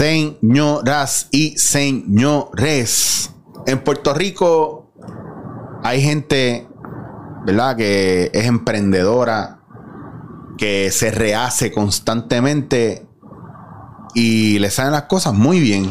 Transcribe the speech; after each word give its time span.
Señoras 0.00 1.28
y 1.30 1.58
señores, 1.58 3.32
en 3.66 3.84
Puerto 3.84 4.14
Rico 4.14 4.90
hay 5.82 6.00
gente, 6.00 6.66
¿verdad? 7.44 7.76
Que 7.76 8.30
es 8.32 8.46
emprendedora, 8.46 9.60
que 10.56 10.90
se 10.90 11.10
rehace 11.10 11.70
constantemente 11.70 13.06
y 14.14 14.58
le 14.58 14.70
salen 14.70 14.92
las 14.92 15.02
cosas 15.02 15.34
muy 15.34 15.60
bien. 15.60 15.90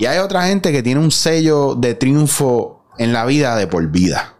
Y 0.00 0.06
hay 0.06 0.18
otra 0.18 0.48
gente 0.48 0.72
que 0.72 0.82
tiene 0.82 1.00
un 1.00 1.12
sello 1.12 1.76
de 1.76 1.94
triunfo 1.94 2.82
en 2.98 3.12
la 3.12 3.24
vida 3.24 3.54
de 3.54 3.68
por 3.68 3.86
vida. 3.86 4.34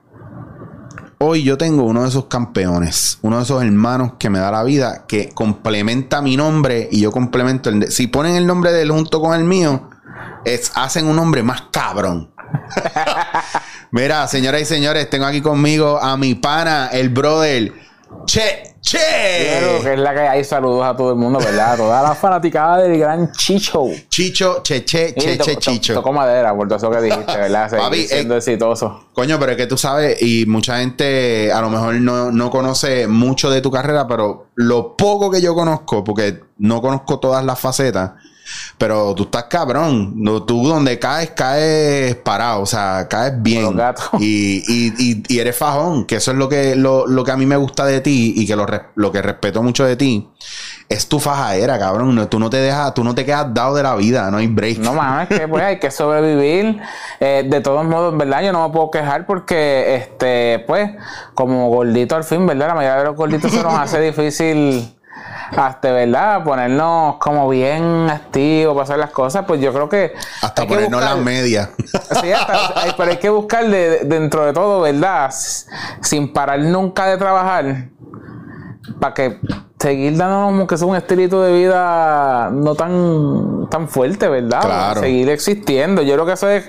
Hoy 1.24 1.44
yo 1.44 1.56
tengo 1.56 1.84
uno 1.84 2.02
de 2.02 2.08
esos 2.08 2.24
campeones, 2.24 3.20
uno 3.22 3.36
de 3.36 3.44
esos 3.44 3.62
hermanos 3.62 4.14
que 4.18 4.28
me 4.28 4.40
da 4.40 4.50
la 4.50 4.64
vida, 4.64 5.04
que 5.06 5.28
complementa 5.28 6.20
mi 6.20 6.36
nombre 6.36 6.88
y 6.90 7.00
yo 7.00 7.12
complemento 7.12 7.70
el 7.70 7.78
de, 7.78 7.92
Si 7.92 8.08
ponen 8.08 8.34
el 8.34 8.44
nombre 8.44 8.72
de 8.72 8.82
él 8.82 8.90
junto 8.90 9.20
con 9.20 9.32
el 9.32 9.44
mío, 9.44 9.88
es, 10.44 10.72
hacen 10.74 11.06
un 11.06 11.14
nombre 11.14 11.44
más 11.44 11.68
cabrón. 11.70 12.34
Mira, 13.92 14.26
señoras 14.26 14.62
y 14.62 14.64
señores, 14.64 15.08
tengo 15.10 15.24
aquí 15.26 15.40
conmigo 15.40 16.02
a 16.02 16.16
mi 16.16 16.34
pana, 16.34 16.88
el 16.88 17.10
brother 17.10 17.72
Che, 18.26 18.71
che. 18.82 18.98
Claro, 18.98 19.82
que 19.82 19.92
es 19.94 19.98
la 19.98 20.12
que 20.12 20.20
hay. 20.20 20.44
Saludos 20.44 20.84
a 20.84 20.96
todo 20.96 21.10
el 21.10 21.16
mundo, 21.16 21.38
¿verdad? 21.38 21.76
Toda 21.76 22.02
la 22.02 22.14
fanaticada 22.14 22.82
del 22.82 22.98
gran 22.98 23.32
Chicho. 23.32 23.86
Chicho, 24.08 24.60
che, 24.62 24.84
che, 24.84 25.14
che, 25.14 25.38
che, 25.38 25.56
Chicho. 25.56 25.94
Tocó 25.94 26.12
madera 26.12 26.54
por 26.54 26.68
todo 26.68 26.76
eso 26.76 26.90
que 26.90 27.00
dijiste, 27.00 27.36
¿verdad? 27.36 27.70
Papi, 27.70 28.06
siendo 28.06 28.36
exitoso. 28.36 29.04
Coño, 29.14 29.38
pero 29.38 29.52
es 29.52 29.56
que 29.56 29.66
tú 29.66 29.78
sabes, 29.78 30.20
y 30.20 30.44
mucha 30.46 30.78
gente 30.78 31.52
a 31.52 31.60
lo 31.60 31.70
mejor 31.70 31.94
no, 31.94 32.32
no 32.32 32.50
conoce 32.50 33.06
mucho 33.06 33.50
de 33.50 33.60
tu 33.60 33.70
carrera, 33.70 34.06
pero 34.06 34.48
lo 34.56 34.96
poco 34.96 35.30
que 35.30 35.40
yo 35.40 35.54
conozco, 35.54 36.02
porque 36.02 36.40
no 36.58 36.82
conozco 36.82 37.18
todas 37.20 37.44
las 37.44 37.58
facetas 37.58 38.12
pero 38.78 39.14
tú 39.14 39.24
estás 39.24 39.44
cabrón. 39.44 40.14
Tú 40.46 40.66
donde 40.66 40.98
caes, 40.98 41.30
caes 41.30 42.16
parado. 42.16 42.62
O 42.62 42.66
sea, 42.66 43.06
caes 43.08 43.40
bien. 43.40 43.78
Y, 44.18 44.62
y, 44.66 45.22
y, 45.28 45.38
eres 45.38 45.56
fajón. 45.56 46.04
Que 46.04 46.16
eso 46.16 46.32
es 46.32 46.36
lo 46.36 46.48
que, 46.48 46.74
lo, 46.74 47.06
lo, 47.06 47.24
que 47.24 47.30
a 47.30 47.36
mí 47.36 47.46
me 47.46 47.56
gusta 47.56 47.84
de 47.84 48.00
ti 48.00 48.34
y 48.36 48.46
que 48.46 48.56
lo, 48.56 48.66
lo 48.94 49.12
que 49.12 49.22
respeto 49.22 49.62
mucho 49.62 49.84
de 49.84 49.96
ti. 49.96 50.28
Es 50.88 51.08
tu 51.08 51.18
fajadera, 51.20 51.78
cabrón. 51.78 52.28
tú 52.28 52.38
no 52.38 52.50
te 52.50 52.58
dejas, 52.58 52.92
tú 52.92 53.04
no 53.04 53.14
te 53.14 53.24
quedas 53.24 53.54
dado 53.54 53.74
de 53.76 53.82
la 53.82 53.94
vida, 53.94 54.30
no 54.30 54.38
hay 54.38 54.46
break. 54.46 54.78
No 54.78 54.94
mames, 54.94 55.28
que 55.28 55.48
pues 55.48 55.62
hay 55.62 55.78
que 55.78 55.90
sobrevivir. 55.90 56.80
Eh, 57.20 57.46
de 57.48 57.60
todos 57.60 57.84
modos, 57.86 58.16
¿verdad? 58.16 58.42
Yo 58.42 58.52
no 58.52 58.68
me 58.68 58.72
puedo 58.74 58.90
quejar 58.90 59.26
porque, 59.26 59.94
este, 59.94 60.64
pues, 60.66 60.90
como 61.34 61.68
gordito 61.68 62.16
al 62.16 62.24
fin, 62.24 62.46
¿verdad? 62.46 62.68
La 62.68 62.74
mayoría 62.74 62.98
de 62.98 63.04
los 63.04 63.16
gorditos 63.16 63.50
se 63.50 63.62
nos 63.62 63.74
hace 63.74 64.00
difícil 64.12 64.92
hasta, 65.56 65.92
¿verdad? 65.92 66.44
Ponernos 66.44 67.16
como 67.16 67.48
bien 67.48 68.08
activos 68.10 68.74
para 68.74 68.84
hacer 68.84 68.98
las 68.98 69.10
cosas, 69.10 69.44
pues 69.46 69.60
yo 69.60 69.72
creo 69.72 69.88
que... 69.88 70.12
Hasta 70.40 70.66
ponernos 70.66 71.02
las 71.02 71.18
medias. 71.18 71.70
Sí, 72.20 72.32
hasta, 72.32 72.96
pero 72.96 73.10
hay 73.10 73.18
que 73.18 73.30
buscar 73.30 73.66
dentro 73.66 74.46
de 74.46 74.52
todo, 74.52 74.80
¿verdad? 74.82 75.32
Sin 76.00 76.32
parar 76.32 76.60
nunca 76.60 77.06
de 77.06 77.16
trabajar, 77.16 77.88
para 78.98 79.14
que 79.14 79.40
seguir 79.78 80.16
dándonos 80.16 80.68
que 80.68 80.76
es 80.76 80.82
un 80.82 80.94
estilito 80.94 81.42
de 81.42 81.52
vida 81.52 82.50
no 82.52 82.74
tan, 82.74 83.68
tan 83.68 83.88
fuerte, 83.88 84.28
¿verdad? 84.28 84.60
Claro. 84.62 85.00
Seguir 85.00 85.28
existiendo. 85.28 86.02
Yo 86.02 86.14
creo 86.14 86.26
que 86.26 86.32
eso 86.32 86.48
es 86.48 86.64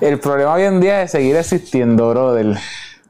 el 0.00 0.18
problema 0.18 0.54
hoy 0.54 0.62
en 0.62 0.80
día 0.80 1.02
es 1.02 1.10
seguir 1.10 1.36
existiendo, 1.36 2.08
brother. 2.08 2.56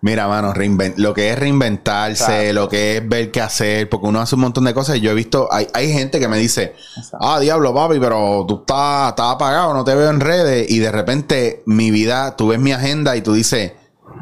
Mira, 0.05 0.29
mano, 0.29 0.53
lo 0.97 1.15
que 1.15 1.31
es 1.31 1.39
reinventarse, 1.39 2.53
lo 2.53 2.69
que 2.69 2.99
es 2.99 3.09
ver 3.09 3.31
qué 3.31 3.41
hacer, 3.41 3.89
porque 3.89 4.07
uno 4.07 4.21
hace 4.21 4.35
un 4.35 4.43
montón 4.43 4.65
de 4.65 4.75
cosas. 4.75 5.01
Yo 5.01 5.11
he 5.11 5.15
visto, 5.15 5.49
hay, 5.51 5.67
hay 5.73 5.91
gente 5.91 6.21
que 6.21 6.29
me 6.29 6.37
dice, 6.37 6.75
ah, 7.19 7.41
diablo, 7.41 7.73
papi, 7.73 7.99
pero 7.99 8.45
tú 8.47 8.57
estás, 8.57 9.09
estás 9.09 9.33
apagado, 9.33 9.73
no 9.73 9.83
te 9.83 9.95
veo 9.95 10.11
en 10.11 10.21
redes. 10.21 10.71
Y 10.71 10.79
de 10.79 10.93
repente 10.93 11.63
mi 11.65 11.91
vida, 11.91 12.37
tú 12.37 12.49
ves 12.49 12.61
mi 12.61 12.73
agenda 12.73 13.17
y 13.17 13.23
tú 13.23 13.33
dices, 13.33 13.73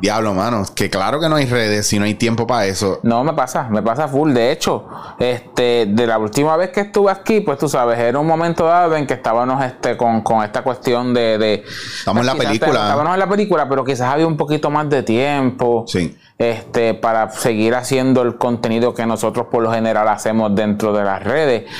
Diablo, 0.02 0.34
mano, 0.34 0.64
que 0.74 0.90
claro 0.90 1.20
que 1.20 1.28
no 1.28 1.36
hay 1.36 1.46
redes 1.46 1.86
si 1.86 1.96
no 1.96 2.04
hay 2.04 2.16
tiempo 2.16 2.44
para 2.44 2.66
eso. 2.66 2.98
No, 3.04 3.22
me 3.22 3.34
pasa, 3.34 3.68
me 3.70 3.82
pasa 3.82 4.08
full. 4.08 4.32
De 4.32 4.50
hecho, 4.50 4.88
este, 5.16 5.86
de 5.86 6.06
la 6.08 6.18
última 6.18 6.56
vez 6.56 6.70
que 6.70 6.80
estuve 6.80 7.12
aquí, 7.12 7.40
pues 7.40 7.56
tú 7.56 7.68
sabes, 7.68 8.00
era 8.00 8.18
un 8.18 8.26
momento 8.26 8.66
dado 8.66 8.96
en 8.96 9.06
que 9.06 9.14
estábamos 9.14 9.64
este, 9.64 9.96
con, 9.96 10.22
con 10.22 10.42
esta 10.42 10.62
cuestión 10.62 11.14
de. 11.14 11.38
de 11.38 11.64
Estamos 11.98 12.22
en 12.22 12.26
la 12.26 12.34
película. 12.34 12.80
Estábamos 12.80 13.12
en 13.14 13.20
la 13.20 13.28
película, 13.28 13.68
pero 13.68 13.84
quizás 13.84 14.12
había 14.12 14.26
un 14.26 14.36
poquito 14.36 14.70
más 14.70 14.90
de 14.90 15.04
tiempo. 15.04 15.84
Sí. 15.86 16.18
Este, 16.36 16.94
para 16.94 17.30
seguir 17.30 17.76
haciendo 17.76 18.22
el 18.22 18.38
contenido 18.38 18.94
que 18.94 19.06
nosotros 19.06 19.46
por 19.52 19.62
lo 19.62 19.70
general 19.70 20.08
hacemos 20.08 20.52
dentro 20.52 20.92
de 20.92 21.04
las 21.04 21.22
redes. 21.22 21.70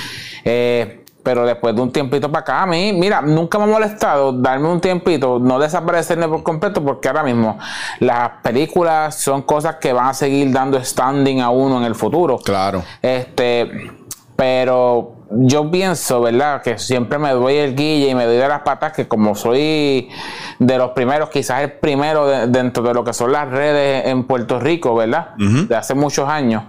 Eh, 0.45 1.02
pero 1.23 1.47
después 1.47 1.75
de 1.75 1.83
un 1.83 1.93
tiempito 1.93 2.31
para 2.31 2.41
acá, 2.41 2.63
a 2.63 2.67
mí, 2.67 2.93
mira, 2.93 3.23
nunca 3.23 3.59
me 3.59 3.65
ha 3.65 3.69
molestado 3.69 4.33
darme 4.33 4.69
un 4.69 4.81
tiempito, 4.81 5.39
no 5.39 5.59
desaparecerme 5.59 6.29
por 6.29 6.43
completo, 6.43 6.83
porque 6.83 7.09
ahora 7.09 7.23
mismo 7.23 7.59
las 8.01 8.31
películas 8.43 9.15
son 9.17 9.43
cosas 9.43 9.77
que 9.77 9.93
van 9.93 10.09
a 10.09 10.15
seguir 10.15 10.53
dando 10.53 10.83
standing 10.83 11.41
a 11.41 11.51
uno 11.51 11.79
en 11.79 11.85
el 11.85 11.95
futuro. 11.95 12.39
Claro. 12.39 12.83
Este, 13.01 13.93
pero 14.37 15.15
yo 15.31 15.71
pienso, 15.71 16.21
¿verdad? 16.21 16.63
Que 16.63 16.79
siempre 16.79 17.19
me 17.19 17.31
doy 17.31 17.55
el 17.57 17.77
guille 17.77 18.09
y 18.09 18.15
me 18.15 18.27
doy 18.27 18.37
de 18.37 18.49
las 18.49 18.63
patas, 18.63 18.93
que 18.93 19.07
como 19.07 19.35
soy 19.35 20.09
de 20.59 20.79
los 20.79 20.91
primeros, 20.91 21.31
quizás 21.31 21.63
el 21.63 21.73
primero 21.73 22.27
dentro 22.49 22.83
de 22.83 22.95
lo 22.95 23.05
que 23.05 23.13
son 23.13 23.33
las 23.33 23.49
redes 23.49 24.07
en 24.07 24.25
Puerto 24.25 24.59
Rico, 24.59 24.95
¿verdad? 24.95 25.35
De 25.37 25.77
hace 25.77 25.95
muchos 25.95 26.29
años. 26.29 26.65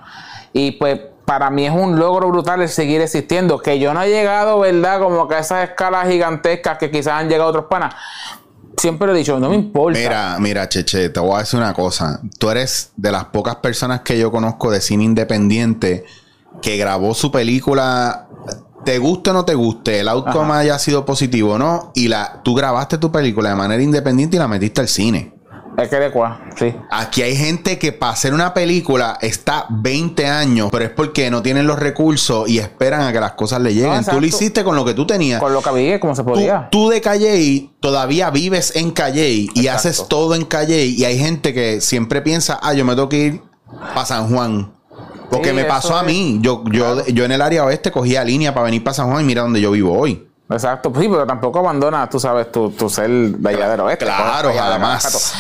Y 0.54 0.72
pues 0.74 1.00
para 1.26 1.50
mí 1.50 1.66
es 1.66 1.74
un 1.74 1.98
logro 1.98 2.30
brutal 2.30 2.62
el 2.62 2.70
seguir 2.70 3.02
existiendo. 3.02 3.60
Que 3.60 3.80
yo 3.80 3.94
no 3.94 4.02
he 4.02 4.10
llegado, 4.10 4.60
¿verdad? 4.60 5.00
Como 5.00 5.28
que 5.28 5.36
a 5.36 5.40
esas 5.40 5.70
escalas 5.70 6.08
gigantescas 6.08 6.78
que 6.78 6.92
quizás 6.92 7.14
han 7.14 7.30
llegado 7.30 7.50
otros 7.50 7.66
panas. 7.66 7.96
Siempre 8.78 9.12
he 9.12 9.16
dicho, 9.16 9.40
no 9.40 9.50
me 9.50 9.56
importa. 9.56 10.00
Mira, 10.00 10.38
mira, 10.40 10.68
Cheche, 10.68 11.10
te 11.10 11.20
voy 11.20 11.36
a 11.36 11.40
decir 11.40 11.60
una 11.60 11.74
cosa. 11.74 12.20
Tú 12.40 12.50
eres 12.50 12.92
de 12.96 13.12
las 13.12 13.26
pocas 13.26 13.58
personas 13.58 14.02
que 14.02 14.18
yo 14.18 14.32
conozco 14.32 14.72
de 14.72 14.82
cine 14.82 15.04
independiente 15.04 16.06
que 16.62 16.78
grabó 16.78 17.14
su 17.14 17.32
película. 17.32 18.28
Te 18.84 18.98
guste 18.98 19.30
o 19.30 19.34
no 19.34 19.46
te 19.46 19.54
guste, 19.54 20.02
el 20.02 20.10
outcome 20.10 20.54
haya 20.56 20.78
sido 20.78 21.06
positivo 21.06 21.54
o 21.54 21.58
no, 21.58 21.94
y 21.96 22.10
la, 22.10 22.42
tú 22.44 22.54
grabaste 22.54 22.98
tu 22.98 23.14
película 23.14 23.50
de 23.50 23.56
manera 23.56 23.82
independiente 23.82 24.36
y 24.36 24.40
la 24.40 24.50
metiste 24.50 24.82
al 24.82 24.90
cine. 24.90 25.34
Es 25.78 25.90
que 25.90 25.96
de 25.96 26.12
cuá, 26.12 26.40
sí. 26.56 26.76
Aquí 26.92 27.24
hay 27.24 27.36
gente 27.36 27.80
que 27.80 27.92
para 27.92 28.14
hacer 28.14 28.34
una 28.34 28.54
película 28.54 29.18
está 29.22 29.66
20 29.70 30.28
años, 30.28 30.70
pero 30.72 30.86
es 30.86 30.92
porque 30.92 31.32
no 31.32 31.42
tienen 31.42 31.66
los 31.66 31.80
recursos 31.80 32.48
y 32.48 32.60
esperan 32.60 33.02
a 33.02 33.12
que 33.12 33.20
las 33.20 33.34
cosas 33.34 33.62
le 33.62 33.74
lleguen. 33.74 34.06
tú 34.06 34.20
lo 34.20 34.26
hiciste 34.26 34.64
con 34.64 34.76
lo 34.76 34.86
que 34.86 34.94
tú 34.94 35.08
tenías. 35.08 35.40
Con 35.40 35.54
lo 35.54 35.62
que 35.62 35.70
había, 35.70 36.00
como 36.00 36.16
se 36.16 36.24
podía. 36.24 36.68
Tú, 36.72 36.90
de 36.90 37.02
Calle 37.02 37.70
todavía 37.80 38.30
vives 38.30 38.76
en 38.76 38.92
Calle 38.92 39.48
y 39.54 39.68
haces 39.68 40.08
todo 40.08 40.36
en 40.36 40.46
Calle 40.46 40.86
y 40.86 41.06
hay 41.06 41.18
gente 41.18 41.54
que 41.54 41.82
siempre 41.82 42.22
piensa, 42.22 42.60
ah, 42.62 42.74
yo 42.74 42.86
me 42.86 42.94
tengo 42.94 43.10
que 43.10 43.18
ir 43.18 43.42
para 43.94 44.06
San 44.06 44.30
Juan. 44.30 44.74
Porque 45.30 45.54
me 45.54 45.66
pasó 45.66 45.98
a 45.98 46.04
mí. 46.04 46.38
Yo, 46.42 46.64
yo, 46.72 47.06
yo 47.08 47.26
en 47.26 47.32
el 47.32 47.42
área 47.42 47.66
oeste 47.66 47.92
cogía 47.92 48.24
línea 48.24 48.54
para 48.54 48.66
venir 48.66 48.84
para 48.84 48.94
San 48.94 49.10
Juan 49.10 49.24
y 49.24 49.26
mira 49.26 49.42
donde 49.42 49.60
yo 49.60 49.72
vivo 49.72 49.98
hoy. 49.98 50.28
Exacto, 50.50 50.92
sí, 51.00 51.08
pero 51.10 51.26
tampoco 51.26 51.60
abandonas, 51.60 52.10
tú 52.10 52.20
sabes, 52.20 52.52
tu, 52.52 52.70
tu 52.70 52.90
ser 52.90 53.10
de 53.10 53.50
allá 53.50 53.70
del 53.70 53.80
oeste. 53.80 54.06
Claro, 54.06 54.52
además. 54.60 55.34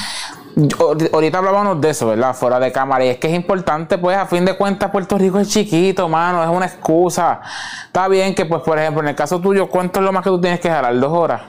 Ahorita 1.12 1.38
hablábamos 1.40 1.82
de 1.82 1.90
eso, 1.90 2.08
¿verdad? 2.08 2.34
Fuera 2.34 2.60
de 2.60 2.72
cámara. 2.72 3.06
Y 3.06 3.10
es 3.10 3.18
que 3.18 3.28
es 3.28 3.34
importante, 3.34 3.98
pues, 3.98 4.18
a 4.18 4.26
fin 4.26 4.46
de 4.46 4.56
cuentas, 4.56 4.92
Puerto 4.92 5.18
Rico 5.18 5.40
es 5.40 5.50
chiquito, 5.50 6.08
mano. 6.08 6.44
Es 6.44 6.50
una 6.50 6.66
excusa. 6.66 7.42
Está 7.88 8.08
bien 8.08 8.36
que, 8.36 8.46
pues, 8.46 8.62
por 8.62 8.78
ejemplo, 8.78 9.02
en 9.02 9.10
el 9.10 9.16
caso 9.16 9.40
tuyo, 9.40 9.68
¿cuánto 9.68 10.00
es 10.00 10.06
lo 10.06 10.12
más 10.12 10.24
que 10.24 10.30
tú 10.30 10.40
tienes 10.40 10.60
que 10.60 10.70
jalar? 10.70 11.00
Dos 11.00 11.12
horas. 11.12 11.42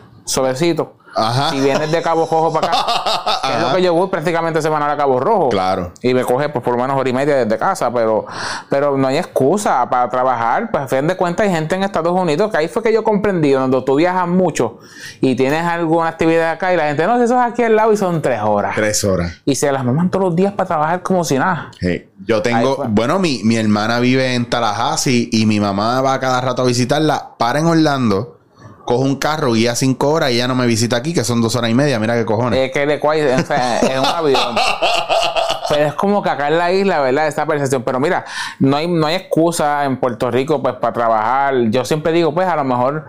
Si 1.51 1.61
vienes 1.61 1.93
de 1.93 2.03
Cabo 2.03 2.29
Rojo 2.31 2.53
para 2.53 2.69
acá, 2.69 3.41
es 3.55 3.63
lo 3.63 3.75
que 3.75 3.83
yo 3.83 3.95
voy 3.95 4.09
prácticamente 4.09 4.61
semanal 4.61 4.91
a 4.91 4.97
Cabo 4.97 5.21
Rojo. 5.21 5.49
Claro. 5.51 5.93
Y 6.03 6.15
me 6.15 6.25
coge 6.25 6.49
pues, 6.49 6.65
por 6.65 6.75
lo 6.75 6.83
menos 6.83 6.99
hora 6.99 7.09
y 7.09 7.13
media 7.13 7.37
desde 7.37 7.59
casa, 7.59 7.93
pero, 7.93 8.27
pero 8.69 8.97
no 8.97 9.07
hay 9.09 9.19
excusa 9.19 9.89
para 9.89 10.09
trabajar. 10.09 10.71
Pues 10.71 10.85
a 10.85 10.89
fin 10.89 11.07
de 11.07 11.17
cuentas 11.17 11.47
hay 11.47 11.53
gente 11.53 11.75
en 11.75 11.83
Estados 11.83 12.19
Unidos 12.19 12.51
que 12.51 12.57
ahí 12.57 12.69
fue 12.69 12.83
que 12.83 12.93
yo 12.93 13.05
comprendí, 13.05 13.55
cuando 13.55 13.85
tú 13.85 13.97
viajas 13.97 14.29
mucho 14.29 14.79
y 15.21 15.35
tienes 15.35 15.65
alguna 15.65 16.09
actividad 16.09 16.51
acá 16.51 16.73
y 16.73 16.77
la 16.77 16.87
gente, 16.87 17.07
no, 17.07 17.23
eso 17.23 17.35
es 17.35 17.53
aquí 17.53 17.63
al 17.63 17.77
lado 17.77 17.93
y 17.93 17.97
son 17.97 18.21
tres 18.21 18.41
horas. 18.43 18.75
Tres 18.75 19.05
horas. 19.05 19.33
Y 19.45 19.55
se 19.55 19.71
las 19.71 19.85
mandan 19.85 20.11
todos 20.11 20.27
los 20.27 20.37
días 20.37 20.53
para 20.53 20.67
trabajar 20.67 21.03
como 21.03 21.25
si 21.25 21.39
nada. 21.39 21.71
Yo 22.27 22.43
tengo, 22.43 22.85
bueno, 22.89 23.19
mi, 23.19 23.43
mi 23.45 23.57
hermana 23.57 24.01
vive 24.01 24.35
en 24.35 24.49
Tallahassee 24.49 25.29
y 25.33 25.47
mi 25.47 25.61
mamá 25.61 26.01
va 26.01 26.19
cada 26.21 26.41
rato 26.41 26.63
a 26.63 26.65
visitarla, 26.65 27.35
para 27.39 27.61
en 27.61 27.67
Orlando 27.67 28.39
cojo 28.85 29.03
un 29.03 29.17
carro, 29.17 29.53
guía 29.53 29.75
cinco 29.75 30.11
horas 30.11 30.31
y 30.31 30.37
ya 30.37 30.49
no 30.49 30.55
me 30.55 30.67
visita 30.67 30.97
aquí, 30.97 31.15
que 31.15 31.25
son 31.25 31.41
dos 31.41 31.57
horas 31.57 31.71
y 31.71 31.75
media. 31.75 31.99
Mira 31.99 32.15
qué 32.15 32.25
cojones. 32.25 32.59
Es 32.59 32.73
que 32.73 32.87
de 32.87 33.01
cual, 33.01 33.19
es 33.19 33.49
un 33.99 34.05
avión. 34.05 34.57
Pero 35.69 35.87
es 35.87 35.95
como 35.95 36.23
que 36.23 36.31
acá 36.31 36.49
en 36.49 36.59
la 36.59 36.73
isla, 36.73 37.01
¿verdad? 37.01 37.27
Esta 37.27 37.47
percepción. 37.47 37.83
Pero 37.83 37.99
mira, 37.99 38.25
no 38.59 38.77
hay, 38.77 38.87
no 38.87 39.07
hay 39.07 39.17
excusa 39.17 39.85
en 39.85 39.97
Puerto 39.99 40.31
Rico, 40.31 40.63
pues, 40.63 40.75
para 40.75 40.93
trabajar. 40.93 41.55
Yo 41.71 41.85
siempre 41.85 42.13
digo, 42.13 42.35
pues, 42.35 42.47
a 42.47 42.57
lo 42.57 42.65
mejor. 42.65 43.05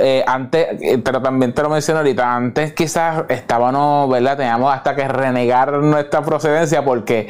Eh, 0.00 0.22
antes, 0.24 0.80
eh, 0.80 0.98
pero 0.98 1.20
también 1.20 1.52
te 1.52 1.60
lo 1.60 1.70
menciono 1.70 1.98
ahorita, 1.98 2.36
antes 2.36 2.72
quizás 2.72 3.24
estábamos, 3.28 4.08
¿verdad? 4.08 4.36
Teníamos 4.36 4.72
hasta 4.72 4.94
que 4.94 5.08
renegar 5.08 5.72
nuestra 5.72 6.22
procedencia 6.22 6.84
porque 6.84 7.26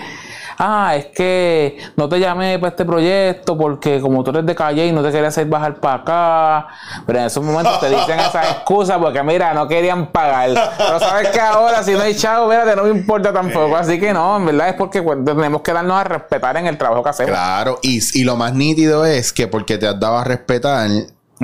ah, 0.59 0.97
es 0.97 1.07
que 1.07 1.79
no 1.97 2.09
te 2.09 2.19
llamé 2.19 2.59
para 2.59 2.71
este 2.71 2.85
proyecto 2.85 3.57
porque 3.57 4.01
como 4.01 4.23
tú 4.25 4.31
eres 4.31 4.47
de 4.47 4.55
calle 4.55 4.87
y 4.87 4.93
no 4.93 5.03
te 5.03 5.11
quería 5.11 5.29
hacer 5.29 5.47
bajar 5.47 5.77
para 5.81 5.95
acá. 6.03 6.69
Pero 7.07 7.19
en 7.21 7.25
esos 7.27 7.45
momentos 7.45 7.81
te 7.81 7.89
dicen 7.89 8.19
esas 8.19 8.51
excusas 8.51 8.99
porque 8.99 9.23
mira, 9.23 9.55
no 9.55 9.67
querían 9.69 10.09
pagar. 10.09 10.51
Pero 10.77 11.01
sabes 11.01 11.29
que 11.29 11.41
ahora 11.41 11.83
si 11.83 11.93
no 11.93 12.03
hay 12.03 12.15
chavo, 12.15 12.49
mira, 12.49 12.75
no 12.75 12.85
me 12.85 12.91
importa 12.91 13.33
tampoco. 13.33 13.77
Así 13.77 13.99
que 13.99 14.13
no, 14.13 14.37
en 14.37 14.47
verdad 14.47 14.69
es 14.69 14.75
porque 14.75 15.03
pues, 15.03 15.25
tenemos 15.25 15.63
que 15.63 15.73
darnos 15.73 15.99
a 15.99 16.05
respetar 16.05 16.57
en 16.57 16.67
el 16.67 16.77
trabajo 16.77 17.03
que 17.03 17.11
hacemos. 17.11 17.31
Claro, 17.31 17.79
y, 17.83 18.01
y 18.19 18.25
lo 18.25 18.37
más 18.37 18.55
nítido 18.55 19.05
es 19.05 19.33
que 19.33 19.47
porque 19.47 19.79
te 19.79 19.87
has 19.87 19.99
dado 19.99 20.19
a 20.19 20.25
respetar 20.25 20.89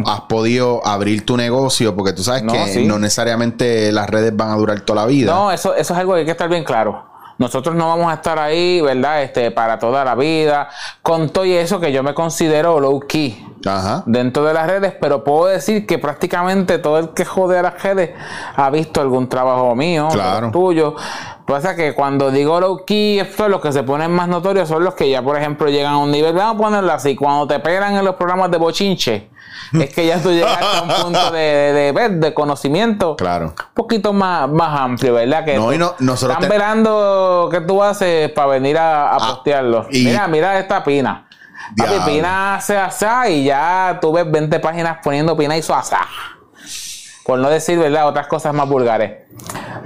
has 0.06 0.22
podido 0.22 0.84
abrir 0.86 1.24
tu 1.24 1.36
negocio 1.36 1.94
porque 1.94 2.12
tú 2.12 2.24
sabes 2.24 2.42
que 2.42 2.84
no 2.84 2.98
necesariamente 2.98 3.92
las 3.92 4.10
redes 4.10 4.34
van 4.36 4.50
a 4.50 4.56
durar 4.56 4.80
toda 4.80 5.02
la 5.02 5.06
vida. 5.06 5.32
No, 5.32 5.52
eso, 5.52 5.74
eso 5.74 5.94
es 5.94 5.98
algo 5.98 6.14
que 6.14 6.20
hay 6.20 6.24
que 6.24 6.32
estar 6.32 6.48
bien 6.48 6.64
claro. 6.64 7.13
Nosotros 7.38 7.74
no 7.74 7.88
vamos 7.88 8.10
a 8.10 8.14
estar 8.14 8.38
ahí, 8.38 8.80
¿verdad? 8.80 9.22
Este, 9.22 9.50
para 9.50 9.78
toda 9.78 10.04
la 10.04 10.14
vida. 10.14 10.68
Con 11.02 11.30
todo 11.30 11.44
y 11.44 11.52
eso 11.52 11.80
que 11.80 11.92
yo 11.92 12.02
me 12.02 12.14
considero 12.14 12.78
low 12.80 13.00
key 13.00 13.54
dentro 14.06 14.44
de 14.44 14.54
las 14.54 14.66
redes, 14.66 14.94
pero 15.00 15.24
puedo 15.24 15.46
decir 15.46 15.86
que 15.86 15.98
prácticamente 15.98 16.78
todo 16.78 16.98
el 16.98 17.08
que 17.10 17.24
jode 17.24 17.58
a 17.58 17.62
las 17.62 17.82
redes 17.82 18.10
ha 18.56 18.70
visto 18.70 19.00
algún 19.00 19.28
trabajo 19.28 19.74
mío, 19.74 20.08
claro. 20.12 20.50
tuyo. 20.50 20.94
Pasa 21.46 21.74
que 21.74 21.94
cuando 21.94 22.30
digo 22.30 22.60
low 22.60 22.84
key, 22.84 23.20
esto, 23.20 23.48
los 23.48 23.60
que 23.60 23.72
se 23.72 23.82
ponen 23.82 24.10
más 24.10 24.28
notorios 24.28 24.68
son 24.68 24.84
los 24.84 24.94
que 24.94 25.08
ya, 25.10 25.22
por 25.22 25.36
ejemplo, 25.36 25.68
llegan 25.68 25.94
a 25.94 25.98
un 25.98 26.10
nivel, 26.10 26.34
vamos 26.34 26.56
a 26.56 26.64
ponerlo 26.64 26.92
así, 26.92 27.16
cuando 27.16 27.46
te 27.46 27.58
pegan 27.60 27.94
en 27.96 28.04
los 28.04 28.16
programas 28.16 28.50
de 28.50 28.58
bochinche 28.58 29.30
es 29.72 29.92
que 29.94 30.06
ya 30.06 30.20
tú 30.20 30.30
llegas 30.30 30.58
a 30.60 30.82
un 30.82 31.04
punto 31.04 31.30
de, 31.30 31.92
de, 31.92 32.08
de, 32.08 32.34
conocimiento 32.34 33.16
claro. 33.16 33.46
un 33.46 33.74
poquito 33.74 34.12
más, 34.12 34.48
más 34.48 34.80
amplio, 34.80 35.14
¿verdad? 35.14 35.44
Que 35.44 35.56
no, 35.56 35.72
y 35.72 35.78
no, 35.78 35.94
nosotros 35.98 36.32
están 36.32 36.44
esperando 36.44 37.48
qué 37.50 37.60
tú 37.60 37.82
haces 37.82 38.30
para 38.30 38.48
venir 38.48 38.78
a, 38.78 39.10
a 39.10 39.16
ah, 39.16 39.28
postearlo. 39.30 39.86
Mira, 39.90 40.26
mira 40.28 40.58
esta 40.58 40.82
pina. 40.84 41.28
Papi, 41.76 41.94
pina 42.04 42.56
hace 42.56 42.76
asá 42.76 43.28
y 43.28 43.44
ya 43.44 43.98
tú 44.00 44.12
ves 44.12 44.30
20 44.30 44.60
páginas 44.60 44.98
poniendo 45.02 45.36
pina 45.36 45.56
y 45.56 45.62
su 45.62 45.72
asá. 45.72 46.00
Por 47.24 47.38
no 47.38 47.48
decir, 47.48 47.78
¿verdad? 47.78 48.06
Otras 48.06 48.26
cosas 48.26 48.52
más 48.52 48.68
vulgares. 48.68 49.22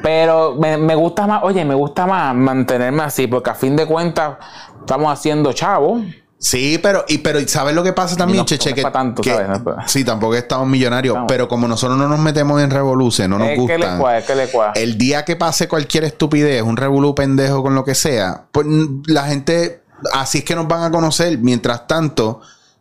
Pero 0.03 0.57
me, 0.59 0.77
me 0.77 0.95
gusta 0.97 1.27
más, 1.27 1.43
oye, 1.45 1.65
me 1.65 1.75
gusta 1.75 2.07
más 2.07 2.35
mantenerme 2.35 3.05
así, 3.05 3.29
porque 3.29 3.51
a 3.51 3.55
fin 3.55 3.77
de 3.77 3.87
cuentas 3.87 4.39
estamos 4.81 5.13
haciendo 5.13 5.53
chavo. 5.53 6.01
Sí, 6.41 6.79
pero, 6.81 7.05
y, 7.09 7.19
pero 7.19 7.41
¿sabes 7.49 7.75
lo 7.75 7.83
que 7.83 7.93
pasa 7.93 8.17
también, 8.17 8.45
Cheche? 8.45 8.73
Que, 8.73 8.83
tanto, 8.83 9.25
¿sabes? 9.25 9.49
sí, 9.87 10.05
tampoco 10.05 10.37
estamos 10.37 10.69
millonarios, 10.69 11.19
pero 11.27 11.49
como 11.49 11.67
nosotros 11.67 11.99
no 11.99 12.07
nos 12.07 12.21
metemos 12.21 12.63
en 12.63 12.71
revolución, 12.71 13.31
no 13.31 13.39
nos 13.39 13.57
gusta. 13.57 13.75
Que 13.75 13.79
le 13.79 14.25
que 14.25 14.35
le 14.37 14.83
El 14.83 14.97
día 14.99 15.25
que 15.25 15.35
pase 15.35 15.67
cualquier 15.67 16.05
estupidez, 16.05 16.63
un 16.63 16.77
revolú 16.77 17.15
pendejo 17.15 17.63
con 17.63 17.75
lo 17.75 17.85
que 17.85 17.97
sea, 17.97 18.45
pues 18.53 18.67
la 19.07 19.25
gente, 19.25 19.83
así 20.13 20.39
es 20.39 20.45
que 20.45 20.55
nos 20.55 20.69
van 20.69 20.85
a 20.85 20.91
conocer. 20.93 21.39
Mientras 21.39 21.89
tanto, 21.89 22.41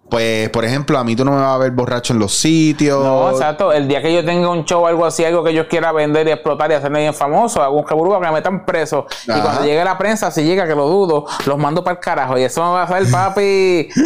pues, 0.09 0.50
por 0.50 0.63
ejemplo, 0.63 0.98
a 0.98 1.04
mí 1.04 1.15
tú 1.15 1.25
no 1.25 1.31
me 1.31 1.42
vas 1.42 1.56
a 1.56 1.57
ver 1.57 1.71
borracho 1.71 2.13
en 2.13 2.19
los 2.19 2.33
sitios. 2.33 3.04
No, 3.04 3.30
exacto. 3.30 3.74
El 3.74 3.88
día 3.88 4.01
que 4.01 4.13
yo 4.13 4.24
tenga 4.24 4.50
un 4.50 4.63
show 4.63 4.83
o 4.83 4.88
algo 4.88 5.06
así, 5.06 5.25
algo 5.25 5.44
que 5.44 5.54
yo 5.54 5.68
quiera 5.68 5.92
vender 5.92 6.27
y 6.27 6.31
explotar 6.31 6.71
y 6.71 6.75
hacerme 6.75 7.00
bien 7.00 7.13
famoso, 7.13 7.62
hago 7.62 7.77
un 7.77 7.86
que 7.86 8.19
me 8.19 8.31
metan 8.31 8.65
preso. 8.65 9.06
Y 9.24 9.42
cuando 9.42 9.63
llegue 9.63 9.83
la 9.83 9.98
prensa, 9.98 10.31
si 10.31 10.44
llega, 10.44 10.65
que 10.65 10.75
lo 10.75 10.88
dudo, 10.88 11.25
los 11.45 11.57
mando 11.57 11.83
para 11.83 11.95
el 11.95 12.00
carajo. 12.00 12.38
Y 12.38 12.44
eso 12.44 12.63
me 12.63 12.71
va 12.71 12.81
a 12.81 12.83
hacer, 12.83 13.12
papi. 13.12 13.89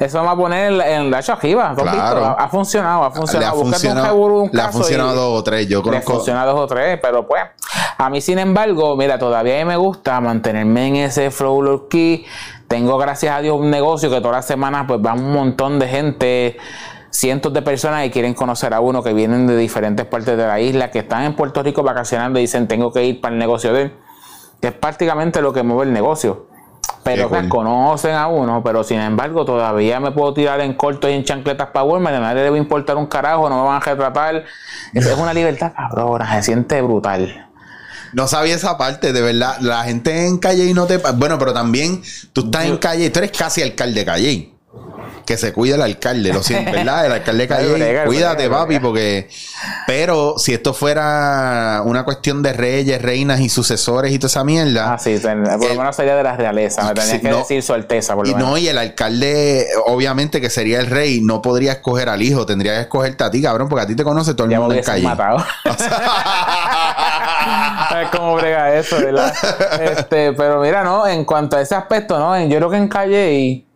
Eso 0.00 0.18
me 0.18 0.26
va 0.26 0.32
a 0.32 0.36
poner 0.36 0.72
en, 0.72 1.10
la 1.10 1.22
chajiva. 1.22 1.74
Claro. 1.76 2.34
Ha 2.36 2.48
funcionado, 2.48 3.04
ha 3.04 3.10
funcionado. 3.12 3.54
Le 3.54 3.60
ha 3.60 3.62
funcionado, 3.62 4.16
un, 4.16 4.50
le 4.52 4.62
ha 4.62 4.68
funcionado 4.72 5.14
dos 5.14 5.40
o 5.40 5.44
tres. 5.44 5.68
Yo 5.68 5.80
conozco. 5.80 5.90
Le 6.10 6.14
ha 6.14 6.16
funcionado 6.16 6.52
dos 6.52 6.60
o 6.62 6.66
tres, 6.66 6.98
pero 7.00 7.26
pues. 7.26 7.42
A 7.98 8.10
mí, 8.10 8.20
sin 8.20 8.40
embargo, 8.40 8.96
mira, 8.96 9.16
todavía 9.16 9.64
me 9.64 9.76
gusta 9.76 10.20
mantenerme 10.20 10.88
en 10.88 10.96
ese 10.96 11.30
flow 11.30 11.86
key 11.88 12.24
tengo, 12.72 12.96
gracias 12.96 13.36
a 13.36 13.40
Dios, 13.42 13.60
un 13.60 13.68
negocio 13.68 14.08
que 14.08 14.22
todas 14.22 14.36
las 14.36 14.46
semanas 14.46 14.86
pues 14.88 14.98
va 14.98 15.12
un 15.12 15.30
montón 15.30 15.78
de 15.78 15.88
gente, 15.88 16.56
cientos 17.10 17.52
de 17.52 17.60
personas 17.60 18.02
que 18.02 18.10
quieren 18.10 18.32
conocer 18.32 18.72
a 18.72 18.80
uno, 18.80 19.02
que 19.02 19.12
vienen 19.12 19.46
de 19.46 19.58
diferentes 19.58 20.06
partes 20.06 20.38
de 20.38 20.46
la 20.46 20.58
isla, 20.58 20.90
que 20.90 21.00
están 21.00 21.24
en 21.24 21.36
Puerto 21.36 21.62
Rico 21.62 21.82
vacacionando 21.82 22.38
y 22.38 22.42
dicen, 22.42 22.68
tengo 22.68 22.90
que 22.90 23.04
ir 23.04 23.20
para 23.20 23.34
el 23.34 23.38
negocio 23.38 23.74
de 23.74 23.82
él. 23.82 23.92
Es 24.62 24.72
prácticamente 24.72 25.42
lo 25.42 25.52
que 25.52 25.62
mueve 25.62 25.82
el 25.82 25.92
negocio. 25.92 26.46
Pero 27.04 27.30
que 27.30 27.46
conocen 27.50 28.14
a 28.14 28.28
uno, 28.28 28.62
pero 28.64 28.82
sin 28.84 29.00
embargo 29.00 29.44
todavía 29.44 30.00
me 30.00 30.12
puedo 30.12 30.32
tirar 30.32 30.62
en 30.62 30.72
corto 30.72 31.10
y 31.10 31.12
en 31.12 31.24
chancletas 31.24 31.68
para 31.72 31.84
Walmart, 31.84 32.16
a 32.16 32.20
nadie 32.20 32.36
le 32.36 32.42
debe 32.44 32.56
importar 32.56 32.96
un 32.96 33.04
carajo, 33.04 33.50
no 33.50 33.60
me 33.60 33.68
van 33.68 33.76
a 33.76 33.80
retratar. 33.80 34.44
Es 34.94 35.14
una 35.18 35.34
libertad 35.34 35.74
cabrona, 35.76 36.36
se 36.36 36.42
siente 36.44 36.80
brutal. 36.80 37.51
No 38.12 38.28
sabía 38.28 38.54
esa 38.54 38.76
parte, 38.78 39.12
de 39.12 39.20
verdad. 39.20 39.58
La 39.60 39.84
gente 39.84 40.26
en 40.26 40.38
Calle 40.38 40.66
y 40.66 40.74
no 40.74 40.86
te. 40.86 40.98
Bueno, 40.98 41.38
pero 41.38 41.52
también 41.52 42.02
tú 42.32 42.44
estás 42.44 42.66
en 42.66 42.76
Calle, 42.76 43.10
tú 43.10 43.18
eres 43.18 43.32
casi 43.32 43.62
alcalde 43.62 44.00
de 44.00 44.06
Calle. 44.06 44.51
Que 45.26 45.36
se 45.36 45.52
cuida 45.52 45.74
el 45.76 45.82
alcalde, 45.82 46.32
lo 46.32 46.42
siento, 46.42 46.72
¿verdad? 46.72 47.06
El 47.06 47.12
alcalde 47.12 47.42
de 47.42 47.48
Calle. 47.48 48.04
cuídate, 48.06 48.48
papi, 48.48 48.78
porque. 48.80 49.28
Pero 49.86 50.34
si 50.38 50.54
esto 50.54 50.74
fuera 50.74 51.82
una 51.84 52.04
cuestión 52.04 52.42
de 52.42 52.52
reyes, 52.52 53.00
reinas 53.00 53.40
y 53.40 53.48
sucesores 53.48 54.12
y 54.12 54.18
toda 54.18 54.28
esa 54.28 54.44
mierda. 54.44 54.94
Ah, 54.94 54.98
sí, 54.98 55.18
por 55.20 55.68
lo 55.68 55.74
menos 55.74 55.94
sería 55.94 56.16
de 56.16 56.22
la 56.22 56.36
realeza. 56.36 56.82
Me 56.84 56.94
tenías 56.94 57.20
que 57.20 57.28
decir 57.28 57.62
su 57.62 57.72
alteza, 57.72 58.14
por 58.14 58.26
lo 58.26 58.32
y 58.32 58.34
No, 58.34 58.56
y 58.58 58.68
el 58.68 58.78
alcalde, 58.78 59.66
obviamente, 59.86 60.40
que 60.40 60.50
sería 60.50 60.80
el 60.80 60.86
rey, 60.86 61.20
no 61.20 61.42
podría 61.42 61.72
escoger 61.72 62.08
al 62.08 62.22
hijo, 62.22 62.46
tendría 62.46 62.74
que 62.74 62.80
escogerte 62.82 63.24
a 63.24 63.30
ti, 63.30 63.42
cabrón, 63.42 63.68
porque 63.68 63.84
a 63.84 63.86
ti 63.86 63.94
te 63.94 64.04
conoce 64.04 64.34
todo 64.34 64.48
el 64.48 64.58
mundo 64.58 64.74
en 64.74 64.82
Calle. 64.82 65.04
matado. 65.04 65.44
cómo 68.10 68.34
brega 68.36 68.74
eso, 68.74 68.96
¿verdad? 68.96 69.32
Este, 69.80 70.32
pero 70.32 70.60
mira, 70.60 70.82
no, 70.82 71.06
en 71.06 71.24
cuanto 71.24 71.56
a 71.56 71.60
ese 71.60 71.74
aspecto, 71.74 72.18
¿no? 72.18 72.38
Yo 72.46 72.56
creo 72.56 72.70
que 72.70 72.76
en 72.76 72.88
Calle 72.88 73.32
y. 73.34 73.66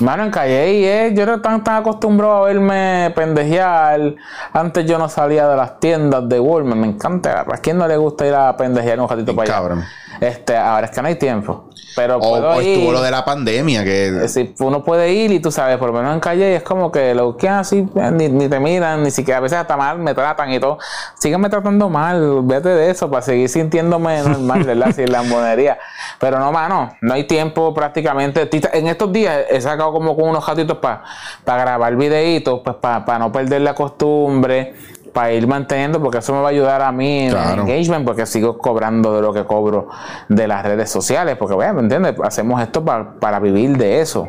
Mano, 0.00 0.24
en 0.24 0.30
Calle 0.30 0.74
y 0.74 0.84
eh, 0.84 1.12
yo 1.14 1.22
era 1.22 1.40
tan, 1.40 1.62
tan 1.62 1.76
acostumbrado 1.76 2.44
a 2.44 2.48
verme 2.48 3.12
pendejear. 3.14 4.14
Antes 4.52 4.86
yo 4.86 4.98
no 4.98 5.08
salía 5.08 5.46
de 5.46 5.56
las 5.56 5.78
tiendas 5.78 6.28
de 6.28 6.40
Walmart. 6.40 6.80
Me 6.80 6.86
encanta. 6.88 7.40
¿A 7.40 7.58
quién 7.58 7.78
no 7.78 7.86
le 7.86 7.96
gusta 7.96 8.26
ir 8.26 8.34
a 8.34 8.56
pendejear 8.56 8.98
un 9.00 9.08
ratito 9.08 9.34
para 9.34 9.58
allá? 9.58 9.86
Este, 10.20 10.56
ahora 10.56 10.86
es 10.86 10.92
que 10.92 11.02
no 11.02 11.08
hay 11.08 11.16
tiempo. 11.16 11.68
Pero 11.96 12.18
o, 12.18 12.60
estuvo 12.60 12.92
lo 12.92 13.02
de 13.02 13.10
la 13.10 13.24
pandemia 13.24 13.84
que... 13.84 14.28
Si 14.28 14.54
uno 14.58 14.82
puede 14.82 15.12
ir 15.12 15.30
y 15.30 15.40
tú 15.40 15.50
sabes, 15.50 15.76
por 15.78 15.90
lo 15.90 15.98
menos 15.98 16.14
en 16.14 16.20
calle 16.20 16.56
es 16.56 16.62
como 16.62 16.90
que 16.90 17.14
lo 17.14 17.36
que 17.36 17.48
así, 17.48 17.86
eh, 17.94 18.10
ni, 18.10 18.48
te 18.48 18.58
miran, 18.58 19.02
ni 19.02 19.10
siquiera 19.10 19.38
a 19.38 19.40
veces 19.40 19.58
hasta 19.58 19.76
mal 19.76 19.98
me 19.98 20.14
tratan 20.14 20.52
y 20.52 20.58
todo. 20.58 20.78
Sígueme 21.18 21.48
tratando 21.48 21.88
mal, 21.88 22.40
vete 22.42 22.70
de 22.70 22.90
eso 22.90 23.10
para 23.10 23.22
seguir 23.22 23.48
sintiéndome 23.48 24.22
normal, 24.22 24.64
¿verdad? 24.64 24.92
Sin 24.94 25.10
la 25.12 25.22
monería. 25.22 25.78
Pero 26.18 26.38
no, 26.38 26.50
mano, 26.50 26.96
no 27.00 27.14
hay 27.14 27.24
tiempo 27.24 27.72
prácticamente. 27.72 28.48
En 28.72 28.88
estos 28.88 29.12
días 29.12 29.44
he 29.50 29.60
sacado 29.84 29.92
como 29.92 30.16
con 30.16 30.28
unos 30.28 30.46
ratitos 30.46 30.78
para 30.78 31.02
grabar 31.44 31.96
videitos, 31.96 32.60
pues 32.64 32.76
para 32.76 33.18
no 33.18 33.30
perder 33.32 33.62
la 33.62 33.74
costumbre 33.74 34.74
para 35.14 35.32
ir 35.32 35.46
manteniendo, 35.46 36.02
porque 36.02 36.18
eso 36.18 36.34
me 36.34 36.40
va 36.40 36.48
a 36.48 36.50
ayudar 36.50 36.82
a 36.82 36.90
mí 36.90 37.28
en 37.28 37.36
engagement, 37.60 38.04
porque 38.04 38.26
sigo 38.26 38.58
cobrando 38.58 39.14
de 39.14 39.22
lo 39.22 39.32
que 39.32 39.44
cobro 39.44 39.88
de 40.28 40.48
las 40.48 40.64
redes 40.64 40.90
sociales, 40.90 41.36
porque, 41.38 41.54
bueno, 41.54 41.74
¿me 41.74 41.80
entiendes? 41.82 42.16
Hacemos 42.22 42.60
esto 42.60 42.84
para, 42.84 43.38
vivir 43.38 43.78
de 43.78 44.00
eso. 44.00 44.28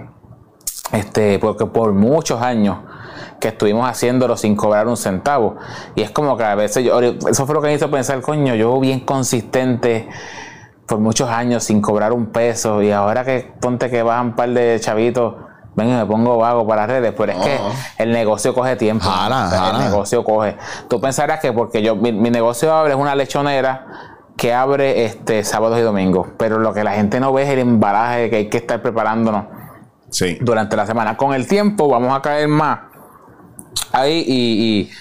Este, 0.91 1.39
porque 1.39 1.65
por 1.65 1.91
muchos 1.93 2.39
años 2.39 2.77
que 3.39 3.47
estuvimos 3.47 3.89
haciéndolo 3.89 4.37
sin 4.37 4.55
cobrar 4.55 4.87
un 4.87 4.95
centavo. 4.95 5.55
Y 5.95 6.03
es 6.03 6.11
como 6.11 6.37
que 6.37 6.43
a 6.43 6.53
veces 6.53 6.85
yo, 6.85 6.99
eso 7.01 7.45
fue 7.47 7.55
lo 7.55 7.61
que 7.61 7.67
me 7.67 7.73
hizo 7.73 7.89
pensar, 7.89 8.21
coño, 8.21 8.53
yo 8.53 8.79
bien 8.79 8.99
consistente 8.99 10.07
por 10.85 10.99
muchos 10.99 11.29
años 11.29 11.63
sin 11.63 11.81
cobrar 11.81 12.13
un 12.13 12.27
peso 12.27 12.81
y 12.81 12.91
ahora 12.91 13.23
que 13.23 13.51
ponte 13.59 13.89
que 13.89 14.03
bajan 14.03 14.27
un 14.27 14.35
par 14.35 14.49
de 14.49 14.79
chavitos 14.79 15.33
venga, 15.75 15.97
me 15.97 16.05
pongo 16.05 16.37
vago 16.37 16.65
para 16.65 16.87
redes, 16.87 17.13
pero 17.15 17.33
es 17.33 17.37
que 17.37 17.59
el 17.97 18.11
negocio 18.11 18.53
coge 18.53 18.75
tiempo. 18.75 19.05
El 19.73 19.79
negocio 19.79 20.23
coge. 20.23 20.55
Tú 20.87 20.99
pensarás 20.99 21.39
que 21.39 21.51
porque 21.53 21.81
yo, 21.81 21.95
mi, 21.95 22.11
negocio 22.13 22.73
abre 22.73 22.93
es 22.93 22.99
una 22.99 23.15
lechonera 23.15 23.85
que 24.37 24.53
abre 24.53 25.05
este 25.05 25.43
sábados 25.43 25.77
y 25.79 25.81
domingos, 25.81 26.27
pero 26.37 26.59
lo 26.59 26.73
que 26.73 26.83
la 26.83 26.93
gente 26.93 27.19
no 27.19 27.31
ve 27.33 27.43
es 27.43 27.49
el 27.49 27.59
embalaje 27.59 28.29
que 28.29 28.35
hay 28.37 28.49
que 28.49 28.57
estar 28.57 28.81
preparándonos 28.81 29.45
durante 30.41 30.75
la 30.75 30.85
semana. 30.85 31.17
Con 31.17 31.33
el 31.33 31.47
tiempo 31.47 31.87
vamos 31.89 32.15
a 32.15 32.21
caer 32.21 32.47
más 32.47 32.79
ahí 33.91 34.23
y, 34.27 34.91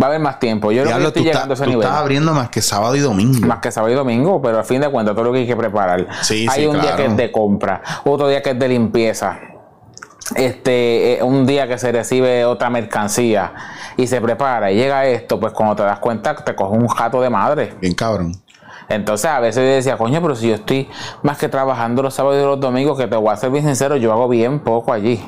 va 0.00 0.06
a 0.06 0.08
haber 0.08 0.20
más 0.20 0.38
tiempo. 0.38 0.72
Yo 0.72 0.84
creo 0.84 0.98
que 0.98 1.06
estoy 1.06 1.24
llegando 1.24 1.52
a 1.52 1.54
ese 1.54 1.66
nivel. 1.66 1.82
Estás 1.82 1.98
abriendo 1.98 2.32
más 2.32 2.48
que 2.50 2.62
sábado 2.62 2.94
y 2.96 3.00
domingo. 3.00 3.46
Más 3.46 3.58
que 3.58 3.70
sábado 3.70 3.92
y 3.92 3.96
domingo, 3.96 4.40
pero 4.40 4.58
a 4.58 4.64
fin 4.64 4.80
de 4.80 4.88
cuentas 4.88 5.14
todo 5.14 5.24
lo 5.24 5.32
que 5.32 5.40
hay 5.40 5.46
que 5.46 5.56
preparar. 5.56 6.06
hay 6.48 6.66
un 6.66 6.80
día 6.80 6.96
que 6.96 7.06
es 7.06 7.16
de 7.16 7.32
compra, 7.32 7.82
otro 8.04 8.28
día 8.28 8.42
que 8.42 8.50
es 8.50 8.58
de 8.58 8.68
limpieza 8.68 9.38
este, 10.36 11.14
eh, 11.18 11.22
un 11.22 11.46
día 11.46 11.66
que 11.68 11.78
se 11.78 11.92
recibe 11.92 12.44
otra 12.44 12.70
mercancía 12.70 13.52
y 13.96 14.06
se 14.06 14.20
prepara 14.20 14.70
y 14.70 14.76
llega 14.76 15.06
esto, 15.06 15.38
pues 15.38 15.52
cuando 15.52 15.76
te 15.76 15.82
das 15.82 15.98
cuenta 15.98 16.34
te 16.36 16.54
coge 16.54 16.76
un 16.76 16.88
jato 16.88 17.20
de 17.20 17.30
madre. 17.30 17.74
Bien 17.80 17.94
cabrón. 17.94 18.32
Entonces 18.88 19.30
a 19.30 19.40
veces 19.40 19.62
yo 19.62 19.74
decía, 19.74 19.96
coño, 19.96 20.20
pero 20.20 20.34
si 20.34 20.48
yo 20.48 20.54
estoy 20.54 20.88
más 21.22 21.38
que 21.38 21.48
trabajando 21.48 22.02
los 22.02 22.14
sábados 22.14 22.40
y 22.40 22.44
los 22.44 22.60
domingos, 22.60 22.98
que 22.98 23.06
te 23.06 23.16
voy 23.16 23.32
a 23.32 23.36
ser 23.36 23.50
bien 23.50 23.64
sincero, 23.64 23.96
yo 23.96 24.12
hago 24.12 24.28
bien 24.28 24.60
poco 24.60 24.92
allí. 24.92 25.22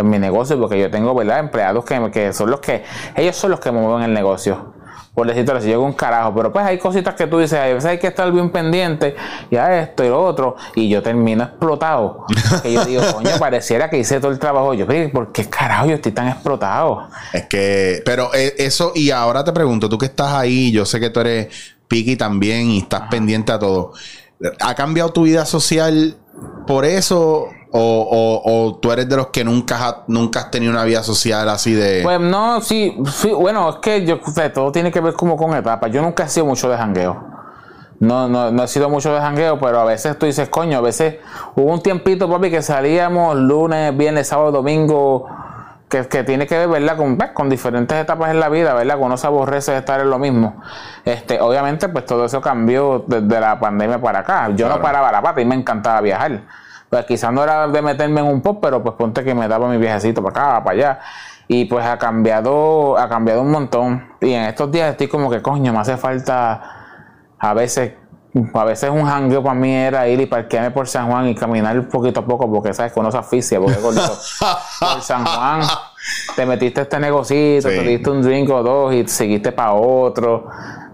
En 0.00 0.10
mi 0.10 0.18
negocio, 0.18 0.58
porque 0.58 0.78
yo 0.78 0.90
tengo, 0.90 1.14
¿verdad? 1.14 1.38
Empleados 1.38 1.84
que, 1.84 2.10
que 2.10 2.32
son 2.32 2.50
los 2.50 2.60
que, 2.60 2.82
ellos 3.16 3.36
son 3.36 3.50
los 3.50 3.60
que 3.60 3.70
mueven 3.70 4.04
el 4.04 4.14
negocio. 4.14 4.72
por 5.14 5.26
decirte 5.26 5.52
así, 5.52 5.68
llego 5.68 5.84
un 5.84 5.92
carajo. 5.92 6.34
Pero 6.34 6.52
pues 6.52 6.64
hay 6.64 6.78
cositas 6.78 7.14
que 7.14 7.26
tú 7.26 7.38
dices, 7.38 7.58
a 7.58 7.66
veces 7.66 7.84
hay 7.84 7.98
que 7.98 8.06
estar 8.06 8.30
bien 8.32 8.50
pendiente, 8.50 9.14
y 9.50 9.56
a 9.56 9.82
esto 9.82 10.04
y 10.04 10.08
lo 10.08 10.22
otro, 10.22 10.56
y 10.74 10.88
yo 10.88 11.02
termino 11.02 11.44
explotado. 11.44 12.26
que 12.62 12.72
yo 12.72 12.84
digo, 12.84 13.02
coño, 13.12 13.30
pareciera 13.38 13.90
que 13.90 13.98
hice 13.98 14.20
todo 14.20 14.30
el 14.30 14.38
trabajo. 14.38 14.74
Yo, 14.74 14.86
¿por 15.12 15.32
qué 15.32 15.48
carajo 15.48 15.86
yo 15.86 15.94
estoy 15.94 16.12
tan 16.12 16.28
explotado? 16.28 17.08
Es 17.32 17.46
que, 17.46 18.02
pero 18.04 18.34
eh, 18.34 18.54
eso, 18.58 18.92
y 18.94 19.10
ahora 19.10 19.44
te 19.44 19.52
pregunto, 19.52 19.88
tú 19.88 19.98
que 19.98 20.06
estás 20.06 20.32
ahí, 20.32 20.72
yo 20.72 20.86
sé 20.86 21.00
que 21.00 21.10
tú 21.10 21.20
eres 21.20 21.48
piqui 21.88 22.16
también 22.16 22.70
y 22.70 22.78
estás 22.78 23.02
pendiente 23.10 23.52
a 23.52 23.58
todo. 23.58 23.92
¿Ha 24.60 24.74
cambiado 24.74 25.12
tu 25.12 25.24
vida 25.24 25.44
social 25.44 26.16
por 26.66 26.84
eso? 26.86 27.48
O, 27.72 28.78
tú 28.82 28.90
eres 28.90 29.08
de 29.08 29.16
los 29.16 29.28
que 29.28 29.44
nunca, 29.44 30.02
nunca 30.08 30.40
has 30.40 30.50
tenido 30.50 30.72
una 30.72 30.84
vida 30.84 31.02
social 31.02 31.48
así 31.48 31.72
de. 31.72 32.00
Pues 32.02 32.20
no, 32.20 32.60
sí, 32.60 32.96
bueno, 33.38 33.70
es 33.70 33.76
que 33.76 34.04
yo, 34.04 34.18
todo 34.52 34.72
tiene 34.72 34.90
que 34.90 35.00
ver 35.00 35.14
como 35.14 35.36
con 35.36 35.54
etapas. 35.54 35.90
Yo 35.92 36.02
nunca 36.02 36.24
he 36.24 36.28
sido 36.28 36.46
mucho 36.46 36.68
de 36.68 36.76
jangueo. 36.76 37.30
No, 38.00 38.28
no, 38.28 38.50
no 38.50 38.62
he 38.64 38.68
sido 38.68 38.88
mucho 38.88 39.12
de 39.12 39.20
jangueo, 39.20 39.60
pero 39.60 39.80
a 39.80 39.84
veces 39.84 40.18
tú 40.18 40.26
dices, 40.26 40.48
coño, 40.48 40.78
a 40.78 40.80
veces 40.80 41.16
hubo 41.54 41.70
un 41.70 41.82
tiempito, 41.82 42.28
papi, 42.30 42.50
que 42.50 42.62
salíamos 42.62 43.36
lunes, 43.36 43.94
viernes, 43.96 44.26
sábado, 44.26 44.50
domingo, 44.52 45.28
que, 45.90 46.08
que 46.08 46.24
tiene 46.24 46.46
que 46.46 46.56
ver, 46.56 46.68
¿verdad? 46.68 46.96
Con, 46.96 47.18
con 47.34 47.50
diferentes 47.50 47.96
etapas 47.98 48.30
en 48.30 48.40
la 48.40 48.48
vida, 48.48 48.72
¿verdad? 48.72 48.96
Que 48.96 49.02
uno 49.02 49.16
se 49.18 49.26
aborrece 49.26 49.72
de 49.72 49.78
estar 49.78 50.00
en 50.00 50.08
lo 50.08 50.18
mismo. 50.18 50.62
Este, 51.04 51.40
obviamente, 51.40 51.88
pues 51.90 52.06
todo 52.06 52.24
eso 52.24 52.40
cambió 52.40 53.04
desde 53.06 53.38
la 53.38 53.60
pandemia 53.60 54.00
para 54.00 54.20
acá. 54.20 54.48
Yo 54.56 54.68
no 54.68 54.80
paraba 54.80 55.12
la 55.12 55.20
pata 55.20 55.40
y 55.42 55.44
me 55.44 55.54
encantaba 55.54 56.00
viajar. 56.00 56.40
Pues 56.90 57.06
quizás 57.06 57.32
no 57.32 57.42
era 57.42 57.68
de 57.68 57.82
meterme 57.82 58.20
en 58.20 58.26
un 58.26 58.42
pop, 58.42 58.58
pero 58.60 58.82
pues 58.82 58.96
ponte 58.96 59.24
que 59.24 59.34
me 59.34 59.48
daba 59.48 59.68
mi 59.68 59.78
viajecito 59.78 60.22
para 60.22 60.54
acá, 60.54 60.64
para 60.64 60.76
allá. 60.76 61.00
Y 61.48 61.64
pues 61.64 61.86
ha 61.86 61.96
cambiado, 61.98 62.98
ha 62.98 63.08
cambiado 63.08 63.42
un 63.42 63.50
montón. 63.50 64.08
Y 64.20 64.32
en 64.32 64.44
estos 64.44 64.70
días 64.70 64.90
estoy 64.90 65.08
como 65.08 65.30
que, 65.30 65.40
coño, 65.40 65.72
me 65.72 65.78
hace 65.78 65.96
falta 65.96 66.60
a 67.38 67.54
veces 67.54 67.92
a 68.54 68.64
veces 68.64 68.90
un 68.90 69.04
jangueo 69.04 69.42
para 69.42 69.54
mí 69.54 69.72
era 69.72 70.06
ir 70.06 70.20
y 70.20 70.26
parquearme 70.26 70.70
por 70.70 70.86
San 70.86 71.10
Juan 71.10 71.28
y 71.28 71.34
caminar 71.34 71.88
poquito 71.88 72.20
a 72.20 72.24
poco 72.24 72.50
porque 72.50 72.72
sabes 72.72 72.92
que 72.92 73.00
uno 73.00 73.10
se 73.10 73.18
asfixia 73.18 73.58
porque 73.58 73.76
por 74.80 75.02
San 75.02 75.24
Juan 75.24 75.62
te 76.36 76.46
metiste 76.46 76.82
este 76.82 77.00
negocito, 77.00 77.68
te 77.68 77.82
diste 77.82 78.08
un 78.08 78.22
drink 78.22 78.48
o 78.50 78.62
dos 78.62 78.94
y 78.94 79.06
seguiste 79.08 79.52
para 79.52 79.72
otro 79.72 80.46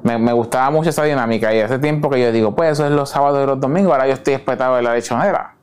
me, 0.03 0.33
gustaba 0.33 0.71
mucho 0.71 0.91
esa 0.91 1.03
dinámica 1.03 1.53
y 1.53 1.61
hace 1.61 1.79
tiempo 1.79 2.09
que 2.09 2.21
yo 2.21 2.33
digo 2.33 2.55
pues 2.55 2.73
eso 2.73 2.87
es 2.87 2.93
los 2.93 3.11
sábados 3.11 3.43
y 3.43 3.47
los 3.47 3.61
domingos 3.61 3.93
ahora 3.93 4.07
yo 4.07 4.15
estoy 4.15 4.35
espetado 4.35 4.77
de 4.77 4.83
la 4.83 4.95
lechonera 4.95 5.56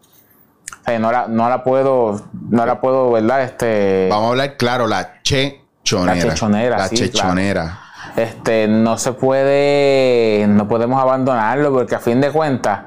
no 0.99 1.11
la, 1.11 1.27
no 1.27 1.49
la 1.49 1.63
puedo, 1.63 2.21
no 2.49 2.65
la 2.65 2.81
puedo, 2.81 3.11
¿verdad? 3.11 3.43
Este. 3.43 4.07
Vamos 4.09 4.25
a 4.25 4.29
hablar 4.29 4.57
claro, 4.57 4.87
la 4.87 5.21
chechonera. 5.23 6.15
La 6.15 6.21
chechonera, 6.21 6.77
La 6.77 6.89
chechonera. 6.89 7.79
Este, 8.15 8.67
no 8.67 8.97
se 8.97 9.13
puede, 9.13 10.45
no 10.47 10.67
podemos 10.67 11.01
abandonarlo 11.01 11.73
porque 11.73 11.95
a 11.95 11.99
fin 11.99 12.21
de 12.21 12.31
cuentas, 12.31 12.81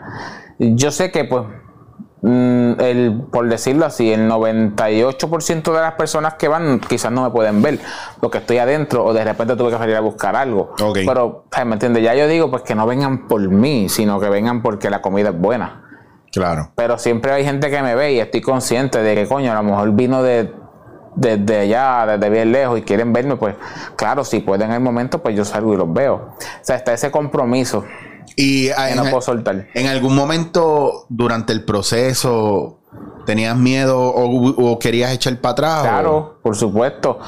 yo 0.58 0.92
sé 0.92 1.10
que 1.10 1.24
pues 1.24 1.44
mm, 2.22 2.80
el, 2.80 3.22
por 3.32 3.48
decirlo 3.48 3.86
así, 3.86 4.12
el 4.12 4.30
98% 4.30 5.72
de 5.72 5.80
las 5.80 5.94
personas 5.94 6.34
que 6.34 6.46
van 6.46 6.78
quizás 6.78 7.10
no 7.10 7.24
me 7.24 7.30
pueden 7.30 7.60
ver 7.60 7.80
porque 8.20 8.38
estoy 8.38 8.58
adentro 8.58 9.04
o 9.04 9.12
de 9.12 9.24
repente 9.24 9.56
tuve 9.56 9.72
que 9.72 9.78
salir 9.78 9.96
a 9.96 10.00
buscar 10.00 10.36
algo. 10.36 10.74
Pero, 10.94 11.46
¿me 11.64 11.72
entiendes? 11.72 12.04
Ya 12.04 12.14
yo 12.14 12.28
digo 12.28 12.48
pues 12.48 12.62
que 12.62 12.76
no 12.76 12.86
vengan 12.86 13.26
por 13.26 13.40
mí, 13.48 13.88
sino 13.88 14.20
que 14.20 14.28
vengan 14.28 14.62
porque 14.62 14.90
la 14.90 15.02
comida 15.02 15.30
es 15.30 15.38
buena. 15.38 15.85
Claro. 16.36 16.70
Pero 16.76 16.98
siempre 16.98 17.32
hay 17.32 17.44
gente 17.44 17.70
que 17.70 17.80
me 17.80 17.94
ve 17.94 18.12
y 18.12 18.20
estoy 18.20 18.42
consciente 18.42 18.98
de 19.02 19.14
que, 19.14 19.26
coño, 19.26 19.50
a 19.52 19.54
lo 19.54 19.62
mejor 19.62 19.92
vino 19.92 20.22
de 20.22 20.52
desde 21.14 21.60
allá, 21.60 22.04
desde 22.06 22.28
bien 22.28 22.52
lejos 22.52 22.78
y 22.78 22.82
quieren 22.82 23.10
verme, 23.14 23.36
pues 23.36 23.56
claro, 23.96 24.22
si 24.22 24.40
pueden 24.40 24.68
en 24.68 24.74
el 24.74 24.80
momento, 24.80 25.22
pues 25.22 25.34
yo 25.34 25.46
salgo 25.46 25.72
y 25.72 25.78
los 25.78 25.90
veo. 25.90 26.14
O 26.14 26.36
sea, 26.60 26.76
está 26.76 26.92
ese 26.92 27.10
compromiso 27.10 27.84
y 28.36 28.68
que 28.68 28.94
no 28.94 29.04
puedo 29.04 29.22
soltar. 29.22 29.68
¿En 29.72 29.86
algún 29.86 30.14
momento 30.14 31.06
durante 31.08 31.54
el 31.54 31.64
proceso 31.64 32.80
tenías 33.24 33.56
miedo 33.56 33.98
o, 33.98 34.78
querías 34.78 35.10
echar 35.12 35.40
para 35.40 35.52
atrás? 35.52 35.82
Claro, 35.82 36.38
por 36.42 36.54
supuesto. 36.54 37.18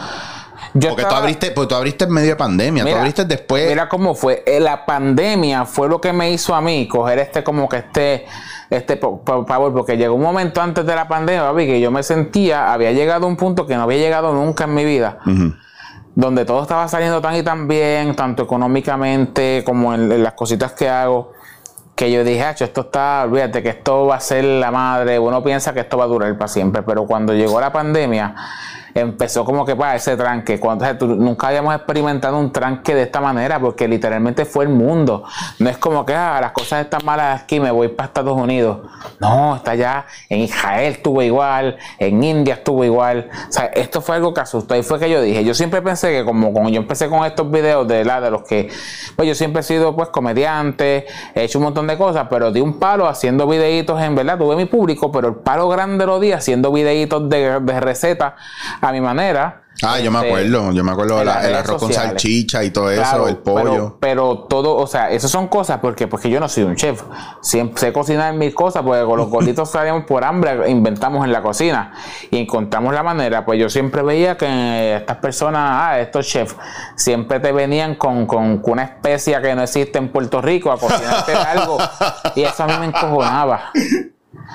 Porque, 0.81 1.05
tú 1.05 1.15
abriste, 1.15 1.51
porque 1.51 1.69
tú 1.69 1.75
abriste 1.75 2.05
en 2.05 2.13
medio 2.13 2.31
de 2.31 2.37
pandemia, 2.37 2.85
tú 2.85 2.95
abriste 2.95 3.25
después. 3.25 3.69
Mira 3.69 3.89
cómo 3.89 4.15
fue. 4.15 4.43
Eh, 4.47 4.61
la 4.61 4.85
pandemia 4.87 5.65
fue 5.65 5.89
lo 5.89 6.01
que 6.01 6.13
me 6.13 6.31
hizo 6.31 6.55
a 6.55 6.61
mí 6.61 6.87
coger 6.87 7.19
este 7.19 7.43
como 7.43 7.69
que 7.69 7.79
este 7.79 8.27
este 8.71 8.99
favor, 8.99 9.73
porque 9.73 9.97
llegó 9.97 10.15
un 10.15 10.23
momento 10.23 10.61
antes 10.61 10.85
de 10.85 10.95
la 10.95 11.09
pandemia, 11.09 11.53
que 11.57 11.81
yo 11.81 11.91
me 11.91 12.03
sentía, 12.03 12.73
había 12.73 12.93
llegado 12.93 13.27
a 13.27 13.29
un 13.29 13.37
punto 13.37 13.67
que 13.67 13.75
no 13.75 13.83
había 13.83 13.99
llegado 13.99 14.35
nunca 14.35 14.65
en 14.65 14.75
mi 14.75 14.85
vida, 14.85 15.19
donde 16.15 16.45
todo 16.45 16.63
estaba 16.63 16.87
saliendo 16.89 17.21
tan 17.21 17.35
y 17.37 17.43
tan 17.43 17.67
bien, 17.67 18.15
tanto 18.15 18.43
económicamente 18.43 19.63
como 19.65 19.95
en, 19.95 20.23
las 20.23 20.35
cositas 20.35 20.73
que 20.73 20.89
hago, 20.89 21.33
que 21.95 22.13
yo 22.13 22.25
dije, 22.25 22.45
esto 22.61 22.83
está, 22.83 23.23
olvídate 23.25 23.63
que 23.63 23.71
esto 23.71 24.07
va 24.07 24.17
a 24.17 24.21
ser 24.21 24.45
la 24.45 24.71
madre, 24.71 25.19
uno 25.19 25.43
piensa 25.43 25.73
que 25.73 25.81
esto 25.81 25.97
va 25.97 26.05
a 26.05 26.09
durar 26.09 26.37
para 26.37 26.49
siempre, 26.49 26.83
pero 26.83 27.07
cuando 27.07 27.33
llegó 27.33 27.61
la 27.61 27.73
pandemia, 27.73 28.35
empezó 28.95 29.45
como 29.45 29.65
que 29.65 29.77
para 29.77 29.97
ese 29.97 30.17
tranque. 30.17 30.59
Cuando, 30.59 30.87
nunca 31.17 31.49
habíamos 31.49 31.75
experimentado 31.75 32.39
un 32.39 32.53
tranque 32.53 32.95
de 32.95 33.03
esta 33.03 33.21
manera 33.21 33.61
porque 33.61 33.89
literalmente 33.89 34.45
fue 34.45 34.65
el 34.65 34.71
mundo. 34.71 35.25
No 35.59 35.69
es 35.69 35.79
como 35.79 36.05
que 36.05 36.15
ah, 36.15 36.39
las 36.41 36.53
cosas 36.53 36.85
están 36.85 37.05
malas 37.05 37.43
aquí, 37.43 37.61
me 37.61 37.71
voy 37.71 37.89
para 37.89 38.09
Estados 38.09 38.39
Unidos. 38.39 38.79
No, 39.21 39.57
está 39.57 39.73
allá. 39.73 40.07
En 40.29 40.41
Israel 40.41 40.93
estuvo 40.93 41.23
igual, 41.23 41.77
en 41.99 42.23
India 42.23 42.55
estuvo 42.55 42.85
igual. 42.85 43.29
O 43.49 43.53
sea, 43.53 43.67
esto 43.67 44.01
fue 44.01 44.17
algo 44.17 44.33
que 44.35 44.41
asustó. 44.41 44.77
Y 44.77 44.83
fue 44.83 44.99
que 44.99 45.11
yo 45.11 45.21
dije, 45.21 45.45
yo 45.45 45.55
siempre 45.55 45.83
pensé 45.83 46.11
que 46.11 46.25
como, 46.25 46.53
como 46.53 46.69
yo 46.69 46.81
empecé 46.81 47.09
con 47.09 47.25
estos 47.25 47.51
videos 47.51 47.87
de, 47.89 48.05
la, 48.05 48.21
de 48.21 48.31
los 48.31 48.43
que, 48.43 48.71
pues 49.17 49.29
yo 49.29 49.35
siempre 49.35 49.61
he 49.61 49.63
sido 49.63 49.95
pues 49.95 50.09
comediante, 50.09 51.07
he 51.35 51.45
hecho 51.45 51.59
un 51.59 51.65
montón 51.65 51.87
de 51.87 51.97
cosas, 51.97 52.27
pero 52.31 52.51
di 52.53 52.61
un 52.61 52.79
palo 52.79 53.07
haciendo 53.07 53.47
videitos 53.47 54.01
en 54.01 54.15
verdad, 54.15 54.39
tuve 54.39 54.57
mi 54.57 54.65
público, 54.67 55.11
pero 55.13 55.29
el 55.29 55.35
palo 55.37 55.69
grande 55.69 56.07
lo 56.07 56.21
di 56.21 56.33
haciendo 56.33 56.73
videitos 56.73 57.29
de, 57.29 57.61
de 57.61 57.81
recetas 57.81 58.35
a 58.89 58.93
mi 58.93 59.01
manera. 59.01 59.63
Ah, 59.83 60.01
yo 60.01 60.11
me 60.11 60.19
este, 60.19 60.31
acuerdo, 60.31 60.73
yo 60.73 60.83
me 60.83 60.91
acuerdo 60.91 61.23
el 61.23 61.29
arroz 61.29 61.81
con 61.81 61.93
salchicha 61.93 62.65
y 62.65 62.71
todo 62.71 62.91
eso, 62.91 63.29
el 63.29 63.37
pollo. 63.37 63.97
Pero, 64.01 64.47
todo, 64.49 64.75
o 64.75 64.87
sea, 64.89 65.11
esas 65.11 65.31
son 65.31 65.47
cosas 65.47 65.79
porque, 65.81 66.09
porque 66.09 66.29
yo 66.29 66.41
no 66.41 66.49
soy 66.49 66.65
un 66.65 66.75
chef. 66.75 67.03
Siempre 67.43 67.79
sé 67.81 67.93
cocinar 67.93 68.35
mil 68.35 68.53
cosas 68.55 68.83
porque 68.83 69.05
con 69.05 69.17
los 69.17 69.29
gorditos 69.29 69.71
salíamos 69.73 70.05
por 70.05 70.25
hambre, 70.25 70.69
inventamos 70.69 71.25
en 71.25 71.31
la 71.31 71.43
cocina 71.43 71.93
y 72.31 72.39
encontramos 72.39 72.93
la 72.93 73.05
manera. 73.05 73.45
Pues 73.45 73.61
yo 73.61 73.71
siempre 73.71 74.03
veía 74.03 74.37
que 74.37 74.97
estas 74.97 75.19
personas, 75.19 75.71
ah, 75.73 76.01
estos 76.01 76.27
chefs, 76.27 76.57
siempre 76.97 77.39
te 77.39 77.53
venían 77.53 77.95
con, 77.95 78.27
con, 78.27 78.61
una 78.65 78.83
especia 78.83 79.41
que 79.41 79.55
no 79.55 79.63
existe 79.63 79.99
en 79.99 80.09
Puerto 80.09 80.43
Rico 80.43 80.73
a 80.73 80.79
cocinarte 80.79 81.33
algo 81.35 81.79
y 82.35 82.43
eso 82.43 82.65
a 82.65 82.67
mí 82.67 82.75
me 82.81 82.87
encojonaba. 82.87 83.71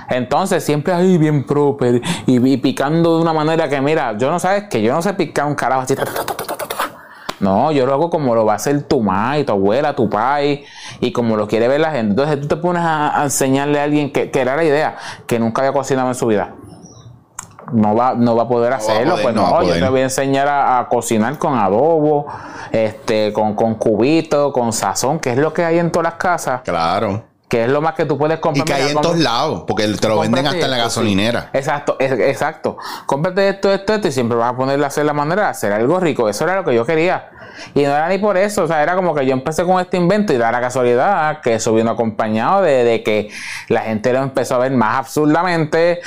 Entonces, 0.10 0.64
siempre 0.64 0.94
ahí 0.94 1.18
bien 1.18 1.46
proper 1.46 2.02
y, 2.26 2.58
picando 2.58 3.16
de 3.18 3.22
una 3.22 3.34
manera 3.34 3.68
que, 3.68 3.80
mira, 3.82 4.18
yo 4.18 4.30
no 4.30 4.40
sabes 4.40 4.66
que 4.70 4.82
yo 4.82 4.94
no 4.94 5.02
sé 5.02 5.14
picar 5.14 5.46
un 5.46 5.56
carajo 5.56 5.82
así. 5.82 5.96
no, 7.40 7.72
yo 7.72 7.86
lo 7.86 7.94
hago 7.94 8.10
como 8.10 8.36
lo 8.36 8.46
va 8.46 8.54
a 8.54 8.56
hacer 8.58 8.84
tu 8.84 9.02
madre, 9.02 9.44
tu 9.44 9.52
abuela, 9.52 9.96
tu 9.96 10.10
pai 10.10 10.64
y 11.00 11.12
como 11.12 11.36
lo 11.36 11.48
quiere 11.48 11.68
ver 11.68 11.82
la 11.82 11.92
gente. 11.92 12.12
Entonces, 12.12 12.42
tú 12.42 12.48
te 12.48 12.58
pones 12.58 12.84
a, 12.86 13.22
enseñarle 13.24 13.80
a 13.80 13.84
alguien 13.84 14.12
que, 14.12 14.30
era 14.34 14.56
la 14.56 14.64
idea, 14.64 14.98
que 15.26 15.40
nunca 15.40 15.62
había 15.62 15.74
cocinado 15.74 16.10
en 16.10 16.16
su 16.16 16.28
vida. 16.28 16.54
No 17.72 17.96
va, 17.96 18.14
no 18.14 18.36
va 18.36 18.44
a 18.44 18.48
poder 18.48 18.74
hacerlo, 18.74 19.16
pues 19.22 19.34
no, 19.34 19.64
yo 19.64 19.74
te 19.74 19.90
voy 19.90 20.02
a 20.02 20.04
enseñar 20.04 20.48
a, 20.48 20.86
cocinar 20.90 21.40
con 21.40 21.58
adobo, 21.58 22.28
este, 22.72 23.34
con, 23.34 23.56
con 23.56 23.76
cubito, 23.76 24.52
con 24.52 24.74
sazón, 24.74 25.18
que 25.18 25.32
es 25.32 25.38
lo 25.38 25.54
que 25.54 25.64
hay 25.64 25.80
en 25.80 25.92
todas 25.92 26.04
las 26.04 26.16
casas. 26.16 26.62
Claro 26.62 27.33
que 27.54 27.66
es 27.66 27.70
lo 27.70 27.82
más 27.82 27.94
que 27.94 28.06
tú 28.06 28.18
puedes 28.18 28.40
comprar. 28.40 28.68
Y 28.68 28.68
que 28.68 28.74
hay 28.74 28.92
en 28.94 29.00
todos 29.00 29.20
lados, 29.20 29.66
porque 29.68 29.88
te 29.88 30.08
lo 30.08 30.18
venden 30.18 30.48
hasta 30.48 30.66
en 30.66 30.72
la 30.72 30.78
gasolinera. 30.78 31.52
Exacto, 31.54 31.98
exacto. 32.00 32.78
Cómprate 33.06 33.48
esto, 33.48 33.72
esto, 33.72 33.94
esto, 33.94 34.08
y 34.08 34.12
siempre 34.12 34.36
vas 34.36 34.54
a 34.54 34.58
ponerle 34.58 34.84
a 34.84 34.88
hacer 34.88 35.06
la 35.06 35.14
manera 35.14 35.44
de 35.44 35.48
hacer 35.50 35.72
algo 35.72 36.00
rico. 36.00 36.28
Eso 36.28 36.46
era 36.46 36.56
lo 36.56 36.64
que 36.64 36.74
yo 36.74 36.84
quería. 36.84 37.30
Y 37.76 37.84
no 37.84 37.90
era 37.90 38.10
ni 38.10 38.18
por 38.18 38.38
eso, 38.38 38.64
o 38.64 38.68
sea, 38.68 38.82
era 38.82 38.96
como 38.96 39.14
que 39.14 39.28
yo 39.28 39.34
empecé 39.34 39.64
con 39.66 39.80
este 39.80 39.98
invento 39.98 40.34
y 40.34 40.38
da 40.38 40.52
la 40.52 40.62
casualidad 40.62 41.42
que 41.42 41.54
eso 41.54 41.76
vino 41.76 41.92
acompañado 41.92 42.64
de, 42.64 42.84
de 42.84 43.04
que 43.04 43.30
la 43.68 43.82
gente 43.82 44.12
lo 44.14 44.24
empezó 44.24 44.56
a 44.56 44.58
ver 44.58 44.72
más 44.72 44.98
absurdamente 44.98 46.02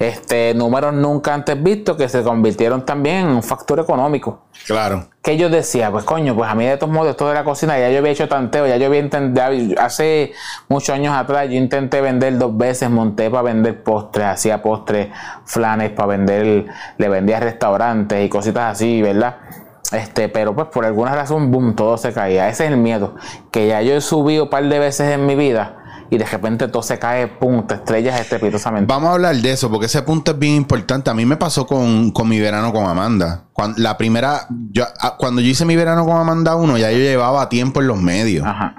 este, 0.00 0.54
números 0.54 0.94
nunca 0.94 1.34
antes 1.34 1.62
vistos 1.62 1.94
que 1.98 2.08
se 2.08 2.22
convirtieron 2.22 2.86
también 2.86 3.16
en 3.16 3.26
un 3.26 3.42
factor 3.42 3.78
económico. 3.80 4.40
Claro. 4.66 5.08
Que 5.20 5.36
yo 5.36 5.50
decía, 5.50 5.90
pues 5.90 6.06
coño, 6.06 6.34
pues 6.34 6.50
a 6.50 6.54
mí 6.54 6.64
de 6.64 6.78
todos 6.78 6.90
modos, 6.90 7.10
esto 7.10 7.28
de 7.28 7.34
la 7.34 7.44
cocina, 7.44 7.78
ya 7.78 7.90
yo 7.90 7.98
había 7.98 8.12
hecho 8.12 8.26
tanteo, 8.26 8.66
ya 8.66 8.78
yo 8.78 8.86
había 8.86 9.00
intentado, 9.00 9.54
hace 9.78 10.32
muchos 10.70 10.94
años 10.94 11.14
atrás 11.14 11.50
yo 11.50 11.56
intenté 11.56 12.00
vender 12.00 12.38
dos 12.38 12.56
veces, 12.56 12.88
monté 12.88 13.28
para 13.28 13.42
vender 13.42 13.82
postres, 13.82 14.26
hacía 14.26 14.62
postres, 14.62 15.08
flanes 15.44 15.90
para 15.90 16.08
vender, 16.08 16.64
le 16.96 17.08
vendía 17.10 17.36
a 17.36 17.40
restaurantes 17.40 18.24
y 18.24 18.30
cositas 18.30 18.72
así, 18.72 19.02
¿verdad? 19.02 19.36
Este, 19.92 20.30
pero 20.30 20.54
pues 20.54 20.68
por 20.68 20.86
alguna 20.86 21.14
razón, 21.14 21.50
boom, 21.50 21.76
todo 21.76 21.98
se 21.98 22.14
caía. 22.14 22.48
Ese 22.48 22.64
es 22.64 22.70
el 22.70 22.78
miedo. 22.78 23.16
Que 23.50 23.66
ya 23.66 23.82
yo 23.82 23.96
he 23.96 24.00
subido 24.00 24.44
un 24.44 24.50
par 24.50 24.64
de 24.64 24.78
veces 24.78 25.12
en 25.12 25.26
mi 25.26 25.34
vida 25.34 25.79
y 26.10 26.18
de 26.18 26.24
repente 26.24 26.66
todo 26.66 26.82
se 26.82 26.98
cae, 26.98 27.28
pum, 27.28 27.64
te 27.66 27.74
estrellas 27.74 28.20
estrepitosamente. 28.20 28.92
Vamos 28.92 29.10
a 29.10 29.12
hablar 29.12 29.36
de 29.36 29.52
eso, 29.52 29.70
porque 29.70 29.86
ese 29.86 30.02
punto 30.02 30.32
es 30.32 30.38
bien 30.38 30.56
importante. 30.56 31.08
A 31.08 31.14
mí 31.14 31.24
me 31.24 31.36
pasó 31.36 31.66
con, 31.68 32.10
con 32.10 32.28
mi 32.28 32.40
verano 32.40 32.72
con 32.72 32.86
Amanda. 32.86 33.44
Cuando, 33.52 33.80
la 33.80 33.96
primera, 33.96 34.48
yo, 34.72 34.84
cuando 35.18 35.40
yo 35.40 35.48
hice 35.48 35.64
mi 35.64 35.76
verano 35.76 36.04
con 36.04 36.16
Amanda 36.16 36.56
1, 36.56 36.78
ya 36.78 36.90
yo 36.90 36.98
llevaba 36.98 37.48
tiempo 37.48 37.80
en 37.80 37.86
los 37.86 38.00
medios 38.00 38.44
Ajá. 38.44 38.74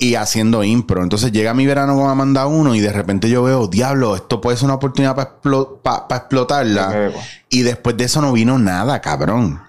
y 0.00 0.16
haciendo 0.16 0.64
impro. 0.64 1.04
Entonces 1.04 1.30
llega 1.30 1.54
mi 1.54 1.64
verano 1.64 1.94
con 1.94 2.10
Amanda 2.10 2.44
1 2.46 2.74
y 2.74 2.80
de 2.80 2.92
repente 2.92 3.30
yo 3.30 3.44
veo, 3.44 3.68
diablo, 3.68 4.16
esto 4.16 4.40
puede 4.40 4.56
ser 4.56 4.64
una 4.64 4.74
oportunidad 4.74 5.14
para 5.14 6.16
explotarla. 6.18 7.12
Y 7.50 7.62
después 7.62 7.96
de 7.96 8.04
eso 8.04 8.20
no 8.20 8.32
vino 8.32 8.58
nada, 8.58 9.00
cabrón. 9.00 9.60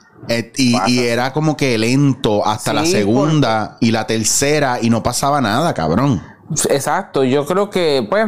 Y, 0.57 0.75
y 0.87 0.99
era 1.01 1.33
como 1.33 1.55
que 1.55 1.77
lento 1.77 2.47
hasta 2.47 2.73
la 2.73 2.85
segunda 2.87 3.77
y 3.79 3.91
la 3.91 4.07
tercera 4.07 4.79
y 4.81 4.89
no 4.89 5.03
pasaba 5.03 5.39
nada, 5.39 5.75
cabrón. 5.75 6.32
Exacto, 6.69 7.23
yo 7.23 7.45
creo 7.45 7.69
que, 7.69 8.05
pues, 8.09 8.27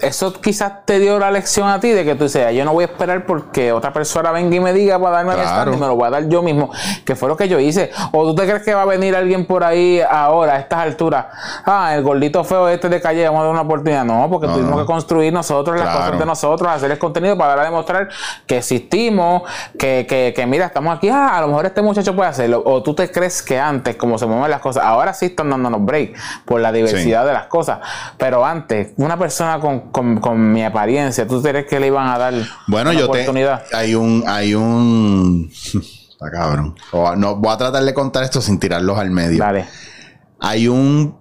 eso 0.00 0.32
quizás 0.34 0.84
te 0.84 0.98
dio 0.98 1.18
la 1.18 1.30
lección 1.30 1.68
a 1.68 1.80
ti 1.80 1.90
de 1.90 2.04
que 2.04 2.14
tú 2.14 2.24
dices, 2.24 2.46
"Ah, 2.46 2.52
yo 2.52 2.64
no 2.64 2.72
voy 2.72 2.84
a 2.84 2.86
esperar 2.86 3.24
porque 3.26 3.72
otra 3.72 3.92
persona 3.92 4.30
venga 4.30 4.54
y 4.56 4.60
me 4.60 4.72
diga 4.72 4.98
para 4.98 5.16
darme 5.16 5.32
el 5.32 5.40
Claro. 5.40 5.50
stand 5.62 5.74
y 5.76 5.80
me 5.80 5.86
lo 5.86 5.96
voy 5.96 6.06
a 6.06 6.10
dar 6.10 6.28
yo 6.28 6.42
mismo, 6.42 6.70
que 7.04 7.14
fue 7.16 7.28
lo 7.28 7.36
que 7.36 7.48
yo 7.48 7.58
hice. 7.58 7.90
O 8.12 8.24
tú 8.24 8.34
te 8.34 8.46
crees 8.46 8.62
que 8.62 8.74
va 8.74 8.82
a 8.82 8.86
venir 8.86 9.14
alguien 9.16 9.46
por 9.46 9.64
ahí 9.64 10.00
ahora, 10.08 10.54
a 10.54 10.58
estas 10.58 10.80
alturas, 10.80 11.26
ah, 11.64 11.92
el 11.94 12.02
gordito 12.02 12.44
feo 12.44 12.68
este 12.68 12.88
de 12.88 13.00
calle, 13.00 13.24
vamos 13.24 13.40
a 13.40 13.44
dar 13.44 13.52
una 13.52 13.62
oportunidad. 13.62 14.04
No, 14.04 14.28
porque 14.30 14.46
No, 14.46 14.54
tuvimos 14.54 14.72
no. 14.72 14.78
que 14.78 14.86
construir 14.86 15.32
nosotros 15.32 15.78
las 15.78 15.94
cosas 15.96 16.18
de 16.18 16.26
nosotros, 16.26 16.70
hacer 16.70 16.90
el 16.90 16.98
contenido 16.98 17.36
para 17.36 17.50
dar 17.50 17.58
a 17.60 17.64
demostrar 17.64 18.08
que 18.46 18.58
existimos, 18.58 19.42
que, 19.78 20.06
que, 20.08 20.32
que 20.34 20.46
mira, 20.46 20.66
estamos 20.66 20.96
aquí, 20.96 21.08
ah, 21.08 21.36
a 21.36 21.40
lo 21.40 21.48
mejor 21.48 21.66
este 21.66 21.82
muchacho 21.82 22.14
puede 22.14 22.28
hacerlo. 22.30 22.62
O 22.64 22.82
tú 22.82 22.94
te 22.94 23.10
crees 23.10 23.42
que 23.42 23.58
antes, 23.58 23.96
como 23.96 24.18
se 24.18 24.26
mueven 24.26 24.50
las 24.50 24.60
cosas, 24.60 24.84
ahora 24.84 25.12
sí 25.14 25.26
están 25.26 25.50
dándonos 25.50 25.84
break 25.84 26.14
por 26.44 26.60
la 26.60 26.72
diversidad 26.72 27.26
de 27.26 27.32
las 27.32 27.46
cosas. 27.46 27.78
Pero 28.18 28.44
antes, 28.44 28.92
una 28.96 29.16
persona 29.16 29.58
con, 29.60 29.85
con, 29.92 30.20
con 30.20 30.52
mi 30.52 30.64
apariencia, 30.64 31.26
¿tú 31.26 31.42
crees 31.42 31.66
que 31.66 31.80
le 31.80 31.88
iban 31.88 32.08
a 32.08 32.18
dar 32.18 32.34
Bueno, 32.66 32.90
una 32.90 32.98
yo 32.98 33.06
te. 33.10 33.20
oportunidad? 33.20 33.62
Hay 33.72 33.94
un. 33.94 34.24
Hay 34.26 34.54
un. 34.54 35.50
Está 36.10 36.30
cabrón. 36.30 36.74
No, 37.18 37.36
voy 37.36 37.52
a 37.52 37.56
tratar 37.58 37.84
de 37.84 37.92
contar 37.92 38.24
esto 38.24 38.40
sin 38.40 38.58
tirarlos 38.58 38.98
al 38.98 39.10
medio. 39.10 39.38
Dale. 39.38 39.66
Hay 40.40 40.68
un. 40.68 41.16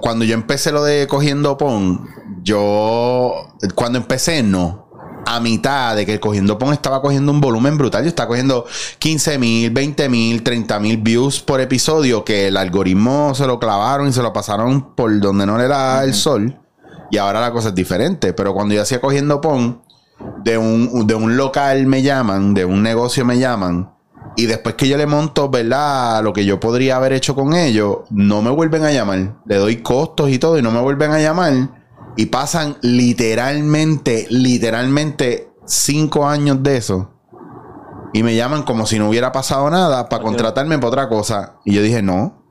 Cuando 0.00 0.24
yo 0.24 0.34
empecé 0.34 0.72
lo 0.72 0.82
de 0.84 1.06
cogiendo 1.06 1.56
pon, 1.56 2.06
yo. 2.42 3.32
Cuando 3.74 3.98
empecé, 3.98 4.42
no. 4.42 4.82
A 5.26 5.40
mitad 5.40 5.96
de 5.96 6.04
que 6.04 6.12
el 6.12 6.20
cogiendo 6.20 6.58
pon 6.58 6.74
estaba 6.74 7.00
cogiendo 7.00 7.32
un 7.32 7.40
volumen 7.40 7.78
brutal. 7.78 8.02
Yo 8.02 8.08
estaba 8.08 8.28
cogiendo 8.28 8.66
15 8.98 9.38
mil, 9.38 9.70
20 9.70 10.08
mil, 10.10 10.42
30 10.42 10.78
mil 10.80 10.98
views 10.98 11.40
por 11.40 11.60
episodio. 11.62 12.24
Que 12.24 12.48
el 12.48 12.56
algoritmo 12.58 13.34
se 13.34 13.46
lo 13.46 13.58
clavaron 13.58 14.08
y 14.08 14.12
se 14.12 14.20
lo 14.22 14.32
pasaron 14.34 14.94
por 14.94 15.18
donde 15.20 15.46
no 15.46 15.56
le 15.56 15.66
da 15.68 16.04
el 16.04 16.12
sol. 16.12 16.60
Y 17.10 17.18
ahora 17.18 17.40
la 17.40 17.52
cosa 17.52 17.68
es 17.68 17.74
diferente. 17.74 18.32
Pero 18.32 18.54
cuando 18.54 18.74
yo 18.74 18.82
hacía 18.82 19.00
cogiendo 19.00 19.40
pon, 19.40 19.82
de 20.44 20.58
un, 20.58 21.06
de 21.06 21.14
un 21.14 21.36
local 21.36 21.86
me 21.86 22.02
llaman, 22.02 22.54
de 22.54 22.64
un 22.64 22.82
negocio 22.82 23.24
me 23.24 23.38
llaman, 23.38 23.94
y 24.36 24.46
después 24.46 24.74
que 24.74 24.88
yo 24.88 24.96
le 24.96 25.06
monto, 25.06 25.48
¿verdad? 25.48 26.22
Lo 26.22 26.32
que 26.32 26.44
yo 26.44 26.58
podría 26.58 26.96
haber 26.96 27.12
hecho 27.12 27.34
con 27.34 27.54
ellos, 27.54 27.98
no 28.10 28.42
me 28.42 28.50
vuelven 28.50 28.84
a 28.84 28.90
llamar. 28.90 29.36
Le 29.46 29.56
doy 29.56 29.76
costos 29.76 30.30
y 30.30 30.38
todo, 30.38 30.58
y 30.58 30.62
no 30.62 30.70
me 30.70 30.80
vuelven 30.80 31.12
a 31.12 31.20
llamar. 31.20 31.52
Y 32.16 32.26
pasan 32.26 32.76
literalmente, 32.82 34.26
literalmente 34.30 35.52
cinco 35.66 36.26
años 36.26 36.62
de 36.62 36.76
eso. 36.76 37.10
Y 38.12 38.22
me 38.22 38.34
llaman 38.34 38.62
como 38.62 38.86
si 38.86 38.98
no 38.98 39.08
hubiera 39.08 39.32
pasado 39.32 39.68
nada 39.70 40.08
para 40.08 40.22
contratarme 40.22 40.78
para 40.78 40.88
otra 40.88 41.08
cosa. 41.08 41.56
Y 41.64 41.74
yo 41.74 41.82
dije, 41.82 42.02
no. 42.02 42.44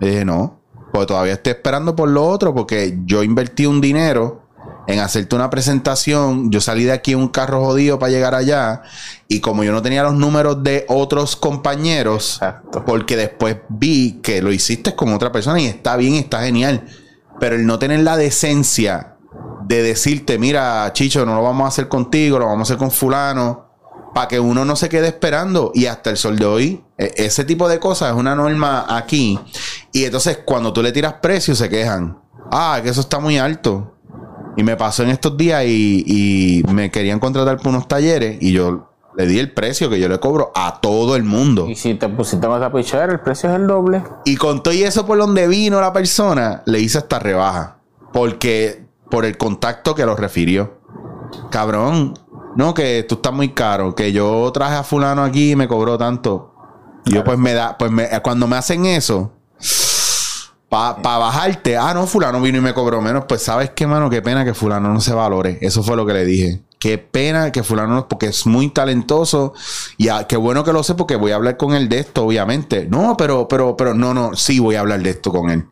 Le 0.00 0.10
dije, 0.10 0.24
no. 0.24 0.60
Porque 0.94 1.06
todavía 1.06 1.32
estoy 1.32 1.54
esperando 1.54 1.96
por 1.96 2.08
lo 2.08 2.24
otro, 2.24 2.54
porque 2.54 3.00
yo 3.04 3.24
invertí 3.24 3.66
un 3.66 3.80
dinero 3.80 4.42
en 4.86 5.00
hacerte 5.00 5.34
una 5.34 5.50
presentación. 5.50 6.52
Yo 6.52 6.60
salí 6.60 6.84
de 6.84 6.92
aquí 6.92 7.14
en 7.14 7.18
un 7.18 7.26
carro 7.26 7.64
jodido 7.64 7.98
para 7.98 8.12
llegar 8.12 8.32
allá. 8.32 8.82
Y 9.26 9.40
como 9.40 9.64
yo 9.64 9.72
no 9.72 9.82
tenía 9.82 10.04
los 10.04 10.14
números 10.14 10.62
de 10.62 10.86
otros 10.88 11.34
compañeros, 11.34 12.34
Exacto. 12.34 12.84
porque 12.84 13.16
después 13.16 13.56
vi 13.68 14.20
que 14.22 14.40
lo 14.40 14.52
hiciste 14.52 14.94
con 14.94 15.12
otra 15.12 15.32
persona 15.32 15.60
y 15.60 15.66
está 15.66 15.96
bien, 15.96 16.14
está 16.14 16.44
genial. 16.44 16.84
Pero 17.40 17.56
el 17.56 17.66
no 17.66 17.80
tener 17.80 17.98
la 17.98 18.16
decencia 18.16 19.16
de 19.66 19.82
decirte, 19.82 20.38
mira, 20.38 20.88
Chicho, 20.92 21.26
no 21.26 21.34
lo 21.34 21.42
vamos 21.42 21.64
a 21.64 21.68
hacer 21.70 21.88
contigo, 21.88 22.38
lo 22.38 22.46
vamos 22.46 22.70
a 22.70 22.72
hacer 22.72 22.78
con 22.78 22.92
fulano, 22.92 23.63
para 24.14 24.28
que 24.28 24.40
uno 24.40 24.64
no 24.64 24.76
se 24.76 24.88
quede 24.88 25.08
esperando. 25.08 25.72
Y 25.74 25.86
hasta 25.86 26.10
el 26.10 26.16
sol 26.16 26.38
de 26.38 26.46
hoy, 26.46 26.84
e- 26.96 27.12
ese 27.16 27.44
tipo 27.44 27.68
de 27.68 27.78
cosas 27.78 28.12
es 28.12 28.16
una 28.16 28.34
norma 28.34 28.86
aquí. 28.88 29.38
Y 29.92 30.04
entonces 30.04 30.38
cuando 30.44 30.72
tú 30.72 30.82
le 30.82 30.92
tiras 30.92 31.14
precio, 31.20 31.54
se 31.54 31.68
quejan. 31.68 32.18
Ah, 32.50 32.80
que 32.82 32.88
eso 32.90 33.00
está 33.00 33.18
muy 33.18 33.38
alto. 33.38 33.94
Y 34.56 34.62
me 34.62 34.76
pasó 34.76 35.02
en 35.02 35.10
estos 35.10 35.36
días 35.36 35.64
y, 35.66 36.04
y 36.06 36.72
me 36.72 36.90
querían 36.90 37.18
contratar 37.18 37.56
por 37.58 37.68
unos 37.68 37.88
talleres 37.88 38.38
y 38.40 38.52
yo 38.52 38.90
le 39.16 39.26
di 39.26 39.38
el 39.38 39.52
precio 39.52 39.88
que 39.90 40.00
yo 40.00 40.08
le 40.08 40.18
cobro 40.18 40.52
a 40.54 40.80
todo 40.80 41.16
el 41.16 41.24
mundo. 41.24 41.68
Y 41.68 41.76
si 41.76 41.94
te 41.94 42.08
pusiste 42.08 42.46
con 42.46 42.56
esa 42.60 42.72
pichera, 42.72 43.12
el 43.12 43.20
precio 43.20 43.50
es 43.50 43.56
el 43.56 43.66
doble. 43.66 44.02
Y 44.24 44.36
con 44.36 44.62
todo 44.62 44.74
y 44.74 44.82
eso 44.82 45.06
por 45.06 45.18
donde 45.18 45.46
vino 45.48 45.80
la 45.80 45.92
persona, 45.92 46.62
le 46.66 46.80
hice 46.80 46.98
esta 46.98 47.18
rebaja. 47.18 47.78
Porque, 48.12 48.86
por 49.10 49.24
el 49.24 49.36
contacto 49.36 49.94
que 49.94 50.06
lo 50.06 50.16
refirió. 50.16 50.80
Cabrón, 51.50 52.14
no, 52.56 52.74
que 52.74 53.04
tú 53.08 53.16
estás 53.16 53.32
muy 53.32 53.50
caro, 53.50 53.94
que 53.94 54.12
yo 54.12 54.50
traje 54.52 54.76
a 54.76 54.82
fulano 54.82 55.22
aquí 55.24 55.52
y 55.52 55.56
me 55.56 55.68
cobró 55.68 55.98
tanto. 55.98 56.54
Y 57.04 57.12
yo 57.14 57.24
pues 57.24 57.38
me 57.38 57.52
da, 57.52 57.76
pues 57.76 57.90
me- 57.90 58.08
cuando 58.22 58.46
me 58.46 58.56
hacen 58.56 58.86
eso, 58.86 59.32
para 60.70 61.18
bajarte, 61.18 61.76
ah, 61.76 61.94
no, 61.94 62.06
fulano 62.06 62.40
vino 62.40 62.58
y 62.58 62.60
me 62.60 62.74
cobró 62.74 63.00
menos, 63.00 63.24
pues 63.28 63.42
sabes 63.42 63.70
qué, 63.70 63.86
mano, 63.86 64.10
qué 64.10 64.22
pena 64.22 64.44
que 64.44 64.54
fulano 64.54 64.92
no 64.92 65.00
se 65.00 65.12
valore. 65.14 65.58
Eso 65.60 65.82
fue 65.82 65.96
lo 65.96 66.04
que 66.06 66.14
le 66.14 66.24
dije. 66.24 66.62
Qué 66.80 66.98
pena 66.98 67.52
que 67.52 67.62
fulano 67.62 67.94
no, 67.94 68.08
porque 68.08 68.26
es 68.26 68.44
muy 68.46 68.68
talentoso 68.70 69.54
y 69.96 70.08
ah, 70.08 70.26
qué 70.28 70.36
bueno 70.36 70.64
que 70.64 70.72
lo 70.72 70.82
sé 70.82 70.94
porque 70.94 71.16
voy 71.16 71.30
a 71.32 71.36
hablar 71.36 71.56
con 71.56 71.74
él 71.74 71.88
de 71.88 72.00
esto, 72.00 72.24
obviamente. 72.26 72.86
No, 72.90 73.16
pero, 73.16 73.46
pero, 73.48 73.76
pero, 73.76 73.94
no, 73.94 74.12
no, 74.12 74.34
sí 74.34 74.58
voy 74.58 74.74
a 74.74 74.80
hablar 74.80 75.00
de 75.00 75.10
esto 75.10 75.30
con 75.30 75.48
él. 75.50 75.66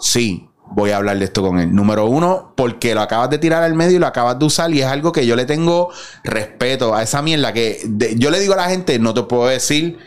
Sí, 0.00 0.47
voy 0.70 0.90
a 0.90 0.96
hablar 0.98 1.18
de 1.18 1.24
esto 1.24 1.42
con 1.42 1.58
él. 1.58 1.74
Número 1.74 2.06
uno, 2.06 2.52
porque 2.56 2.94
lo 2.94 3.00
acabas 3.00 3.30
de 3.30 3.38
tirar 3.38 3.62
al 3.62 3.74
medio 3.74 3.96
y 3.96 4.00
lo 4.00 4.06
acabas 4.06 4.38
de 4.38 4.44
usar 4.44 4.72
y 4.72 4.80
es 4.80 4.86
algo 4.86 5.12
que 5.12 5.26
yo 5.26 5.34
le 5.36 5.44
tengo 5.44 5.90
respeto 6.24 6.94
a 6.94 7.02
esa 7.02 7.22
mierda 7.22 7.52
que 7.52 7.80
de- 7.86 8.16
yo 8.16 8.30
le 8.30 8.40
digo 8.40 8.54
a 8.54 8.56
la 8.56 8.68
gente, 8.68 8.98
no 8.98 9.14
te 9.14 9.22
puedo 9.22 9.46
decir 9.46 9.98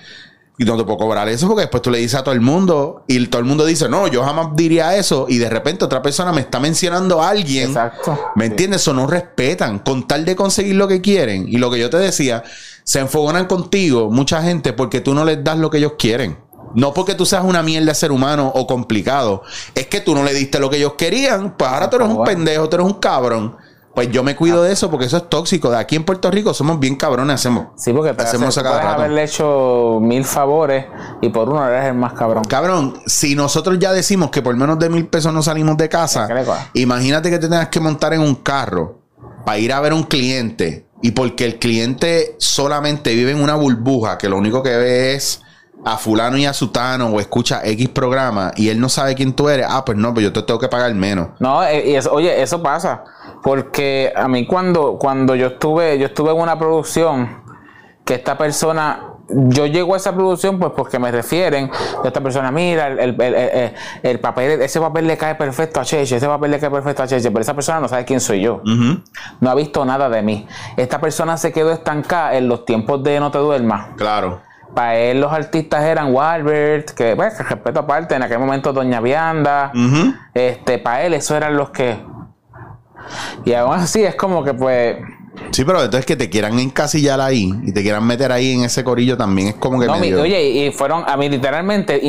y 0.57 0.63
no 0.65 0.77
te 0.77 0.83
puedo 0.83 0.97
cobrar 0.99 1.27
eso 1.29 1.47
porque 1.47 1.61
después 1.61 1.81
tú 1.81 1.89
le 1.89 1.97
dices 1.97 2.19
a 2.19 2.23
todo 2.23 2.35
el 2.35 2.41
mundo 2.41 3.03
y 3.07 3.25
todo 3.27 3.39
el 3.39 3.47
mundo 3.47 3.65
dice, 3.65 3.89
no, 3.89 4.07
yo 4.07 4.23
jamás 4.23 4.49
diría 4.55 4.95
eso 4.95 5.25
y 5.27 5.39
de 5.39 5.49
repente 5.49 5.83
otra 5.85 6.01
persona 6.03 6.31
me 6.31 6.41
está 6.41 6.59
mencionando 6.59 7.21
a 7.21 7.29
alguien. 7.29 7.69
Exacto. 7.69 8.19
¿Me 8.35 8.45
entiendes? 8.45 8.81
Eso 8.81 8.93
no 8.93 9.07
respetan. 9.07 9.79
Con 9.79 10.07
tal 10.07 10.23
de 10.25 10.35
conseguir 10.35 10.75
lo 10.75 10.87
que 10.87 11.01
quieren. 11.01 11.47
Y 11.47 11.57
lo 11.57 11.71
que 11.71 11.79
yo 11.79 11.89
te 11.89 11.97
decía, 11.97 12.43
se 12.83 12.99
enfogonan 12.99 13.47
contigo 13.47 14.11
mucha 14.11 14.43
gente 14.43 14.73
porque 14.73 15.01
tú 15.01 15.15
no 15.15 15.25
les 15.25 15.43
das 15.43 15.57
lo 15.57 15.71
que 15.71 15.79
ellos 15.79 15.93
quieren. 15.97 16.37
No 16.75 16.93
porque 16.93 17.15
tú 17.15 17.25
seas 17.25 17.43
una 17.43 17.61
mierda 17.63 17.87
de 17.87 17.95
ser 17.95 18.11
humano 18.11 18.51
o 18.53 18.67
complicado. 18.67 19.43
Es 19.75 19.87
que 19.87 20.01
tú 20.01 20.13
no 20.15 20.23
le 20.23 20.33
diste 20.33 20.59
lo 20.59 20.69
que 20.69 20.77
ellos 20.77 20.93
querían. 20.97 21.55
Pues 21.57 21.69
ahora 21.69 21.89
tú 21.89 21.97
eres 21.97 22.07
un 22.07 22.13
favor. 22.15 22.27
pendejo, 22.27 22.69
tú 22.69 22.75
eres 22.77 22.87
un 22.87 22.93
cabrón. 22.95 23.57
Pues 23.93 24.09
yo 24.09 24.23
me 24.23 24.37
cuido 24.37 24.63
de 24.63 24.71
eso 24.71 24.89
porque 24.89 25.07
eso 25.07 25.17
es 25.17 25.27
tóxico. 25.27 25.69
De 25.69 25.77
aquí 25.77 25.97
en 25.97 26.05
Puerto 26.05 26.31
Rico 26.31 26.53
somos 26.53 26.79
bien 26.79 26.95
cabrones, 26.95 27.35
hacemos. 27.35 27.67
Sí, 27.75 27.91
porque 27.91 28.13
te 28.13 28.23
Hacemos 28.23 28.55
cada 28.55 28.69
puedes 28.69 28.85
rato. 28.85 28.99
haberle 29.01 29.23
hecho 29.25 29.99
mil 30.01 30.23
favores 30.23 30.85
y 31.21 31.27
por 31.27 31.49
uno 31.49 31.67
eres 31.67 31.87
el 31.89 31.95
más 31.95 32.13
cabrón. 32.13 32.45
Cabrón, 32.45 33.01
si 33.05 33.35
nosotros 33.35 33.77
ya 33.79 33.91
decimos 33.91 34.29
que 34.31 34.41
por 34.41 34.55
menos 34.55 34.79
de 34.79 34.89
mil 34.89 35.07
pesos 35.07 35.33
no 35.33 35.43
salimos 35.43 35.75
de 35.75 35.89
casa, 35.89 36.25
imagínate 36.73 37.29
que 37.29 37.37
te 37.37 37.49
tengas 37.49 37.67
que 37.67 37.81
montar 37.81 38.13
en 38.13 38.21
un 38.21 38.35
carro 38.35 38.99
para 39.45 39.57
ir 39.59 39.73
a 39.73 39.81
ver 39.81 39.91
a 39.91 39.95
un 39.95 40.03
cliente 40.03 40.87
y 41.01 41.11
porque 41.11 41.43
el 41.43 41.59
cliente 41.59 42.35
solamente 42.39 43.13
vive 43.13 43.31
en 43.31 43.41
una 43.41 43.55
burbuja 43.55 44.17
que 44.17 44.29
lo 44.29 44.37
único 44.37 44.63
que 44.63 44.69
ve 44.69 45.15
es 45.15 45.41
a 45.83 45.97
fulano 45.97 46.37
y 46.37 46.45
a 46.45 46.53
sutano 46.53 47.07
o 47.07 47.19
escucha 47.19 47.61
X 47.63 47.89
programa 47.89 48.51
y 48.55 48.69
él 48.69 48.79
no 48.79 48.87
sabe 48.89 49.15
quién 49.15 49.33
tú 49.33 49.49
eres, 49.49 49.65
ah, 49.69 49.83
pues 49.83 49.97
no, 49.97 50.13
pues 50.13 50.23
yo 50.23 50.31
te 50.33 50.41
tengo 50.43 50.59
que 50.59 50.67
pagar 50.67 50.93
menos. 50.93 51.29
No, 51.39 51.63
eh, 51.63 51.89
y 51.89 51.95
eso, 51.95 52.11
oye, 52.13 52.41
eso 52.41 52.61
pasa. 52.61 53.03
Porque 53.43 54.13
a 54.15 54.27
mí 54.27 54.45
cuando, 54.45 54.97
cuando 54.99 55.33
yo 55.35 55.47
estuve, 55.47 55.97
yo 55.97 56.05
estuve 56.07 56.31
en 56.31 56.37
una 56.39 56.59
producción 56.59 57.41
que 58.05 58.15
esta 58.15 58.37
persona, 58.37 59.07
yo 59.29 59.65
llego 59.65 59.93
a 59.93 59.97
esa 59.97 60.13
producción 60.13 60.59
pues 60.59 60.71
porque 60.75 60.99
me 60.99 61.09
refieren, 61.11 61.71
a 62.03 62.07
esta 62.07 62.21
persona, 62.21 62.51
mira, 62.51 62.87
el, 62.87 62.99
el- 62.99 63.21
el- 63.21 63.33
el- 63.35 63.73
el 64.03 64.19
papel, 64.19 64.61
ese 64.61 64.79
papel 64.79 65.07
le 65.07 65.17
cae 65.17 65.35
perfecto 65.35 65.79
a 65.79 65.85
Cheche, 65.85 66.17
ese 66.17 66.27
papel 66.27 66.51
le 66.51 66.59
cae 66.59 66.69
perfecto 66.69 67.01
a 67.03 67.07
Cheche, 67.07 67.29
pero 67.31 67.41
esa 67.41 67.53
persona 67.55 67.79
no 67.79 67.87
sabe 67.87 68.05
quién 68.05 68.19
soy 68.19 68.41
yo. 68.41 68.61
No 69.39 69.49
ha 69.49 69.55
visto 69.55 69.83
nada 69.85 70.09
de 70.09 70.21
mí. 70.21 70.47
Esta 70.77 70.99
persona 71.01 71.37
se 71.37 71.51
quedó 71.51 71.71
estancada 71.71 72.35
en 72.35 72.47
los 72.47 72.65
tiempos 72.65 73.03
de 73.03 73.19
No 73.19 73.31
te 73.31 73.37
duermas. 73.39 73.87
Claro. 73.97 74.41
Para 74.75 74.95
él 74.95 75.19
los 75.19 75.31
artistas 75.33 75.83
eran 75.83 76.13
Walbert, 76.13 76.91
que 76.91 77.15
pues, 77.15 77.33
que 77.33 77.43
respeto 77.43 77.81
aparte, 77.81 78.15
en 78.15 78.23
aquel 78.23 78.39
momento 78.39 78.71
Doña 78.71 79.01
Vianda. 79.01 79.71
Este, 80.33 80.77
para 80.79 81.03
él, 81.03 81.13
eso 81.13 81.35
eran 81.35 81.55
los 81.57 81.71
que. 81.71 81.97
Y 83.45 83.53
aún 83.53 83.73
así 83.75 84.03
es 84.03 84.15
como 84.15 84.43
que, 84.43 84.53
pues. 84.53 84.97
Sí, 85.51 85.63
pero 85.65 85.79
entonces 85.83 86.05
que 86.05 86.15
te 86.15 86.29
quieran 86.29 86.59
encasillar 86.59 87.19
ahí 87.19 87.51
y 87.63 87.71
te 87.71 87.81
quieran 87.81 88.05
meter 88.05 88.31
ahí 88.31 88.53
en 88.53 88.63
ese 88.65 88.83
corillo 88.83 89.17
también 89.17 89.47
es 89.49 89.53
como 89.55 89.79
que 89.79 89.87
No, 89.87 89.97
mi- 89.97 90.13
oye, 90.13 90.41
y 90.43 90.71
fueron, 90.71 91.03
a 91.07 91.15
mí 91.17 91.29
literalmente 91.29 91.99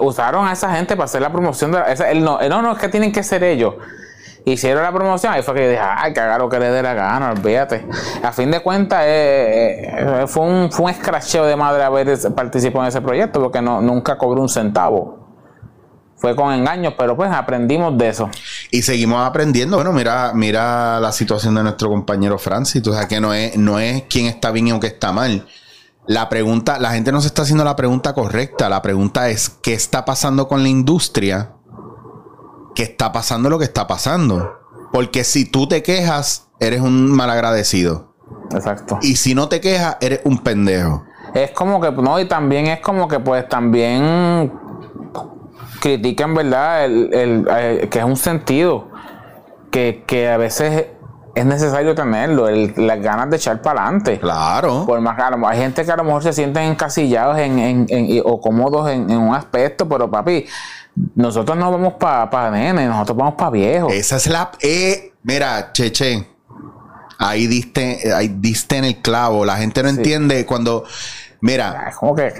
usaron 0.00 0.46
a 0.48 0.52
esa 0.52 0.74
gente 0.74 0.96
para 0.96 1.04
hacer 1.04 1.20
la 1.22 1.30
promoción 1.30 1.72
de 1.72 1.78
la- 1.78 1.92
esa- 1.92 2.10
el 2.10 2.24
no, 2.24 2.38
no, 2.48 2.62
no, 2.62 2.72
es 2.72 2.78
que 2.78 2.88
tienen 2.88 3.12
que 3.12 3.22
ser 3.22 3.44
ellos. 3.44 3.74
Hicieron 4.46 4.82
la 4.82 4.92
promoción, 4.92 5.32
ahí 5.32 5.42
fue 5.42 5.54
que 5.54 5.62
yo 5.62 5.70
dije, 5.70 5.82
ay, 5.82 6.12
que 6.12 6.20
haga 6.20 6.36
lo 6.36 6.50
que 6.50 6.58
le 6.58 6.70
dé 6.70 6.82
la 6.82 6.92
gana, 6.92 7.30
olvídate. 7.30 7.86
A 8.22 8.30
fin 8.30 8.50
de 8.50 8.60
cuentas, 8.60 9.00
eh, 9.04 9.90
eh, 9.96 10.24
fue 10.26 10.44
un, 10.44 10.70
fue 10.70 10.84
un 10.84 10.90
escracheo 10.90 11.46
de 11.46 11.56
madre 11.56 11.82
haber 11.82 12.18
participado 12.34 12.84
en 12.84 12.88
ese 12.88 13.00
proyecto, 13.00 13.40
porque 13.40 13.62
no, 13.62 13.80
nunca 13.80 14.18
cobró 14.18 14.42
un 14.42 14.50
centavo. 14.50 15.24
Fue 16.16 16.36
con 16.36 16.52
engaños, 16.52 16.94
pero 16.96 17.16
pues 17.16 17.30
aprendimos 17.30 17.96
de 17.96 18.08
eso. 18.08 18.30
Y 18.70 18.82
seguimos 18.82 19.26
aprendiendo. 19.26 19.76
Bueno, 19.76 19.92
mira, 19.92 20.32
mira 20.34 21.00
la 21.00 21.12
situación 21.12 21.54
de 21.54 21.62
nuestro 21.62 21.88
compañero 21.88 22.38
Francis. 22.38 22.86
O 22.86 22.92
sea, 22.92 23.08
que 23.08 23.20
no 23.20 23.34
es, 23.34 23.56
no 23.56 23.78
es 23.78 24.04
quién 24.08 24.26
está 24.26 24.50
bien 24.50 24.72
o 24.72 24.80
quién 24.80 24.92
está 24.92 25.12
mal. 25.12 25.46
La 26.06 26.28
pregunta, 26.28 26.78
la 26.78 26.92
gente 26.92 27.12
no 27.12 27.20
se 27.20 27.28
está 27.28 27.42
haciendo 27.42 27.64
la 27.64 27.76
pregunta 27.76 28.12
correcta. 28.12 28.68
La 28.68 28.80
pregunta 28.82 29.28
es, 29.28 29.48
¿qué 29.48 29.74
está 29.74 30.04
pasando 30.04 30.48
con 30.48 30.62
la 30.62 30.68
industria? 30.68 31.50
¿Qué 32.74 32.82
está 32.82 33.12
pasando 33.12 33.48
lo 33.50 33.58
que 33.58 33.64
está 33.64 33.86
pasando? 33.86 34.58
Porque 34.92 35.24
si 35.24 35.44
tú 35.44 35.66
te 35.68 35.82
quejas, 35.82 36.48
eres 36.60 36.80
un 36.80 37.10
malagradecido. 37.10 38.14
Exacto. 38.52 38.98
Y 39.02 39.16
si 39.16 39.34
no 39.34 39.48
te 39.48 39.60
quejas, 39.60 39.96
eres 40.00 40.20
un 40.24 40.38
pendejo. 40.38 41.04
Es 41.34 41.50
como 41.50 41.80
que, 41.80 41.90
no, 41.90 42.18
y 42.20 42.26
también 42.26 42.66
es 42.66 42.80
como 42.80 43.08
que, 43.08 43.18
pues, 43.20 43.48
también 43.48 44.52
critican, 45.80 46.34
¿verdad? 46.34 46.84
El, 46.84 47.12
el- 47.14 47.48
eh, 47.50 47.88
que 47.90 47.98
es 47.98 48.04
un 48.04 48.16
sentido 48.16 48.88
que, 49.70 50.04
que 50.06 50.28
a 50.30 50.36
veces 50.36 50.86
es 51.34 51.44
necesario 51.44 51.94
tenerlo, 51.96 52.48
el- 52.48 52.72
las 52.76 53.00
ganas 53.00 53.28
de 53.30 53.36
echar 53.36 53.60
para 53.60 53.82
adelante. 53.82 54.20
Claro. 54.20 54.84
Por 54.86 55.00
más 55.00 55.16
que 55.16 55.22
mejor- 55.22 55.48
hay 55.48 55.58
gente 55.58 55.84
que 55.84 55.90
a 55.92 55.96
lo 55.96 56.04
mejor 56.04 56.22
se 56.22 56.32
sienten 56.32 56.62
encasillados 56.64 57.38
en, 57.38 57.58
en- 57.58 57.86
en- 57.88 58.22
o 58.24 58.40
cómodos 58.40 58.88
en 59.10 59.10
un 59.18 59.34
aspecto, 59.34 59.88
pero 59.88 60.08
papi, 60.10 60.46
nosotros 61.14 61.56
no 61.58 61.70
vamos 61.70 61.94
para 61.94 62.30
pa 62.30 62.50
nene, 62.50 62.86
nosotros 62.86 63.16
vamos 63.16 63.34
para 63.34 63.50
viejos. 63.50 63.92
Esa 63.92 64.16
es 64.16 64.26
la. 64.28 64.50
eh, 64.60 65.12
mira, 65.22 65.72
Cheche. 65.72 66.28
Ahí 67.18 67.46
diste, 67.46 68.12
ahí 68.12 68.28
diste 68.28 68.76
en 68.76 68.84
el 68.84 69.00
clavo. 69.00 69.44
La 69.44 69.56
gente 69.56 69.82
no 69.82 69.88
entiende 69.88 70.44
cuando. 70.44 70.84
Mira, 71.40 71.88
Es 71.90 71.96
como 71.96 72.14
que, 72.14 72.32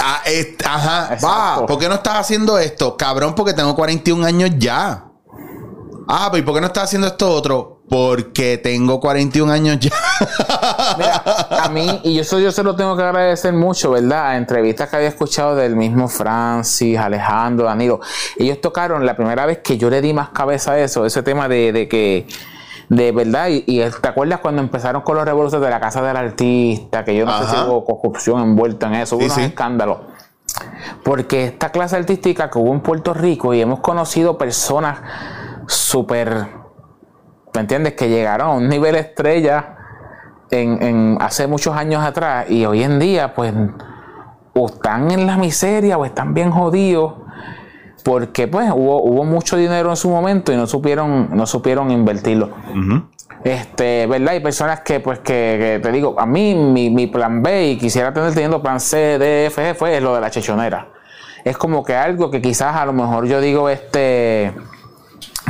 ah, 0.00 0.22
ajá, 0.64 1.14
Exacto. 1.14 1.26
va. 1.26 1.66
¿Por 1.66 1.78
qué 1.78 1.88
no 1.88 1.96
estás 1.96 2.16
haciendo 2.18 2.58
esto? 2.58 2.96
Cabrón, 2.96 3.34
porque 3.34 3.52
tengo 3.52 3.74
41 3.76 4.24
años 4.26 4.50
ya. 4.58 5.04
Ah, 6.08 6.28
pues 6.30 6.42
¿y 6.42 6.44
por 6.44 6.54
qué 6.54 6.60
no 6.60 6.68
estás 6.68 6.84
haciendo 6.84 7.06
esto 7.06 7.30
otro? 7.30 7.79
Porque 7.90 8.56
tengo 8.56 9.00
41 9.00 9.52
años 9.52 9.80
ya. 9.80 9.90
Mira, 10.96 11.22
a 11.64 11.68
mí, 11.70 12.00
y 12.04 12.20
eso 12.20 12.38
yo 12.38 12.52
se 12.52 12.62
lo 12.62 12.76
tengo 12.76 12.96
que 12.96 13.02
agradecer 13.02 13.52
mucho, 13.52 13.90
¿verdad? 13.90 14.28
A 14.28 14.36
entrevistas 14.36 14.88
que 14.88 14.96
había 14.96 15.08
escuchado 15.08 15.56
del 15.56 15.74
mismo 15.74 16.06
Francis, 16.06 16.96
Alejandro, 16.96 17.66
Danilo. 17.66 18.00
Ellos 18.38 18.60
tocaron 18.60 19.04
la 19.04 19.16
primera 19.16 19.44
vez 19.44 19.58
que 19.58 19.76
yo 19.76 19.90
le 19.90 20.00
di 20.00 20.12
más 20.14 20.28
cabeza 20.28 20.72
a 20.72 20.78
eso, 20.78 21.04
ese 21.04 21.24
tema 21.24 21.48
de, 21.48 21.72
de 21.72 21.88
que, 21.88 22.28
de 22.88 23.10
verdad, 23.10 23.48
y, 23.48 23.64
y 23.66 23.82
te 24.00 24.08
acuerdas 24.08 24.38
cuando 24.38 24.62
empezaron 24.62 25.02
con 25.02 25.16
los 25.16 25.24
revoluciones 25.24 25.64
de 25.66 25.70
la 25.70 25.80
casa 25.80 26.00
del 26.00 26.16
artista, 26.16 27.04
que 27.04 27.16
yo 27.16 27.26
no 27.26 27.36
sé 27.42 27.50
si 27.50 27.56
hubo 27.56 27.84
corrupción 27.84 28.40
envuelta 28.40 28.86
en 28.86 28.94
eso, 28.94 29.16
hubo 29.16 29.22
Sí, 29.22 29.26
unos 29.26 29.36
sí. 29.38 29.42
escándalos. 29.46 29.98
Porque 31.02 31.44
esta 31.46 31.70
clase 31.70 31.96
artística 31.96 32.50
que 32.50 32.58
hubo 32.58 32.72
en 32.72 32.80
Puerto 32.82 33.14
Rico 33.14 33.52
y 33.52 33.60
hemos 33.60 33.80
conocido 33.80 34.38
personas 34.38 34.98
súper, 35.66 36.48
¿me 37.54 37.60
entiendes? 37.60 37.94
Que 37.94 38.08
llegaron 38.08 38.48
a 38.48 38.52
un 38.52 38.68
nivel 38.68 38.94
estrella 38.94 39.76
en, 40.50 40.82
en 40.82 41.18
hace 41.20 41.46
muchos 41.46 41.76
años 41.76 42.02
atrás 42.04 42.50
y 42.50 42.64
hoy 42.64 42.82
en 42.82 42.98
día 42.98 43.34
pues 43.34 43.52
o 44.52 44.66
están 44.66 45.10
en 45.10 45.26
la 45.26 45.36
miseria 45.36 45.96
o 45.96 46.04
están 46.04 46.34
bien 46.34 46.50
jodidos 46.50 47.14
porque 48.04 48.48
pues 48.48 48.70
hubo, 48.74 49.02
hubo 49.02 49.24
mucho 49.24 49.56
dinero 49.56 49.90
en 49.90 49.96
su 49.96 50.10
momento 50.10 50.52
y 50.52 50.56
no 50.56 50.66
supieron 50.66 51.28
no 51.36 51.46
supieron 51.46 51.90
invertirlo. 51.90 52.50
Este 53.44 54.06
verdad 54.06 54.30
hay 54.30 54.40
personas 54.40 54.80
que 54.80 55.00
pues 55.00 55.20
que, 55.20 55.56
que 55.60 55.80
te 55.82 55.92
digo 55.92 56.18
a 56.18 56.26
mí 56.26 56.54
mi, 56.54 56.90
mi 56.90 57.06
plan 57.06 57.42
B 57.42 57.68
y 57.68 57.78
quisiera 57.78 58.12
tener 58.12 58.32
teniendo 58.32 58.60
plan 58.60 58.80
C 58.80 59.18
D 59.18 59.46
F 59.46 59.62
G 59.62 59.74
fue 59.74 60.00
lo 60.00 60.14
de 60.14 60.20
la 60.20 60.30
chechonera. 60.30 60.88
Es 61.44 61.56
como 61.56 61.82
que 61.84 61.94
algo 61.94 62.30
que 62.30 62.42
quizás 62.42 62.76
a 62.76 62.84
lo 62.84 62.92
mejor 62.92 63.26
yo 63.26 63.40
digo 63.40 63.68
este 63.68 64.52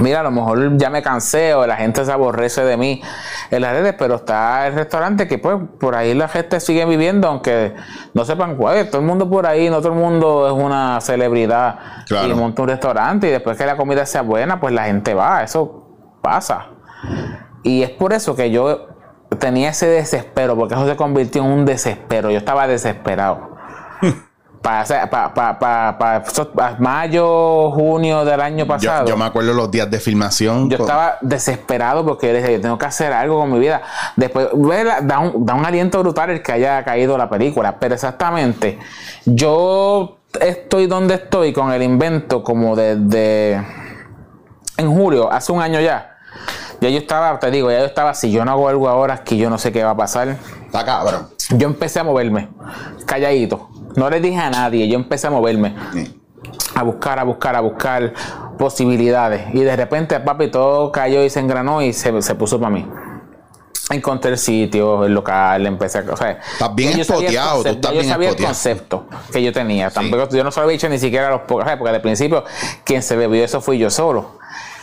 mira, 0.01 0.21
a 0.21 0.23
lo 0.23 0.31
mejor 0.31 0.77
ya 0.77 0.91
me 0.91 1.03
cansé 1.03 1.55
o 1.55 1.67
la 1.67 1.77
gente 1.77 2.05
se 2.05 2.13
aborrece 2.13 2.65
de 2.65 2.77
mí 2.77 3.03
en 3.51 3.63
las 3.63 3.73
redes, 3.73 3.95
pero 3.99 4.17
está 4.17 4.67
el 4.67 4.75
restaurante 4.75 5.27
que 5.29 5.39
pues 5.39 5.57
por 5.79 5.95
ahí 5.95 6.15
la 6.15 6.29
gente 6.29 6.61
sigue 6.61 6.85
viviendo, 6.85 7.29
aunque 7.29 7.75
no 8.15 8.25
sepan 8.25 8.57
cuál 8.57 8.77
es, 8.79 8.91
todo 8.91 9.01
el 9.01 9.07
mundo 9.07 9.29
por 9.29 9.47
ahí, 9.47 9.71
no 9.71 9.79
todo 9.79 9.93
el 9.93 9.99
mundo 9.99 10.47
es 10.47 10.53
una 10.53 11.01
celebridad 11.01 11.79
Claro. 12.07 12.29
y 12.29 12.35
monta 12.35 12.63
un 12.63 12.69
restaurante 12.69 13.29
y 13.29 13.31
después 13.31 13.57
que 13.57 13.67
la 13.67 13.77
comida 13.77 14.05
sea 14.07 14.23
buena, 14.23 14.59
pues 14.61 14.75
la 14.75 14.85
gente 14.85 15.15
va, 15.15 15.43
eso 15.43 15.87
pasa. 16.23 16.67
Y 17.63 17.83
es 17.83 17.91
por 17.91 18.13
eso 18.13 18.35
que 18.35 18.51
yo 18.51 18.89
tenía 19.39 19.71
ese 19.71 19.87
desespero, 19.87 20.57
porque 20.57 20.75
eso 20.75 20.87
se 20.87 20.97
convirtió 20.97 21.43
en 21.45 21.51
un 21.51 21.65
desespero, 21.65 22.31
yo 22.31 22.39
estaba 22.39 22.67
desesperado. 22.67 23.50
Para, 24.63 24.85
para, 25.09 25.33
para, 25.33 25.59
para, 25.59 25.99
para- 25.99 26.23
para 26.55 26.77
mayo, 26.79 27.71
junio 27.71 28.27
del 28.27 28.41
año 28.43 28.67
pasado. 28.67 29.07
yo 29.07 29.17
me 29.17 29.25
acuerdo 29.25 29.55
los 29.55 29.71
días 29.71 29.91
de 29.91 29.99
filmación. 29.99 30.69
Yo 30.69 30.77
estaba 30.77 31.17
desesperado 31.23 32.05
porque 32.05 32.27
yo 32.27 32.35
decía, 32.35 32.51
yo 32.53 32.61
tengo 32.61 32.77
que 32.77 32.85
hacer 32.85 33.11
algo 33.13 33.41
con 33.41 33.51
mi 33.53 33.59
vida. 33.59 33.81
Después, 34.17 34.49
da 35.03 35.19
un, 35.19 35.47
da 35.47 35.55
un 35.55 35.65
aliento 35.65 35.99
brutal 36.01 36.29
el 36.31 36.43
que 36.43 36.53
haya 36.53 36.85
caído 36.85 37.17
la 37.17 37.31
película. 37.31 37.79
Pero 37.79 37.95
exactamente, 37.95 38.79
yo 39.25 40.19
estoy 40.39 40.87
donde 40.87 41.15
estoy 41.15 41.53
con 41.55 41.73
el 41.73 41.83
invento 41.83 42.45
como 42.45 42.77
desde 42.77 43.55
en 44.77 44.95
julio, 44.95 45.33
hace 45.33 45.53
un 45.53 45.63
año 45.63 45.81
ya. 45.81 46.19
Ya 46.83 46.89
yo 46.91 46.99
estaba, 46.99 47.39
te 47.39 47.51
digo, 47.51 47.71
ya 47.71 47.79
yo 47.81 47.85
estaba, 47.87 48.15
si 48.15 48.31
yo 48.31 48.45
no 48.45 48.53
hago 48.53 48.69
algo 48.69 48.89
ahora, 48.89 49.15
es 49.15 49.21
que 49.21 49.37
yo 49.37 49.49
no 49.51 49.59
sé 49.59 49.73
qué 49.73 49.83
va 49.85 49.91
a 49.91 49.97
pasar. 49.97 50.37
Está 50.67 50.85
cabrón. 50.85 51.29
Yo 51.51 51.67
empecé 51.67 52.01
a 52.01 52.05
moverme, 52.05 52.49
calladito. 53.07 53.69
No 53.97 54.11
le 54.11 54.21
dije 54.21 54.39
a 54.39 54.51
nadie, 54.51 54.89
yo 54.89 54.97
empecé 54.97 55.27
a 55.27 55.31
moverme 55.31 55.75
a 56.75 56.83
buscar, 56.83 57.19
a 57.19 57.25
buscar, 57.25 57.57
a 57.57 57.61
buscar 57.61 58.13
posibilidades. 58.59 59.55
Y 59.55 59.61
de 59.61 59.77
repente, 59.77 60.19
papi, 60.21 60.49
todo 60.49 60.91
cayó 60.91 61.23
y 61.25 61.31
se 61.31 61.41
engranó 61.41 61.83
y 61.83 61.93
se, 61.93 62.23
se 62.23 62.35
puso 62.35 62.59
para 62.59 62.71
mí. 62.71 62.87
Encontré 63.91 64.31
el 64.31 64.39
sitio, 64.39 65.05
el 65.05 65.13
local, 65.13 65.67
empecé 65.67 65.99
a. 65.99 66.13
O 66.13 66.17
sea, 66.17 66.39
Estás 66.53 66.75
bien 66.75 67.01
espoteado, 67.01 67.63
tú 67.63 67.69
estás 67.69 67.91
ya 67.91 67.97
yo 67.97 68.01
bien 68.01 68.13
sabía 68.13 68.29
el 68.31 68.37
concepto 68.37 69.07
que 69.33 69.43
yo 69.43 69.53
tenía. 69.53 69.91
Tampoco, 69.91 70.29
yo 70.29 70.45
no 70.45 70.53
se 70.53 70.61
lo 70.61 70.65
había 70.65 70.75
dicho 70.75 70.89
ni 70.89 70.99
siquiera 70.99 71.27
a 71.27 71.31
los 71.31 71.41
pocos, 71.43 71.67
porque 71.77 71.95
al 71.95 72.01
principio 72.01 72.45
quien 72.85 73.03
se 73.03 73.17
bebió 73.17 73.45
eso 73.45 73.61
fui 73.61 73.79
yo 73.79 73.91
solo. 73.91 74.39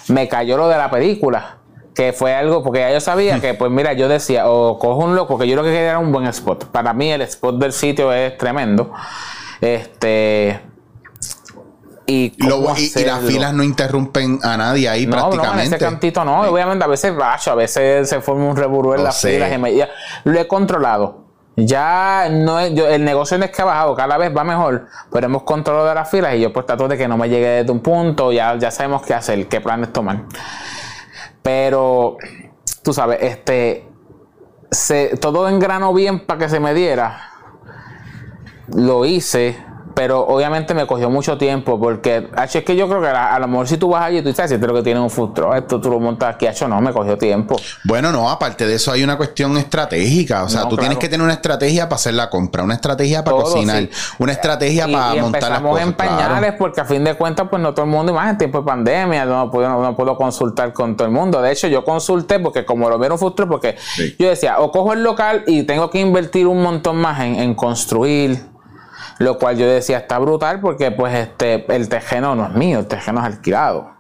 Me 0.10 0.28
cayó 0.28 0.58
lo 0.58 0.68
de 0.68 0.78
la 0.78 0.92
película. 0.92 1.57
Que 1.98 2.14
fue 2.14 2.34
algo, 2.36 2.64
porque 2.64 2.80
ya 2.82 2.92
yo 2.94 3.00
sabía 3.02 3.40
que, 3.42 3.56
pues 3.56 3.72
mira, 3.72 3.94
yo 3.94 4.08
decía, 4.08 4.48
o 4.48 4.78
cojo 4.78 5.04
un 5.04 5.16
loco, 5.16 5.38
que 5.40 5.48
yo 5.48 5.56
lo 5.56 5.64
que 5.64 5.70
quería 5.70 5.90
era 5.90 6.00
un 6.00 6.12
buen 6.12 6.28
spot. 6.28 6.66
Para 6.66 6.94
mí, 6.94 7.12
el 7.12 7.24
spot 7.24 7.58
del 7.58 7.74
sitio 7.74 8.14
es 8.14 8.38
tremendo. 8.38 8.94
Este. 9.60 10.62
Y, 12.06 12.34
lo- 12.48 12.74
y- 12.78 12.92
y 12.96 13.04
las 13.04 13.20
filas 13.22 13.54
no 13.54 13.64
interrumpen 13.64 14.40
a 14.44 14.56
nadie 14.56 14.88
ahí 14.88 15.06
No, 15.08 15.16
no, 15.18 15.24
en 15.24 15.30
prácticamente. 15.32 15.76
ese 15.76 15.78
cantito 15.84 16.24
no. 16.24 16.42
Obviamente, 16.42 16.86
a 16.86 16.88
veces, 16.88 17.14
bacho, 17.16 17.52
a 17.52 17.56
veces 17.56 18.08
se 18.08 18.22
forma 18.22 18.46
un 18.46 18.56
reburú 18.56 18.92
en 18.94 19.00
Lo 19.00 19.04
las 19.06 19.20
sé. 19.20 19.34
filas. 19.34 19.52
y 19.52 19.58
me- 19.58 19.76
ya- 19.76 19.90
lo 20.24 20.40
he 20.40 20.48
controlado. 20.48 21.26
Ya 21.58 22.28
no 22.32 22.60
es, 22.60 22.74
yo- 22.76 22.88
el 22.88 23.04
negocio 23.04 23.38
no 23.40 23.46
es 23.46 23.52
que 23.52 23.62
ha 23.64 23.66
bajado, 23.66 23.96
cada 23.96 24.16
vez 24.18 24.32
va 24.36 24.44
mejor, 24.44 24.86
pero 25.12 25.26
hemos 25.26 25.42
controlado 25.44 25.92
las 25.96 26.08
filas 26.10 26.36
y 26.36 26.42
yo 26.42 26.54
pues 26.54 26.68
trato 26.68 26.88
de 26.88 26.96
que 26.98 27.08
no 27.08 27.18
me 27.18 27.28
llegue 27.28 27.48
desde 27.48 27.72
un 27.72 27.80
punto, 27.80 28.32
ya, 28.32 28.56
ya 28.60 28.70
sabemos 28.70 29.02
qué 29.02 29.16
hacer, 29.16 29.48
qué 29.48 29.60
planes 29.60 29.92
tomar. 29.92 30.22
Pero, 31.48 32.18
tú 32.84 32.92
sabes, 32.92 33.20
este, 33.22 33.88
se, 34.70 35.16
todo 35.16 35.48
engranó 35.48 35.94
bien 35.94 36.26
para 36.26 36.40
que 36.40 36.50
se 36.50 36.60
me 36.60 36.74
diera. 36.74 37.22
Lo 38.68 39.06
hice, 39.06 39.56
pero 39.98 40.28
obviamente 40.28 40.76
me 40.76 40.86
cogió 40.86 41.10
mucho 41.10 41.40
tiempo 41.40 41.80
porque, 41.80 42.30
hacho, 42.36 42.60
es 42.60 42.64
que 42.64 42.76
yo 42.76 42.88
creo 42.88 43.02
que 43.02 43.08
a, 43.08 43.34
a 43.34 43.40
lo 43.40 43.48
mejor 43.48 43.68
si 43.68 43.78
tú 43.78 43.90
vas 43.90 44.04
allí, 44.04 44.22
tú 44.22 44.32
sabes, 44.32 44.52
si 44.52 44.60
te 44.60 44.68
lo 44.68 44.76
que 44.76 44.84
tiene 44.84 45.00
un 45.00 45.10
truck, 45.10 45.56
esto 45.56 45.82
tú 45.82 45.90
lo 45.90 46.00
montas 46.00 46.36
aquí, 46.36 46.46
hacho, 46.46 46.68
no, 46.68 46.80
me 46.82 46.94
cogió 46.94 47.18
tiempo. 47.18 47.56
Bueno, 47.84 48.12
no, 48.12 48.30
aparte 48.30 48.68
de 48.68 48.76
eso 48.76 48.92
hay 48.92 49.04
una 49.04 49.18
cuestión 49.18 49.58
estratégica. 49.58 50.44
O 50.44 50.50
sea, 50.50 50.62
No, 50.62 50.70
tú 50.70 50.78
tienes 50.78 51.00
que 51.00 51.10
tener 51.10 51.24
una 51.24 51.34
estrategia 51.34 51.86
para 51.90 51.96
hacer 51.96 52.14
la 52.14 52.30
compra, 52.30 52.62
una 52.62 52.76
estrategia 52.76 53.24
para 53.24 53.38
Todo, 53.38 53.46
cocinar, 53.54 53.80
sí. 53.84 53.90
una 54.20 54.34
estrategia 54.34 54.88
Y, 54.88 54.94
para 54.94 55.16
y 55.16 55.22
montar 55.22 55.50
las 55.50 55.62
cosas. 55.62 55.88
en 55.88 55.94
pañales 55.94 56.38
claro. 56.42 56.56
porque 56.60 56.82
a 56.82 56.86
fin 56.86 57.04
de 57.04 57.16
cuentas 57.16 57.48
pues 57.50 57.60
no 57.60 57.74
todo 57.74 57.86
el 57.86 57.92
mundo, 57.92 58.14
más 58.14 58.30
en 58.30 58.38
tiempo 58.38 58.60
de 58.60 58.66
pandemia, 58.66 59.26
no 59.26 59.50
puedo, 59.50 59.68
no, 59.68 59.82
no 59.82 59.96
puedo 59.96 60.16
consultar 60.16 60.74
con 60.74 60.96
todo 60.96 61.08
el 61.08 61.14
mundo. 61.14 61.42
De 61.42 61.52
hecho 61.52 61.68
yo 61.68 61.84
consulté 61.84 62.38
porque 62.40 62.66
como 62.66 62.88
lo 62.88 63.00
vieron 63.00 63.18
futuro 63.18 63.50
porque 63.50 63.76
Sí. 63.96 64.16
yo 64.20 64.30
decía 64.30 64.60
o 64.60 64.72
cojo 64.72 64.94
el 64.94 65.02
local 65.02 65.44
y 65.48 65.64
tengo 65.64 65.90
que 65.90 66.00
invertir 66.00 66.46
un 66.46 66.62
montón 66.62 66.98
más 66.98 67.20
en, 67.22 67.36
en 67.40 67.56
construir, 67.56 68.46
lo 69.20 69.38
cual 69.38 69.58
yo 69.58 69.68
decía 69.68 69.98
está 70.00 70.20
brutal 70.20 70.60
porque 70.60 70.92
pues 70.92 71.14
este 71.14 71.66
el 71.76 71.90
terreno 71.90 72.36
no 72.36 72.48
es 72.48 72.54
mío, 72.54 72.80
el 72.80 72.88
terreno 72.88 73.20
es 73.20 73.26
alquilado. 73.26 73.98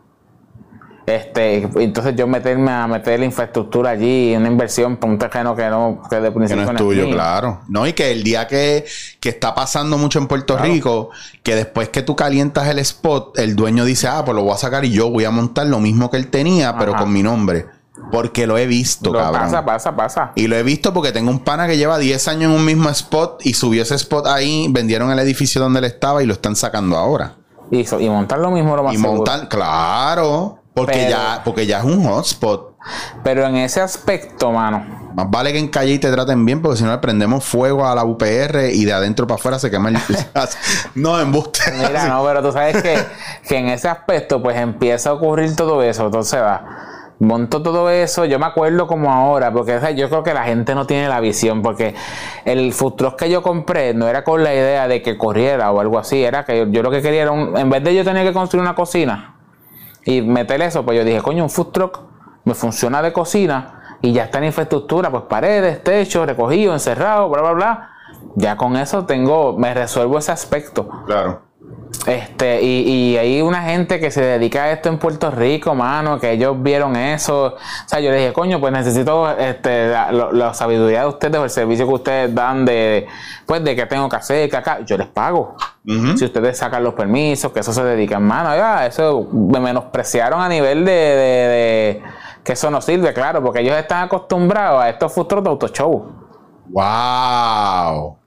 Este, 1.08 1.70
entonces 1.82 2.18
yo 2.18 2.28
meterme 2.28 2.70
a 2.70 2.86
meter 2.86 3.18
la 3.18 3.26
infraestructura 3.26 3.92
allí, 3.92 4.36
una 4.36 4.50
inversión 4.50 4.98
para 4.98 5.14
un 5.14 5.18
terreno 5.18 5.56
que 5.56 5.66
no, 5.70 6.02
que 6.10 6.18
de 6.18 6.22
Que 6.24 6.28
no 6.30 6.36
principio 6.36 6.64
es 6.66 6.76
tuyo, 6.76 7.06
mío. 7.06 7.14
claro. 7.14 7.62
No, 7.70 7.88
y 7.88 7.94
que 7.94 8.12
el 8.12 8.26
día 8.26 8.46
que, 8.46 8.84
que 9.22 9.30
está 9.30 9.56
pasando 9.56 9.98
mucho 9.98 10.20
en 10.20 10.28
Puerto 10.28 10.58
Rico, 10.58 11.10
que 11.44 11.56
después 11.56 11.88
que 11.88 12.02
tú 12.02 12.18
calientas 12.18 12.68
el 12.68 12.80
spot, 12.80 13.40
el 13.40 13.56
dueño 13.56 13.86
dice, 13.86 14.10
ah, 14.10 14.24
pues 14.26 14.36
lo 14.36 14.44
voy 14.44 14.52
a 14.54 14.58
sacar 14.58 14.84
y 14.84 14.92
yo 14.92 15.10
voy 15.10 15.24
a 15.24 15.32
montar 15.32 15.68
lo 15.68 15.80
mismo 15.80 16.12
que 16.12 16.18
él 16.18 16.28
tenía, 16.28 16.78
pero 16.78 16.94
con 16.94 17.14
mi 17.14 17.24
nombre. 17.24 17.68
Porque 18.12 18.48
lo 18.48 18.58
he 18.58 18.66
visto, 18.68 19.12
Lo 19.12 19.20
cabrón. 19.20 19.42
pasa, 19.42 19.66
pasa, 19.66 19.96
pasa. 19.96 20.32
Y 20.36 20.48
lo 20.48 20.56
he 20.56 20.64
visto 20.64 20.94
porque 20.94 21.12
tengo 21.12 21.30
un 21.30 21.40
pana 21.40 21.68
que 21.68 21.78
lleva 21.78 21.98
10 21.98 22.28
años 22.30 22.52
en 22.52 22.58
un 22.58 22.64
mismo 22.66 22.90
spot 22.90 23.46
y 23.46 23.54
subió 23.54 23.82
ese 23.84 23.96
spot 23.96 24.28
ahí, 24.28 24.68
vendieron 24.70 25.12
el 25.12 25.20
edificio 25.20 25.60
donde 25.62 25.80
él 25.80 25.86
estaba 25.86 26.24
y 26.24 26.26
lo 26.26 26.34
están 26.34 26.56
sacando 26.56 26.96
ahora. 26.96 27.36
Y, 27.70 27.86
so- 27.86 28.00
y 28.00 28.10
montar 28.10 28.40
lo 28.40 28.50
mismo 28.52 28.76
lo 28.78 28.84
más 28.84 28.94
Y 28.94 28.98
seguro. 28.98 29.16
montan, 29.18 29.48
claro, 29.48 30.60
porque 30.74 30.94
Pero- 30.94 31.10
ya, 31.10 31.42
porque 31.44 31.66
ya 31.66 31.80
es 31.80 31.84
un 31.84 32.06
hotspot. 32.06 32.78
Pero 33.24 33.46
en 33.46 33.58
ese 33.58 33.82
aspecto, 33.82 34.52
mano, 34.54 34.86
Más 35.14 35.30
vale 35.30 35.52
que 35.52 35.58
en 35.60 35.68
calle 35.68 35.94
y 35.94 36.00
te 36.00 36.10
traten 36.12 36.46
bien, 36.46 36.62
porque 36.62 36.78
si 36.78 36.84
no 36.86 36.92
le 36.92 37.00
prendemos 37.00 37.44
fuego 37.44 37.86
a 37.86 37.94
la 37.96 38.06
UPR 38.06 38.70
y 38.72 38.86
de 38.86 38.94
adentro 38.94 39.26
para 39.28 39.36
afuera 39.40 39.60
se 39.60 39.70
quema 39.72 39.90
el. 39.90 39.98
no, 40.96 41.20
embuste. 41.20 41.60
Mira, 41.76 42.08
no, 42.08 42.24
pero 42.24 42.42
tú 42.42 42.52
sabes 42.54 42.82
que, 42.82 42.98
que 43.50 43.58
en 43.58 43.68
ese 43.70 43.90
aspecto, 43.90 44.42
pues 44.42 44.56
empieza 44.58 45.10
a 45.10 45.14
ocurrir 45.14 45.54
todo 45.56 45.82
eso. 45.84 46.06
Entonces 46.06 46.40
va, 46.40 46.64
monto 47.20 47.62
todo 47.62 47.90
eso. 47.90 48.26
Yo 48.26 48.40
me 48.40 48.46
acuerdo 48.46 48.88
como 48.88 49.12
ahora, 49.12 49.52
porque 49.52 49.76
o 49.76 49.80
sea, 49.80 49.92
yo 49.92 50.10
creo 50.10 50.24
que 50.24 50.34
la 50.34 50.44
gente 50.44 50.76
no 50.76 50.86
tiene 50.86 51.08
la 51.08 51.20
visión, 51.20 51.62
porque 51.62 51.96
el 52.46 52.74
truck 52.76 53.16
que 53.16 53.30
yo 53.30 53.42
compré 53.42 53.94
no 53.94 54.08
era 54.08 54.24
con 54.24 54.44
la 54.44 54.54
idea 54.54 54.88
de 54.88 55.02
que 55.02 55.18
corriera 55.18 55.72
o 55.72 55.80
algo 55.80 55.98
así, 56.00 56.24
era 56.24 56.46
que 56.46 56.60
yo, 56.60 56.66
yo 56.68 56.84
lo 56.84 56.92
que 56.92 57.02
quería 57.02 57.24
era 57.24 57.32
un. 57.32 57.58
En 57.58 57.70
vez 57.70 57.84
de 57.84 57.96
yo 57.96 58.04
tener 58.04 58.26
que 58.26 58.34
construir 58.34 58.62
una 58.62 58.76
cocina 58.76 59.36
y 60.06 60.22
meter 60.22 60.62
eso, 60.62 60.86
pues 60.86 60.98
yo 60.98 61.04
dije, 61.04 61.22
coño, 61.22 61.44
un 61.44 61.50
food 61.50 61.72
truck 61.72 62.00
me 62.46 62.54
funciona 62.54 63.02
de 63.02 63.12
cocina 63.12 63.98
y 64.02 64.14
ya 64.14 64.26
está 64.26 64.38
en 64.38 64.46
infraestructura, 64.46 65.10
pues 65.10 65.24
paredes, 65.24 65.84
techo, 65.84 66.26
recogido, 66.26 66.74
encerrado, 66.74 67.30
bla, 67.30 67.42
bla, 67.42 67.52
bla. 67.52 67.90
Ya 68.36 68.56
con 68.56 68.78
eso 68.78 69.06
tengo, 69.06 69.58
me 69.58 69.74
resuelvo 69.74 70.18
ese 70.18 70.32
aspecto. 70.32 70.88
Claro. 71.06 71.47
Este, 72.06 72.62
y, 72.62 72.89
y 73.13 73.17
hay 73.17 73.41
una 73.41 73.62
gente 73.63 74.00
que 74.00 74.12
se 74.12 74.21
dedica 74.21 74.63
a 74.63 74.71
esto 74.71 74.89
en 74.89 74.97
Puerto 74.97 75.30
Rico, 75.32 75.76
mano, 75.76 76.19
que 76.19 76.32
ellos 76.32 76.56
vieron 76.62 76.95
eso. 76.95 77.45
O 77.56 77.58
sea, 77.86 78.00
yo 78.00 78.12
les 78.12 78.21
dije, 78.21 78.34
coño, 78.34 78.60
pues 78.60 78.71
necesito 78.73 79.30
este, 79.38 79.89
la, 79.89 80.54
sabiduría 80.54 81.02
de 81.02 81.08
ustedes 81.08 81.38
o 81.38 81.43
el 81.43 81.50
servicio 81.50 81.88
que 81.88 81.93
ustedes 81.93 82.36
dan 82.36 82.65
de, 82.65 83.08
pues, 83.45 83.63
de 83.63 83.76
qué 83.76 83.86
tengo 83.86 84.08
que 84.10 84.15
hacer, 84.15 84.50
que 84.50 84.58
acá. 84.58 84.80
Yo 84.86 84.97
les 84.97 85.08
pago. 85.08 85.56
Si 86.17 86.26
ustedes 86.26 86.58
sacan 86.58 86.84
los 86.84 86.93
permisos, 86.93 87.52
que 87.54 87.62
eso 87.62 87.71
se 87.71 87.84
dedican, 87.84 88.21
mano, 88.23 88.54
ya, 88.56 88.86
eso 88.86 89.26
me 89.32 89.60
menospreciaron 89.62 90.41
a 90.41 90.50
nivel 90.50 90.84
de, 90.84 90.91
de- 90.91 91.47
de- 91.47 92.04
que 92.43 92.54
eso 92.54 92.69
no 92.69 92.82
sirve, 92.82 93.13
claro, 93.13 93.41
porque 93.43 93.60
ellos 93.62 93.76
están 93.76 94.04
acostumbrados 94.04 94.82
a 94.82 94.89
estos 94.89 95.13
futuros 95.13 95.43
de 95.43 95.50
autoshow. 95.50 96.06
Wow. 96.69 98.17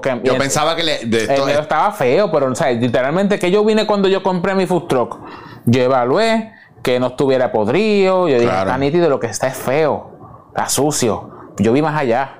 Porque 0.00 0.20
Yo 0.24 0.38
pensaba 0.38 0.74
que 0.76 0.82
le, 0.82 1.04
de 1.04 1.24
el 1.24 1.44
mío 1.44 1.60
estaba 1.60 1.92
feo, 1.92 2.30
pero 2.30 2.50
o 2.50 2.54
sea, 2.54 2.70
literalmente 2.70 3.38
que 3.38 3.50
yo 3.50 3.64
vine 3.64 3.86
cuando 3.86 4.08
yo 4.08 4.22
compré 4.22 4.54
mi 4.54 4.66
food 4.66 4.86
truck. 4.86 5.18
Yo 5.64 5.82
evalué 5.82 6.52
que 6.82 6.98
no 6.98 7.08
estuviera 7.08 7.52
podrido. 7.52 8.28
Yo 8.28 8.36
dije, 8.36 8.48
Claro. 8.48 8.70
está 8.70 8.78
nítido, 8.78 9.08
lo 9.08 9.20
que 9.20 9.26
está 9.28 9.48
es 9.48 9.56
feo, 9.56 10.46
está 10.48 10.68
sucio. 10.68 11.30
Yo 11.58 11.72
vi 11.72 11.82
más 11.82 11.98
allá. 11.98 12.38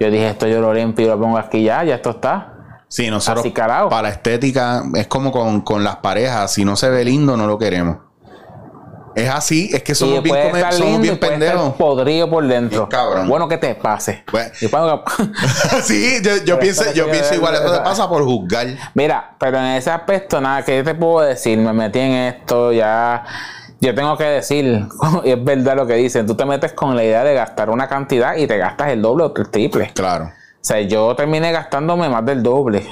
Yo 0.00 0.10
dije, 0.10 0.28
esto 0.28 0.46
yo 0.48 0.60
lo 0.60 0.74
limpio 0.74 1.06
y 1.06 1.08
lo 1.08 1.18
pongo 1.20 1.38
aquí 1.38 1.62
ya, 1.62 1.84
ya 1.84 1.96
esto 1.96 2.10
está. 2.10 2.52
Sí, 2.88 3.10
nosotros 3.10 3.40
Así 3.40 3.54
para 3.88 4.08
estética 4.10 4.82
es 4.94 5.06
como 5.06 5.32
con, 5.32 5.62
con 5.62 5.82
las 5.82 5.96
parejas. 5.96 6.52
Si 6.52 6.64
no 6.64 6.76
se 6.76 6.90
ve 6.90 7.04
lindo, 7.04 7.36
no 7.36 7.46
lo 7.46 7.58
queremos. 7.58 7.98
Es 9.14 9.28
así, 9.28 9.70
es 9.72 9.82
que 9.82 9.94
somos 9.94 10.22
bien, 10.22 10.34
come- 10.50 10.60
somos 10.60 10.80
lindo 10.80 10.98
bien 11.00 11.18
pendejos. 11.18 11.74
podrido 11.74 12.30
por 12.30 12.46
dentro. 12.46 12.88
Cabrón. 12.88 13.28
Bueno, 13.28 13.48
que 13.48 13.58
te 13.58 13.74
pase. 13.74 14.24
Bueno. 14.32 15.02
Sí, 15.82 16.16
yo, 16.44 16.58
pienso, 16.58 16.84
yo 16.94 17.10
pienso 17.10 17.34
igual. 17.34 17.54
Eso 17.54 17.72
te 17.72 17.80
pasa 17.80 18.08
por 18.08 18.24
juzgar. 18.24 18.66
Mira, 18.94 19.34
pero 19.38 19.58
en 19.58 19.64
ese 19.76 19.90
aspecto, 19.90 20.40
nada, 20.40 20.64
que 20.64 20.76
yo 20.78 20.84
te 20.84 20.94
puedo 20.94 21.26
decir? 21.26 21.58
Me 21.58 21.72
metí 21.72 21.98
en 21.98 22.12
esto, 22.12 22.72
ya. 22.72 23.24
Yo 23.80 23.94
tengo 23.94 24.16
que 24.16 24.24
decir, 24.24 24.86
y 25.24 25.30
es 25.32 25.44
verdad 25.44 25.74
lo 25.76 25.86
que 25.86 25.94
dicen, 25.94 26.26
tú 26.26 26.34
te 26.36 26.44
metes 26.44 26.72
con 26.72 26.94
la 26.94 27.02
idea 27.02 27.24
de 27.24 27.34
gastar 27.34 27.68
una 27.70 27.88
cantidad 27.88 28.36
y 28.36 28.46
te 28.46 28.56
gastas 28.56 28.90
el 28.90 29.02
doble 29.02 29.24
o 29.24 29.32
el 29.36 29.50
triple. 29.50 29.90
Claro. 29.94 30.26
O 30.26 30.64
sea, 30.64 30.80
yo 30.82 31.16
terminé 31.16 31.50
gastándome 31.50 32.08
más 32.08 32.24
del 32.24 32.42
doble 32.42 32.86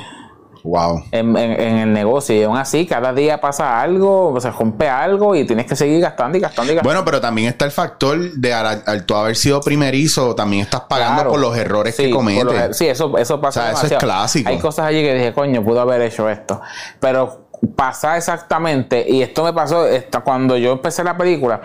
Wow. 0.63 1.05
en, 1.13 1.37
en- 1.37 1.61
en 1.61 1.77
el 1.79 1.93
negocio 1.93 2.35
y 2.37 2.43
aún 2.43 2.57
así 2.59 2.87
cada 2.87 3.13
día 3.15 3.41
pasa 3.41 3.81
algo, 3.81 4.39
se 4.41 4.51
rompe 4.51 4.89
algo 4.89 5.35
y 5.35 5.47
tienes 5.47 5.65
que 5.67 5.75
seguir 5.75 6.01
gastando 6.01 6.37
y 6.37 6.41
gastando 6.41 6.71
y 6.73 6.75
gastando. 6.75 6.89
Bueno, 6.89 7.05
pero 7.05 7.21
también 7.21 7.49
está 7.49 7.65
el 7.65 7.71
factor 7.71 8.19
de 8.35 8.53
al, 8.53 8.83
al 8.87 9.07
tú 9.07 9.15
haber 9.15 9.37
sido 9.37 9.61
primerizo, 9.61 10.35
también 10.35 10.63
estás 10.63 10.83
pagando 10.83 11.15
Claro. 11.23 11.31
por 11.31 11.41
los 11.41 11.57
errores 11.57 11.97
Sí, 11.97 12.05
que 12.05 12.11
cometes. 12.11 12.45
los 12.45 12.55
er- 12.55 12.73
sí, 12.75 12.87
eso, 12.89 13.17
eso 13.17 13.41
pasa. 13.41 13.61
O 13.61 13.63
sea, 13.63 13.73
eso 13.73 13.95
es 13.95 14.01
clásico. 14.01 14.51
Hay 14.51 14.59
cosas 14.59 14.87
allí 14.87 15.03
que 15.03 15.15
dije, 15.15 15.33
coño, 15.33 15.63
pudo 15.65 15.81
haber 15.81 16.03
hecho 16.03 16.29
esto. 16.29 16.61
Pero 17.01 17.47
pasa 17.77 18.17
exactamente, 18.19 19.05
y 19.09 19.23
esto 19.23 19.45
me 19.45 19.53
pasó 19.53 19.87
esta- 19.87 20.21
cuando 20.21 20.57
yo 20.57 20.73
empecé 20.73 21.03
la 21.05 21.17
película. 21.17 21.61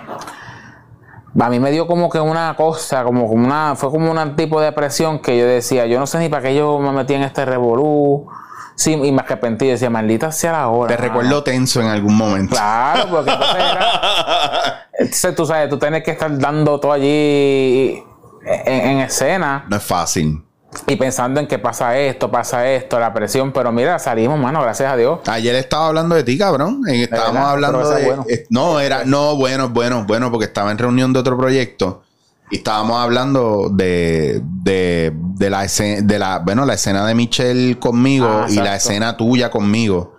A 1.38 1.50
mí 1.50 1.60
me 1.60 1.70
dio 1.72 1.86
como 1.86 2.10
que 2.10 2.20
una 2.20 2.56
cosa, 2.56 3.04
como 3.04 3.26
una, 3.26 3.76
fue 3.76 3.90
como 3.92 4.10
un 4.12 4.36
tipo 4.38 4.60
de 4.62 4.68
depresión 4.68 5.20
que 5.20 5.38
yo 5.38 5.46
decía, 5.46 5.86
yo 5.86 6.00
no 6.00 6.08
sé 6.08 6.18
ni 6.20 6.30
para 6.30 6.44
qué 6.44 6.56
yo 6.56 6.80
me 6.80 6.92
metí 6.94 7.14
en 7.14 7.24
este 7.24 7.44
revolú. 7.44 8.28
Sí, 8.76 8.92
y 8.94 9.12
me 9.12 9.22
arrepentí, 9.22 9.68
decía, 9.68 9.90
maldita 9.90 10.32
sea 10.32 10.52
la 10.52 10.68
hora. 10.68 10.96
Te 10.96 11.02
mano". 11.02 11.14
recuerdo 11.14 11.44
tenso 11.44 11.82
en 11.82 11.88
algún 11.88 12.16
momento. 12.16 12.56
Claro, 12.56 13.10
porque 13.10 13.32
entonces 13.32 13.56
era. 13.58 14.82
Entonces 14.98 15.36
tú 15.36 15.46
sabes, 15.46 15.70
tú 15.70 15.78
tienes 15.78 16.04
que 16.04 16.12
estar 16.12 16.38
dando 16.38 16.80
todo 16.80 16.94
allí 16.94 18.02
en, 18.46 18.74
en 18.90 19.00
escena 19.00 19.66
No 19.68 19.76
es 19.76 19.84
fácil. 19.84 20.42
y 20.88 20.96
pensando 20.96 21.42
en 21.42 21.48
que 21.48 21.60
pasa 21.60 21.98
esto, 21.98 22.32
pasa 22.32 22.66
esto, 22.70 22.98
la 22.98 23.14
presión, 23.14 23.52
pero 23.52 23.74
mira, 23.74 24.00
salimos, 24.00 24.40
mano, 24.40 24.62
gracias 24.62 24.92
a 24.94 24.96
Dios. 24.96 25.20
Ayer 25.28 25.54
estaba 25.56 25.88
hablando 25.88 26.16
de 26.16 26.24
ti, 26.24 26.38
cabrón. 26.38 26.82
Eh, 26.88 27.04
Estábamos 27.04 27.34
verdad, 27.34 27.50
hablando 27.52 27.90
de. 27.90 28.06
bueno. 28.06 28.26
No, 28.50 28.80
era. 28.80 29.04
No, 29.04 29.36
bueno, 29.36 29.68
bueno, 29.70 30.06
bueno, 30.08 30.32
porque 30.32 30.46
estaba 30.46 30.72
en 30.72 30.78
reunión 30.78 31.12
de 31.12 31.20
otro 31.20 31.38
proyecto. 31.38 32.04
Y 32.52 32.58
estábamos 32.58 32.98
hablando 32.98 33.70
de, 33.72 34.42
de, 34.64 35.12
de 35.16 35.50
la 35.50 35.66
escena, 35.66 36.02
de 36.02 36.20
la, 36.20 36.40
bueno, 36.40 36.66
la 36.66 36.76
escena 36.76 37.06
de 37.06 37.16
Michelle 37.16 37.80
conmigo 37.80 38.28
Ah, 38.30 38.48
y 38.50 38.56
la 38.56 38.76
escena 38.76 39.18
tuya 39.18 39.50
conmigo. 39.50 40.14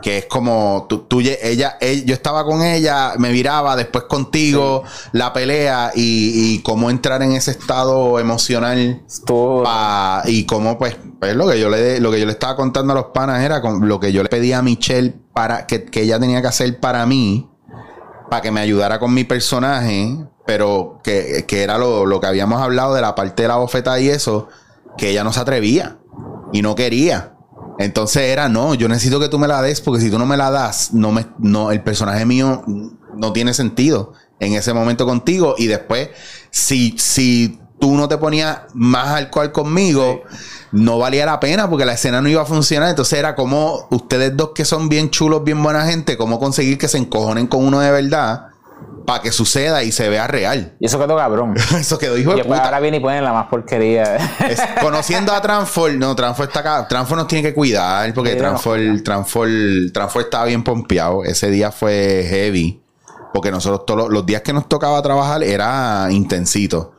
Que 0.00 0.18
es 0.18 0.26
como 0.26 0.86
tú, 0.88 0.98
tú 1.08 1.20
ella, 1.20 1.76
ella- 1.80 2.04
yo 2.04 2.12
estaba 2.14 2.44
con 2.44 2.60
ella, 2.62 3.12
me 3.18 3.30
viraba, 3.30 3.76
después 3.76 4.04
contigo, 4.04 4.82
la 5.12 5.32
pelea 5.32 5.92
y, 5.94 6.54
y 6.56 6.58
cómo 6.62 6.90
entrar 6.90 7.22
en 7.22 7.32
ese 7.32 7.52
estado 7.52 8.18
emocional 8.18 9.02
Pa- 9.62 10.22
y 10.26 10.44
como 10.44 10.76
pues, 10.76 10.96
pues 11.20 11.36
lo 11.36 11.48
que 11.48 11.60
yo 11.60 11.68
le 11.68 12.00
lo 12.00 12.10
que 12.10 12.18
yo 12.18 12.26
le 12.26 12.32
estaba 12.32 12.56
contando 12.56 12.92
a 12.94 12.96
los 12.96 13.06
panas 13.14 13.42
era 13.44 13.60
con 13.60 13.86
lo 13.88 14.00
que 14.00 14.12
yo 14.12 14.24
le 14.24 14.28
pedía 14.28 14.58
a 14.58 14.62
Michelle 14.62 15.14
para 15.32 15.68
que, 15.68 15.84
que 15.84 16.02
ella 16.02 16.18
tenía 16.18 16.42
que 16.42 16.48
hacer 16.48 16.80
para 16.80 17.06
mí 17.06 17.48
para 18.30 18.42
que 18.42 18.50
me 18.50 18.60
ayudara 18.60 18.98
con 18.98 19.12
mi 19.14 19.24
personaje 19.24 20.16
pero 20.46 21.00
que, 21.04 21.44
que 21.46 21.62
era 21.62 21.78
lo, 21.78 22.06
lo 22.06 22.20
que 22.20 22.26
habíamos 22.26 22.60
hablado 22.60 22.94
de 22.94 23.00
la 23.00 23.14
parte 23.14 23.42
de 23.42 23.48
la 23.48 23.56
bofeta 23.56 23.98
y 24.00 24.08
eso 24.08 24.48
que 24.96 25.10
ella 25.10 25.24
no 25.24 25.32
se 25.32 25.40
atrevía 25.40 25.98
y 26.52 26.62
no 26.62 26.74
quería. 26.74 27.34
Entonces 27.78 28.24
era 28.24 28.48
no 28.48 28.74
yo 28.74 28.88
necesito 28.88 29.20
que 29.20 29.28
tú 29.28 29.38
me 29.38 29.48
la 29.48 29.62
des 29.62 29.80
porque 29.80 30.00
si 30.00 30.10
tú 30.10 30.18
no 30.18 30.26
me 30.26 30.36
la 30.36 30.50
das 30.50 30.92
no 30.92 31.10
me 31.12 31.26
no 31.38 31.70
el 31.70 31.82
personaje 31.82 32.26
mío 32.26 32.62
no 33.16 33.32
tiene 33.32 33.54
sentido 33.54 34.12
en 34.40 34.54
ese 34.54 34.72
momento 34.72 35.06
contigo. 35.06 35.54
Y 35.56 35.68
después 35.68 36.10
si 36.50 36.94
si 36.98 37.58
tú 37.82 37.96
no 37.96 38.06
te 38.06 38.16
ponías 38.16 38.60
más 38.74 39.08
alcohol 39.08 39.50
conmigo 39.50 40.22
no 40.70 40.98
valía 40.98 41.26
la 41.26 41.40
pena 41.40 41.68
porque 41.68 41.84
la 41.84 41.94
escena 41.94 42.20
no 42.22 42.28
iba 42.28 42.40
a 42.40 42.44
funcionar 42.44 42.88
entonces 42.88 43.18
era 43.18 43.34
como 43.34 43.88
ustedes 43.90 44.36
dos 44.36 44.50
que 44.54 44.64
son 44.64 44.88
bien 44.88 45.10
chulos 45.10 45.42
bien 45.42 45.60
buena 45.60 45.84
gente 45.84 46.16
cómo 46.16 46.38
conseguir 46.38 46.78
que 46.78 46.86
se 46.86 46.98
encojonen 46.98 47.48
con 47.48 47.64
uno 47.64 47.80
de 47.80 47.90
verdad 47.90 48.50
para 49.04 49.20
que 49.20 49.32
suceda 49.32 49.82
y 49.82 49.90
se 49.90 50.08
vea 50.08 50.28
real 50.28 50.76
Y 50.80 50.86
eso 50.86 50.96
quedó 51.00 51.16
cabrón. 51.16 51.54
eso 51.76 51.98
quedó 51.98 52.16
hijo 52.16 52.34
Y 52.34 52.36
de 52.36 52.44
puta 52.44 52.66
ahora 52.66 52.78
viene 52.78 52.98
y 52.98 53.00
ponen 53.00 53.24
la 53.24 53.32
más 53.32 53.48
porquería. 53.48 54.14
es- 54.48 54.62
conociendo 54.80 55.32
a 55.32 55.42
Transfor, 55.42 55.92
no, 55.94 56.14
Transfor 56.14 56.46
está 56.46 56.60
acá. 56.60 56.86
Transfor 56.86 57.18
nos 57.18 57.26
tiene 57.26 57.42
que 57.42 57.52
cuidar 57.52 58.14
porque 58.14 58.30
Sí, 58.30 58.36
no. 58.36 58.42
Transfor, 58.42 58.78
Transfor, 59.02 59.48
Transfor 59.92 60.22
estaba 60.22 60.44
bien 60.44 60.62
pompeado. 60.62 61.24
Ese 61.24 61.50
día 61.50 61.72
fue 61.72 62.24
heavy. 62.30 62.80
Porque 63.34 63.50
nosotros 63.50 63.86
todos 63.86 64.08
los 64.08 64.24
días 64.24 64.42
que 64.42 64.52
nos 64.52 64.68
tocaba 64.68 65.02
trabajar 65.02 65.42
era 65.42 66.06
intensito. 66.10 66.91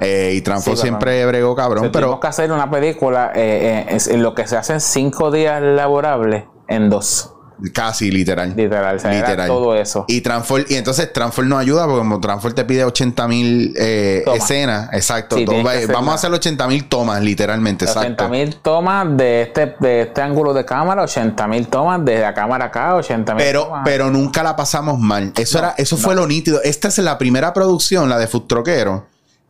Eh, 0.00 0.32
y 0.36 0.40
Transfor 0.40 0.76
Sí, 0.76 0.82
siempre 0.82 1.24
bregó 1.26 1.54
cabrón, 1.54 1.82
Pero 1.82 1.92
pero 1.92 2.06
tenemos 2.06 2.20
que 2.20 2.26
hacer 2.26 2.52
una 2.52 2.70
película 2.70 3.32
eh, 3.34 3.86
eh, 3.88 3.98
en 4.10 4.22
lo 4.22 4.34
que 4.34 4.46
se 4.46 4.56
hacen 4.56 4.80
cinco 4.80 5.30
días 5.30 5.62
laborables 5.62 6.44
en 6.68 6.90
dos. 6.90 7.34
Casi 7.72 8.10
literal. 8.10 8.52
Literal, 8.56 8.98
sea, 8.98 9.12
era 9.12 9.46
todo 9.46 9.76
eso. 9.76 10.04
Y 10.08 10.20
Transform, 10.20 10.64
y 10.68 10.74
entonces 10.74 11.12
Transform 11.12 11.48
nos 11.48 11.60
ayuda 11.60 11.84
porque 11.84 11.98
como 11.98 12.20
Transform 12.20 12.54
te 12.54 12.64
pide 12.64 12.84
80 12.84 13.28
mil 13.28 13.74
eh, 13.78 14.24
escenas, 14.34 14.92
exacto. 14.92 15.36
Sí, 15.36 15.46
vamos 15.46 16.12
a 16.12 16.14
hacer 16.14 16.32
80 16.32 16.66
mil 16.66 16.88
tomas, 16.88 17.22
literalmente, 17.22 17.84
80 17.84 18.00
exacto. 18.00 18.28
mil 18.28 18.56
tomas 18.56 19.16
de 19.16 19.42
este, 19.42 19.76
de 19.78 20.02
este 20.02 20.20
ángulo 20.20 20.52
de 20.52 20.64
cámara, 20.64 21.02
80 21.04 21.46
mil 21.46 21.68
tomas 21.68 22.04
desde 22.04 22.22
la 22.22 22.34
cámara 22.34 22.66
acá, 22.66 22.96
80 22.96 23.34
mil 23.34 23.44
Pero, 23.44 23.64
tomas. 23.64 23.82
pero 23.84 24.10
nunca 24.10 24.42
la 24.42 24.56
pasamos 24.56 24.98
mal. 24.98 25.32
Eso 25.36 25.58
era, 25.58 25.74
eso 25.78 25.96
fue 25.96 26.14
lo 26.14 26.26
nítido. 26.26 26.60
Esta 26.62 26.88
es 26.88 26.98
la 26.98 27.18
primera 27.18 27.52
producción, 27.52 28.08
la 28.08 28.18
de 28.18 28.26
Futroquero, 28.26 29.06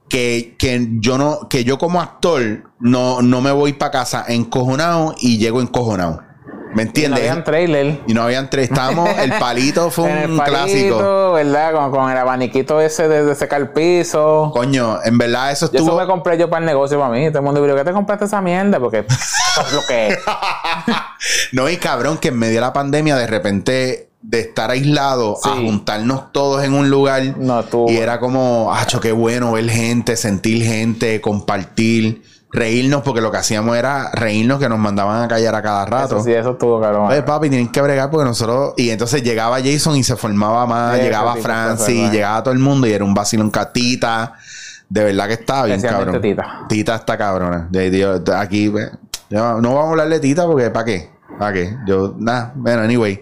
que, 0.09 0.55
que 0.59 0.89
yo 1.01 1.19
no, 1.19 1.49
que 1.49 1.65
yo 1.65 1.79
como 1.79 2.01
actor 2.01 2.65
no, 2.81 3.23
no 3.23 3.41
me 3.41 3.51
voy 3.53 3.73
para 3.73 3.91
casa 3.91 4.25
encojonado 4.29 5.15
y 5.21 5.39
llego 5.39 5.61
encojonado. 5.61 6.23
¿Me 6.75 6.83
Y 6.83 6.87
no 6.87 6.89
entiendes? 6.89 7.21
habían 7.21 7.45
trailer. 7.45 8.01
Y 8.09 8.15
no 8.15 8.23
habían 8.23 8.51
tres. 8.51 8.69
Estábamos, 8.69 9.09
el 9.21 9.33
palito 9.35 9.91
fue 9.93 10.11
En 10.11 10.19
el 10.19 10.31
un 10.33 10.37
palito, 10.39 10.57
clásico. 10.59 11.33
¿verdad? 11.35 11.73
Con, 11.73 11.91
con 11.93 12.11
el 12.11 12.19
abaniquito 12.19 12.81
ese 12.81 13.07
de, 13.07 13.25
de 13.25 13.35
secar 13.37 13.61
el 13.61 13.69
piso. 13.71 14.51
Coño, 14.53 14.99
en 15.05 15.17
verdad 15.17 15.53
eso 15.53 15.67
Yo 15.67 15.75
eso 15.79 15.85
estuvo. 15.85 16.01
me 16.01 16.07
compré 16.07 16.37
yo 16.37 16.51
para 16.51 16.59
el 16.61 16.67
negocio 16.67 16.99
para 16.99 17.13
mí. 17.13 17.29
Todo 17.29 17.39
el 17.39 17.45
mundo 17.45 17.63
dijo, 17.63 17.77
¿qué 17.77 17.85
te 17.85 17.93
compraste 17.93 18.25
esa 18.25 18.41
mierda? 18.41 18.81
Porque 18.81 19.05
lo 19.73 19.83
que 19.87 20.09
es. 20.09 20.19
No, 21.53 21.69
y 21.71 21.77
cabrón, 21.79 22.19
que 22.19 22.29
en 22.29 22.39
medio 22.39 22.57
de 22.57 22.61
la 22.61 22.73
pandemia, 22.73 23.17
de 23.17 23.27
repente, 23.27 24.11
de 24.27 24.41
estar 24.41 24.71
aislado 24.71 25.37
a 25.45 25.51
juntarnos 25.51 26.33
todos 26.33 26.65
en 26.65 26.73
un 26.73 26.89
lugar. 26.91 27.23
No, 27.39 27.61
estuvo 27.61 27.91
y 27.91 27.97
era 27.99 28.19
como, 28.19 28.73
acho, 28.75 28.99
qué 28.99 29.13
bueno 29.13 29.53
ver 29.53 29.69
gente, 29.69 30.17
sentir 30.17 30.65
gente, 30.65 31.21
compartir, 31.21 32.23
reírnos, 32.51 33.03
porque 33.03 33.21
lo 33.21 33.31
que 33.31 33.37
hacíamos 33.37 33.77
era 33.77 34.11
reírnos 34.13 34.59
que 34.59 34.69
nos 34.69 34.79
mandaban 34.79 35.23
a 35.23 35.29
callar 35.29 35.55
a 35.55 35.63
cada 35.63 35.85
rato. 35.85 36.17
Eso 36.17 36.25
sí, 36.25 36.33
eso 36.33 36.53
estuvo 36.53 36.81
cabrón. 36.81 37.11
Oye, 37.11 37.23
papi, 37.23 37.51
tienen 37.51 37.71
que 37.71 37.83
bregar 37.83 38.11
porque 38.11 38.25
nosotros. 38.25 38.73
Y 38.79 38.91
entonces 38.91 39.23
llegaba 39.23 39.59
Jason 39.63 39.97
y 39.97 40.03
se 40.03 40.17
formaba 40.17 40.65
más, 40.67 40.97
Sí, 40.97 41.03
llegaba 41.03 41.37
Francis, 41.37 42.11
llegaba 42.11 42.43
todo 42.43 42.55
el 42.55 42.61
mundo 42.61 42.87
y 42.87 42.93
era 42.93 43.05
un 43.05 43.13
vacilón 43.15 43.51
catita. 43.51 44.35
De 44.89 45.05
verdad 45.05 45.27
que 45.29 45.35
estaba 45.35 45.65
bien, 45.67 45.81
cabrón. 45.83 46.21
Tita. 46.23 46.61
Tita 46.69 46.95
está 46.95 47.19
cabrona. 47.19 47.69
De, 47.71 47.91
de- 47.91 48.35
aquí, 48.37 48.73
no 49.31 49.59
vamos 49.75 49.87
a 49.87 49.91
hablar 49.91 50.09
de 50.09 50.19
Tita 50.21 50.47
porque, 50.47 50.71
¿para 50.71 50.85
qué? 50.87 51.11
¿Para 51.39 51.53
qué? 51.53 51.77
Yo, 51.87 52.15
nada, 52.19 52.53
bueno, 52.55 52.83
anyway. 52.83 53.21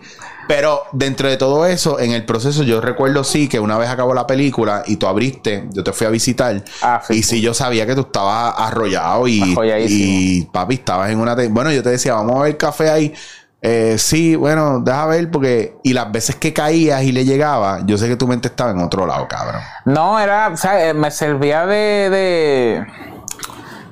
Pero 0.55 0.83
dentro 0.93 1.31
de 1.31 1.39
todo 1.39 1.65
eso, 1.65 1.99
en 1.99 2.13
el 2.13 2.27
proceso, 2.27 2.63
yo 2.63 2.83
recuerdo 2.83 3.25
sí 3.25 3.49
que 3.49 3.59
una 3.59 3.79
vez 3.79 3.89
acabó 3.89 4.13
la 4.13 4.27
película 4.27 4.83
y 4.87 4.97
tú 4.97 5.07
abriste, 5.07 5.67
yo 5.73 5.83
te 5.83 5.95
fui 5.95 6.07
a 6.07 6.11
visitar. 6.11 6.63
Ah, 6.83 7.01
sí, 7.03 7.15
y 7.15 7.23
sí. 7.23 7.41
yo 7.41 7.55
sabía 7.55 7.87
que 7.87 7.95
tú 7.95 8.03
estabas 8.03 8.53
arrollado 8.59 9.27
y, 9.27 10.47
papi, 10.53 10.75
estabas 10.75 11.11
en 11.11 11.21
una. 11.21 11.35
Bueno, 11.49 11.73
yo 11.73 11.83
te 11.83 11.89
decía, 11.89 12.13
vamos 12.13 12.37
a 12.37 12.43
ver 12.43 12.59
café 12.59 12.91
ahí. 12.91 13.15
Eh, 13.63 13.97
sí, 13.97 14.37
bueno, 14.37 14.81
deja 14.81 15.07
ver 15.07 15.31
porque. 15.31 15.79
Y 15.85 15.95
las 15.95 16.13
veces 16.13 16.37
que 16.37 16.53
caías 16.53 17.03
y 17.03 17.13
le 17.13 17.25
llegaba, 17.25 17.81
yo 17.87 17.97
sé 17.97 18.07
que 18.07 18.17
tu 18.17 18.29
mente 18.29 18.49
estaba 18.49 18.73
en 18.73 18.81
otro 18.81 19.07
lado, 19.07 19.27
cabrón. 19.27 19.63
No, 19.87 20.21
era, 20.21 20.49
o 20.49 20.57
sea, 20.59 20.87
eh, 20.87 20.93
me 20.93 21.11
servía 21.11 21.65
de, 21.65 22.11
de, 22.11 22.87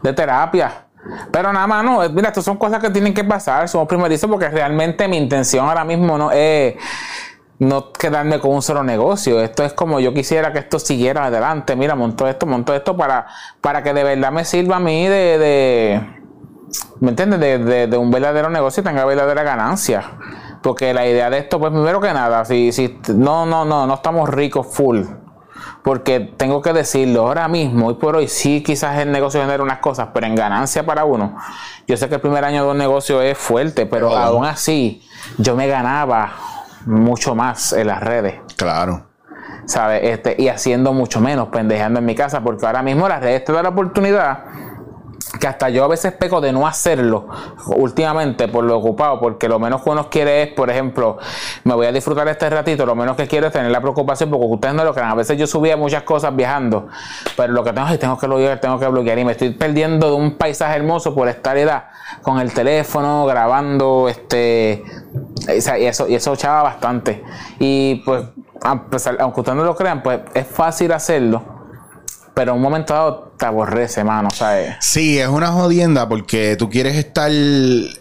de 0.02 0.12
terapia. 0.12 0.89
Pero 1.32 1.52
nada 1.52 1.66
más, 1.66 1.84
no, 1.84 2.08
mira, 2.10 2.28
estas 2.28 2.44
son 2.44 2.56
cosas 2.58 2.80
que 2.80 2.90
tienen 2.90 3.14
que 3.14 3.24
pasar, 3.24 3.68
somos 3.68 3.88
primerizos 3.88 4.28
porque 4.30 4.48
realmente 4.48 5.08
mi 5.08 5.16
intención 5.16 5.66
ahora 5.68 5.84
mismo 5.84 6.18
no 6.18 6.30
es 6.32 6.74
no 7.58 7.92
quedarme 7.92 8.40
con 8.40 8.52
un 8.52 8.62
solo 8.62 8.82
negocio. 8.82 9.40
Esto 9.42 9.64
es 9.64 9.72
como 9.74 10.00
yo 10.00 10.14
quisiera 10.14 10.52
que 10.52 10.60
esto 10.60 10.78
siguiera 10.78 11.26
adelante. 11.26 11.76
Mira, 11.76 11.94
monto 11.94 12.26
esto, 12.26 12.46
monto 12.46 12.74
esto 12.74 12.96
para, 12.96 13.26
para 13.60 13.82
que 13.82 13.92
de 13.92 14.02
verdad 14.04 14.32
me 14.32 14.44
sirva 14.44 14.76
a 14.76 14.80
mí 14.80 15.06
de, 15.06 15.38
de 15.38 16.00
¿me 17.00 17.10
entiendes? 17.10 17.40
De, 17.40 17.58
de- 17.58 17.86
de 17.86 17.96
un 17.96 18.10
verdadero 18.10 18.50
negocio 18.50 18.80
y 18.80 18.84
tenga 18.84 19.04
verdadera 19.04 19.42
ganancia. 19.42 20.02
Porque 20.62 20.92
la 20.94 21.06
idea 21.06 21.30
de 21.30 21.38
esto, 21.38 21.58
pues 21.58 21.72
primero 21.72 22.00
que 22.00 22.12
nada, 22.12 22.44
si, 22.44 22.72
si 22.72 22.98
no, 23.14 23.46
no, 23.46 23.64
no, 23.64 23.86
no 23.86 23.94
estamos 23.94 24.28
ricos 24.28 24.66
full. 24.66 25.02
Porque 25.82 26.20
tengo 26.36 26.60
que 26.60 26.72
decirlo, 26.72 27.22
ahora 27.28 27.48
mismo, 27.48 27.86
hoy 27.88 27.94
por 27.94 28.16
hoy, 28.16 28.28
sí 28.28 28.62
quizás 28.62 28.98
el 28.98 29.10
negocio 29.12 29.40
genera 29.40 29.62
unas 29.62 29.78
cosas, 29.78 30.08
pero 30.12 30.26
en 30.26 30.34
ganancia 30.34 30.84
para 30.84 31.04
uno. 31.04 31.36
Yo 31.86 31.96
sé 31.96 32.08
que 32.08 32.16
el 32.16 32.20
primer 32.20 32.44
año 32.44 32.64
de 32.64 32.70
un 32.70 32.78
negocio 32.78 33.22
es 33.22 33.38
fuerte, 33.38 33.86
pero 33.86 34.08
Pero- 34.10 34.20
aún 34.20 34.44
así 34.44 35.02
yo 35.38 35.56
me 35.56 35.66
ganaba 35.68 36.32
mucho 36.86 37.34
más 37.34 37.72
en 37.72 37.86
las 37.86 38.00
redes. 38.02 38.34
Claro. 38.56 39.06
¿sabes? 39.66 40.00
Este, 40.02 40.34
y 40.38 40.48
haciendo 40.48 40.92
mucho 40.92 41.20
menos, 41.20 41.48
pendejando 41.48 42.00
en 42.00 42.06
mi 42.06 42.14
casa, 42.16 42.40
porque 42.40 42.66
ahora 42.66 42.82
mismo 42.82 43.08
las 43.08 43.20
redes 43.20 43.44
te 43.44 43.52
dan 43.52 43.62
la 43.62 43.68
oportunidad 43.68 44.40
que 45.38 45.46
hasta 45.46 45.68
yo 45.68 45.84
a 45.84 45.88
veces 45.88 46.12
peco 46.12 46.40
de 46.40 46.52
no 46.52 46.66
hacerlo 46.66 47.28
últimamente 47.76 48.48
por 48.48 48.64
lo 48.64 48.78
ocupado, 48.78 49.20
porque 49.20 49.48
lo 49.48 49.58
menos 49.60 49.82
que 49.82 49.90
uno 49.90 50.10
quiere 50.10 50.42
es, 50.42 50.48
por 50.54 50.70
ejemplo, 50.70 51.18
me 51.64 51.74
voy 51.74 51.86
a 51.86 51.92
disfrutar 51.92 52.26
este 52.28 52.50
ratito, 52.50 52.84
lo 52.84 52.96
menos 52.96 53.16
que 53.16 53.28
quiero 53.28 53.46
es 53.46 53.52
tener 53.52 53.70
la 53.70 53.80
preocupación, 53.80 54.28
porque 54.30 54.46
ustedes 54.46 54.74
no 54.74 54.82
lo 54.82 54.92
crean, 54.92 55.10
a 55.10 55.14
veces 55.14 55.38
yo 55.38 55.46
subía 55.46 55.76
muchas 55.76 56.02
cosas 56.02 56.34
viajando, 56.34 56.88
pero 57.36 57.52
lo 57.52 57.62
que 57.62 57.72
tengo 57.72 57.86
es 57.88 57.98
tengo 57.98 58.18
que 58.18 58.26
bloquear, 58.26 58.60
tengo 58.60 58.78
que 58.78 58.88
bloquear 58.88 59.18
y 59.18 59.24
me 59.24 59.32
estoy 59.32 59.50
perdiendo 59.50 60.08
de 60.08 60.14
un 60.16 60.36
paisaje 60.36 60.76
hermoso 60.76 61.14
por 61.14 61.28
estar 61.28 61.56
edad 61.56 61.84
con 62.22 62.40
el 62.40 62.52
teléfono, 62.52 63.24
grabando, 63.26 64.08
este, 64.08 64.82
y 65.48 65.84
eso, 65.86 66.08
y 66.08 66.14
eso 66.16 66.34
echaba 66.34 66.62
bastante. 66.64 67.22
Y 67.60 68.02
pues, 68.04 68.24
a 68.62 68.84
pesar- 68.86 69.16
aunque 69.20 69.40
ustedes 69.40 69.56
no 69.56 69.64
lo 69.64 69.76
crean, 69.76 70.02
pues 70.02 70.20
es 70.34 70.46
fácil 70.46 70.92
hacerlo. 70.92 71.59
Pero 72.34 72.52
en 72.52 72.56
un 72.58 72.62
momento 72.62 72.94
dado 72.94 73.32
te 73.36 73.44
aborrece, 73.44 74.04
mano, 74.04 74.30
¿sabes? 74.30 74.76
Sí, 74.80 75.18
es 75.18 75.28
una 75.28 75.48
jodienda 75.48 76.08
porque 76.08 76.56
tú 76.56 76.70
quieres 76.70 76.96
estar 76.96 77.30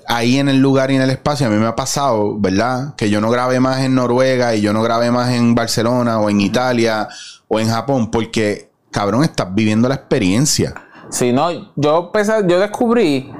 ahí 0.07 0.37
en 0.37 0.47
el 0.49 0.59
lugar 0.59 0.91
y 0.91 0.95
en 0.95 1.01
el 1.01 1.09
espacio. 1.09 1.47
A 1.47 1.49
mí 1.49 1.57
me 1.57 1.65
ha 1.65 1.75
pasado, 1.75 2.37
¿verdad? 2.39 2.95
Que 2.95 3.09
yo 3.09 3.21
no 3.21 3.29
grabé 3.31 3.59
más 3.59 3.79
en 3.79 3.95
Noruega 3.95 4.53
y 4.55 4.61
yo 4.61 4.71
no 4.71 4.81
grabé 4.83 5.11
más 5.11 5.31
en 5.31 5.55
Barcelona 5.55 6.19
o 6.19 6.29
en 6.29 6.41
Italia 6.41 7.07
o 7.47 7.59
en 7.59 7.69
Japón 7.69 8.11
porque, 8.11 8.69
cabrón, 8.91 9.23
estás 9.23 9.53
viviendo 9.53 9.89
la 9.89 9.95
experiencia. 9.95 10.73
Si 11.09 11.33
no, 11.33 11.49
yo 11.75 12.11
pesa- 12.11 12.45
yo 12.45 12.59
descubrí, 12.59 13.31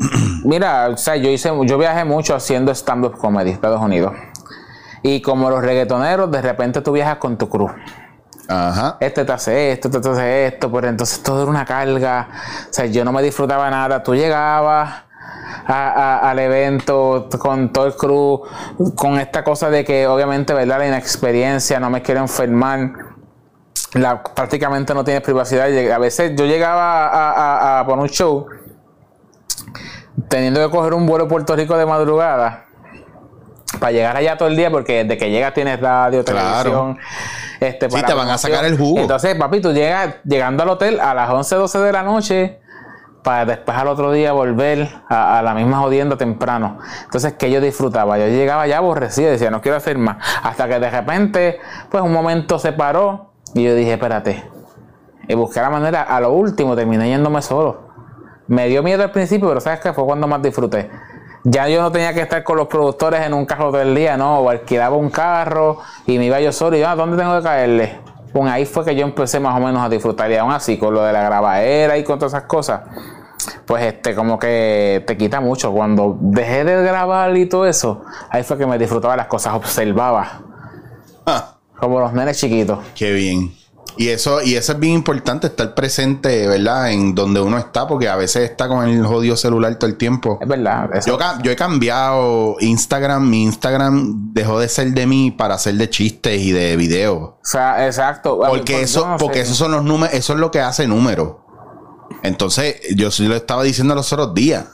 mira, 0.44 0.88
o 0.88 0.96
sea, 0.96 1.16
yo 1.16 1.28
hice, 1.30 1.50
yo 1.64 1.78
viajé 1.78 2.04
mucho 2.04 2.34
haciendo 2.34 2.72
stand-up 2.72 3.16
comedy, 3.18 3.50
Estados 3.50 3.80
Unidos. 3.80 4.12
Y 5.02 5.20
como 5.20 5.50
los 5.50 5.62
reggaetoneros, 5.62 6.30
de 6.30 6.42
repente 6.42 6.80
tú 6.80 6.92
viajas 6.92 7.18
con 7.18 7.36
tu 7.36 7.48
crew. 7.48 7.68
Ajá. 8.48 8.96
Este 9.00 9.24
te 9.24 9.32
hace 9.32 9.72
esto, 9.72 9.88
este 9.88 10.00
te 10.00 10.08
hace 10.08 10.46
esto, 10.46 10.70
pero 10.70 10.88
entonces 10.88 11.22
todo 11.22 11.42
era 11.42 11.50
una 11.50 11.64
carga. 11.64 12.28
O 12.70 12.72
sea, 12.72 12.86
yo 12.86 13.04
no 13.04 13.12
me 13.12 13.22
disfrutaba 13.22 13.68
nada. 13.70 14.02
Tú 14.02 14.14
llegabas 14.14 15.02
a- 15.66 15.88
a- 15.90 16.30
al 16.30 16.38
evento 16.38 17.28
con 17.38 17.72
todo 17.72 17.86
el 17.86 17.94
crew, 17.96 18.42
con 18.94 19.18
esta 19.18 19.42
cosa 19.42 19.68
de 19.70 19.84
que 19.84 20.06
obviamente, 20.06 20.54
¿verdad? 20.54 20.78
La 20.78 20.86
inexperiencia, 20.86 21.80
no 21.80 21.90
me 21.90 22.02
quiero 22.02 22.20
enfermar. 22.20 22.92
La, 23.94 24.22
prácticamente 24.22 24.94
no 24.94 25.02
tienes 25.04 25.22
privacidad. 25.22 25.66
A 25.92 25.98
veces 25.98 26.32
yo 26.36 26.44
llegaba 26.44 27.06
a, 27.06 27.30
a, 27.32 27.80
a 27.80 27.86
poner 27.86 28.02
un 28.02 28.08
show 28.08 28.46
teniendo 30.28 30.60
que 30.64 30.70
coger 30.74 30.94
un 30.94 31.06
vuelo 31.06 31.24
a 31.24 31.28
Puerto 31.28 31.54
Rico 31.56 31.76
de 31.76 31.86
madrugada 31.86 32.64
para 33.80 33.92
llegar 33.92 34.16
allá 34.16 34.36
todo 34.36 34.48
el 34.48 34.56
día 34.56 34.70
porque 34.70 35.04
desde 35.04 35.18
que 35.18 35.30
llegas 35.30 35.52
tienes 35.54 35.80
radio, 35.80 36.24
Claro. 36.24 36.62
televisión. 36.70 36.98
Este, 37.60 37.88
Sí, 37.88 37.96
para 37.96 38.06
te 38.06 38.14
van 38.14 38.28
a 38.28 38.38
sacar 38.38 38.64
el 38.64 38.76
jugo. 38.78 39.00
Entonces, 39.00 39.34
papi, 39.34 39.60
tú 39.60 39.72
llegas 39.72 40.16
llegando 40.24 40.62
al 40.62 40.68
hotel 40.70 41.00
a 41.00 41.14
las 41.14 41.30
11, 41.30 41.54
12 41.56 41.78
de 41.78 41.92
la 41.92 42.02
noche 42.02 42.60
para 43.22 43.44
después 43.44 43.76
al 43.76 43.88
otro 43.88 44.12
día 44.12 44.32
volver 44.32 44.88
a, 45.08 45.38
a 45.38 45.42
la 45.42 45.54
misma 45.54 45.78
jodienda 45.78 46.16
temprano. 46.16 46.78
Entonces, 47.04 47.32
que 47.34 47.50
yo 47.50 47.60
disfrutaba. 47.60 48.18
Yo 48.18 48.26
llegaba 48.26 48.66
ya 48.66 48.78
aborrecido, 48.78 49.30
decía, 49.30 49.50
no 49.50 49.60
quiero 49.60 49.76
hacer 49.76 49.98
más. 49.98 50.18
Hasta 50.42 50.68
que 50.68 50.78
de 50.78 50.90
repente, 50.90 51.58
pues 51.90 52.02
un 52.04 52.12
momento 52.12 52.58
se 52.58 52.72
paró 52.72 53.32
y 53.54 53.64
yo 53.64 53.74
dije, 53.74 53.94
espérate. 53.94 54.44
Y 55.28 55.34
busqué 55.34 55.60
la 55.60 55.70
manera, 55.70 56.02
a 56.02 56.20
lo 56.20 56.32
último 56.32 56.76
terminé 56.76 57.08
yéndome 57.08 57.42
solo. 57.42 57.86
Me 58.46 58.68
dio 58.68 58.82
miedo 58.82 59.02
al 59.02 59.10
principio, 59.10 59.48
pero 59.48 59.60
¿sabes 59.60 59.80
qué? 59.80 59.92
Fue 59.92 60.04
cuando 60.04 60.28
más 60.28 60.40
disfruté. 60.40 60.88
Ya 61.48 61.68
yo 61.68 61.80
no 61.80 61.92
tenía 61.92 62.12
que 62.12 62.22
estar 62.22 62.42
con 62.42 62.56
los 62.56 62.66
productores 62.66 63.20
en 63.24 63.32
un 63.32 63.46
carro 63.46 63.66
todo 63.70 63.80
el 63.80 63.94
día, 63.94 64.16
no, 64.16 64.40
o 64.40 64.50
alquilaba 64.50 64.96
un 64.96 65.10
carro 65.10 65.78
y 66.04 66.18
me 66.18 66.24
iba 66.26 66.40
yo 66.40 66.50
solo 66.50 66.76
y 66.76 66.80
yo, 66.80 66.88
"Ah, 66.88 66.96
¿dónde 66.96 67.16
tengo 67.16 67.36
que 67.36 67.42
caerle? 67.44 67.98
Pues 68.32 68.50
ahí 68.50 68.66
fue 68.66 68.84
que 68.84 68.96
yo 68.96 69.04
empecé 69.06 69.38
más 69.38 69.56
o 69.56 69.60
menos 69.64 69.80
a 69.80 69.88
disfrutar 69.88 70.28
y 70.30 70.36
aún 70.36 70.50
así 70.52 70.76
con 70.76 70.92
lo 70.92 71.02
de 71.04 71.12
la 71.12 71.22
grabadera 71.22 71.96
y 71.98 72.02
con 72.02 72.18
todas 72.18 72.32
esas 72.34 72.48
cosas, 72.48 72.80
pues 73.64 73.84
este 73.84 74.14
como 74.16 74.40
que 74.40 75.04
te 75.06 75.16
quita 75.16 75.40
mucho. 75.40 75.70
Cuando 75.72 76.16
dejé 76.20 76.64
de 76.64 76.82
grabar 76.82 77.36
y 77.36 77.46
todo 77.46 77.64
eso, 77.64 78.02
ahí 78.30 78.42
fue 78.42 78.58
que 78.58 78.66
me 78.66 78.76
disfrutaba 78.76 79.16
las 79.16 79.26
cosas, 79.28 79.54
observaba, 79.54 80.40
Ah, 81.26 81.54
como 81.78 82.00
los 82.00 82.12
nenes 82.12 82.38
chiquitos. 82.40 82.80
qué 82.96 83.12
bien. 83.12 83.54
Y 83.98 84.08
eso, 84.08 84.42
y 84.42 84.54
eso 84.54 84.72
es 84.72 84.78
bien 84.78 84.92
importante, 84.92 85.46
estar 85.46 85.74
presente, 85.74 86.46
¿verdad? 86.46 86.90
En 86.90 87.14
donde 87.14 87.40
uno 87.40 87.56
está, 87.56 87.88
porque 87.88 88.08
a 88.08 88.16
veces 88.16 88.50
está 88.50 88.68
con 88.68 88.86
el 88.86 89.06
jodido 89.06 89.36
celular 89.36 89.74
todo 89.76 89.88
el 89.88 89.96
tiempo. 89.96 90.38
Es 90.40 90.48
verdad. 90.48 90.90
Yo, 91.06 91.18
yo 91.42 91.50
he 91.50 91.56
cambiado 91.56 92.56
Instagram. 92.60 93.28
Mi 93.28 93.44
Instagram 93.44 94.34
dejó 94.34 94.60
de 94.60 94.68
ser 94.68 94.92
de 94.92 95.06
mí 95.06 95.30
para 95.30 95.58
ser 95.58 95.76
de 95.76 95.88
chistes 95.88 96.40
y 96.42 96.52
de 96.52 96.76
videos. 96.76 97.20
o 97.20 97.38
sea, 97.42 97.86
exacto. 97.86 98.38
Porque 98.46 98.74
pues, 98.74 98.90
eso, 98.90 99.00
yo 99.00 99.16
porque 99.18 99.40
esos 99.40 99.56
son 99.56 99.72
los 99.72 99.82
números, 99.82 100.14
eso 100.14 100.34
es 100.34 100.38
lo 100.38 100.50
que 100.50 100.60
hace 100.60 100.86
número. 100.86 101.46
Entonces, 102.22 102.76
yo 102.94 103.10
sí 103.10 103.26
lo 103.26 103.34
estaba 103.34 103.62
diciendo 103.62 103.94
los 103.94 104.12
otros 104.12 104.34
días. 104.34 104.66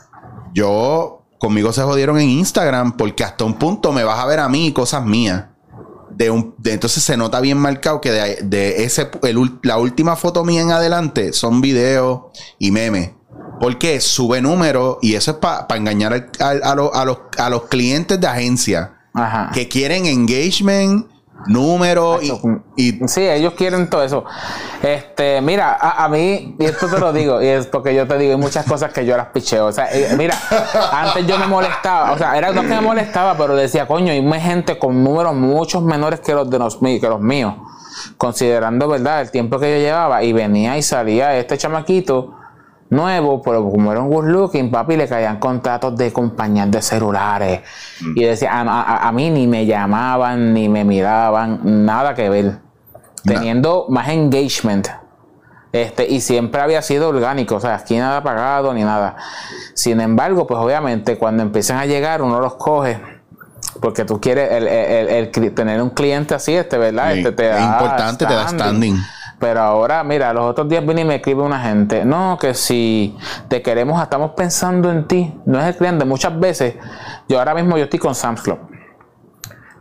Yo, 0.52 1.22
conmigo 1.38 1.72
se 1.72 1.82
jodieron 1.82 2.18
en 2.18 2.28
Instagram 2.28 2.96
porque 2.96 3.24
hasta 3.24 3.44
un 3.44 3.54
punto 3.54 3.92
me 3.92 4.04
vas 4.04 4.18
a 4.18 4.26
ver 4.26 4.40
a 4.40 4.48
mí 4.48 4.66
y 4.66 4.72
cosas 4.72 5.04
mías. 5.04 5.44
De 6.16 6.30
un, 6.30 6.54
de, 6.58 6.72
entonces 6.72 7.02
se 7.02 7.16
nota 7.16 7.40
bien 7.40 7.58
marcado 7.58 8.00
que 8.00 8.10
de, 8.10 8.38
de 8.42 8.84
ese, 8.84 9.10
el 9.22 9.58
la 9.62 9.78
última 9.78 10.16
foto 10.16 10.44
mía 10.44 10.62
en 10.62 10.70
adelante 10.70 11.32
son 11.32 11.60
videos 11.60 12.22
y 12.58 12.70
memes. 12.70 13.10
Porque 13.60 14.00
sube 14.00 14.40
números 14.42 14.98
y 15.02 15.14
eso 15.14 15.32
es 15.32 15.36
para 15.38 15.66
engañar 15.76 16.12
al- 16.12 16.30
al- 16.40 16.62
a, 16.64 16.74
los- 16.74 16.90
a 16.94 17.04
los, 17.04 17.18
a 17.38 17.48
los 17.50 17.62
clientes 17.64 18.20
de 18.20 18.26
agencia 18.26 18.94
Ajá. 19.14 19.50
que 19.54 19.68
quieren 19.68 20.06
engagement, 20.06 21.06
números 21.46 22.22
y, 22.22 22.32
y- 22.76 23.08
Sí, 23.08 23.20
ellos 23.28 23.54
quieren 23.54 23.88
todo 23.90 24.02
eso. 24.02 24.24
Este, 24.82 25.40
mira, 25.40 25.76
a, 25.80 26.04
a 26.04 26.08
mí, 26.08 26.56
y 26.58 26.64
esto 26.64 26.88
te 26.88 26.98
lo 26.98 27.12
digo, 27.12 27.40
y 27.42 27.46
es 27.46 27.66
porque 27.66 27.94
yo 27.94 28.06
te 28.06 28.18
digo, 28.18 28.32
hay 28.32 28.38
muchas 28.38 28.66
cosas 28.66 28.92
que 28.92 29.04
yo 29.06 29.16
las 29.16 29.28
picheo. 29.28 29.66
O 29.66 29.72
sea, 29.72 29.86
eh, 29.92 30.14
mira, 30.16 30.34
antes 30.92 31.26
yo 31.26 31.38
me 31.38 31.46
molestaba, 31.46 32.12
o 32.12 32.18
sea, 32.18 32.36
era 32.36 32.50
no 32.52 32.62
que 32.62 32.68
me 32.68 32.80
molestaba, 32.80 33.36
pero 33.36 33.54
decía, 33.56 33.86
coño, 33.86 34.12
hay 34.12 34.40
gente 34.40 34.78
con 34.78 35.02
números 35.02 35.34
muchos 35.34 35.82
menores 35.82 36.20
que 36.20 36.34
los 36.34 36.48
de 36.50 36.58
los 36.58 36.78
que 36.78 37.00
los 37.08 37.20
míos. 37.20 37.54
Considerando, 38.16 38.88
¿verdad?, 38.88 39.20
el 39.20 39.30
tiempo 39.30 39.58
que 39.58 39.70
yo 39.70 39.78
llevaba, 39.84 40.22
y 40.22 40.32
venía 40.32 40.76
y 40.78 40.82
salía 40.82 41.36
este 41.36 41.58
chamaquito 41.58 42.34
nuevo, 42.92 43.40
pero 43.42 43.68
como 43.70 43.90
era 43.90 44.00
un 44.00 44.10
good 44.10 44.26
looking, 44.26 44.70
papi, 44.70 44.96
le 44.96 45.08
caían 45.08 45.38
contratos 45.38 45.96
de 45.96 46.12
compañías 46.12 46.70
de 46.70 46.82
celulares. 46.82 47.60
Y 48.14 48.24
decía, 48.24 48.52
a, 48.52 48.60
a- 48.62 49.08
a 49.08 49.12
mí 49.12 49.30
ni 49.30 49.46
me 49.46 49.66
llamaban, 49.66 50.52
ni 50.54 50.68
me 50.68 50.84
miraban, 50.84 51.60
nada 51.84 52.14
que 52.14 52.28
ver. 52.28 52.58
Teniendo 53.24 53.86
más 53.88 54.08
engagement. 54.08 54.88
Este, 55.72 56.06
y 56.06 56.20
siempre 56.20 56.60
había 56.60 56.82
sido 56.82 57.08
orgánico, 57.08 57.54
o 57.56 57.60
sea, 57.60 57.76
aquí 57.76 57.96
nada 57.96 58.22
pagado 58.22 58.74
ni 58.74 58.82
nada. 58.84 59.16
Sin 59.74 60.00
embargo, 60.00 60.46
pues 60.46 60.60
obviamente 60.60 61.16
cuando 61.16 61.42
empiezan 61.42 61.78
a 61.78 61.86
llegar, 61.86 62.20
uno 62.20 62.40
los 62.40 62.54
coge. 62.56 63.00
Porque 63.80 64.04
tú 64.04 64.20
quieres 64.20 64.50
el, 64.52 64.68
el- 64.68 65.30
el- 65.34 65.54
tener 65.54 65.80
un 65.80 65.88
cliente 65.90 66.34
así, 66.34 66.52
este, 66.54 66.76
¿verdad? 66.76 67.12
Este 67.18 67.32
te 67.32 67.48
es 67.48 67.54
da 67.56 67.62
importante, 67.72 68.26
te 68.26 68.34
da 68.34 68.40
standing. 68.48 68.96
Pero 69.42 69.60
ahora, 69.60 70.04
mira, 70.04 70.32
los 70.32 70.44
otros 70.44 70.68
días 70.68 70.86
vine 70.86 71.00
y 71.00 71.04
me 71.04 71.16
escribe 71.16 71.42
una 71.42 71.58
gente, 71.58 72.04
no, 72.04 72.38
que 72.40 72.54
si 72.54 73.18
te 73.48 73.60
queremos, 73.60 74.00
estamos 74.00 74.30
pensando 74.36 74.88
en 74.88 75.08
ti, 75.08 75.36
no 75.46 75.58
es 75.58 75.66
el 75.66 75.76
cliente. 75.76 76.04
Muchas 76.04 76.38
veces, 76.38 76.76
yo 77.28 77.40
ahora 77.40 77.52
mismo 77.52 77.76
yo 77.76 77.82
estoy 77.82 77.98
con 77.98 78.14
Sam's 78.14 78.40
Club. 78.40 78.60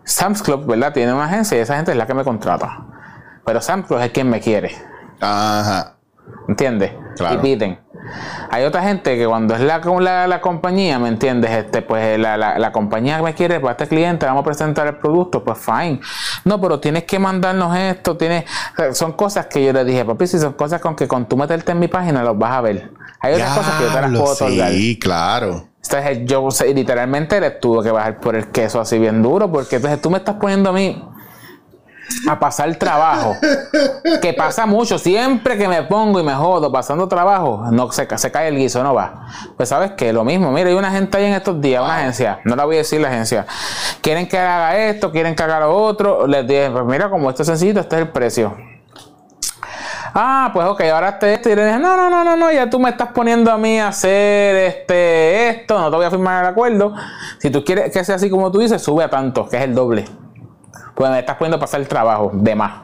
Sam's 0.04 0.42
Club, 0.42 0.66
¿verdad? 0.66 0.94
Tiene 0.94 1.14
una 1.14 1.26
agencia 1.26 1.60
y 1.60 1.62
esa 1.62 1.76
gente 1.76 1.92
es 1.92 1.98
la 1.98 2.08
que 2.08 2.16
me 2.16 2.24
contrata. 2.24 2.88
Pero 3.46 3.62
Sam's 3.62 3.86
Club 3.86 4.00
es 4.00 4.10
quien 4.10 4.32
me 4.32 4.40
quiere, 4.40 4.76
Ajá. 5.20 5.94
¿entiendes? 6.48 6.94
Claro. 7.16 7.36
Y 7.36 7.38
piden. 7.38 7.80
Hay 8.50 8.64
otra 8.64 8.84
gente 8.84 9.18
que 9.18 9.26
cuando 9.26 9.56
es 9.56 9.62
la, 9.62 9.80
la, 9.80 10.28
la 10.28 10.42
compañía, 10.42 11.00
¿me 11.00 11.10
entiendes? 11.10 11.52
Este, 11.52 11.82
pues 11.82 12.20
la, 12.20 12.38
la, 12.38 12.60
la 12.60 12.72
compañía 12.72 13.22
me 13.22 13.34
quiere 13.34 13.60
para 13.60 13.72
este 13.72 13.88
cliente, 13.88 14.26
vamos 14.26 14.42
a 14.42 14.46
presentar 14.46 14.88
el 14.88 14.98
producto, 14.98 15.44
pues 15.44 15.60
fine. 15.60 16.00
No, 16.46 16.60
pero 16.60 16.80
tienes 16.80 17.04
que 17.04 17.20
mandarnos 17.20 17.76
esto, 17.78 18.18
tienes, 18.18 18.46
son 18.94 19.14
cosas 19.14 19.48
que 19.48 19.64
yo 19.64 19.74
le 19.74 19.86
dije, 19.86 20.06
papi, 20.06 20.28
si 20.28 20.40
son 20.40 20.54
cosas 20.54 20.82
con 20.82 20.96
que 20.96 21.08
con 21.08 21.26
tú 21.28 21.38
meterte 21.38 21.72
en 21.72 21.80
mi 21.80 21.88
página 21.88 22.24
los 22.24 22.38
vas 22.38 22.54
a 22.54 22.62
ver. 22.62 22.92
Hay 23.20 23.34
otras 23.36 23.58
cosas 23.58 23.76
que 23.76 23.84
yo 23.86 23.94
te 23.94 24.02
las 24.02 24.12
puedo 24.12 24.34
otorgar. 24.34 24.72
Sí, 24.72 25.00
claro. 25.00 25.68
Entonces 25.84 26.20
yo 26.26 26.44
o 26.44 26.52
sea, 26.52 26.68
literalmente 26.68 27.40
le 27.40 27.52
tuve 27.52 27.84
que 27.84 27.92
bajar 27.92 28.20
por 28.20 28.36
el 28.36 28.48
queso 28.48 28.80
así 28.80 29.00
bien 29.00 29.22
duro, 29.22 29.52
porque 29.52 29.78
entonces 29.78 30.02
tú 30.02 30.10
me 30.10 30.18
estás 30.18 30.36
poniendo 30.36 30.70
a 30.70 30.74
mí 30.74 31.04
a 32.30 32.40
pasar 32.40 32.74
trabajo, 32.76 33.36
que 34.22 34.34
pasa 34.34 34.66
mucho, 34.66 34.98
siempre 34.98 35.58
que 35.58 35.68
me 35.68 35.84
pongo 35.84 36.20
y 36.20 36.24
me 36.24 36.34
jodo 36.34 36.72
pasando 36.72 37.08
trabajo, 37.08 37.64
no 37.72 37.92
se, 37.92 38.08
ca- 38.08 38.18
se 38.18 38.32
cae 38.32 38.48
el 38.50 38.58
guiso, 38.58 38.84
no 38.84 38.94
va. 38.94 39.26
Pues 39.58 39.70
sabes 39.70 39.92
que 39.92 40.12
lo 40.14 40.24
mismo, 40.24 40.52
mira, 40.52 40.70
hay 40.70 40.76
una 40.76 40.92
gente 40.92 41.18
ahí 41.18 41.26
en 41.26 41.34
estos 41.34 41.60
días, 41.62 41.84
una 41.84 41.98
agencia, 41.98 42.40
no 42.46 42.56
la 42.56 42.66
voy 42.66 42.76
a 42.76 42.80
decir 42.80 43.02
la 43.02 43.10
agencia, 43.10 43.46
quieren 44.02 44.28
que 44.28 44.38
haga 44.38 44.78
esto, 44.78 45.12
quieren 45.12 45.36
que 45.36 45.44
haga 45.44 45.60
lo 45.62 45.76
otro, 45.76 46.28
les 46.28 46.48
dije, 46.48 46.70
pues 46.72 46.86
mira, 46.86 47.10
como 47.10 47.30
esto 47.30 47.42
es 47.44 47.48
sencillo, 47.48 47.82
este 47.82 47.96
es 47.96 48.02
el 48.04 48.10
precio. 48.10 48.56
Ah, 50.14 50.50
pues 50.54 50.68
ok, 50.68 50.82
ahora 50.94 51.10
este 51.10 51.34
esto. 51.36 51.50
Y 51.50 51.56
le 51.56 51.66
dije, 51.66 51.80
no, 51.80 51.96
no, 51.96 52.10
no, 52.10 52.24
no, 52.26 52.36
no, 52.36 52.52
ya 52.52 52.70
tú 52.70 52.80
me 52.82 52.90
estás 52.90 53.10
poniendo 53.14 53.50
a 53.50 53.58
mí 53.58 53.80
a 53.80 53.88
hacer 53.88 54.56
este, 54.58 55.50
esto, 55.50 55.80
no 55.80 55.90
te 55.90 55.96
voy 55.96 56.06
a 56.06 56.10
firmar 56.10 56.44
el 56.44 56.50
acuerdo. 56.50 56.94
Si 57.38 57.50
tú 57.50 57.64
quieres 57.64 57.94
que 57.94 58.04
sea 58.04 58.16
así 58.16 58.30
como 58.30 58.52
tú 58.52 58.60
dices, 58.60 58.82
sube 58.82 59.06
a 59.06 59.10
tanto, 59.10 59.48
que 59.48 59.56
es 59.56 59.64
el 59.64 59.74
doble. 59.74 60.06
Pues 60.96 61.10
me 61.12 61.20
estás 61.20 61.38
poniendo 61.38 61.58
a 61.58 61.60
pasar 61.60 61.82
el 61.82 61.88
trabajo 61.88 62.32
de 62.34 62.56
más 62.56 62.84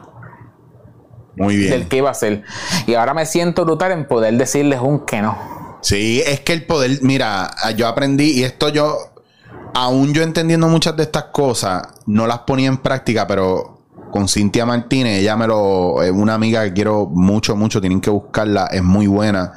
Muy 1.36 1.56
bien. 1.56 1.70
del 1.70 1.88
que 1.88 1.98
iba 1.98 2.08
a 2.08 2.12
hacer. 2.12 2.44
Y 2.86 2.94
ahora 2.94 3.14
me 3.14 3.26
siento 3.26 3.64
brutal 3.64 3.92
en 3.92 4.06
poder 4.06 4.34
decirles 4.36 4.80
un 4.80 5.04
que 5.06 5.22
no. 5.22 5.36
Sí, 5.80 6.22
es 6.26 6.40
que 6.40 6.52
el 6.52 6.66
poder, 6.66 6.98
mira, 7.02 7.50
yo 7.76 7.86
aprendí 7.86 8.40
y 8.40 8.44
esto 8.44 8.68
yo, 8.68 8.96
aún 9.74 10.12
yo 10.12 10.22
entendiendo 10.22 10.66
muchas 10.68 10.96
de 10.96 11.04
estas 11.04 11.24
cosas, 11.24 11.86
no 12.06 12.26
las 12.26 12.40
ponía 12.40 12.68
en 12.68 12.78
práctica, 12.78 13.26
pero 13.26 13.78
con 14.10 14.26
Cintia 14.26 14.66
Martínez, 14.66 15.20
ella 15.20 15.36
me 15.36 15.46
lo, 15.46 16.02
es 16.02 16.10
una 16.10 16.34
amiga 16.34 16.64
que 16.64 16.72
quiero 16.72 17.06
mucho, 17.06 17.54
mucho, 17.54 17.80
tienen 17.80 18.00
que 18.00 18.10
buscarla, 18.10 18.66
es 18.72 18.82
muy 18.82 19.06
buena. 19.06 19.52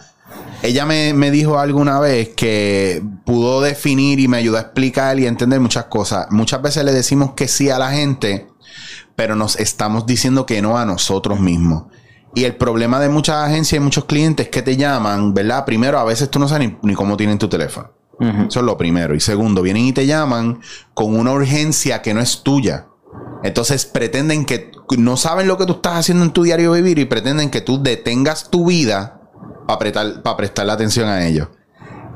Ella 0.63 0.85
me, 0.85 1.13
me 1.13 1.31
dijo 1.31 1.57
alguna 1.57 1.99
vez 1.99 2.29
que 2.29 3.03
pudo 3.25 3.61
definir 3.61 4.19
y 4.19 4.27
me 4.27 4.37
ayudó 4.37 4.57
a 4.57 4.61
explicar 4.61 5.19
y 5.19 5.25
a 5.25 5.29
entender 5.29 5.59
muchas 5.59 5.85
cosas. 5.85 6.27
Muchas 6.29 6.61
veces 6.61 6.85
le 6.85 6.91
decimos 6.91 7.31
que 7.33 7.47
sí 7.47 7.69
a 7.69 7.79
la 7.79 7.91
gente, 7.91 8.47
pero 9.15 9.35
nos 9.35 9.55
estamos 9.55 10.05
diciendo 10.05 10.45
que 10.45 10.61
no 10.61 10.77
a 10.77 10.85
nosotros 10.85 11.39
mismos. 11.39 11.85
Y 12.35 12.43
el 12.43 12.55
problema 12.55 12.99
de 12.99 13.09
muchas 13.09 13.37
agencias 13.37 13.81
y 13.81 13.83
muchos 13.83 14.05
clientes 14.05 14.49
que 14.49 14.61
te 14.61 14.77
llaman, 14.77 15.33
¿verdad? 15.33 15.65
Primero, 15.65 15.99
a 15.99 16.03
veces 16.03 16.29
tú 16.29 16.39
no 16.39 16.47
sabes 16.47 16.69
ni, 16.69 16.77
ni 16.83 16.93
cómo 16.93 17.17
tienen 17.17 17.39
tu 17.39 17.49
teléfono. 17.49 17.91
Eso 18.19 18.59
es 18.59 18.65
lo 18.65 18.77
primero. 18.77 19.15
Y 19.15 19.19
segundo, 19.19 19.63
vienen 19.63 19.85
y 19.85 19.93
te 19.93 20.05
llaman 20.05 20.59
con 20.93 21.17
una 21.19 21.31
urgencia 21.31 22.03
que 22.03 22.13
no 22.13 22.21
es 22.21 22.43
tuya. 22.43 22.85
Entonces 23.43 23.87
pretenden 23.87 24.45
que 24.45 24.71
no 24.95 25.17
saben 25.17 25.47
lo 25.47 25.57
que 25.57 25.65
tú 25.65 25.73
estás 25.73 25.95
haciendo 25.95 26.23
en 26.23 26.31
tu 26.31 26.43
diario 26.43 26.73
vivir 26.73 26.99
y 26.99 27.05
pretenden 27.05 27.49
que 27.49 27.61
tú 27.61 27.81
detengas 27.81 28.51
tu 28.51 28.67
vida 28.67 29.20
para 29.79 30.37
prestarle 30.37 30.71
atención 30.71 31.07
a 31.07 31.25
ellos. 31.25 31.47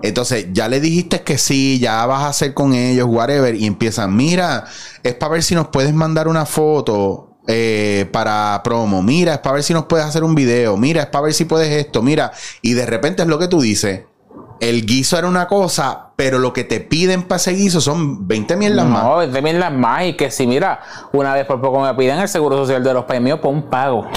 Entonces, 0.02 0.48
ya 0.52 0.68
le 0.68 0.80
dijiste 0.80 1.22
que 1.24 1.38
sí, 1.38 1.80
ya 1.80 2.06
vas 2.06 2.24
a 2.24 2.28
hacer 2.30 2.54
con 2.54 2.74
ellos, 2.74 3.08
whatever, 3.10 3.56
y 3.56 3.66
empiezan, 3.66 4.16
mira, 4.16 4.66
es 5.04 5.16
para 5.16 5.34
ver 5.34 5.44
si 5.44 5.56
nos 5.56 5.70
puedes 5.70 5.94
mandar 5.94 6.28
una 6.28 6.46
foto 6.46 7.38
eh, 7.48 8.08
para 8.12 8.62
promo, 8.64 9.02
mira, 9.02 9.34
es 9.34 9.40
para 9.40 9.56
ver 9.56 9.64
si 9.64 9.74
nos 9.74 9.86
puedes 9.86 10.06
hacer 10.06 10.24
un 10.24 10.36
video, 10.36 10.78
mira, 10.78 11.04
es 11.04 11.08
para 11.08 11.24
ver 11.24 11.34
si 11.34 11.46
puedes 11.46 11.70
esto, 11.72 12.02
mira, 12.02 12.32
y 12.62 12.74
de 12.74 12.86
repente 12.86 13.24
es 13.24 13.28
lo 13.28 13.40
que 13.40 13.48
tú 13.48 13.62
dices, 13.62 14.02
el 14.60 14.86
guiso 14.86 15.18
era 15.18 15.28
una 15.28 15.48
cosa, 15.48 16.12
pero 16.16 16.40
lo 16.40 16.54
que 16.54 16.64
te 16.64 16.80
piden 16.80 17.24
para 17.24 17.38
ese 17.38 17.52
guiso 17.52 17.82
son 17.82 18.28
20 18.28 18.56
mierdas 18.56 18.86
más. 18.86 19.04
No, 19.04 19.20
de 19.20 19.42
bien 19.42 19.60
las 19.60 19.74
más. 19.74 20.06
Y 20.06 20.14
que 20.14 20.32
si, 20.32 20.48
mira, 20.48 20.80
una 21.12 21.34
vez 21.34 21.46
por 21.46 21.60
poco 21.60 21.82
me 21.82 21.94
piden 21.96 22.20
el 22.20 22.28
seguro 22.28 22.58
social 22.58 22.84
de 22.84 22.94
los 22.94 23.06
premios 23.06 23.40
por 23.40 23.52
un 23.52 23.70
pago. 23.70 24.08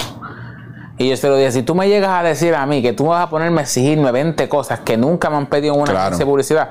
Y 0.99 1.09
yo 1.09 1.17
se 1.17 1.27
lo 1.29 1.35
dije, 1.37 1.51
si 1.51 1.63
tú 1.63 1.73
me 1.73 1.87
llegas 1.87 2.11
a 2.11 2.21
decir 2.21 2.53
a 2.53 2.65
mí 2.67 2.81
que 2.83 2.93
tú 2.93 3.07
vas 3.07 3.23
a 3.25 3.29
ponerme 3.29 3.61
a 3.61 3.63
exigirme 3.63 4.11
20 4.11 4.47
cosas 4.47 4.81
que 4.81 4.97
nunca 4.97 5.29
me 5.31 5.37
han 5.37 5.47
pedido 5.47 5.73
en 5.73 5.81
una 5.81 5.91
Claro. 5.91 6.17
de 6.17 6.25
publicidad, 6.25 6.69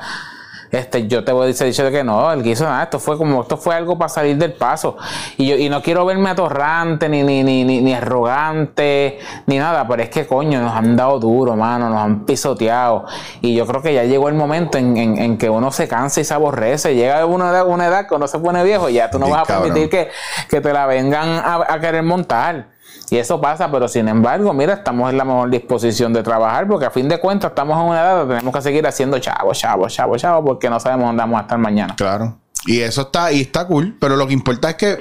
este, 0.70 1.08
yo 1.08 1.24
te 1.24 1.32
voy 1.32 1.44
a 1.44 1.46
decir 1.46 1.66
dicho 1.66 1.82
de 1.82 1.90
que 1.90 2.04
no, 2.04 2.30
el 2.30 2.42
guiso 2.42 2.64
nada, 2.64 2.82
esto 2.82 2.98
fue 3.00 3.16
como, 3.16 3.40
esto 3.40 3.56
fue 3.56 3.74
algo 3.74 3.96
para 3.96 4.10
salir 4.10 4.36
del 4.36 4.52
paso. 4.52 4.98
Y 5.38 5.48
yo, 5.48 5.56
y 5.56 5.70
no 5.70 5.80
quiero 5.82 6.04
verme 6.04 6.28
atorrante, 6.28 7.08
ni, 7.08 7.22
ni, 7.22 7.42
ni, 7.42 7.64
ni, 7.64 7.94
arrogante, 7.94 9.18
ni 9.46 9.58
nada, 9.58 9.86
pero 9.88 10.02
es 10.02 10.10
que 10.10 10.26
coño, 10.26 10.60
nos 10.60 10.74
han 10.74 10.94
dado 10.94 11.18
duro, 11.18 11.56
mano, 11.56 11.88
nos 11.88 11.98
han 11.98 12.26
pisoteado. 12.26 13.06
Y 13.40 13.54
yo 13.54 13.66
creo 13.66 13.80
que 13.80 13.94
ya 13.94 14.04
llegó 14.04 14.28
el 14.28 14.34
momento 14.34 14.76
en, 14.78 14.96
en- 14.98 15.18
en 15.18 15.38
que 15.38 15.48
uno 15.48 15.70
se 15.72 15.88
cansa 15.88 16.20
y 16.20 16.24
se 16.24 16.34
aborrece. 16.34 16.94
Llega 16.94 17.24
una 17.24 17.48
edad, 17.50 17.66
una 17.66 17.86
edad 17.86 18.06
que 18.06 18.14
uno 18.14 18.28
se 18.28 18.38
pone 18.38 18.62
viejo 18.62 18.90
y 18.90 18.94
ya 18.94 19.10
tú 19.10 19.18
no 19.18 19.30
vas 19.30 19.48
a 19.48 19.60
permitir 19.62 19.88
que, 19.88 20.10
que 20.50 20.60
te 20.60 20.72
la 20.72 20.84
vengan 20.86 21.28
a, 21.30 21.64
a 21.66 21.80
querer 21.80 22.02
montar. 22.02 22.66
Y 23.10 23.16
eso 23.16 23.40
pasa, 23.40 23.70
pero 23.70 23.88
sin 23.88 24.08
embargo, 24.08 24.52
mira, 24.52 24.74
estamos 24.74 25.10
en 25.10 25.16
la 25.16 25.24
mejor 25.24 25.50
disposición 25.50 26.12
de 26.12 26.22
trabajar 26.22 26.68
porque 26.68 26.86
a 26.86 26.90
fin 26.90 27.08
de 27.08 27.18
cuentas 27.18 27.50
estamos 27.50 27.78
en 27.78 27.84
una 27.84 28.00
edad 28.00 28.18
donde 28.18 28.34
tenemos 28.34 28.54
que 28.54 28.62
seguir 28.62 28.86
haciendo 28.86 29.18
chavo, 29.18 29.52
chavo, 29.54 29.88
chavo, 29.88 30.16
chavo, 30.16 30.44
porque 30.44 30.68
no 30.68 30.78
sabemos 30.78 31.06
dónde 31.06 31.22
vamos 31.22 31.38
a 31.38 31.42
estar 31.42 31.58
mañana. 31.58 31.96
Claro. 31.96 32.38
Y 32.66 32.80
eso 32.80 33.02
está, 33.02 33.32
y 33.32 33.40
está 33.40 33.66
cool, 33.66 33.96
pero 33.98 34.16
lo 34.16 34.26
que 34.26 34.34
importa 34.34 34.70
es 34.70 34.76
que, 34.76 34.98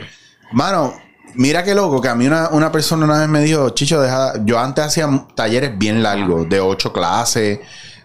mano, 0.52 0.94
mira 1.36 1.64
qué 1.64 1.76
loco, 1.76 2.02
que 2.02 2.08
a 2.08 2.16
mí 2.16 2.28
una, 2.28 2.50
una 2.50 2.72
persona 2.72 3.06
una 3.06 3.20
vez 3.20 3.28
me 3.28 3.42
dijo, 3.42 3.70
Chicho, 3.72 4.00
deja, 4.02 4.34
yo 4.46 4.60
antes 4.60 4.86
hacía 4.86 5.08
talleres 5.36 5.78
bien 5.78 6.02
largos, 6.02 6.48
de 6.48 6.60
8 6.62 6.94
clases, 6.94 7.60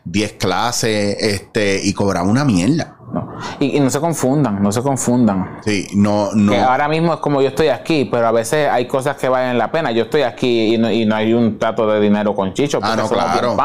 10 0.05 0.33
clases, 0.33 1.17
este, 1.21 1.81
y 1.83 1.93
cobraba 1.93 2.27
una 2.27 2.45
mierda. 2.45 2.97
¿No? 3.13 3.29
Y, 3.61 3.77
y 3.77 3.81
no 3.81 3.91
se 3.91 4.01
confundan, 4.01 4.63
no 4.63 4.73
se 4.73 4.83
confundan. 4.83 5.59
Sí, 5.65 5.87
no, 5.95 6.31
no. 6.35 6.53
Que 6.53 6.59
ahora 6.59 6.89
mismo 6.89 7.15
es 7.15 7.21
como 7.21 7.43
yo 7.43 7.49
estoy 7.49 7.69
aquí, 7.69 8.07
pero 8.07 8.27
a 8.27 8.33
veces 8.33 8.69
hay 8.71 8.87
cosas 8.87 9.17
que 9.17 9.29
valen 9.29 9.59
la 9.59 9.71
pena. 9.71 9.91
Yo 9.93 10.05
estoy 10.05 10.23
aquí 10.23 10.75
y 10.75 10.79
no, 10.79 10.91
y 10.91 11.05
no 11.05 11.15
hay 11.15 11.35
un 11.35 11.59
trato 11.59 11.87
de 11.87 12.01
dinero 12.01 12.35
con 12.35 12.55
Chicho, 12.55 12.81
porque 12.81 12.93
Ah, 12.93 12.97
no, 12.97 13.09
somos 13.09 13.25
claro. 13.25 13.57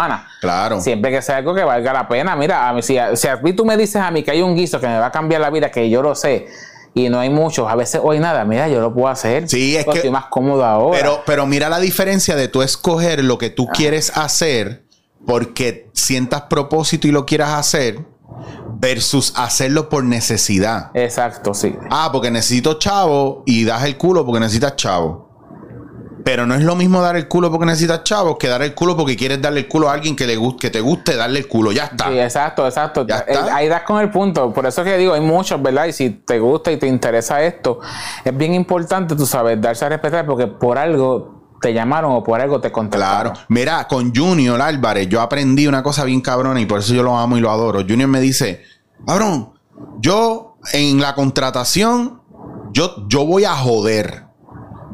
Claro. 0.41 0.81
Siempre 0.81 1.11
que 1.11 1.21
sea 1.21 1.37
algo 1.37 1.55
que 1.55 1.63
valga 1.63 1.93
la 1.93 2.07
pena, 2.07 2.35
mira, 2.35 2.67
a 2.69 2.73
mí, 2.73 2.81
si, 2.81 2.97
a, 2.97 3.15
si 3.15 3.27
a 3.27 3.37
mí 3.37 3.53
tú 3.53 3.65
me 3.65 3.77
dices 3.77 3.97
a 4.01 4.11
mí 4.11 4.23
que 4.23 4.31
hay 4.31 4.41
un 4.41 4.55
guiso 4.55 4.79
que 4.79 4.87
me 4.87 4.99
va 4.99 5.07
a 5.07 5.11
cambiar 5.11 5.41
la 5.41 5.49
vida, 5.49 5.71
que 5.71 5.89
yo 5.89 6.01
lo 6.01 6.13
sé, 6.15 6.47
y 6.93 7.09
no 7.09 7.19
hay 7.19 7.29
muchos, 7.29 7.69
a 7.69 7.75
veces 7.75 8.01
hoy 8.03 8.19
nada, 8.19 8.43
mira, 8.43 8.67
yo 8.67 8.81
lo 8.81 8.93
puedo 8.93 9.07
hacer. 9.07 9.47
Sí, 9.47 9.75
es 9.77 9.85
que- 9.85 9.91
Estoy 9.97 10.09
más 10.11 10.25
cómodo 10.25 10.65
ahora. 10.65 10.97
Pero, 10.99 11.21
pero 11.25 11.45
mira 11.45 11.69
la 11.69 11.79
diferencia 11.79 12.35
de 12.35 12.47
tú 12.47 12.61
escoger 12.63 13.23
lo 13.23 13.37
que 13.37 13.49
tú 13.49 13.67
quieres 13.67 14.15
hacer 14.17 14.83
porque 15.25 15.89
sientas 15.93 16.43
propósito 16.43 17.07
y 17.07 17.11
lo 17.11 17.25
quieras 17.25 17.51
hacer 17.51 17.99
versus 18.80 19.34
hacerlo 19.36 19.89
por 19.89 20.03
necesidad. 20.03 20.91
Exacto, 20.93 21.53
sí. 21.53 21.75
Ah, 21.89 22.09
porque 22.11 22.32
necesito 22.32 22.75
chavo 22.75 23.43
y 23.45 23.65
das 23.65 23.84
el 23.84 23.97
culo 23.97 24.25
porque 24.25 24.39
necesitas 24.39 24.75
chavo. 24.75 25.28
Pero 26.23 26.45
no 26.45 26.55
es 26.55 26.61
lo 26.61 26.75
mismo 26.75 27.01
dar 27.01 27.15
el 27.15 27.30
culo 27.30 27.49
porque 27.49 27.65
necesitas 27.65 28.03
chavos 28.03 28.36
que 28.38 28.49
dar 28.49 28.61
el 28.61 28.75
culo 28.75 28.97
porque 28.97 29.15
quieres 29.15 29.41
darle 29.41 29.61
el 29.61 29.67
culo 29.69 29.89
a 29.89 29.93
alguien 29.93 30.13
que, 30.13 30.28
le 30.28 30.36
guste, 30.36 30.67
que 30.67 30.69
te 30.69 30.82
guste 30.82 31.15
darle 31.15 31.39
el 31.39 31.47
culo. 31.47 31.71
Ya 31.71 31.86
está. 31.86 32.09
Sí, 32.09 32.19
exacto, 32.19 32.65
exacto. 32.65 33.07
Ya 33.07 33.19
está. 33.19 33.47
Eh, 33.47 33.51
Ahí 33.51 33.69
das 33.69 33.84
con 33.84 34.01
el 34.01 34.11
punto. 34.11 34.53
Por 34.53 34.65
eso 34.65 34.82
es 34.82 34.88
que 34.88 34.97
digo, 34.97 35.13
hay 35.13 35.21
muchos, 35.21 35.61
¿verdad? 35.61 35.86
Y 35.86 35.93
si 35.93 36.09
te 36.09 36.38
gusta 36.39 36.69
y 36.71 36.78
te 36.78 36.86
interesa 36.86 37.41
esto, 37.41 37.80
es 38.25 38.36
bien 38.36 38.53
importante, 38.53 39.15
tú 39.15 39.25
sabes, 39.25 39.61
darse 39.61 39.86
a 39.86 39.89
respetar 39.89 40.25
porque 40.25 40.47
por 40.47 40.78
algo 40.78 41.36
te 41.61 41.73
llamaron 41.73 42.11
o 42.13 42.23
por 42.23 42.41
algo 42.41 42.59
te 42.59 42.71
contactaron. 42.71 43.33
Claro. 43.33 43.45
Mira, 43.49 43.87
con 43.87 44.13
Junior 44.15 44.61
Álvarez, 44.61 45.09
yo 45.09 45.21
aprendí 45.21 45.67
una 45.67 45.83
cosa 45.83 46.03
bien 46.03 46.21
cabrona 46.21 46.59
y 46.61 46.65
por 46.65 46.79
eso 46.79 46.93
yo 46.93 47.03
lo 47.03 47.17
amo 47.17 47.37
y 47.37 47.41
lo 47.41 47.51
adoro. 47.51 47.83
Junior 47.87 48.09
me 48.09 48.19
dice, 48.19 48.63
cabrón, 49.05 49.53
yo 49.99 50.57
en 50.73 50.99
la 50.99 51.15
contratación, 51.15 52.21
yo, 52.71 53.07
yo 53.07 53.25
voy 53.25 53.45
a 53.45 53.55
joder. 53.55 54.25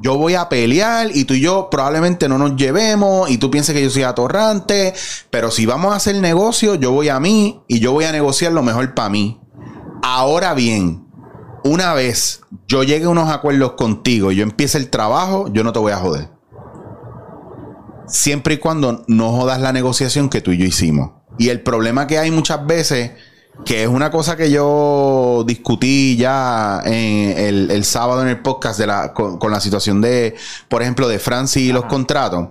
Yo 0.01 0.17
voy 0.17 0.35
a 0.35 0.49
pelear 0.49 1.15
y 1.15 1.23
tú 1.23 1.33
y 1.33 1.39
yo 1.39 1.69
probablemente 1.69 2.27
no 2.27 2.37
nos 2.37 2.57
llevemos 2.57 3.29
y 3.29 3.37
tú 3.37 3.49
pienses 3.49 3.73
que 3.73 3.81
yo 3.81 3.89
soy 3.89 4.03
atorrante, 4.03 4.93
pero 5.29 5.49
si 5.49 5.65
vamos 5.65 5.93
a 5.93 5.95
hacer 5.95 6.17
negocio, 6.17 6.75
yo 6.75 6.91
voy 6.91 7.07
a 7.07 7.21
mí 7.21 7.61
y 7.69 7.79
yo 7.79 7.93
voy 7.93 8.03
a 8.03 8.11
negociar 8.11 8.51
lo 8.51 8.63
mejor 8.63 8.93
para 8.95 9.09
mí. 9.09 9.39
Ahora 10.01 10.53
bien, 10.55 11.07
una 11.63 11.93
vez 11.93 12.41
yo 12.67 12.83
llegue 12.83 13.05
a 13.05 13.09
unos 13.09 13.29
acuerdos 13.29 13.73
contigo 13.73 14.33
y 14.33 14.35
yo 14.35 14.43
empiece 14.43 14.77
el 14.77 14.89
trabajo, 14.89 15.47
yo 15.53 15.63
no 15.63 15.71
te 15.71 15.79
voy 15.79 15.93
a 15.93 15.97
joder. 15.97 16.29
Siempre 18.07 18.55
y 18.55 18.57
cuando 18.57 19.03
no 19.07 19.31
jodas 19.31 19.59
la 19.61 19.71
negociación 19.71 20.29
que 20.29 20.41
tú 20.41 20.51
y 20.51 20.57
yo 20.57 20.65
hicimos. 20.65 21.11
Y 21.37 21.49
el 21.49 21.61
problema 21.61 22.05
que 22.07 22.19
hay 22.19 22.29
muchas 22.31 22.65
veces, 22.65 23.11
que 23.65 23.83
es 23.83 23.87
una 23.87 24.11
cosa 24.11 24.35
que 24.35 24.51
yo 24.51 25.43
discutí 25.47 26.15
ya 26.17 26.81
en 26.85 27.37
el, 27.37 27.71
el 27.71 27.83
sábado 27.85 28.21
en 28.21 28.27
el 28.27 28.41
podcast 28.41 28.79
de 28.79 28.87
la, 28.87 29.13
con, 29.13 29.37
con 29.39 29.51
la 29.51 29.59
situación 29.59 30.01
de, 30.01 30.35
por 30.69 30.81
ejemplo, 30.81 31.07
de 31.07 31.19
Francis 31.19 31.63
y 31.63 31.71
los 31.71 31.85
contratos. 31.85 32.49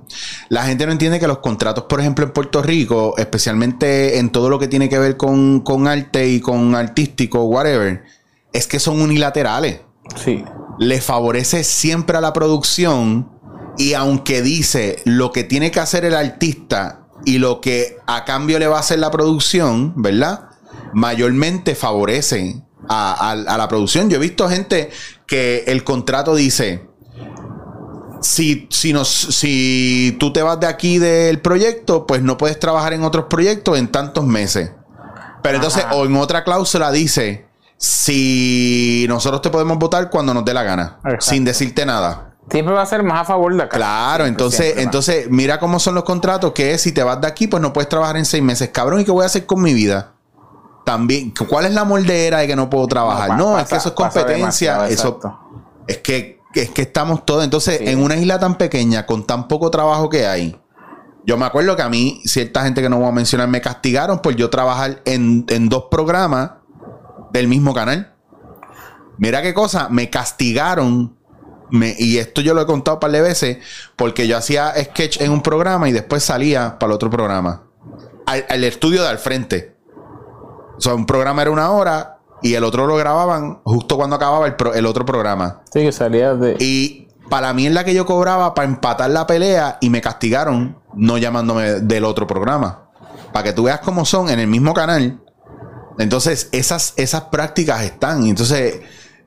La 0.48 0.64
gente 0.64 0.86
no 0.86 0.92
entiende 0.92 1.20
que 1.20 1.26
los 1.28 1.38
contratos, 1.38 1.84
por 1.88 2.00
ejemplo, 2.00 2.24
en 2.24 2.32
Puerto 2.32 2.62
Rico, 2.62 3.14
especialmente 3.18 4.18
en 4.18 4.30
todo 4.30 4.48
lo 4.48 4.58
que 4.58 4.68
tiene 4.68 4.88
que 4.88 4.98
ver 4.98 5.16
con, 5.16 5.60
con 5.60 5.86
arte 5.86 6.28
y 6.28 6.40
con 6.40 6.74
artístico, 6.74 7.44
whatever, 7.44 8.02
es 8.52 8.66
que 8.66 8.78
son 8.80 9.00
unilaterales 9.00 9.80
Sí. 10.16 10.44
le 10.78 11.00
favorece 11.00 11.62
siempre 11.64 12.16
a 12.18 12.20
la 12.20 12.32
producción 12.32 13.30
y 13.78 13.94
aunque 13.94 14.42
dice 14.42 15.00
lo 15.04 15.32
que 15.32 15.44
tiene 15.44 15.70
que 15.70 15.80
hacer 15.80 16.04
el 16.04 16.14
artista 16.14 17.00
y 17.24 17.38
lo 17.38 17.60
que 17.60 17.96
a 18.06 18.24
cambio 18.24 18.58
le 18.58 18.66
va 18.66 18.76
a 18.76 18.80
hacer 18.80 18.98
la 18.98 19.10
producción, 19.10 19.92
¿verdad? 19.96 20.48
Mayormente 20.92 21.74
favorece 21.74 22.62
a, 22.88 23.12
a- 23.30 23.30
a 23.54 23.58
la 23.58 23.68
producción. 23.68 24.10
Yo 24.10 24.16
he 24.16 24.20
visto 24.20 24.48
gente 24.48 24.90
que 25.26 25.64
el 25.68 25.84
contrato 25.84 26.34
dice, 26.34 26.86
si, 28.20 28.66
si, 28.70 28.92
nos, 28.92 29.08
si 29.08 30.16
tú 30.20 30.32
te 30.32 30.42
vas 30.42 30.60
de 30.60 30.66
aquí 30.66 30.98
del 30.98 31.40
proyecto, 31.40 32.06
pues 32.06 32.22
no 32.22 32.38
puedes 32.38 32.58
trabajar 32.58 32.92
en 32.92 33.02
otros 33.04 33.26
proyectos 33.28 33.78
en 33.78 33.88
tantos 33.88 34.24
meses. 34.26 34.72
Pero 35.42 35.56
entonces, 35.56 35.84
Ajá. 35.84 35.94
o 35.96 36.04
en 36.06 36.14
otra 36.16 36.44
cláusula 36.44 36.92
dice, 36.92 37.46
si 37.78 39.06
nosotros 39.08 39.42
te 39.42 39.50
podemos 39.50 39.78
votar 39.78 40.08
cuando 40.08 40.32
nos 40.34 40.44
dé 40.44 40.54
la 40.54 40.62
gana, 40.62 40.98
Exacto. 41.04 41.26
sin 41.26 41.44
decirte 41.44 41.84
nada. 41.84 42.31
Siempre 42.52 42.74
va 42.74 42.82
a 42.82 42.86
ser 42.86 43.02
más 43.02 43.22
a 43.22 43.24
favor 43.24 43.56
de 43.56 43.62
acá. 43.62 43.76
Claro, 43.76 44.24
Siempre, 44.24 44.28
entonces, 44.28 44.60
siempre 44.66 44.82
entonces, 44.84 45.30
mira 45.30 45.58
cómo 45.58 45.80
son 45.80 45.94
los 45.96 46.04
contratos, 46.04 46.52
que 46.52 46.72
es 46.74 46.82
si 46.82 46.92
te 46.92 47.02
vas 47.02 47.20
de 47.20 47.26
aquí, 47.26 47.48
pues 47.48 47.60
no 47.60 47.72
puedes 47.72 47.88
trabajar 47.88 48.16
en 48.16 48.24
seis 48.26 48.42
meses. 48.42 48.68
Cabrón, 48.68 49.00
¿y 49.00 49.04
qué 49.04 49.10
voy 49.10 49.24
a 49.24 49.26
hacer 49.26 49.46
con 49.46 49.60
mi 49.62 49.72
vida? 49.74 50.12
También, 50.84 51.32
¿cuál 51.48 51.64
es 51.66 51.72
la 51.72 51.84
moldera 51.84 52.38
de 52.38 52.46
que 52.46 52.54
no 52.54 52.68
puedo 52.68 52.86
trabajar? 52.86 53.36
No, 53.38 53.58
es 53.58 53.68
que 53.68 53.76
eso 53.76 53.88
es 53.88 53.94
competencia. 53.94 54.86
Eso, 54.88 55.18
es 55.86 55.98
que, 55.98 56.40
es 56.54 56.70
que 56.70 56.82
estamos 56.82 57.24
todos. 57.24 57.42
Entonces, 57.42 57.78
Sí. 57.78 57.84
en 57.88 58.02
una 58.02 58.16
isla 58.16 58.38
tan 58.38 58.56
pequeña, 58.56 59.06
con 59.06 59.26
tan 59.26 59.48
poco 59.48 59.70
trabajo 59.70 60.08
que 60.08 60.26
hay, 60.26 60.60
yo 61.24 61.36
me 61.38 61.46
acuerdo 61.46 61.76
que 61.76 61.82
a 61.82 61.88
mí, 61.88 62.20
cierta 62.24 62.64
gente 62.64 62.82
que 62.82 62.88
no 62.88 62.98
voy 62.98 63.08
a 63.08 63.12
mencionar, 63.12 63.48
me 63.48 63.60
castigaron 63.60 64.18
por 64.18 64.34
yo 64.34 64.50
trabajar 64.50 65.00
en, 65.04 65.46
en 65.48 65.68
dos 65.68 65.84
programas 65.90 66.50
del 67.32 67.48
mismo 67.48 67.72
canal. 67.72 68.12
Mira 69.18 69.40
qué 69.40 69.54
cosa, 69.54 69.88
me 69.88 70.10
castigaron. 70.10 71.16
Me- 71.72 71.96
y 71.98 72.18
esto 72.18 72.40
yo 72.40 72.54
lo 72.54 72.62
he 72.62 72.66
contado 72.66 72.96
un 72.98 73.00
par 73.00 73.10
de 73.10 73.20
veces, 73.20 73.58
porque 73.96 74.28
yo 74.28 74.36
hacía 74.36 74.72
sketch 74.76 75.20
en 75.20 75.32
un 75.32 75.42
programa 75.42 75.88
y 75.88 75.92
después 75.92 76.22
salía 76.22 76.78
para 76.78 76.92
el 76.92 76.94
otro 76.94 77.10
programa. 77.10 77.64
Al, 78.26 78.46
al 78.48 78.62
estudio 78.64 79.02
de 79.02 79.08
al 79.08 79.18
frente. 79.18 79.74
O 80.76 80.80
sea, 80.80 80.94
un 80.94 81.06
programa 81.06 81.42
era 81.42 81.50
una 81.50 81.70
hora 81.70 82.18
y 82.42 82.54
el 82.54 82.64
otro 82.64 82.86
lo 82.86 82.96
grababan 82.96 83.60
justo 83.64 83.96
cuando 83.96 84.16
acababa 84.16 84.46
el, 84.46 84.54
pro- 84.54 84.74
el 84.74 84.86
otro 84.86 85.04
programa. 85.04 85.62
Sí, 85.72 85.80
que 85.80 85.92
salía 85.92 86.34
de. 86.34 86.56
Y 86.60 87.08
para 87.28 87.52
mí 87.52 87.66
es 87.66 87.72
la 87.72 87.84
que 87.84 87.94
yo 87.94 88.04
cobraba 88.06 88.54
para 88.54 88.68
empatar 88.68 89.10
la 89.10 89.26
pelea 89.26 89.78
y 89.80 89.90
me 89.90 90.00
castigaron 90.00 90.78
no 90.94 91.18
llamándome 91.18 91.80
del 91.80 92.04
otro 92.04 92.26
programa. 92.26 92.90
Para 93.32 93.44
que 93.44 93.52
tú 93.52 93.64
veas 93.64 93.80
cómo 93.80 94.04
son 94.04 94.28
en 94.28 94.38
el 94.40 94.46
mismo 94.46 94.74
canal. 94.74 95.20
Entonces, 95.98 96.48
esas, 96.52 96.94
esas 96.96 97.22
prácticas 97.22 97.82
están. 97.82 98.26
Entonces, 98.26 98.80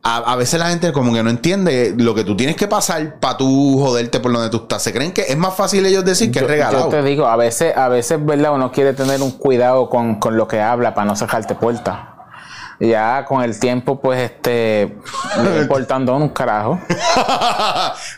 a, 0.07 0.17
a 0.17 0.35
veces 0.35 0.59
la 0.59 0.69
gente 0.69 0.93
como 0.93 1.11
que 1.13 1.23
no 1.23 1.31
entiende 1.31 1.95
lo 1.97 2.13
que 2.13 2.23
tú 2.23 2.37
tienes 2.37 2.55
que 2.55 2.67
pasar 2.67 3.19
para 3.19 3.37
tú 3.37 3.79
joderte 3.79 4.19
por 4.19 4.31
donde 4.31 4.49
tú 4.51 4.57
estás. 4.57 4.83
Se 4.83 4.93
creen 4.93 5.11
que 5.11 5.23
es 5.23 5.35
más 5.37 5.55
fácil 5.55 5.83
ellos 5.85 6.05
decir 6.05 6.31
que 6.31 6.39
yo, 6.39 6.45
es 6.45 6.51
regalado. 6.51 6.85
yo 6.85 6.89
te 6.89 7.01
digo, 7.01 7.25
a 7.25 7.35
veces, 7.35 7.75
a 7.75 7.89
veces, 7.89 8.23
¿verdad? 8.23 8.53
Uno 8.53 8.71
quiere 8.71 8.93
tener 8.93 9.21
un 9.23 9.31
cuidado 9.31 9.89
con, 9.89 10.15
con 10.19 10.37
lo 10.37 10.47
que 10.47 10.61
habla 10.61 10.93
para 10.93 11.05
no 11.07 11.15
cerrarte 11.15 11.55
puertas. 11.55 11.97
Ya 12.79 13.23
con 13.25 13.41
el 13.41 13.57
tiempo, 13.57 14.01
pues, 14.01 14.19
este, 14.21 14.97
va 15.39 15.61
importando 15.61 16.13
un 16.15 16.27
carajo. 16.29 16.77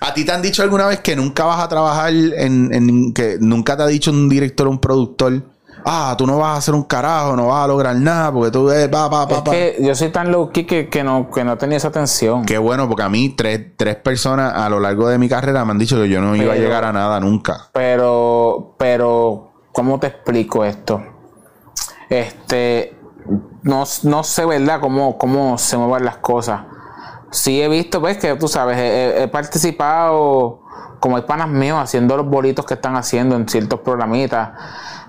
¿A 0.02 0.14
ti 0.16 0.26
te 0.26 0.32
han 0.32 0.42
dicho 0.42 0.64
alguna 0.64 0.88
vez 0.88 1.00
que 1.00 1.16
nunca 1.16 1.46
vas 1.46 1.60
a 1.64 1.68
trabajar 1.70 2.10
en, 2.12 2.74
en- 2.74 3.14
que 3.14 3.38
nunca 3.40 3.78
te 3.78 3.84
ha 3.84 3.88
dicho 3.88 4.12
un 4.12 4.28
director 4.28 4.68
o 4.68 4.72
un 4.72 4.80
productor? 4.80 5.42
Ah, 5.90 6.16
tú 6.18 6.28
no 6.28 6.38
vas 6.38 6.50
a 6.50 6.58
hacer 6.58 6.74
un 6.76 6.84
carajo, 6.84 7.34
no 7.38 7.48
vas 7.48 7.64
a 7.64 7.68
lograr 7.68 7.96
nada 7.96 8.30
porque 8.32 8.52
tú 8.52 8.66
ves, 8.66 8.90
pa, 8.90 9.10
pa, 9.10 9.26
pa, 9.26 9.36
Es 9.36 9.42
pa"? 9.42 9.52
que 9.52 9.78
yo 9.80 9.96
soy 9.96 10.10
tan 10.10 10.32
low 10.34 10.50
key 10.52 10.66
que, 10.66 10.90
que 10.90 11.02
no, 11.02 11.32
que 11.32 11.46
no 11.46 11.58
tenía 11.58 11.78
esa 11.78 11.88
atención. 11.88 12.44
Qué 12.46 12.58
bueno, 12.58 12.90
porque 12.90 13.04
a 13.04 13.10
mí 13.10 13.30
tres, 13.30 13.68
tres 13.78 13.96
personas 13.96 14.54
a 14.54 14.68
lo 14.68 14.82
largo 14.82 15.08
de 15.08 15.18
mi 15.18 15.30
carrera 15.30 15.64
me 15.64 15.72
han 15.72 15.78
dicho 15.78 15.96
que 15.96 16.10
yo 16.10 16.20
no 16.20 16.36
iba 16.36 16.54
a 16.54 16.58
llegar 16.58 16.84
a 16.84 16.92
nada 16.92 17.22
nunca. 17.22 17.70
Pero, 17.72 18.76
pero, 18.78 19.52
¿cómo 19.72 19.98
te 19.98 20.08
explico 20.08 20.66
esto? 20.66 21.02
Este, 22.10 22.98
no, 23.64 23.86
no 24.04 24.24
sé, 24.24 24.46
¿verdad?, 24.46 24.80
cómo, 24.82 25.18
cómo 25.18 25.58
se 25.58 25.78
mueven 25.78 26.04
las 26.06 26.18
cosas. 26.18 26.62
Sí 27.32 27.62
he 27.62 27.68
visto, 27.70 28.00
pues, 28.02 28.18
que 28.18 28.36
tú 28.36 28.48
sabes, 28.50 28.78
he, 28.78 29.24
he 29.24 29.28
participado 29.30 30.62
como 31.00 31.18
hay 31.18 31.24
panas 31.24 31.48
míos 31.50 31.80
haciendo 31.82 32.18
los 32.18 32.26
bolitos 32.26 32.66
que 32.66 32.74
están 32.76 32.96
haciendo 32.96 33.36
en 33.36 33.48
ciertos 33.48 33.80
programitas. 33.82 34.50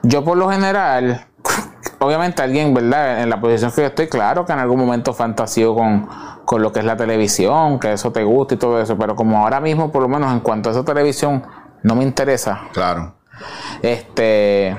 Yo, 0.03 0.25
por 0.25 0.37
lo 0.37 0.51
general, 0.51 1.27
obviamente 1.99 2.43
alguien, 2.43 2.75
¿verdad?, 2.75 3.23
en 3.23 3.31
la 3.31 3.41
posición 3.41 3.73
que 3.73 3.83
yo 3.83 3.87
estoy, 3.89 4.09
claro 4.09 4.45
que 4.45 4.53
en 4.53 4.59
algún 4.59 4.79
momento 4.79 5.14
fantasío 5.14 5.75
con, 5.75 6.09
con 6.45 6.62
lo 6.62 6.73
que 6.73 6.81
es 6.81 6.85
la 6.85 6.97
televisión, 6.97 7.79
que 7.79 7.93
eso 7.93 8.12
te 8.12 8.25
gusta 8.25 8.55
y 8.55 8.59
todo 8.59 8.81
eso, 8.81 8.97
pero 8.97 9.16
como 9.16 9.39
ahora 9.39 9.61
mismo, 9.61 9.91
por 9.91 10.03
lo 10.03 10.09
menos 10.09 10.33
en 10.33 10.41
cuanto 10.41 10.69
a 10.69 10.73
esa 10.73 10.85
televisión, 10.85 11.45
no 11.83 11.95
me 11.95 12.05
interesa. 12.05 12.61
Claro. 12.73 13.14
Este. 13.83 14.77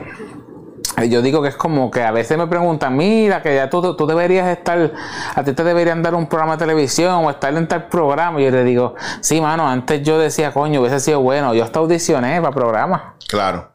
Yo 1.09 1.21
digo 1.21 1.41
que 1.41 1.49
es 1.49 1.55
como 1.55 1.91
que 1.91 2.03
a 2.03 2.11
veces 2.11 2.37
me 2.37 2.47
preguntan, 2.47 2.97
mira, 2.97 3.41
que 3.41 3.55
ya 3.55 3.69
tú, 3.69 3.95
tú 3.95 4.05
deberías 4.07 4.47
estar, 4.47 4.91
a 5.35 5.43
ti 5.43 5.53
te 5.53 5.63
deberían 5.63 6.01
dar 6.03 6.13
un 6.15 6.27
programa 6.27 6.53
de 6.53 6.59
televisión 6.59 7.25
o 7.25 7.29
estar 7.29 7.53
en 7.55 7.67
tal 7.67 7.87
programa. 7.87 8.41
Y 8.41 8.45
yo 8.45 8.51
le 8.51 8.63
digo, 8.63 8.95
sí, 9.21 9.39
mano, 9.39 9.67
antes 9.67 10.01
yo 10.03 10.19
decía, 10.19 10.51
coño, 10.51 10.81
hubiese 10.81 10.99
sido 10.99 11.21
bueno. 11.21 11.53
Yo 11.53 11.63
hasta 11.63 11.79
audicioné 11.79 12.41
para 12.41 12.53
programas. 12.53 13.01
Claro. 13.27 13.69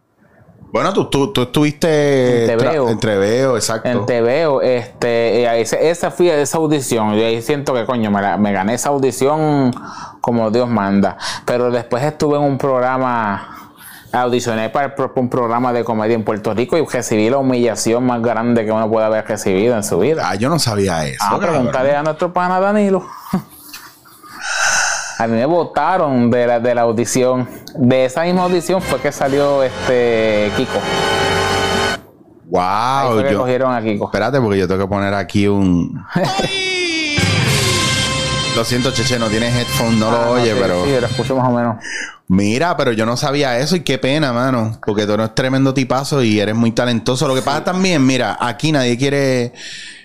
Bueno, 0.72 0.92
tú, 0.92 1.08
tú, 1.08 1.32
tú 1.32 1.42
estuviste 1.42 2.50
En 2.52 2.58
TVO. 2.58 2.88
en 2.90 2.98
TVO, 2.98 3.56
exacto. 3.56 3.88
En 3.88 4.06
TVO, 4.06 4.60
este, 4.60 5.88
esa 5.88 6.10
fui 6.10 6.28
esa 6.28 6.58
audición. 6.58 7.14
Y 7.14 7.22
ahí 7.22 7.42
siento 7.42 7.72
que, 7.74 7.84
coño, 7.84 8.10
me, 8.10 8.20
la- 8.20 8.36
me 8.36 8.52
gané 8.52 8.74
esa 8.74 8.88
audición 8.88 9.70
como 10.20 10.50
Dios 10.50 10.68
manda. 10.68 11.16
Pero 11.44 11.70
después 11.70 12.02
estuve 12.02 12.38
en 12.38 12.42
un 12.42 12.58
programa, 12.58 13.53
audicioné 14.22 14.70
para 14.70 14.86
el 14.86 14.94
un 15.16 15.28
programa 15.28 15.72
de 15.72 15.84
comedia 15.84 16.14
en 16.14 16.24
Puerto 16.24 16.54
Rico 16.54 16.76
y 16.76 16.84
recibí 16.84 17.28
la 17.30 17.38
humillación 17.38 18.04
más 18.04 18.22
grande 18.22 18.64
que 18.64 18.72
uno 18.72 18.88
puede 18.90 19.06
haber 19.06 19.26
recibido 19.26 19.76
en 19.76 19.82
su 19.82 19.98
vida. 19.98 20.22
Ah, 20.24 20.34
yo 20.34 20.48
no 20.48 20.58
sabía 20.58 21.06
eso. 21.06 21.18
Ah, 21.20 21.30
cabrón. 21.32 21.50
preguntarle 21.50 21.96
a 21.96 22.02
nuestro 22.02 22.32
pana 22.32 22.60
Danilo. 22.60 23.06
A 25.16 25.28
mí 25.28 25.36
me 25.36 25.46
votaron 25.46 26.28
de 26.28 26.46
la, 26.46 26.58
de 26.58 26.74
la 26.74 26.82
audición. 26.82 27.48
De 27.76 28.04
esa 28.04 28.22
misma 28.24 28.42
audición 28.42 28.82
fue 28.82 29.00
que 29.00 29.12
salió 29.12 29.62
este 29.62 30.50
Kiko. 30.56 30.78
Ahí 32.56 33.06
Wow, 33.06 33.14
fue 33.14 33.24
que 33.24 33.32
yo, 33.32 33.38
cogieron 33.38 33.72
a 33.72 33.82
Kiko. 33.82 34.06
Espérate, 34.06 34.40
porque 34.40 34.58
yo 34.58 34.68
tengo 34.68 34.82
que 34.82 34.88
poner 34.88 35.14
aquí 35.14 35.46
un. 35.46 36.04
lo 38.54 38.64
siento, 38.64 38.90
Cheche, 38.92 39.18
no 39.18 39.28
tienes 39.28 39.54
headphone, 39.54 39.98
no 39.98 40.08
Ah, 40.08 40.10
lo 40.26 40.30
oye, 40.32 40.52
sí, 40.52 40.58
pero. 40.60 40.84
Sí, 40.84 40.90
lo 41.00 41.06
escucho 41.06 41.36
más 41.36 41.48
o 41.48 41.52
menos. 41.52 41.76
Mira, 42.28 42.76
pero 42.76 42.92
yo 42.92 43.04
no 43.04 43.16
sabía 43.16 43.58
eso 43.58 43.76
y 43.76 43.80
qué 43.80 43.98
pena, 43.98 44.32
mano. 44.32 44.78
Porque 44.86 45.06
tú 45.06 45.12
eres 45.12 45.34
tremendo 45.34 45.74
tipazo 45.74 46.22
y 46.22 46.40
eres 46.40 46.54
muy 46.54 46.72
talentoso. 46.72 47.28
Lo 47.28 47.34
que 47.34 47.42
pasa 47.42 47.64
también, 47.64 48.04
mira, 48.06 48.36
aquí 48.40 48.72
nadie 48.72 48.96
quiere. 48.96 49.52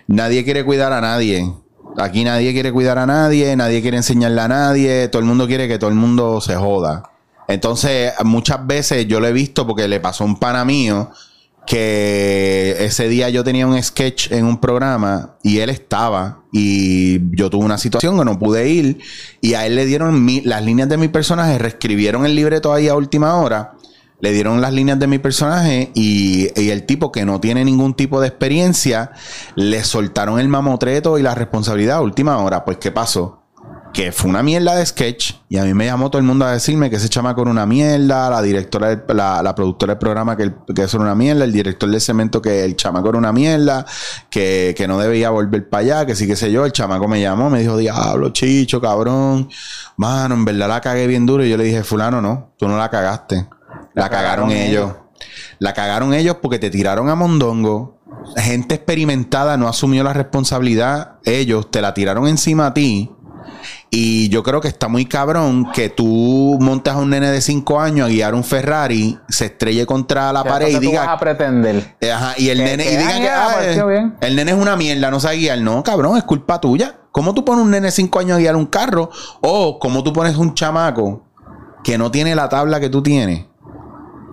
nadie 0.08 0.44
quiere 0.44 0.64
cuidar 0.66 0.92
a 0.94 1.02
nadie. 1.02 1.52
Aquí 1.98 2.24
nadie 2.24 2.54
quiere 2.54 2.72
cuidar 2.72 2.98
a 2.98 3.06
nadie, 3.06 3.56
nadie 3.56 3.82
quiere 3.82 3.98
enseñarle 3.98 4.42
a 4.42 4.48
nadie, 4.48 5.08
todo 5.08 5.22
el 5.22 5.28
mundo 5.28 5.48
quiere 5.48 5.68
que 5.68 5.80
todo 5.80 5.90
el 5.90 5.96
mundo 5.96 6.40
se 6.40 6.56
joda. 6.56 7.04
Entonces, 7.48 8.14
muchas 8.24 8.66
veces 8.68 9.08
yo 9.08 9.20
lo 9.20 9.28
he 9.28 9.34
visto 9.34 9.66
porque 9.66 9.88
le 9.88 10.00
pasó 10.00 10.24
a 10.24 10.28
un 10.28 10.38
pana 10.38 10.64
mío 10.64 11.10
que 11.70 12.78
ese 12.80 13.08
día 13.08 13.30
yo 13.30 13.44
tenía 13.44 13.68
un 13.68 13.82
sketch 13.82 14.32
en 14.32 14.46
un 14.46 14.60
programa 14.60 15.36
y 15.44 15.60
él 15.60 15.70
estaba 15.70 16.42
y 16.52 17.36
yo 17.36 17.52
tuve 17.52 17.64
una 17.64 17.78
situación 17.78 18.18
que 18.18 18.26
no 18.26 18.40
pude 18.40 18.68
ir 18.68 18.98
y 19.40 19.54
a 19.54 19.68
él 19.68 19.76
le 19.76 19.86
dieron 19.86 20.26
las 20.46 20.66
líneas 20.66 20.90
de 20.90 20.98
mi 20.98 21.10
personaje, 21.10 21.60
reescribieron 21.60 22.26
el 22.26 22.36
libreto 22.36 22.74
ahí 22.74 22.88
a 22.88 22.96
última 22.96 23.36
hora, 23.36 23.74
le 24.20 24.32
dieron 24.32 24.62
las 24.62 24.74
líneas 24.74 24.98
de 24.98 25.06
mi 25.06 25.20
personaje 25.20 25.92
y, 25.94 26.50
y 26.60 26.72
el 26.72 26.88
tipo 26.88 27.12
que 27.12 27.24
no 27.24 27.40
tiene 27.40 27.64
ningún 27.64 27.94
tipo 27.94 28.20
de 28.20 28.30
experiencia, 28.30 29.12
le 29.54 29.84
soltaron 29.84 30.40
el 30.40 30.48
mamotreto 30.48 31.20
y 31.20 31.22
la 31.22 31.36
responsabilidad 31.36 31.98
a 31.98 32.02
última 32.02 32.40
hora. 32.40 32.66
Pues, 32.66 32.80
¿qué 32.80 32.90
pasó? 32.90 33.39
Que 33.94 34.12
fue 34.12 34.30
una 34.30 34.44
mierda 34.44 34.76
de 34.76 34.86
sketch 34.86 35.34
y 35.50 35.58
a 35.58 35.64
mí 35.64 35.74
me 35.74 35.86
llamó 35.86 36.12
todo 36.12 36.20
el 36.20 36.26
mundo 36.26 36.46
a 36.46 36.52
decirme 36.52 36.90
que 36.90 36.98
ese 36.98 37.10
chamaco 37.10 37.42
era 37.42 37.50
una 37.50 37.66
mierda, 37.66 38.30
la 38.30 38.42
directora, 38.42 39.04
la, 39.08 39.42
la 39.42 39.56
productora 39.56 39.94
del 39.94 40.00
programa 40.00 40.38
que, 40.38 40.54
que 40.76 40.84
eso 40.84 40.98
era 40.98 41.06
una 41.06 41.16
mierda, 41.16 41.44
el 41.44 41.52
director 41.52 41.90
del 41.90 42.00
cemento 42.00 42.42
que 42.42 42.64
el 42.64 42.76
chamaco 42.76 43.10
era 43.10 43.18
una 43.18 43.34
mierda, 43.34 43.86
que, 44.30 44.76
que 44.78 44.88
no 44.88 45.00
debía 45.00 45.32
volver 45.32 45.68
para 45.70 45.82
allá, 45.82 46.06
que 46.06 46.16
sí 46.16 46.28
que 46.28 46.36
sé 46.36 46.52
yo, 46.52 46.66
el 46.66 46.72
chamaco 46.72 47.08
me 47.08 47.20
llamó, 47.20 47.50
me 47.50 47.62
dijo, 47.62 47.78
diablo, 47.78 48.30
chicho, 48.30 48.80
cabrón, 48.80 49.50
mano, 49.98 50.36
en 50.36 50.46
verdad 50.46 50.68
la 50.68 50.82
cagué 50.82 51.08
bien 51.08 51.26
duro 51.26 51.44
y 51.44 51.50
yo 51.50 51.58
le 51.58 51.64
dije, 51.64 51.84
fulano, 51.84 52.22
no, 52.22 52.54
tú 52.58 52.68
no 52.68 52.78
la 52.78 52.90
cagaste, 52.90 53.48
la, 53.96 54.10
cagaron, 54.10 54.52
ellos. 54.52 54.94
La 55.58 55.74
cagaron 55.74 56.14
ellos 56.14 56.38
porque 56.42 56.60
te 56.60 56.70
tiraron 56.70 57.10
a 57.10 57.16
Mondongo, 57.16 58.00
gente 58.38 58.76
experimentada 58.76 59.58
no 59.58 59.68
asumió 59.68 60.04
la 60.04 60.14
responsabilidad, 60.14 61.18
ellos 61.26 61.72
te 61.72 61.82
la 61.82 61.94
tiraron 61.94 62.28
encima 62.28 62.68
a 62.68 62.74
ti 62.74 63.12
y 63.92 64.30
yo 64.30 64.44
creo 64.44 64.62
que 64.62 64.68
está 64.68 64.88
muy 64.88 65.06
cabrón 65.06 65.72
que 65.74 65.90
tú 65.90 66.58
montas 66.60 66.96
a 66.96 67.00
un 67.00 67.10
nene 67.10 67.32
de 67.32 67.42
5 67.42 67.80
años 67.80 68.08
a 68.08 68.10
guiar 68.10 68.36
un 68.36 68.44
Ferrari, 68.44 69.18
se 69.30 69.46
estrelle 69.46 69.86
contra 69.88 70.32
la 70.32 70.44
pared 70.44 70.68
y 70.68 70.80
diga. 70.80 71.06
Vas 71.06 71.16
a 71.16 71.20
pretender. 71.20 71.96
Ajá, 72.14 72.36
y 72.38 72.50
el 72.50 72.60
nene, 72.60 72.86
y 72.86 72.98
diga 72.98 73.20
que 73.20 73.30
ah, 73.30 74.12
el 74.22 74.36
nene 74.36 74.52
es 74.52 74.58
una 74.58 74.76
mierda, 74.76 75.10
no 75.10 75.20
sabe 75.20 75.38
guiar. 75.38 75.60
No, 75.62 75.84
cabrón, 75.84 76.18
es 76.18 76.24
culpa 76.24 76.62
tuya. 76.62 76.98
¿Cómo 77.12 77.34
tú 77.34 77.44
pones 77.44 77.66
un 77.66 77.72
nene 77.72 77.88
de 77.88 77.92
5 77.92 78.20
años 78.20 78.38
a 78.38 78.40
guiar 78.40 78.56
un 78.56 78.68
carro? 78.68 79.10
O 79.42 79.80
cómo 79.80 80.04
tú 80.04 80.14
pones 80.14 80.38
un 80.38 80.54
chamaco 80.54 81.26
que 81.84 81.98
no 81.98 82.12
tiene 82.12 82.36
la 82.36 82.48
tabla 82.48 82.80
que 82.80 82.90
tú 82.90 83.02
tienes. 83.02 83.46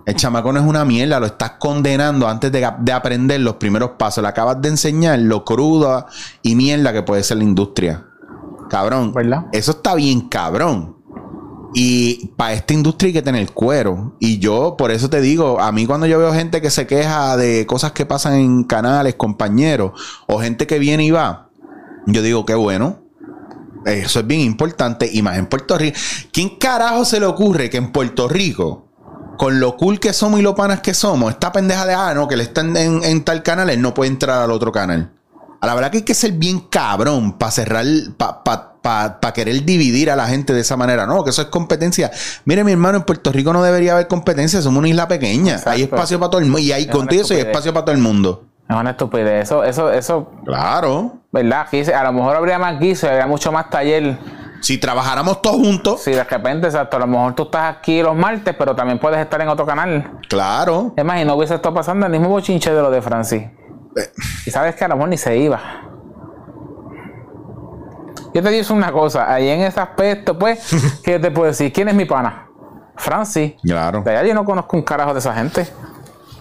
El 0.05 0.15
chamaco 0.15 0.53
no 0.53 0.61
es 0.61 0.67
una 0.67 0.85
mierda, 0.85 1.19
lo 1.19 1.27
estás 1.27 1.53
condenando 1.59 2.29
antes 2.29 2.53
de, 2.53 2.71
de 2.79 2.93
aprender 2.93 3.41
los 3.41 3.55
primeros 3.55 3.93
pasos. 3.99 4.23
Le 4.23 4.29
acabas 4.29 4.61
de 4.61 4.69
enseñar 4.69 5.19
lo 5.19 5.45
cruda 5.45 6.07
y 6.43 6.55
mierda 6.55 6.93
que 6.93 7.03
puede 7.03 7.23
ser 7.23 7.39
la 7.39 7.45
industria. 7.45 8.05
Cabrón. 8.69 9.13
¿verdad? 9.13 9.47
Eso 9.53 9.73
está 9.73 9.95
bien 9.95 10.29
cabrón. 10.29 10.97
Y 11.75 12.29
para 12.37 12.55
esta 12.55 12.73
industria 12.73 13.09
hay 13.09 13.13
que 13.13 13.23
tener 13.23 13.53
cuero. 13.53 14.17
Y 14.19 14.39
yo, 14.39 14.77
por 14.79 14.91
eso 14.91 15.11
te 15.11 15.21
digo, 15.21 15.61
a 15.61 15.73
mí 15.73 15.87
cuando 15.87 16.07
yo 16.07 16.19
veo 16.19 16.33
gente 16.33 16.63
que 16.63 16.71
se 16.71 16.87
queja 16.87 17.37
de 17.37 17.67
cosas 17.67 17.93
que 17.93 18.07
pasan 18.07 18.35
en 18.35 18.65
canales, 18.65 19.17
compañeros, 19.17 19.93
o 20.27 20.41
gente 20.41 20.67
que 20.67 20.79
viene 20.79 21.05
y 21.05 21.11
va, 21.11 21.51
yo 22.07 22.23
digo, 22.23 22.47
qué 22.47 22.55
bueno. 22.55 23.03
Eso 23.85 24.21
es 24.21 24.27
bien 24.27 24.41
importante. 24.41 25.09
Y 25.13 25.23
más 25.23 25.37
en 25.37 25.47
Puerto 25.47 25.77
Rico. 25.77 25.99
¿Quién 26.33 26.57
carajo 26.59 27.05
se 27.05 27.21
le 27.21 27.27
ocurre 27.27 27.69
que 27.69 27.77
en 27.77 27.93
Puerto 27.93 28.27
Rico, 28.27 28.89
con 29.37 29.61
lo 29.61 29.77
cool 29.77 30.01
que 30.01 30.13
somos 30.13 30.41
y 30.41 30.43
lo 30.43 30.55
panas 30.55 30.81
que 30.81 30.95
somos, 30.95 31.31
esta 31.31 31.53
pendeja 31.53 31.85
de, 31.85 31.95
ah, 31.95 32.15
no, 32.15 32.27
que 32.27 32.37
le 32.37 32.45
están 32.45 32.77
en, 32.77 33.05
en 33.05 33.23
tal 33.23 33.43
canal, 33.43 33.69
él 33.69 33.83
no 33.83 33.93
puede 33.93 34.11
entrar 34.11 34.43
al 34.43 34.51
otro 34.51 34.73
canal? 34.73 35.13
A 35.61 35.67
la 35.67 35.75
verdad 35.75 35.91
que 35.91 35.99
hay 35.99 36.05
que 36.05 36.15
ser 36.15 36.33
bien 36.33 36.61
cabrón 36.61 37.39
para 37.39 37.51
cerrar, 37.51 37.85
para 38.17 39.33
querer 39.33 39.65
dividir 39.65 40.11
a 40.11 40.17
la 40.17 40.27
gente 40.27 40.53
de 40.53 40.61
esa 40.61 40.77
manera. 40.77 41.07
No, 41.07 41.25
que 41.25 41.31
eso 41.31 41.43
es 41.43 41.49
competencia. 41.49 42.11
Mire, 42.45 42.65
mi 42.65 42.73
hermano, 42.73 42.99
en 42.99 43.05
Puerto 43.05 43.33
Rico 43.33 43.53
no 43.53 43.63
debería 43.63 43.93
haber 43.93 44.07
competencia, 44.07 44.63
somos 44.63 44.79
una 44.79 44.89
isla 44.89 45.09
pequeña. 45.09 45.61
Hay 45.67 45.83
espacio 45.83 46.19
para 46.19 46.31
todo 46.31 46.41
el 46.41 46.47
mundo. 46.47 46.61
Y 46.61 46.73
hay 46.73 46.87
contigo 46.87 47.25
hay 47.31 47.39
espacio 47.39 47.73
para 47.73 47.87
todo 47.87 47.95
el 47.95 48.01
mundo. 48.01 48.45
Es 48.69 48.77
una 48.77 48.91
estupidez. 48.91 49.45
Eso, 49.45 49.65
eso, 49.65 49.93
eso. 49.93 50.31
Claro. 50.45 51.19
¿Verdad? 51.33 51.67
a 51.95 52.05
lo 52.05 52.13
mejor 52.13 52.37
habría 52.37 52.59
más 52.59 52.79
guiso, 52.81 53.09
habría 53.09 53.27
mucho 53.27 53.53
más 53.53 53.71
taller. 53.71 54.19
Si 54.61 54.79
trabajáramos 54.79 55.43
todos 55.43 55.57
juntos. 55.57 56.03
Si 56.03 56.11
de 56.11 56.25
repente, 56.25 56.67
exacto. 56.67 56.97
A 56.97 57.01
lo 57.01 57.07
mejor 57.07 57.35
tú 57.35 57.45
estás 57.45 57.77
aquí 57.77 58.03
los 58.03 58.17
martes, 58.17 58.55
pero 58.59 58.75
también 58.75 58.99
puedes 58.99 59.21
estar 59.21 59.41
en 59.41 59.49
otro 59.49 59.67
canal. 59.67 60.11
Claro. 60.29 60.93
Es 60.97 61.05
más, 61.05 61.21
y 61.21 61.25
no 61.25 61.37
hubiese 61.37 61.55
estado 61.55 61.75
pasando 61.75 62.07
el 62.07 62.13
mismo 62.13 62.29
bochinche 62.29 62.73
de 62.73 62.83
lo 62.83 62.91
de 62.91 63.03
Francis. 63.03 63.43
Y 64.45 64.51
sabes 64.51 64.75
que 64.75 64.85
a 64.85 64.89
lo 64.89 64.97
mejor 64.97 65.09
ni 65.09 65.19
se 65.19 65.37
iba. 65.37 65.61
Yo 68.35 68.43
te 68.43 68.51
digo 68.51 68.75
una 68.75 68.93
cosa, 68.93 69.33
ahí 69.33 69.49
en 69.49 69.63
ese 69.63 69.81
aspecto, 69.81 70.39
pues, 70.39 70.61
¿qué 71.05 71.19
te 71.19 71.31
puedo 71.31 71.49
decir? 71.49 71.73
¿Quién 71.73 71.89
es 71.89 71.95
mi 71.95 72.05
pana? 72.05 72.49
Francis. 72.97 73.55
Claro. 73.63 74.03
De 74.03 74.11
allá 74.11 74.29
yo 74.29 74.35
no 74.35 74.45
conozco 74.45 74.77
un 74.77 74.83
carajo 74.83 75.13
de 75.13 75.21
esa 75.21 75.35
gente. 75.35 75.67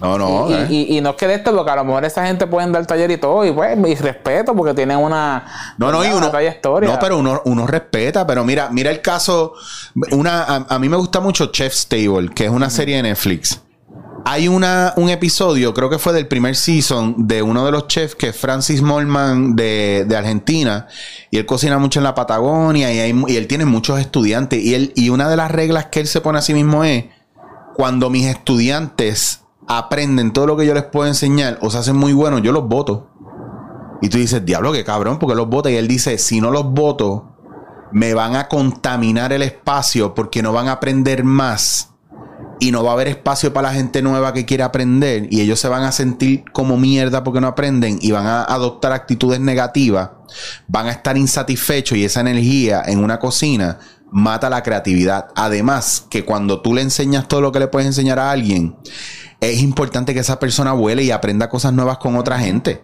No, 0.02 0.18
no. 0.18 0.50
Y, 0.50 0.54
eh. 0.54 0.68
y, 0.90 1.02
no 1.02 1.12
es 1.12 1.16
que 1.16 1.28
de 1.28 1.36
esto, 1.36 1.56
porque 1.56 1.72
a 1.72 1.76
lo 1.78 1.86
mejor 1.86 2.04
esa 2.04 2.26
gente 2.26 2.48
puede 2.48 2.70
dar 2.70 2.86
taller 2.86 3.12
y 3.12 3.18
todo, 3.18 3.46
y 3.46 3.52
pues, 3.52 3.78
y 3.88 3.96
respeto, 3.96 4.54
porque 4.54 4.74
tienen 4.74 4.98
una, 4.98 5.46
no, 5.78 5.90
no, 5.92 6.04
y 6.04 6.10
uno, 6.10 6.30
trayectoria. 6.30 6.92
No, 6.92 7.00
pero 7.00 7.18
uno, 7.18 7.42
uno 7.46 7.66
respeta, 7.66 8.28
pero 8.28 8.44
mira, 8.44 8.70
mira 8.72 8.92
el 8.92 9.02
caso, 9.02 9.54
una, 10.12 10.44
a, 10.44 10.66
a 10.68 10.80
mí 10.80 10.90
me 10.90 10.98
gusta 10.98 11.22
mucho 11.22 11.48
Chef's 11.48 11.88
Table, 11.88 12.30
que 12.36 12.46
es 12.46 12.52
una 12.52 12.70
serie 12.70 12.98
de 12.98 13.04
Netflix. 13.04 13.62
Hay 14.28 14.48
una, 14.48 14.92
un 14.98 15.10
episodio, 15.10 15.72
creo 15.76 15.88
que 15.88 16.00
fue 16.00 16.12
del 16.12 16.28
primer 16.28 16.56
season, 16.56 17.28
de 17.28 17.44
uno 17.44 17.64
de 17.64 17.72
los 17.72 17.88
chefs 17.88 18.16
que 18.16 18.30
es 18.30 18.36
Francis 18.36 18.82
Molman 18.82 19.56
de, 19.56 20.04
de 20.08 20.18
Argentina. 20.18 20.88
Y 21.30 21.38
él 21.38 21.46
cocina 21.46 21.78
mucho 21.78 22.00
en 22.00 22.06
la 22.06 22.16
Patagonia 22.16 22.92
y, 22.92 23.36
él 23.36 23.48
tiene 23.48 23.66
muchos 23.66 24.00
estudiantes. 24.00 24.64
Y, 24.64 24.74
él, 24.74 24.94
y 24.96 25.10
una 25.10 25.30
de 25.30 25.38
las 25.38 25.52
reglas 25.52 25.86
que 25.92 26.00
él 26.00 26.08
se 26.08 26.22
pone 26.22 26.40
a 26.40 26.42
sí 26.42 26.56
mismo 26.56 26.84
es, 26.84 27.06
cuando 27.76 28.10
mis 28.10 28.26
estudiantes 28.26 29.42
aprenden 29.68 30.34
todo 30.34 30.48
lo 30.48 30.58
que 30.58 30.66
yo 30.66 30.74
les 30.74 30.86
puedo 30.86 31.08
enseñar 31.08 31.60
o 31.62 31.70
se 31.70 31.78
hacen 31.78 31.96
muy 31.96 32.14
buenos, 32.14 32.42
yo 32.42 32.52
los 32.52 32.68
voto. 32.68 33.12
Y 34.02 34.10
tú 34.10 34.18
dices, 34.18 34.44
diablo, 34.44 34.72
qué 34.72 34.84
cabrón, 34.84 35.20
porque 35.20 35.36
los 35.36 35.48
voto. 35.48 35.70
Y 35.70 35.76
él 35.76 35.88
dice, 35.88 36.18
si 36.18 36.42
no 36.42 36.50
los 36.50 36.66
voto, 36.66 37.38
me 37.92 38.16
van 38.16 38.36
a 38.36 38.48
contaminar 38.48 39.34
el 39.34 39.44
espacio 39.44 40.16
porque 40.16 40.42
no 40.42 40.52
van 40.52 40.68
a 40.68 40.72
aprender 40.72 41.24
más 41.24 41.95
y 42.60 42.72
no 42.72 42.84
va 42.84 42.92
a 42.92 42.94
haber 42.94 43.08
espacio 43.08 43.54
para 43.54 43.70
la 43.70 43.74
gente 43.74 44.02
nueva 44.02 44.34
que 44.34 44.46
quiere 44.46 44.64
aprender 44.64 45.28
y 45.30 45.42
ellos 45.42 45.60
se 45.60 45.68
van 45.68 45.84
a 45.84 45.92
sentir 45.92 46.44
como 46.52 46.78
mierda 46.78 47.24
porque 47.24 47.42
no 47.42 47.48
aprenden 47.48 48.00
y 48.02 48.12
van 48.12 48.26
a 48.26 48.44
adoptar 48.44 48.92
actitudes 48.92 49.40
negativas, 49.40 50.10
van 50.68 50.88
a 50.88 50.92
estar 50.92 51.18
insatisfechos 51.18 51.98
y 51.98 52.06
esa 52.06 52.22
energía 52.22 52.84
en 52.86 53.04
una 53.04 53.20
cocina 53.20 53.80
mata 54.12 54.50
la 54.50 54.64
creatividad. 54.64 55.28
Además, 55.36 56.06
que 56.10 56.24
cuando 56.24 56.62
tú 56.62 56.74
le 56.74 56.82
enseñas 56.82 57.28
todo 57.28 57.42
lo 57.42 57.52
que 57.52 57.60
le 57.60 57.68
puedes 57.68 57.88
enseñar 57.88 58.20
a 58.20 58.32
alguien, 58.32 58.76
es 59.42 59.62
importante 59.62 60.14
que 60.14 60.22
esa 60.22 60.40
persona 60.40 60.74
vuele 60.74 61.04
y 61.04 61.12
aprenda 61.12 61.50
cosas 61.50 61.74
nuevas 61.74 61.98
con 61.98 62.16
otra 62.16 62.40
gente. 62.40 62.84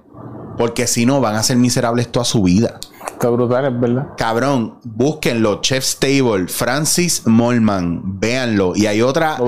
Porque 0.62 0.86
si 0.86 1.08
no, 1.08 1.20
van 1.22 1.34
a 1.34 1.42
ser 1.42 1.58
miserables 1.58 2.12
toda 2.12 2.24
su 2.24 2.44
vida. 2.44 2.80
Está 3.14 3.30
brutal, 3.30 3.66
es 3.66 3.80
verdad. 3.80 4.10
Cabrón, 4.16 4.78
búsquenlo. 4.84 5.60
Chef's 5.60 5.98
Table, 5.98 6.48
Francis 6.50 7.24
Molman, 7.26 8.20
véanlo. 8.20 8.74
Y 8.76 8.86
hay 8.86 9.02
otra, 9.02 9.40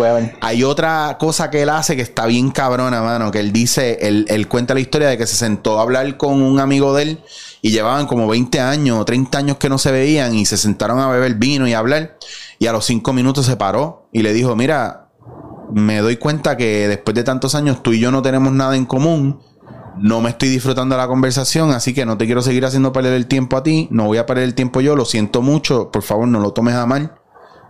hay 0.42 0.64
otra 0.64 1.18
cosa 1.20 1.52
que 1.52 1.62
él 1.62 1.70
hace 1.70 1.96
que 1.96 2.02
está 2.02 2.26
bien 2.26 2.50
cabrona, 2.50 3.04
mano. 3.04 3.30
Que 3.30 3.42
él 3.42 3.54
dice, 3.54 4.00
él, 4.02 4.26
él 4.28 4.48
cuenta 4.48 4.74
la 4.74 4.80
historia 4.80 5.08
de 5.08 5.20
que 5.20 5.28
se 5.28 5.36
sentó 5.36 5.78
a 5.78 5.84
hablar 5.84 6.18
con 6.18 6.42
un 6.42 6.60
amigo 6.60 6.96
de 6.96 7.04
él 7.04 7.20
y 7.62 7.70
llevaban 7.70 8.08
como 8.08 8.28
20 8.28 8.60
años 8.60 8.98
o 8.98 9.06
30 9.06 9.38
años 9.38 9.58
que 9.58 9.70
no 9.70 9.78
se 9.78 9.92
veían 9.92 10.34
y 10.34 10.48
se 10.48 10.58
sentaron 10.58 11.00
a 11.00 11.10
beber 11.10 11.36
vino 11.36 11.68
y 11.68 11.74
a 11.74 11.78
hablar. 11.78 12.18
Y 12.58 12.66
a 12.66 12.72
los 12.72 12.86
5 12.86 13.14
minutos 13.14 13.46
se 13.46 13.56
paró 13.56 14.10
y 14.12 14.24
le 14.24 14.34
dijo, 14.34 14.56
mira, 14.56 15.12
me 15.72 16.00
doy 16.00 16.18
cuenta 16.18 16.58
que 16.58 16.88
después 16.88 17.14
de 17.14 17.24
tantos 17.24 17.54
años 17.54 17.84
tú 17.84 17.94
y 17.94 18.00
yo 18.00 18.10
no 18.10 18.24
tenemos 18.24 18.52
nada 18.52 18.76
en 18.76 18.88
común 18.88 19.40
no 19.98 20.22
me 20.22 20.30
estoy 20.30 20.50
disfrutando 20.50 20.98
la 20.98 21.08
conversación, 21.08 21.72
así 21.72 21.94
que 21.94 22.06
no 22.06 22.18
te 22.18 22.26
quiero 22.26 22.42
seguir 22.42 22.66
haciendo 22.66 22.94
perder 22.94 23.14
el 23.14 23.28
tiempo 23.28 23.58
a 23.58 23.64
ti, 23.64 23.88
no 23.92 24.06
voy 24.06 24.18
a 24.18 24.26
perder 24.26 24.46
el 24.46 24.56
tiempo 24.56 24.82
yo, 24.82 24.96
lo 24.96 25.06
siento 25.06 25.42
mucho, 25.42 25.92
por 25.92 26.04
favor 26.04 26.28
no 26.28 26.40
lo 26.40 26.52
tomes 26.54 26.76
a 26.76 26.86
mal, 26.86 27.16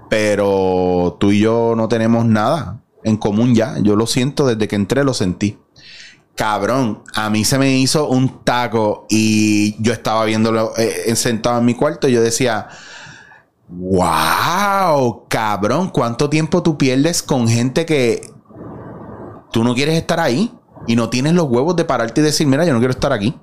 pero 0.09 1.17
tú 1.19 1.31
y 1.31 1.39
yo 1.39 1.73
no 1.75 1.87
tenemos 1.87 2.25
nada 2.25 2.81
en 3.03 3.17
común 3.17 3.55
ya, 3.55 3.77
yo 3.79 3.95
lo 3.95 4.07
siento 4.07 4.45
desde 4.47 4.67
que 4.67 4.75
entré, 4.75 5.03
lo 5.03 5.13
sentí. 5.13 5.57
Cabrón, 6.35 7.03
a 7.13 7.29
mí 7.29 7.45
se 7.45 7.59
me 7.59 7.77
hizo 7.77 8.07
un 8.07 8.43
taco 8.43 9.05
y 9.09 9.81
yo 9.83 9.93
estaba 9.93 10.25
viéndolo 10.25 10.75
eh, 10.77 11.15
sentado 11.15 11.59
en 11.59 11.65
mi 11.65 11.75
cuarto 11.75 12.07
y 12.07 12.13
yo 12.13 12.21
decía, 12.21 12.69
wow, 13.69 15.27
cabrón, 15.27 15.89
¿cuánto 15.89 16.29
tiempo 16.29 16.63
tú 16.63 16.75
pierdes 16.77 17.21
con 17.21 17.47
gente 17.47 17.85
que 17.85 18.31
tú 19.51 19.63
no 19.63 19.75
quieres 19.75 19.95
estar 19.95 20.19
ahí? 20.19 20.51
Y 20.87 20.95
no 20.95 21.09
tienes 21.09 21.33
los 21.33 21.45
huevos 21.45 21.75
de 21.75 21.85
pararte 21.85 22.21
y 22.21 22.23
decir, 22.23 22.47
mira, 22.47 22.65
yo 22.65 22.73
no 22.73 22.79
quiero 22.79 22.91
estar 22.91 23.13
aquí. 23.13 23.37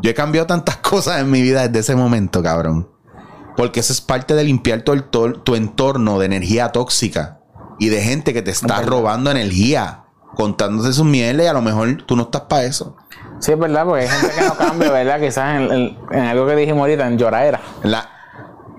Yo 0.00 0.10
he 0.10 0.14
cambiado 0.14 0.46
tantas 0.46 0.76
cosas 0.78 1.20
en 1.20 1.30
mi 1.30 1.42
vida 1.42 1.66
desde 1.66 1.80
ese 1.80 1.96
momento, 1.96 2.42
cabrón. 2.42 2.88
Porque 3.56 3.80
eso 3.80 3.92
es 3.92 4.00
parte 4.00 4.34
de 4.34 4.44
limpiar 4.44 4.82
todo 4.82 5.02
tu 5.02 5.54
entorno 5.56 6.18
de 6.18 6.26
energía 6.26 6.70
tóxica 6.70 7.40
y 7.80 7.88
de 7.88 8.00
gente 8.00 8.32
que 8.32 8.42
te 8.42 8.52
está 8.52 8.82
robando 8.82 9.30
energía, 9.30 10.04
contándote 10.36 10.92
sus 10.92 11.04
mieles 11.04 11.46
y 11.46 11.48
a 11.48 11.52
lo 11.52 11.62
mejor 11.62 12.02
tú 12.04 12.14
no 12.14 12.24
estás 12.24 12.42
para 12.42 12.64
eso. 12.64 12.96
Sí, 13.40 13.52
es 13.52 13.58
verdad, 13.58 13.84
porque 13.84 14.02
hay 14.02 14.08
gente 14.08 14.34
que 14.34 14.44
no 14.44 14.56
cambia, 14.56 14.92
¿verdad? 14.92 15.20
Quizás 15.20 15.60
en, 15.60 15.98
en, 16.10 16.20
algo 16.20 16.46
que 16.46 16.54
dijimos 16.54 16.80
ahorita, 16.82 17.06
en 17.06 17.18
lloradera. 17.18 17.60
La... 17.82 18.17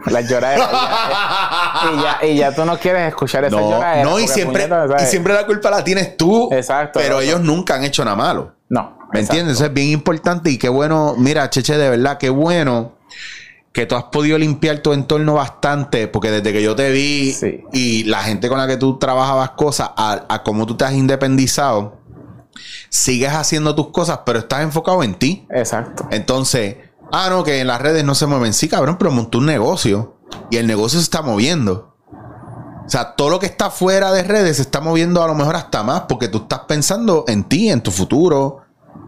La 0.07 0.21
lloradera. 0.21 0.69
y, 1.91 2.01
ya, 2.01 2.27
y, 2.27 2.37
ya, 2.37 2.55
tú 2.55 2.65
no 2.65 2.77
quieres 2.77 3.07
escuchar 3.07 3.43
esa 3.45 3.55
no, 3.55 3.69
lloradera. 3.69 4.03
No, 4.03 4.19
y 4.19 4.27
siempre, 4.27 4.69
y 5.01 5.05
siempre 5.05 5.33
la 5.33 5.45
culpa 5.45 5.69
la 5.69 5.83
tienes 5.83 6.17
tú. 6.17 6.49
Exacto. 6.51 6.99
Pero 6.99 7.21
ellos 7.21 7.41
nunca 7.41 7.75
han 7.75 7.83
hecho 7.83 8.03
nada 8.03 8.15
malo. 8.15 8.55
No. 8.69 8.97
¿Me 9.11 9.21
entiendes? 9.21 9.55
Eso 9.55 9.65
es 9.65 9.73
bien 9.73 9.89
importante 9.89 10.49
y 10.51 10.57
qué 10.57 10.69
bueno. 10.69 11.15
Mira, 11.17 11.49
Cheche, 11.49 11.77
de 11.77 11.89
verdad, 11.89 12.17
qué 12.17 12.29
bueno 12.29 12.97
que 13.73 13.85
tú 13.85 13.95
has 13.95 14.05
podido 14.05 14.37
limpiar 14.37 14.79
tu 14.79 14.93
entorno 14.93 15.35
bastante, 15.35 16.07
porque 16.07 16.31
desde 16.31 16.53
que 16.53 16.61
yo 16.61 16.75
te 16.75 16.91
vi 16.91 17.35
y 17.71 18.03
la 18.05 18.23
gente 18.23 18.49
con 18.49 18.57
la 18.57 18.67
que 18.67 18.77
tú 18.77 18.97
trabajabas 18.97 19.51
cosas, 19.51 19.91
a, 19.95 20.25
a 20.27 20.43
cómo 20.43 20.65
tú 20.65 20.75
te 20.75 20.85
has 20.85 20.93
independizado, 20.93 21.99
sigues 22.89 23.31
haciendo 23.31 23.75
tus 23.75 23.89
cosas, 23.89 24.21
pero 24.25 24.39
estás 24.39 24.61
enfocado 24.61 25.03
en 25.03 25.15
ti. 25.15 25.45
Exacto. 25.49 26.07
Entonces, 26.11 26.77
ah, 27.11 27.27
no, 27.29 27.43
que 27.43 27.59
en 27.59 27.67
las 27.67 27.81
redes 27.81 28.03
no 28.03 28.15
se 28.15 28.25
mueven. 28.25 28.53
Sí, 28.53 28.67
cabrón, 28.67 28.97
pero 28.97 29.11
montó 29.11 29.39
un 29.39 29.45
negocio 29.45 30.17
y 30.49 30.57
el 30.57 30.67
negocio 30.67 30.99
se 30.99 31.03
está 31.03 31.21
moviendo. 31.21 31.95
O 32.85 32.89
sea, 32.89 33.15
todo 33.15 33.29
lo 33.29 33.39
que 33.39 33.45
está 33.45 33.69
fuera 33.69 34.11
de 34.11 34.23
redes 34.23 34.55
se 34.55 34.63
está 34.63 34.81
moviendo 34.81 35.21
a 35.21 35.27
lo 35.27 35.35
mejor 35.35 35.55
hasta 35.55 35.83
más 35.83 36.01
porque 36.09 36.27
tú 36.27 36.39
estás 36.39 36.61
pensando 36.61 37.23
en 37.27 37.43
ti, 37.43 37.69
en 37.69 37.81
tu 37.81 37.91
futuro, 37.91 38.61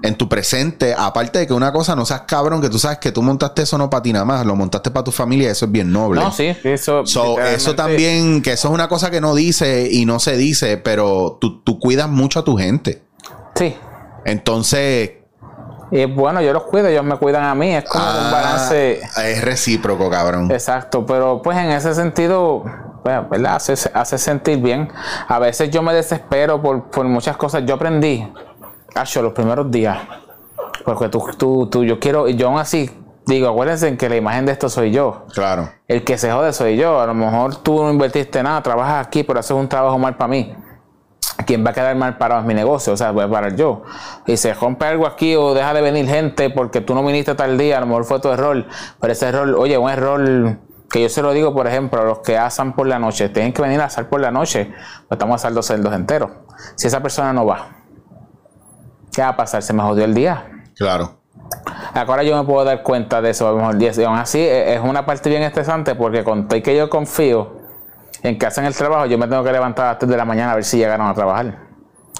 en 0.04 0.16
tu 0.16 0.30
presente. 0.30 0.93
Aparte 0.95 1.39
de 1.39 1.47
que 1.47 1.54
una 1.54 1.74
cosa 1.74 1.95
no 1.95 2.06
seas 2.06 2.22
cabrón, 2.28 2.62
que 2.62 2.70
tú 2.70 2.78
sabes 2.78 2.99
que 2.99 3.12
tú 3.12 3.24
montaste 3.24 3.64
eso 3.64 3.80
no 3.80 3.89
para 3.89 4.04
ti 4.04 4.14
nada 4.14 4.26
más, 4.26 4.45
lo 4.45 4.56
montaste 4.56 4.91
para 4.91 5.04
tu 5.04 5.12
familia 5.12 5.47
y 5.47 5.52
eso 5.52 5.66
es 5.66 5.72
bien 5.72 5.91
noble. 5.91 6.22
No, 6.22 6.32
sí, 6.32 6.56
eso. 6.64 7.04
eso 7.04 7.76
también, 7.76 8.43
que 8.43 8.52
eso 8.52 8.68
es 8.68 8.74
una 8.74 8.88
cosa 8.88 9.10
que 9.10 9.20
no 9.20 9.34
dice 9.34 9.89
y 9.91 10.06
no 10.06 10.20
se 10.20 10.38
dice, 10.38 10.78
pero 10.78 11.39
tú, 11.41 11.64
tú 11.64 11.80
cuidas 11.80 12.08
mucho 12.08 12.39
a 12.39 12.43
tu 12.43 12.58
gente. 12.58 13.04
Sí. 13.56 13.76
Entonces. 14.26 15.20
Y 15.92 16.06
bueno, 16.06 16.42
yo 16.42 16.54
los 16.54 16.64
cuido, 16.64 16.88
ellos 16.88 17.04
me 17.04 17.18
cuidan 17.18 17.44
a 17.44 17.54
mí, 17.54 17.76
es 17.76 17.84
como 17.84 18.04
un 18.04 18.10
ah, 18.10 18.30
balance. 18.32 19.02
Es 19.02 19.44
recíproco, 19.44 20.10
cabrón. 20.10 20.50
Exacto, 20.50 21.06
pero 21.06 21.42
pues 21.42 21.58
en 21.58 21.70
ese 21.72 21.94
sentido, 21.94 22.64
pues, 23.04 23.30
¿verdad? 23.30 23.56
Hace, 23.56 23.74
hace 23.94 24.18
sentir 24.18 24.60
bien. 24.60 24.89
A 25.28 25.38
veces 25.39 25.70
yo 25.70 25.82
me 25.82 25.94
desespero 25.94 26.62
por, 26.62 26.89
por 26.89 27.06
muchas 27.06 27.36
cosas. 27.36 27.64
Yo 27.66 27.76
aprendí, 27.76 28.26
Acho, 28.96 29.22
los 29.22 29.34
primeros 29.34 29.70
días, 29.70 29.98
porque 30.86 31.10
tú, 31.10 31.26
tú, 31.38 31.68
tú, 31.68 31.84
yo 31.84 32.00
quiero, 32.00 32.28
y 32.28 32.36
yo 32.36 32.48
aún 32.48 32.60
así 32.60 32.89
digo, 33.26 33.48
acuérdense 33.48 33.96
que 33.96 34.10
la 34.10 34.16
imagen 34.16 34.46
de 34.46 34.54
esto 34.54 34.70
soy 34.70 34.92
yo. 34.92 35.26
Claro. 35.34 35.70
El 35.88 36.04
que 36.04 36.18
se 36.18 36.32
jode 36.32 36.52
soy 36.54 36.78
yo. 36.78 37.00
A 37.00 37.06
lo 37.06 37.14
mejor 37.14 37.56
tú 37.58 37.84
no 37.84 37.92
invertiste 37.92 38.42
nada, 38.44 38.62
trabajas 38.62 39.06
aquí, 39.06 39.24
pero 39.24 39.39
haces 39.39 39.52
un 39.52 39.70
trabajo 39.70 39.98
mal 39.98 40.16
para 40.16 40.28
mí 40.30 40.54
quien 41.46 41.66
va 41.66 41.72
a 41.72 41.74
quedar 41.74 41.96
mal 41.96 42.18
parado 42.18 42.42
es 42.42 42.48
mi 42.48 42.54
negocio, 42.54 42.94
o 42.94 42.98
sea, 42.98 43.12
voy 43.12 43.24
a 43.24 43.30
parar 43.30 43.56
yo. 43.56 43.84
Y 44.26 44.38
se 44.38 44.54
rompe 44.54 44.86
algo 44.86 45.08
aquí 45.08 45.36
o 45.36 45.54
deja 45.54 45.74
de 45.74 45.82
venir 45.82 46.08
gente 46.08 46.50
porque 46.50 46.82
tú 46.82 46.94
no 46.94 47.06
viniste 47.06 47.36
tal 47.36 47.58
día, 47.58 47.78
a 47.78 47.82
lo 47.82 47.88
mejor 47.88 48.06
fue 48.06 48.20
tu 48.20 48.30
error, 48.30 48.66
pero 49.00 49.14
ese 49.14 49.28
error, 49.28 49.56
oye, 49.58 49.78
un 49.78 49.89
error 49.89 50.58
que 50.89 51.02
yo 51.02 51.10
se 51.10 51.22
lo 51.22 51.32
digo, 51.32 51.54
por 51.54 51.68
ejemplo, 51.68 52.02
a 52.02 52.04
los 52.04 52.20
que 52.20 52.38
asan 52.38 52.74
por 52.74 52.88
la 52.88 53.00
noche, 53.00 53.30
tienen 53.30 53.54
que 53.54 53.62
venir 53.62 53.80
a 53.80 53.86
asar 53.86 54.10
por 54.10 54.20
la 54.20 54.32
noche, 54.32 54.66
pues 55.08 55.12
estamos 55.12 55.34
a 55.34 55.36
asar 55.36 55.54
dos 55.54 55.66
celdos 55.66 55.94
enteros. 55.94 56.32
Si 56.76 56.88
esa 56.88 57.02
persona 57.02 57.32
no 57.32 57.46
va, 57.46 57.70
¿qué 59.14 59.22
va 59.22 59.30
a 59.30 59.36
pasar? 59.38 59.64
Se 59.64 59.74
me 59.74 59.82
jodió 59.82 60.04
el 60.04 60.14
día. 60.14 60.46
Claro. 60.76 61.22
Ahora 61.94 62.24
yo 62.24 62.38
me 62.38 62.46
puedo 62.46 62.64
dar 62.64 62.84
cuenta 62.84 63.22
de 63.22 63.32
eso, 63.32 63.48
a 63.48 63.52
lo 63.52 63.58
mejor 63.58 63.82
Y 63.82 64.04
aún 64.04 64.18
así 64.18 64.39
es 64.39 64.80
una 64.82 65.06
parte 65.06 65.30
bien 65.30 65.44
estresante 65.44 65.96
porque 65.96 66.24
con 66.24 66.48
que 66.48 66.76
yo 66.76 66.89
confío, 66.89 67.61
en 68.24 68.38
que 68.38 68.45
hacen 68.45 68.65
el 68.65 68.76
trabajo, 68.76 69.05
yo 69.05 69.17
me 69.17 69.28
tengo 69.28 69.43
que 69.43 69.51
levantar 69.51 69.86
a 69.86 69.89
las 69.89 69.99
3 69.99 70.09
de 70.09 70.17
la 70.17 70.26
mañana 70.26 70.51
a 70.51 70.55
ver 70.55 70.63
si 70.63 70.78
llegaron 70.78 71.07
a 71.07 71.13
trabajar. 71.13 71.57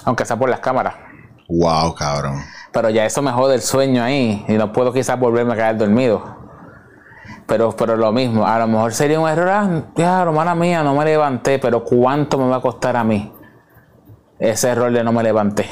Aunque 0.04 0.24
sea 0.24 0.36
por 0.36 0.48
las 0.48 0.60
cámaras. 0.60 0.94
Wow, 1.48 1.94
cabrón. 1.94 2.42
Pero 2.72 2.90
ya 2.90 3.04
eso 3.04 3.22
me 3.22 3.30
jode 3.30 3.54
el 3.54 3.60
sueño 3.60 4.02
ahí 4.02 4.44
y 4.48 4.54
no 4.54 4.72
puedo 4.72 4.92
quizás 4.92 5.18
volverme 5.18 5.52
a 5.52 5.56
caer 5.56 5.76
dormido. 5.76 6.42
Pero, 7.46 7.72
pero 7.76 7.96
lo 7.96 8.12
mismo, 8.12 8.46
a 8.46 8.58
lo 8.58 8.66
mejor 8.66 8.94
sería 8.94 9.20
un 9.20 9.28
error, 9.28 9.48
ah, 9.48 9.82
ya, 9.94 10.22
hermana 10.22 10.54
mía, 10.54 10.82
no 10.82 10.94
me 10.94 11.04
levanté, 11.04 11.58
pero 11.58 11.84
¿cuánto 11.84 12.38
me 12.38 12.48
va 12.48 12.56
a 12.56 12.60
costar 12.60 12.96
a 12.96 13.04
mí 13.04 13.32
ese 14.38 14.70
error 14.70 14.90
de 14.90 15.04
no 15.04 15.12
me 15.12 15.22
levanté? 15.22 15.66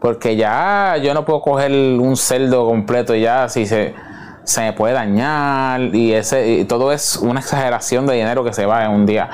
Porque 0.00 0.36
ya 0.36 0.96
yo 0.96 1.12
no 1.12 1.24
puedo 1.24 1.42
coger 1.42 1.70
un 1.72 2.16
celdo 2.16 2.66
completo 2.66 3.14
ya 3.14 3.48
si 3.48 3.66
se 3.66 3.94
se 4.48 4.62
me 4.62 4.72
puede 4.72 4.94
dañar 4.94 5.94
y 5.94 6.14
ese 6.14 6.64
todo 6.66 6.90
es 6.90 7.16
una 7.16 7.40
exageración 7.40 8.06
de 8.06 8.14
dinero 8.14 8.42
que 8.44 8.54
se 8.54 8.64
va 8.64 8.84
en 8.86 8.92
un 8.92 9.04
día. 9.04 9.28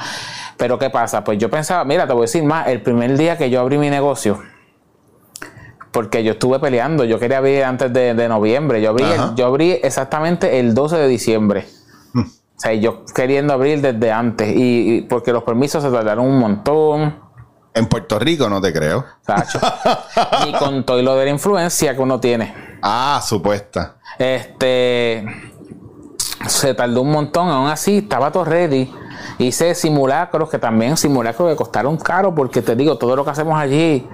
Pero 0.56 0.76
¿qué 0.76 0.90
pasa? 0.90 1.22
Pues 1.22 1.38
yo 1.38 1.48
pensaba, 1.48 1.84
mira, 1.84 2.06
te 2.06 2.12
voy 2.12 2.22
a 2.22 2.26
decir 2.26 2.42
más, 2.42 2.66
el 2.66 2.82
primer 2.82 3.16
día 3.16 3.38
que 3.38 3.48
yo 3.48 3.60
abrí 3.60 3.78
mi 3.78 3.90
negocio, 3.90 4.42
porque 5.92 6.24
yo 6.24 6.32
estuve 6.32 6.58
peleando, 6.58 7.04
yo 7.04 7.20
quería 7.20 7.38
abrir 7.38 7.62
antes 7.62 7.92
de, 7.92 8.28
noviembre, 8.28 8.82
yo 8.82 8.90
abrí, 8.90 9.04
yo 9.36 9.46
abrí 9.46 9.78
exactamente 9.82 10.58
el 10.58 10.74
12 10.74 10.96
de 10.96 11.06
diciembre. 11.08 11.66
Hmm. 12.12 12.22
O 12.22 12.60
sea, 12.60 12.74
yo 12.74 13.04
queriendo 13.14 13.52
abrir 13.52 13.80
desde 13.80 14.10
antes, 14.10 14.52
y, 14.56 15.02
porque 15.08 15.32
los 15.32 15.44
permisos 15.44 15.82
se 15.82 15.90
tardaron 15.90 16.26
un 16.26 16.40
montón. 16.40 17.23
En 17.74 17.86
Puerto 17.86 18.20
Rico 18.20 18.48
no 18.48 18.60
te 18.60 18.72
creo. 18.72 19.04
y 20.46 20.52
con 20.52 20.84
todo 20.84 21.02
lo 21.02 21.16
de 21.16 21.24
la 21.24 21.30
influencia 21.32 21.94
que 21.94 22.00
uno 22.00 22.20
tiene. 22.20 22.78
Ah, 22.80 23.20
supuesta. 23.24 23.96
Este 24.18 25.26
se 26.46 26.74
tardó 26.74 27.02
un 27.02 27.10
montón, 27.10 27.48
aún 27.48 27.68
así 27.68 27.98
estaba 27.98 28.30
todo 28.30 28.44
ready. 28.44 28.92
Hice 29.38 29.74
simulacros 29.74 30.48
que 30.50 30.58
también 30.58 30.96
simulacros 30.96 31.50
que 31.50 31.56
costaron 31.56 31.96
caro 31.96 32.34
porque 32.34 32.62
te 32.62 32.76
digo, 32.76 32.96
todo 32.96 33.16
lo 33.16 33.24
que 33.24 33.30
hacemos 33.30 33.58
allí 33.58 34.06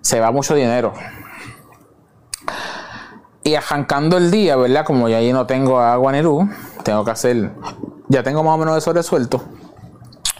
se 0.00 0.20
va 0.20 0.30
mucho 0.30 0.54
dinero. 0.54 0.92
Y 3.44 3.54
arrancando 3.54 4.16
el 4.16 4.30
día, 4.30 4.56
¿verdad? 4.56 4.84
Como 4.84 5.08
yo 5.08 5.16
allí 5.16 5.32
no 5.32 5.46
tengo 5.46 5.78
agua 5.80 6.12
ni 6.12 6.20
luz, 6.20 6.48
tengo 6.82 7.04
que 7.04 7.12
hacer, 7.12 7.52
ya 8.08 8.22
tengo 8.22 8.42
más 8.42 8.54
o 8.54 8.58
menos 8.58 8.76
eso 8.76 8.92
resuelto. 8.92 9.42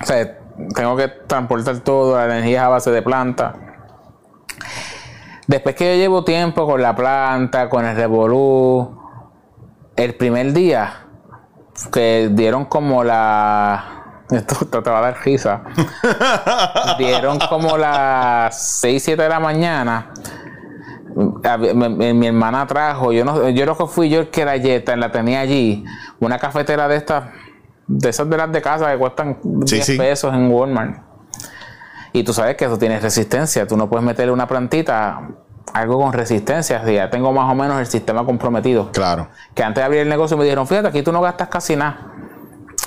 O 0.01 0.07
sea, 0.07 0.38
tengo 0.74 0.97
que 0.97 1.09
transportar 1.09 1.78
todo, 1.80 2.16
la 2.16 2.24
energía 2.24 2.66
a 2.66 2.68
base 2.68 2.90
de 2.90 3.03
planta. 3.03 3.55
Después 5.47 5.74
que 5.74 5.97
yo 5.97 6.03
llevo 6.03 6.24
tiempo 6.24 6.66
con 6.66 6.82
la 6.82 6.94
planta, 6.94 7.68
con 7.68 7.84
el 7.84 7.97
revolú, 7.97 9.01
el 9.94 10.14
primer 10.14 10.53
día 10.53 11.07
que 11.92 12.30
dieron 12.32 12.64
como 12.66 13.05
la. 13.05 13.92
Esto 14.30 14.82
te 14.82 14.90
va 14.90 14.99
a 14.99 15.03
dar 15.03 15.16
risa. 15.24 15.62
dieron 16.99 17.38
como 17.49 17.76
las 17.76 18.78
6, 18.80 19.03
7 19.03 19.22
de 19.22 19.28
la 19.28 19.40
mañana. 19.40 20.12
Mi, 21.14 22.26
hermana 22.26 22.66
trajo, 22.66 23.12
yo 23.12 23.24
no, 23.24 23.49
yo 23.49 23.62
creo 23.62 23.76
que 23.78 23.86
fui 23.86 24.11
yo 24.11 24.20
el 24.20 24.30
que 24.30 24.44
la 24.44 24.59
yeta, 24.59 24.94
la 24.97 25.11
tenía 25.11 25.40
allí, 25.40 25.82
una 26.20 26.38
cafetera 26.38 26.88
de 26.88 26.97
estas, 26.97 27.30
de 27.87 28.09
esas 28.09 28.28
de 28.28 28.37
las 28.37 28.51
de 28.53 28.62
casa 28.62 28.91
que 28.91 28.99
cuestan 28.99 29.39
10 29.43 29.97
pesos 29.97 30.34
en 30.34 30.51
Walmart. 30.51 30.99
Y 32.12 32.24
tú 32.24 32.32
sabes 32.32 32.57
que 32.57 32.64
eso 32.64 32.78
tiene 32.78 32.99
resistencia. 32.99 33.66
Tú 33.66 33.76
no 33.76 33.89
puedes 33.89 34.05
meterle 34.05 34.32
una 34.32 34.49
plantita, 34.49 35.28
algo 35.72 36.01
con 36.01 36.12
resistencia. 36.12 36.82
ya 36.84 37.11
tengo 37.11 37.32
más 37.32 37.51
o 37.51 37.55
menos 37.55 37.78
el 37.78 37.87
sistema 37.87 38.24
comprometido. 38.24 38.91
Claro. 38.93 39.28
Que 39.55 39.62
antes 39.62 39.82
de 39.82 39.84
abrir 39.84 40.01
el 40.01 40.09
negocio 40.09 40.37
me 40.37 40.45
dijeron, 40.45 40.66
fíjate, 40.66 40.89
aquí 40.89 41.03
tú 41.03 41.12
no 41.12 41.20
gastas 41.20 41.49
casi 41.49 41.76
nada 41.76 42.12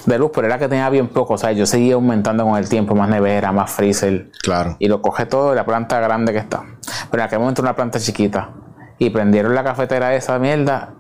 de 0.06 0.18
luz, 0.18 0.32
pero 0.34 0.48
era 0.48 0.58
que 0.58 0.68
tenía 0.68 0.90
bien 0.90 1.08
poco. 1.08 1.36
O 1.36 1.38
sea, 1.38 1.52
yo 1.52 1.66
seguía 1.66 1.94
aumentando 1.94 2.44
con 2.44 2.58
el 2.58 2.68
tiempo, 2.68 2.96
más 2.96 3.10
nevera, 3.10 3.52
más 3.52 3.72
freezer. 3.72 4.32
Claro. 4.42 4.76
Y 4.80 4.88
lo 4.88 5.02
coge 5.02 5.26
todo 5.26 5.52
de 5.52 5.56
la 5.56 5.66
planta 5.66 6.00
grande 6.00 6.34
que 6.34 6.40
está. 6.40 6.64
Pero 7.12 7.22
en 7.22 7.28
aquel 7.28 7.40
momento 7.40 7.62
una 7.62 7.76
planta 7.76 8.00
chiquita. 8.00 8.50
Y 8.98 9.12
prendieron 9.12 9.56
la 9.56 9.64
cafetera 9.64 10.10
de 10.10 10.18
esa 10.18 10.40
mierda, 10.40 10.94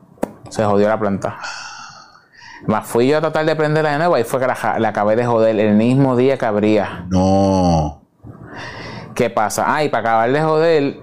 se 0.49 0.63
jodió 0.63 0.87
la 0.87 0.99
planta. 0.99 1.37
Más 2.67 2.87
fui 2.87 3.07
yo 3.07 3.17
a 3.17 3.21
tratar 3.21 3.45
de 3.45 3.55
prenderla 3.55 3.91
de 3.91 3.97
nuevo 3.97 4.17
y 4.17 4.23
fue 4.23 4.39
que 4.39 4.47
la, 4.47 4.79
la 4.79 4.89
acabé 4.89 5.15
de 5.15 5.25
joder 5.25 5.59
el 5.59 5.75
mismo 5.75 6.15
día 6.15 6.37
que 6.37 6.45
abría. 6.45 7.05
No. 7.09 8.01
¿Qué 9.15 9.29
pasa? 9.29 9.65
Ah, 9.67 9.83
y 9.83 9.89
para 9.89 10.01
acabar 10.01 10.31
de 10.31 10.41
joder, 10.41 11.01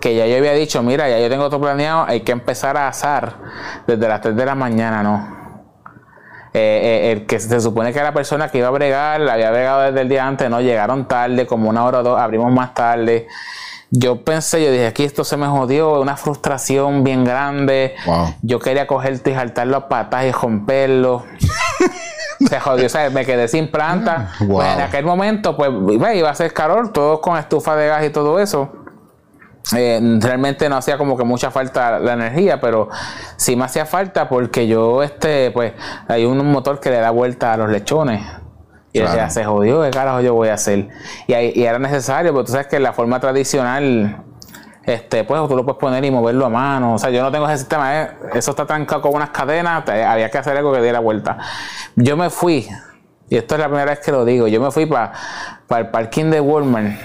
que 0.00 0.14
ya 0.14 0.26
yo 0.26 0.36
había 0.36 0.52
dicho, 0.52 0.82
mira, 0.82 1.08
ya 1.08 1.18
yo 1.18 1.28
tengo 1.28 1.48
todo 1.48 1.60
planeado, 1.60 2.04
hay 2.06 2.20
que 2.20 2.32
empezar 2.32 2.76
a 2.76 2.88
asar 2.88 3.36
desde 3.86 4.08
las 4.08 4.20
3 4.20 4.36
de 4.36 4.46
la 4.46 4.54
mañana, 4.54 5.02
no. 5.02 5.34
Eh, 6.52 7.10
eh, 7.10 7.12
el 7.12 7.26
que 7.26 7.40
se 7.40 7.60
supone 7.60 7.92
que 7.92 7.98
era 7.98 8.08
la 8.08 8.14
persona 8.14 8.48
que 8.48 8.58
iba 8.58 8.68
a 8.68 8.70
bregar, 8.70 9.20
la 9.20 9.32
había 9.32 9.50
bregado 9.50 9.82
desde 9.82 10.00
el 10.00 10.08
día 10.08 10.26
antes, 10.26 10.48
no, 10.48 10.60
llegaron 10.60 11.08
tarde, 11.08 11.46
como 11.46 11.68
una 11.68 11.84
hora 11.84 11.98
o 11.98 12.02
dos, 12.02 12.20
abrimos 12.20 12.52
más 12.52 12.74
tarde. 12.74 13.26
Yo 13.96 14.24
pensé, 14.24 14.64
yo 14.64 14.72
dije, 14.72 14.88
aquí 14.88 15.04
esto 15.04 15.22
se 15.22 15.36
me 15.36 15.46
jodió, 15.46 16.00
una 16.00 16.16
frustración 16.16 17.04
bien 17.04 17.24
grande. 17.24 17.94
Yo 18.42 18.58
quería 18.58 18.88
cogerte 18.88 19.30
y 19.30 19.34
saltarlo 19.34 19.76
a 19.76 19.88
patas 19.88 20.24
y 20.24 20.32
romperlo. 20.32 21.24
se 22.48 22.58
jodió, 22.58 22.86
o 22.86 22.88
sea, 22.88 23.08
me 23.10 23.24
quedé 23.24 23.46
sin 23.46 23.70
planta. 23.70 24.32
Pues 24.48 24.66
en 24.66 24.80
aquel 24.80 25.04
momento, 25.04 25.56
pues 25.56 25.70
iba 26.16 26.28
a 26.28 26.34
ser 26.34 26.52
calor, 26.52 26.92
todos 26.92 27.20
con 27.20 27.38
estufa 27.38 27.76
de 27.76 27.86
gas 27.86 28.04
y 28.04 28.10
todo 28.10 28.40
eso. 28.40 28.72
Eh, 29.76 30.00
realmente 30.20 30.68
no 30.68 30.76
hacía 30.76 30.98
como 30.98 31.16
que 31.16 31.22
mucha 31.22 31.52
falta 31.52 32.00
la 32.00 32.14
energía, 32.14 32.60
pero 32.60 32.88
sí 33.36 33.54
me 33.54 33.64
hacía 33.64 33.86
falta 33.86 34.28
porque 34.28 34.66
yo, 34.66 35.04
este, 35.04 35.52
pues, 35.52 35.72
hay 36.08 36.24
un 36.24 36.50
motor 36.50 36.80
que 36.80 36.90
le 36.90 36.98
da 36.98 37.10
vuelta 37.10 37.52
a 37.52 37.56
los 37.56 37.70
lechones. 37.70 38.26
Y 38.94 39.00
decía, 39.00 39.28
se 39.28 39.44
jodió, 39.44 39.82
¿qué 39.82 39.90
carajo 39.90 40.22
yo 40.22 40.32
voy 40.34 40.48
a 40.48 40.54
hacer? 40.54 40.88
Y, 41.26 41.34
y 41.34 41.64
era 41.64 41.78
necesario, 41.78 42.32
porque 42.32 42.46
tú 42.46 42.52
sabes 42.52 42.68
que 42.68 42.78
la 42.78 42.92
forma 42.92 43.20
tradicional 43.20 44.24
este, 44.86 45.24
pues 45.24 45.48
tú 45.48 45.56
lo 45.56 45.64
puedes 45.64 45.80
poner 45.80 46.04
y 46.04 46.10
moverlo 46.10 46.46
a 46.46 46.50
mano. 46.50 46.94
O 46.94 46.98
sea, 46.98 47.10
yo 47.10 47.22
no 47.22 47.32
tengo 47.32 47.46
ese 47.48 47.58
sistema, 47.58 48.02
eh, 48.02 48.10
eso 48.34 48.50
está 48.50 48.66
trancado 48.66 49.02
con 49.02 49.14
unas 49.14 49.30
cadenas, 49.30 49.88
había 49.88 50.30
que 50.30 50.38
hacer 50.38 50.56
algo 50.56 50.72
que 50.72 50.80
diera 50.80 51.00
vuelta. 51.00 51.38
Yo 51.96 52.16
me 52.16 52.30
fui, 52.30 52.68
y 53.28 53.36
esto 53.36 53.54
es 53.54 53.60
la 53.60 53.66
primera 53.66 53.86
vez 53.86 54.00
que 54.00 54.12
lo 54.12 54.24
digo, 54.24 54.46
yo 54.46 54.60
me 54.60 54.70
fui 54.70 54.86
para 54.86 55.12
el 55.76 55.88
parking 55.88 56.30
de 56.30 56.40
Walmart 56.40 57.00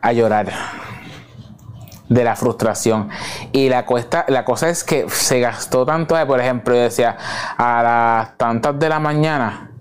a 0.00 0.12
llorar 0.12 0.50
de 2.08 2.24
la 2.24 2.36
frustración. 2.36 3.10
Y 3.52 3.68
la, 3.68 3.84
cuesta, 3.84 4.24
la 4.28 4.44
cosa 4.44 4.68
es 4.68 4.82
que 4.82 5.08
se 5.10 5.40
gastó 5.40 5.84
tanto, 5.84 6.16
por 6.26 6.40
ejemplo, 6.40 6.74
yo 6.74 6.80
decía, 6.80 7.16
a 7.56 7.82
las 7.82 8.38
tantas 8.38 8.78
de 8.78 8.88
la 8.88 8.98
mañana, 8.98 9.71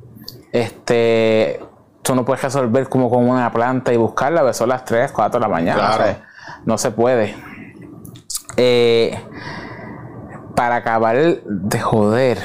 este, 0.52 1.60
tú 2.02 2.16
no 2.16 2.26
puedes 2.26 2.44
resolver 2.44 2.90
como 2.90 3.10
con 3.10 3.30
una 3.30 3.52
planta 3.52 3.94
y 3.94 3.98
buscarla, 3.98 4.42
pues 4.42 4.58
son 4.58 4.70
las 4.70 4.86
3, 4.86 5.12
4 5.12 5.40
de 5.40 5.42
la 5.42 5.50
mañana. 5.50 6.18
no 6.66 6.78
se 6.78 6.92
puede. 6.92 7.36
Eh, 8.58 9.20
para 10.56 10.78
acabar 10.78 11.18
de 11.18 11.80
joder, 11.80 12.40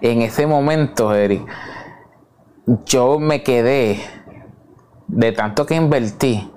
en 0.00 0.22
ese 0.22 0.46
momento, 0.46 1.14
Eric, 1.14 1.46
yo 2.84 3.18
me 3.18 3.42
quedé 3.42 4.00
de 5.08 5.32
tanto 5.32 5.66
que 5.66 5.76
invertí 5.76 6.50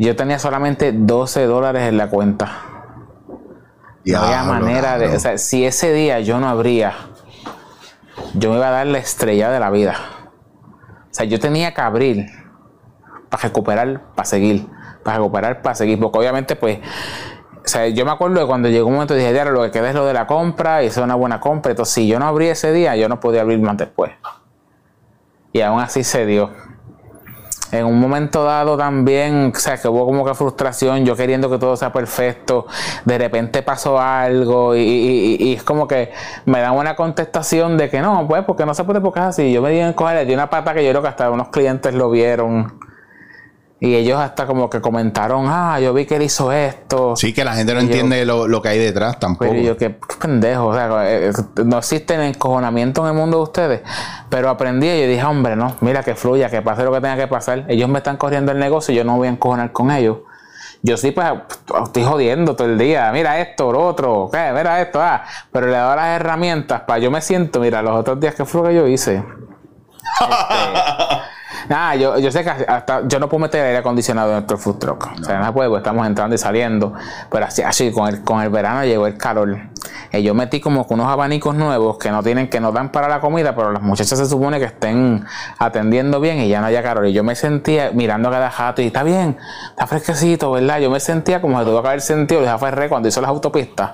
yo 0.00 0.16
tenía 0.16 0.38
solamente 0.38 0.92
12 0.92 1.44
dólares 1.44 1.82
en 1.82 1.98
la 1.98 2.08
cuenta. 2.08 2.50
No 4.06 4.18
había 4.18 4.44
manera 4.44 4.98
de. 4.98 5.14
O 5.14 5.20
sea, 5.20 5.36
si 5.36 5.66
ese 5.66 5.92
día 5.92 6.20
yo 6.20 6.40
no 6.40 6.48
abría, 6.48 6.94
yo 8.34 8.50
me 8.50 8.56
iba 8.56 8.68
a 8.68 8.70
dar 8.70 8.86
la 8.86 8.98
estrella 8.98 9.50
de 9.50 9.60
la 9.60 9.70
vida. 9.70 9.96
O 11.10 11.12
sea, 11.14 11.26
yo 11.26 11.40
tenía 11.40 11.74
que 11.74 11.80
abrir 11.80 12.26
para 13.28 13.42
recuperar, 13.42 14.00
para 14.14 14.26
seguir. 14.26 14.66
Para 15.02 15.18
recuperar, 15.18 15.62
para 15.62 15.74
seguir. 15.74 15.98
Porque 15.98 16.18
obviamente, 16.18 16.56
pues. 16.56 16.78
O 17.64 17.68
sea, 17.68 17.88
yo 17.88 18.04
me 18.04 18.10
acuerdo 18.10 18.40
de 18.40 18.46
cuando 18.46 18.68
llegó 18.68 18.88
un 18.88 18.94
momento 18.94 19.14
dije, 19.14 19.32
diario, 19.32 19.52
lo 19.52 19.62
que 19.62 19.70
queda 19.70 19.90
es 19.90 19.94
lo 19.94 20.06
de 20.06 20.14
la 20.14 20.26
compra 20.26 20.82
es 20.82 20.96
una 20.96 21.14
buena 21.14 21.40
compra. 21.40 21.72
Entonces, 21.72 21.94
si 21.94 22.06
yo 22.06 22.18
no 22.18 22.26
abrí 22.26 22.46
ese 22.46 22.72
día, 22.72 22.96
yo 22.96 23.08
no 23.08 23.20
podía 23.20 23.42
abrir 23.42 23.60
más 23.60 23.76
después. 23.76 24.12
Y 25.52 25.60
aún 25.60 25.80
así 25.80 26.04
se 26.04 26.26
dio 26.26 26.50
en 27.72 27.86
un 27.86 27.98
momento 28.00 28.44
dado 28.44 28.76
también, 28.76 29.52
o 29.54 29.58
sea, 29.58 29.76
que 29.76 29.88
hubo 29.88 30.04
como 30.04 30.24
que 30.24 30.34
frustración, 30.34 31.04
yo 31.04 31.16
queriendo 31.16 31.50
que 31.50 31.58
todo 31.58 31.76
sea 31.76 31.92
perfecto, 31.92 32.66
de 33.04 33.18
repente 33.18 33.62
pasó 33.62 34.00
algo 34.00 34.74
y, 34.76 35.54
es 35.54 35.62
como 35.62 35.86
que 35.86 36.12
me 36.46 36.60
dan 36.60 36.76
una 36.76 36.96
contestación 36.96 37.76
de 37.76 37.90
que 37.90 38.00
no, 38.00 38.26
pues 38.28 38.44
porque 38.44 38.66
no 38.66 38.74
se 38.74 38.84
puede 38.84 39.00
porque 39.00 39.20
es 39.20 39.26
así. 39.26 39.52
Yo 39.52 39.62
me 39.62 39.70
di 39.70 39.78
en 39.78 39.92
coger, 39.92 40.26
di 40.26 40.34
una 40.34 40.50
pata 40.50 40.74
que 40.74 40.84
yo 40.84 40.90
creo 40.90 41.02
que 41.02 41.08
hasta 41.08 41.30
unos 41.30 41.48
clientes 41.48 41.94
lo 41.94 42.10
vieron. 42.10 42.89
Y 43.82 43.94
ellos 43.94 44.20
hasta 44.20 44.46
como 44.46 44.68
que 44.68 44.82
comentaron, 44.82 45.46
ah, 45.48 45.80
yo 45.80 45.94
vi 45.94 46.04
que 46.04 46.16
él 46.16 46.22
hizo 46.22 46.52
esto. 46.52 47.16
Sí, 47.16 47.32
que 47.32 47.44
la 47.44 47.54
gente 47.54 47.72
no 47.72 47.80
entiende 47.80 48.26
lo, 48.26 48.60
que 48.60 48.68
hay 48.68 48.78
detrás 48.78 49.18
tampoco. 49.18 49.50
Pero 49.50 49.62
yo, 49.62 49.76
qué 49.78 49.88
pendejo, 50.20 50.66
o 50.66 50.74
sea, 50.74 51.10
eh, 51.10 51.30
eh, 51.30 51.32
no 51.64 51.78
existe 51.78 52.14
encojonamiento 52.14 53.00
en 53.00 53.06
el 53.06 53.14
mundo 53.14 53.38
de 53.38 53.42
ustedes. 53.42 53.80
Pero 54.28 54.50
aprendí 54.50 54.86
y 54.86 55.00
yo 55.00 55.08
dije, 55.08 55.24
hombre, 55.24 55.56
no, 55.56 55.76
mira 55.80 56.02
que 56.02 56.14
fluya, 56.14 56.50
que 56.50 56.60
pase 56.60 56.84
lo 56.84 56.92
que 56.92 57.00
tenga 57.00 57.16
que 57.16 57.26
pasar. 57.26 57.64
Ellos 57.68 57.88
me 57.88 57.98
están 57.98 58.18
corriendo 58.18 58.52
el 58.52 58.58
negocio 58.58 58.92
y 58.92 58.98
yo 58.98 59.04
no 59.04 59.16
voy 59.16 59.28
a 59.28 59.30
encojonar 59.30 59.72
con 59.72 59.90
ellos. 59.90 60.18
Yo 60.82 60.98
sí, 60.98 61.10
pues, 61.10 61.26
estoy 61.84 62.04
jodiendo 62.04 62.56
todo 62.56 62.68
el 62.68 62.76
día. 62.76 63.10
Mira 63.12 63.40
esto, 63.40 63.72
lo 63.72 63.86
otro, 63.86 64.28
¿qué? 64.30 64.52
Mira 64.54 64.82
esto, 64.82 65.00
ah. 65.00 65.24
Pero 65.50 65.68
le 65.68 65.78
doy 65.78 65.96
las 65.96 66.20
herramientas 66.20 66.82
para 66.82 66.98
yo 66.98 67.10
me 67.10 67.22
siento, 67.22 67.60
mira, 67.60 67.80
los 67.80 67.98
otros 67.98 68.20
días, 68.20 68.34
¿qué 68.34 68.44
fue 68.44 68.60
lo 68.60 68.68
que 68.68 68.74
yo 68.74 68.86
hice? 68.86 69.24
Este, 71.30 71.39
Nada, 71.68 71.96
yo, 71.96 72.18
yo 72.18 72.30
sé 72.30 72.44
que 72.44 72.50
hasta 72.50 73.06
yo 73.06 73.18
no 73.18 73.28
puedo 73.28 73.42
meter 73.42 73.64
aire 73.64 73.78
acondicionado 73.78 74.28
en 74.28 74.34
nuestro 74.34 74.58
food 74.58 74.78
truck. 74.78 75.08
O 75.20 75.24
sea, 75.24 75.40
no 75.40 75.52
puedo, 75.52 75.76
estamos 75.76 76.06
entrando 76.06 76.34
y 76.34 76.38
saliendo. 76.38 76.94
Pero 77.30 77.46
así, 77.46 77.62
así 77.62 77.92
con 77.92 78.08
el, 78.08 78.22
con 78.22 78.40
el 78.40 78.50
verano 78.50 78.84
llegó 78.84 79.06
el 79.06 79.16
calor. 79.16 79.58
Y 80.12 80.22
yo 80.22 80.34
metí 80.34 80.60
como 80.60 80.86
unos 80.88 81.06
abanicos 81.06 81.54
nuevos 81.54 81.98
que 81.98 82.10
no 82.10 82.22
tienen, 82.22 82.48
que 82.48 82.60
no 82.60 82.72
dan 82.72 82.90
para 82.90 83.08
la 83.08 83.20
comida, 83.20 83.54
pero 83.54 83.72
las 83.72 83.82
muchachas 83.82 84.18
se 84.18 84.26
supone 84.26 84.58
que 84.58 84.66
estén 84.66 85.24
atendiendo 85.58 86.20
bien 86.20 86.38
y 86.38 86.48
ya 86.48 86.60
no 86.60 86.66
haya 86.66 86.82
calor. 86.82 87.06
Y 87.06 87.12
yo 87.12 87.22
me 87.22 87.34
sentía 87.34 87.90
mirando 87.92 88.28
a 88.28 88.32
cada 88.32 88.50
jato 88.50 88.82
y 88.82 88.86
está 88.86 89.02
bien, 89.02 89.36
está 89.70 89.86
fresquecito, 89.86 90.50
¿verdad? 90.50 90.80
Yo 90.80 90.90
me 90.90 91.00
sentía 91.00 91.40
como 91.40 91.58
se 91.60 91.64
tuvo 91.64 91.82
que 91.82 91.88
haber 91.88 92.00
sentido 92.00 92.42
de 92.42 92.58
Ferré 92.58 92.88
cuando 92.88 93.08
hizo 93.08 93.20
las 93.20 93.30
autopistas. 93.30 93.92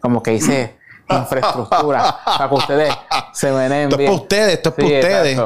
Como 0.00 0.22
que 0.22 0.34
hice 0.34 0.81
infraestructura 1.08 2.16
para 2.24 2.48
que 2.48 2.54
ustedes 2.54 2.94
se 3.32 3.50
ven 3.50 3.72
Esto 3.72 3.96
es 4.00 4.06
para 4.06 4.16
ustedes, 4.16 4.54
esto 4.54 4.68
es 4.70 4.74
para 4.74 4.86
ustedes. 4.88 5.40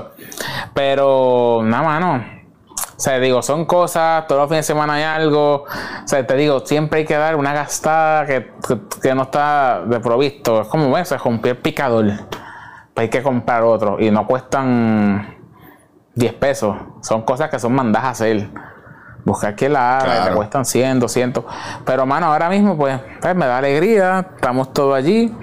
Pero, 0.74 1.60
nada, 1.64 1.82
mano. 1.82 2.36
O 2.96 2.98
sea, 2.98 3.18
digo, 3.18 3.42
son 3.42 3.66
cosas, 3.66 4.26
todos 4.26 4.40
los 4.40 4.48
fines 4.48 4.66
de 4.66 4.72
semana 4.72 4.94
hay 4.94 5.02
algo. 5.02 5.64
O 5.64 6.08
sea, 6.08 6.26
te 6.26 6.34
digo, 6.34 6.60
siempre 6.64 7.00
hay 7.00 7.04
que 7.04 7.16
dar 7.16 7.36
una 7.36 7.52
gastada 7.52 8.24
que, 8.24 8.52
que, 9.02 9.14
no 9.14 9.24
está 9.24 9.82
de 9.84 10.00
provisto. 10.00 10.62
Es 10.62 10.68
como, 10.68 10.96
eso, 10.96 11.16
se 11.16 11.22
rompió 11.22 11.52
el 11.52 11.58
picador. 11.58 12.06
Pues 12.94 13.04
hay 13.04 13.08
que 13.10 13.22
comprar 13.22 13.64
otro. 13.64 14.00
Y 14.00 14.10
no 14.10 14.26
cuestan 14.26 15.36
10 16.14 16.32
pesos. 16.34 16.74
Son 17.02 17.20
cosas 17.22 17.50
que 17.50 17.58
son 17.58 17.74
mandadas 17.74 18.06
a 18.06 18.10
hacer. 18.10 18.48
Buscar 19.26 19.54
que 19.54 19.68
la 19.68 19.98
haga, 19.98 20.28
te 20.28 20.34
cuestan 20.34 20.64
100, 20.64 21.00
200. 21.00 21.44
Pero, 21.84 22.06
mano, 22.06 22.26
ahora 22.26 22.48
mismo, 22.48 22.78
pues, 22.78 22.98
pues, 23.20 23.36
me 23.36 23.44
da 23.44 23.58
alegría. 23.58 24.26
Estamos 24.36 24.72
todos 24.72 24.96
allí. 24.96 25.36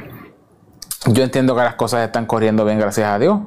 Yo 1.06 1.24
entiendo 1.24 1.56
que 1.56 1.62
las 1.62 1.76
cosas 1.76 2.06
están 2.06 2.26
corriendo 2.26 2.64
bien, 2.64 2.80
gracias 2.80 3.10
a 3.10 3.20
Dios. 3.20 3.40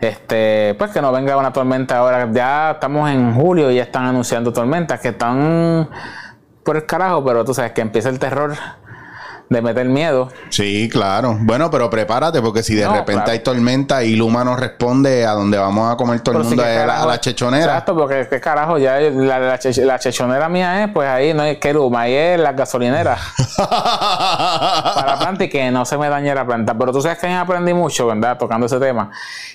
Este, 0.00 0.74
pues 0.76 0.90
que 0.90 1.00
no 1.00 1.12
venga 1.12 1.36
una 1.36 1.52
tormenta 1.52 1.98
ahora. 1.98 2.28
Ya 2.32 2.72
estamos 2.72 3.08
en 3.10 3.34
julio 3.34 3.70
y 3.70 3.76
ya 3.76 3.84
están 3.84 4.06
anunciando 4.06 4.52
tormentas 4.52 5.00
que 5.00 5.08
están 5.08 5.88
por 6.64 6.76
el 6.76 6.84
carajo, 6.84 7.24
pero 7.24 7.44
tú 7.44 7.54
sabes 7.54 7.72
que 7.72 7.80
empieza 7.80 8.08
el 8.08 8.18
terror 8.18 8.54
de 9.48 9.62
meter 9.62 9.86
miedo. 9.86 10.28
Sí, 10.48 10.88
claro. 10.90 11.36
Bueno, 11.40 11.70
pero 11.70 11.90
prepárate 11.90 12.40
porque 12.40 12.62
si 12.62 12.74
de 12.74 12.88
repente 12.88 13.30
hay 13.30 13.40
tormenta 13.40 14.02
y 14.02 14.16
Luma 14.16 14.44
no 14.44 14.56
responde 14.56 15.26
a 15.26 15.32
donde 15.32 15.58
vamos 15.58 15.92
a 15.92 15.96
comer 15.96 16.20
todo 16.20 16.38
el 16.38 16.44
mundo 16.44 16.62
a, 16.62 17.06
la, 17.06 17.20
chechonera. 17.20 17.64
Exacto, 17.64 17.94
porque 17.94 18.26
qué 18.28 18.40
carajo, 18.40 18.78
ya 18.78 18.98
la, 18.98 19.58
chechonera 19.58 20.48
mía 20.48 20.84
es, 20.84 20.90
pues 20.90 21.08
ahí 21.08 21.34
no 21.34 21.42
hay 21.42 21.56
que 21.56 21.72
Luma, 21.72 22.02
ahí 22.02 22.14
es 22.14 22.40
la 22.40 22.52
gasolinera. 22.52 23.18
para 23.56 25.06
la 25.06 25.18
planta 25.18 25.44
y 25.44 25.48
que 25.48 25.70
no 25.70 25.84
se 25.84 25.98
me 25.98 26.08
dañe 26.08 26.34
la 26.34 26.46
planta. 26.46 26.76
Pero 26.76 26.92
tú 26.92 27.00
sabes 27.00 27.18
que 27.18 27.26
aprendí 27.28 27.74
mucho, 27.74 28.06
¿verdad? 28.06 28.38
Tocando 28.38 28.66
ese 28.66 28.78
tema. 28.78 29.10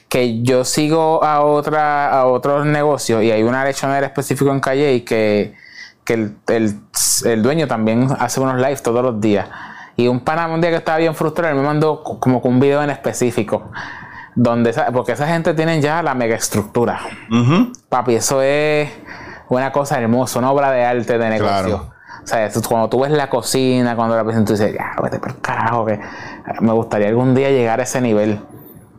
Que 0.08 0.42
yo 0.42 0.64
sigo 0.64 1.24
a 1.24 1.42
otra, 1.42 2.10
a 2.10 2.26
otros 2.26 2.66
negocios 2.66 3.24
y 3.24 3.32
hay 3.32 3.44
una 3.44 3.64
lechonera 3.64 4.08
específica 4.08 4.52
en 4.52 4.60
Calle 4.60 4.94
y 4.94 5.02
que, 5.02 5.56
que 6.04 6.14
el, 6.14 6.36
el, 6.48 6.80
el 7.26 7.44
dueño 7.44 7.68
también 7.68 8.08
hace 8.20 8.40
unos 8.40 8.56
lives 8.58 8.84
todos 8.84 9.04
los 9.04 9.20
días. 9.20 9.48
Y 10.00 10.08
un 10.08 10.22
pana 10.22 10.48
un 10.48 10.62
día 10.62 10.70
que 10.70 10.78
estaba 10.78 10.98
bien 10.98 11.14
frustrado 11.14 11.54
me 11.58 11.62
mandó 11.62 12.02
como 12.04 12.42
con 12.42 12.54
un 12.54 12.60
video 12.62 12.82
en 12.82 12.90
específico. 12.90 13.70
Donde, 14.34 14.74
porque 14.94 15.12
esa 15.12 15.28
gente 15.28 15.54
tiene 15.54 15.82
ya 15.82 16.02
la 16.02 16.14
mega 16.14 16.38
estructura. 16.38 17.02
Papi, 17.90 18.16
eso 18.16 18.42
es 18.42 18.90
una 19.50 19.74
cosa 19.74 20.00
hermosa, 20.00 20.40
una 20.40 20.52
obra 20.52 20.72
de 20.72 20.86
arte 20.86 21.18
de 21.18 21.30
negocio. 21.30 21.92
O 22.24 22.28
sea, 22.28 22.50
cuando 22.66 22.88
tú 22.88 23.02
ves 23.02 23.12
la 23.12 23.30
cocina, 23.30 23.98
cuando 23.98 24.16
la 24.16 24.24
presentas, 24.24 24.48
tú 24.48 24.64
dices, 24.64 24.74
ya, 24.74 24.96
vete 25.04 25.20
por 25.20 25.42
carajo, 25.42 25.86
que 25.86 26.00
me 26.62 26.72
gustaría 26.72 27.10
algún 27.10 27.36
día 27.36 27.50
llegar 27.50 27.82
a 27.82 27.84
ese 27.84 28.00
nivel. 28.00 28.40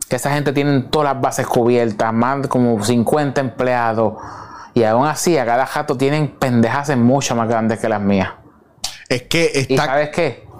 Que 0.07 0.17
esa 0.17 0.29
gente 0.29 0.53
tiene 0.53 0.81
todas 0.81 1.15
las 1.15 1.19
bases 1.19 1.47
cubiertas, 1.47 2.13
más 2.13 2.45
como 2.45 2.83
50 2.83 3.41
empleados. 3.41 4.21
Y 4.75 4.83
aún 4.83 5.07
así, 5.07 5.35
a 5.39 5.47
cada 5.47 5.65
jato 5.65 5.97
tienen 5.97 6.27
pendejas 6.27 6.95
mucho 6.95 7.35
más 7.35 7.49
grandes 7.49 7.79
que 7.79 7.89
las 7.89 8.01
mías. 8.01 8.29
Es 9.09 9.23
que 9.23 9.45
está... 9.55 9.73
¿Y 9.73 9.77
sabes 9.77 10.09
qué? 10.09 10.50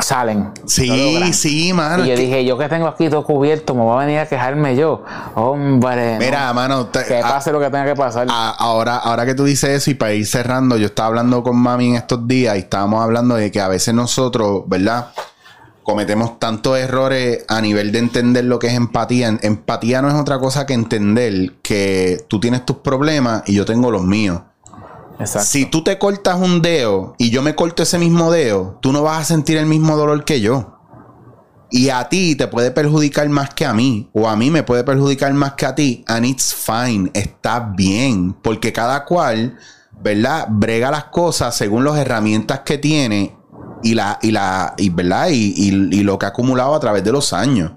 Salen. 0.00 0.52
Sí, 0.66 1.32
sí, 1.32 1.72
mano. 1.72 2.04
Y 2.04 2.08
yo 2.08 2.16
dije, 2.16 2.44
yo 2.44 2.56
que 2.58 2.68
tengo 2.68 2.86
aquí 2.86 3.08
todo 3.08 3.24
cubierto, 3.24 3.74
me 3.74 3.82
voy 3.82 3.96
a 3.96 4.06
venir 4.06 4.18
a 4.20 4.26
quejarme 4.26 4.76
yo. 4.76 5.04
Hombre. 5.34 6.18
Mira, 6.18 6.52
mano. 6.52 6.90
que 6.90 7.20
pase 7.22 7.52
lo 7.52 7.60
que 7.60 7.66
tenga 7.66 7.84
que 7.84 7.94
pasar. 7.94 8.26
ahora, 8.30 8.96
ahora 8.96 9.26
que 9.26 9.34
tú 9.34 9.44
dices 9.44 9.70
eso 9.70 9.90
y 9.90 9.94
para 9.94 10.12
ir 10.12 10.26
cerrando, 10.26 10.76
yo 10.76 10.86
estaba 10.86 11.08
hablando 11.08 11.42
con 11.42 11.56
mami 11.56 11.90
en 11.90 11.94
estos 11.96 12.26
días 12.26 12.56
y 12.56 12.60
estábamos 12.60 13.02
hablando 13.02 13.34
de 13.34 13.50
que 13.50 13.60
a 13.60 13.68
veces 13.68 13.94
nosotros, 13.94 14.62
¿verdad? 14.66 15.08
Cometemos 15.82 16.38
tantos 16.38 16.78
errores 16.78 17.44
a 17.48 17.60
nivel 17.60 17.90
de 17.90 17.98
entender 17.98 18.44
lo 18.44 18.60
que 18.60 18.68
es 18.68 18.74
empatía. 18.74 19.36
Empatía 19.42 20.00
no 20.00 20.08
es 20.08 20.14
otra 20.14 20.38
cosa 20.38 20.64
que 20.64 20.74
entender 20.74 21.54
que 21.60 22.24
tú 22.28 22.38
tienes 22.38 22.64
tus 22.64 22.76
problemas 22.78 23.42
y 23.46 23.54
yo 23.54 23.64
tengo 23.64 23.90
los 23.90 24.04
míos. 24.04 24.42
Si 25.24 25.66
tú 25.66 25.84
te 25.84 25.98
cortas 25.98 26.40
un 26.40 26.62
dedo 26.62 27.14
y 27.18 27.30
yo 27.30 27.42
me 27.42 27.54
corto 27.54 27.82
ese 27.82 27.98
mismo 27.98 28.30
dedo, 28.32 28.78
tú 28.80 28.92
no 28.92 29.02
vas 29.02 29.20
a 29.20 29.24
sentir 29.24 29.56
el 29.56 29.66
mismo 29.66 29.96
dolor 29.96 30.24
que 30.24 30.40
yo. 30.40 30.78
Y 31.70 31.88
a 31.88 32.08
ti 32.08 32.36
te 32.36 32.48
puede 32.48 32.70
perjudicar 32.70 33.28
más 33.30 33.54
que 33.54 33.64
a 33.64 33.72
mí. 33.72 34.10
O 34.12 34.28
a 34.28 34.36
mí 34.36 34.50
me 34.50 34.62
puede 34.62 34.84
perjudicar 34.84 35.32
más 35.32 35.54
que 35.54 35.66
a 35.66 35.74
ti. 35.74 36.04
And 36.06 36.26
it's 36.26 36.54
fine. 36.54 37.10
Está 37.14 37.60
bien. 37.60 38.34
Porque 38.34 38.72
cada 38.72 39.04
cual, 39.06 39.56
¿verdad? 40.02 40.48
Brega 40.50 40.90
las 40.90 41.04
cosas 41.04 41.56
según 41.56 41.84
las 41.84 41.96
herramientas 41.96 42.60
que 42.60 42.76
tiene 42.76 43.34
y 43.82 43.94
la, 43.94 44.18
y 44.20 44.32
la, 44.32 44.74
y, 44.76 44.90
¿verdad? 44.90 45.28
Y, 45.30 45.54
y, 45.56 46.02
lo 46.02 46.18
que 46.18 46.26
ha 46.26 46.30
acumulado 46.30 46.74
a 46.74 46.80
través 46.80 47.04
de 47.04 47.12
los 47.12 47.32
años. 47.32 47.72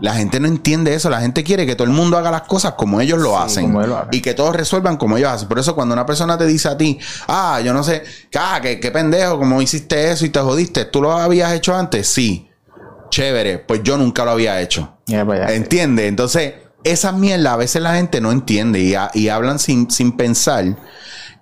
La 0.00 0.14
gente 0.14 0.40
no 0.40 0.48
entiende 0.48 0.94
eso. 0.94 1.08
La 1.10 1.20
gente 1.20 1.42
quiere 1.42 1.66
que 1.66 1.74
todo 1.74 1.86
el 1.86 1.92
mundo 1.92 2.16
haga 2.16 2.30
las 2.30 2.42
cosas 2.42 2.74
como 2.74 3.00
ellos 3.00 3.18
lo, 3.18 3.30
Sí, 3.30 3.36
hacen, 3.38 3.72
como 3.72 3.86
lo. 3.86 4.08
Y 4.12 4.20
que 4.20 4.34
todos 4.34 4.54
resuelvan 4.54 4.96
como 4.96 5.16
ellos 5.16 5.30
hacen. 5.30 5.48
Por 5.48 5.58
eso 5.58 5.74
cuando 5.74 5.94
una 5.94 6.04
persona 6.04 6.36
te 6.36 6.46
dice 6.46 6.68
a 6.68 6.76
ti, 6.76 6.98
ah, 7.28 7.60
yo 7.64 7.72
no 7.72 7.82
sé, 7.82 8.04
ah, 8.34 8.58
qué, 8.62 8.78
qué 8.78 8.90
pendejo, 8.90 9.38
cómo 9.38 9.62
hiciste 9.62 10.10
eso 10.10 10.26
y 10.26 10.30
te 10.30 10.40
jodiste. 10.40 10.84
¿Tú 10.84 11.02
lo 11.02 11.12
habías 11.12 11.52
hecho 11.52 11.74
antes? 11.74 12.06
Sí. 12.08 12.48
Chévere. 13.10 13.58
Pues 13.58 13.82
yo 13.82 13.96
nunca 13.96 14.24
lo 14.24 14.32
había 14.32 14.60
hecho. 14.60 14.98
Ya, 15.06 15.24
pues. 15.24 15.50
¿Entiendes? 15.50 16.06
Entonces, 16.08 16.54
esa 16.84 17.12
mierda 17.12 17.54
a 17.54 17.56
veces 17.56 17.82
la 17.82 17.94
gente 17.94 18.20
no 18.20 18.32
entiende 18.32 18.80
y, 18.80 18.94
y 19.14 19.28
hablan 19.28 19.58
sin, 19.58 19.90
sin 19.90 20.12
pensar 20.12 20.76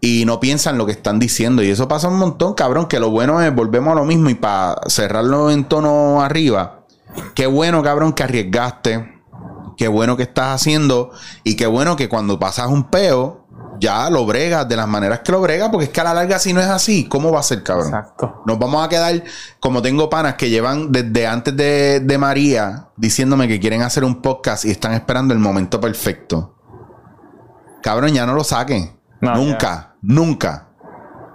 y 0.05 0.25
no 0.27 0.39
piensan 0.39 0.77
lo 0.77 0.85
que 0.85 0.93
están 0.93 1.19
diciendo. 1.19 1.63
Y 1.63 1.71
eso 1.71 1.89
pasa 1.89 2.09
un 2.09 2.19
montón, 2.19 2.55
cabrón, 2.55 2.87
que 2.87 3.01
lo 3.01 3.11
bueno 3.11 3.41
es, 3.41 3.55
volvemos 3.55 3.93
a 3.93 3.95
lo 3.95 4.05
mismo 4.05 4.29
y 4.29 4.35
para 4.35 4.77
cerrarlo 4.87 5.51
en 5.51 5.65
tono 5.65 6.21
arriba, 6.21 6.84
qué 7.35 7.47
bueno, 7.47 7.83
cabrón, 7.83 8.13
que 8.13 8.23
arriesgaste, 8.23 9.23
qué 9.77 9.89
bueno 9.89 10.17
que 10.17 10.25
estás 10.25 10.55
haciendo 10.55 11.11
y 11.43 11.57
qué 11.57 11.67
bueno 11.67 11.97
que 11.97 12.09
cuando 12.09 12.39
pasas 12.39 12.69
un 12.69 12.85
peo, 12.91 13.45
ya 13.81 14.09
lo 14.11 14.25
bregas 14.25 14.69
de 14.69 14.77
las 14.77 14.87
maneras 14.87 15.21
que 15.21 15.33
lo 15.33 15.41
bregas, 15.41 15.69
porque 15.71 15.87
es 15.87 15.91
que 15.91 16.01
a 16.01 16.05
la 16.05 16.15
larga 16.15 16.39
si 16.39 16.53
no 16.53 16.61
es 16.61 16.69
así, 16.69 17.09
¿cómo 17.09 17.33
va 17.33 17.41
a 17.41 17.43
ser, 17.43 17.63
cabrón? 17.63 17.89
Exacto. 17.89 18.43
Nos 18.47 18.59
vamos 18.59 18.85
a 18.85 18.89
quedar, 18.89 19.23
como 19.61 19.83
tengo 19.83 20.09
panas 20.09 20.35
que 20.35 20.51
llevan 20.51 20.93
desde 20.93 21.27
antes 21.27 21.57
de, 21.57 22.01
de 22.01 22.19
María 22.19 22.89
diciéndome 22.97 23.49
que 23.49 23.61
quieren 23.61 23.83
hacer 23.83 24.05
un 24.05 24.23
podcast 24.23 24.65
y 24.65 24.71
están 24.71 24.93
esperando 24.93 25.35
el 25.35 25.41
momento 25.41 25.81
perfecto. 25.81 26.55
Cabrón, 27.83 28.15
ya 28.15 28.25
no 28.25 28.35
lo 28.35 28.45
saquen. 28.45 28.99
No, 29.21 29.35
nunca, 29.37 29.97
nunca. 30.01 30.69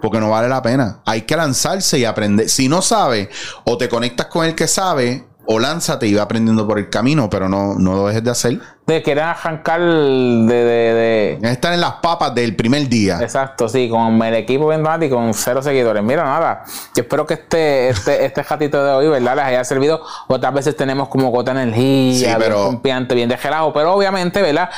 Porque 0.02 0.18
no 0.18 0.30
vale 0.30 0.48
la 0.48 0.62
pena. 0.62 1.00
Hay 1.04 1.22
que 1.22 1.36
lanzarse 1.36 1.98
y 1.98 2.04
aprender. 2.04 2.48
Si 2.48 2.68
no 2.68 2.82
sabes, 2.82 3.28
o 3.64 3.76
te 3.76 3.88
conectas 3.88 4.26
con 4.26 4.46
el 4.46 4.54
que 4.54 4.66
sabe, 4.66 5.28
o 5.46 5.58
lánzate 5.58 6.06
y 6.06 6.14
va 6.14 6.22
aprendiendo 6.22 6.66
por 6.68 6.78
el 6.78 6.88
camino, 6.90 7.28
pero 7.28 7.48
no, 7.48 7.74
no 7.76 7.94
lo 7.94 8.06
dejes 8.06 8.22
de 8.22 8.30
hacer. 8.30 8.60
De 8.86 9.02
quieren 9.02 9.24
arrancar 9.24 9.80
de, 9.80 10.46
de, 10.46 11.38
de- 11.40 11.50
Estar 11.50 11.72
en 11.72 11.80
las 11.80 11.94
papas 11.94 12.34
del 12.34 12.54
primer 12.54 12.88
día. 12.88 13.18
Exacto, 13.20 13.68
sí, 13.68 13.88
con 13.88 14.22
el 14.22 14.34
equipo 14.34 14.68
bien 14.68 14.84
y 15.02 15.08
con 15.08 15.32
cero 15.34 15.62
seguidores. 15.62 16.02
Mira, 16.04 16.22
nada, 16.24 16.64
yo 16.94 17.02
espero 17.02 17.26
que 17.26 17.34
este, 17.34 17.88
este, 17.88 18.24
este 18.26 18.42
ratito 18.42 18.84
de 18.84 18.92
hoy, 18.92 19.08
¿verdad? 19.08 19.36
Les 19.36 19.44
haya 19.46 19.64
servido. 19.64 20.02
Otras 20.28 20.54
veces 20.54 20.76
tenemos 20.76 21.08
como 21.08 21.30
gota 21.30 21.52
de 21.54 21.62
energía, 21.62 22.14
Sí, 22.14 22.24
bien 22.26 22.36
pero- 22.38 22.66
confiante, 22.66 23.14
bien 23.14 23.28
de 23.28 23.36
relajo, 23.36 23.72
pero 23.72 23.92
obviamente, 23.94 24.42
¿verdad? 24.42 24.70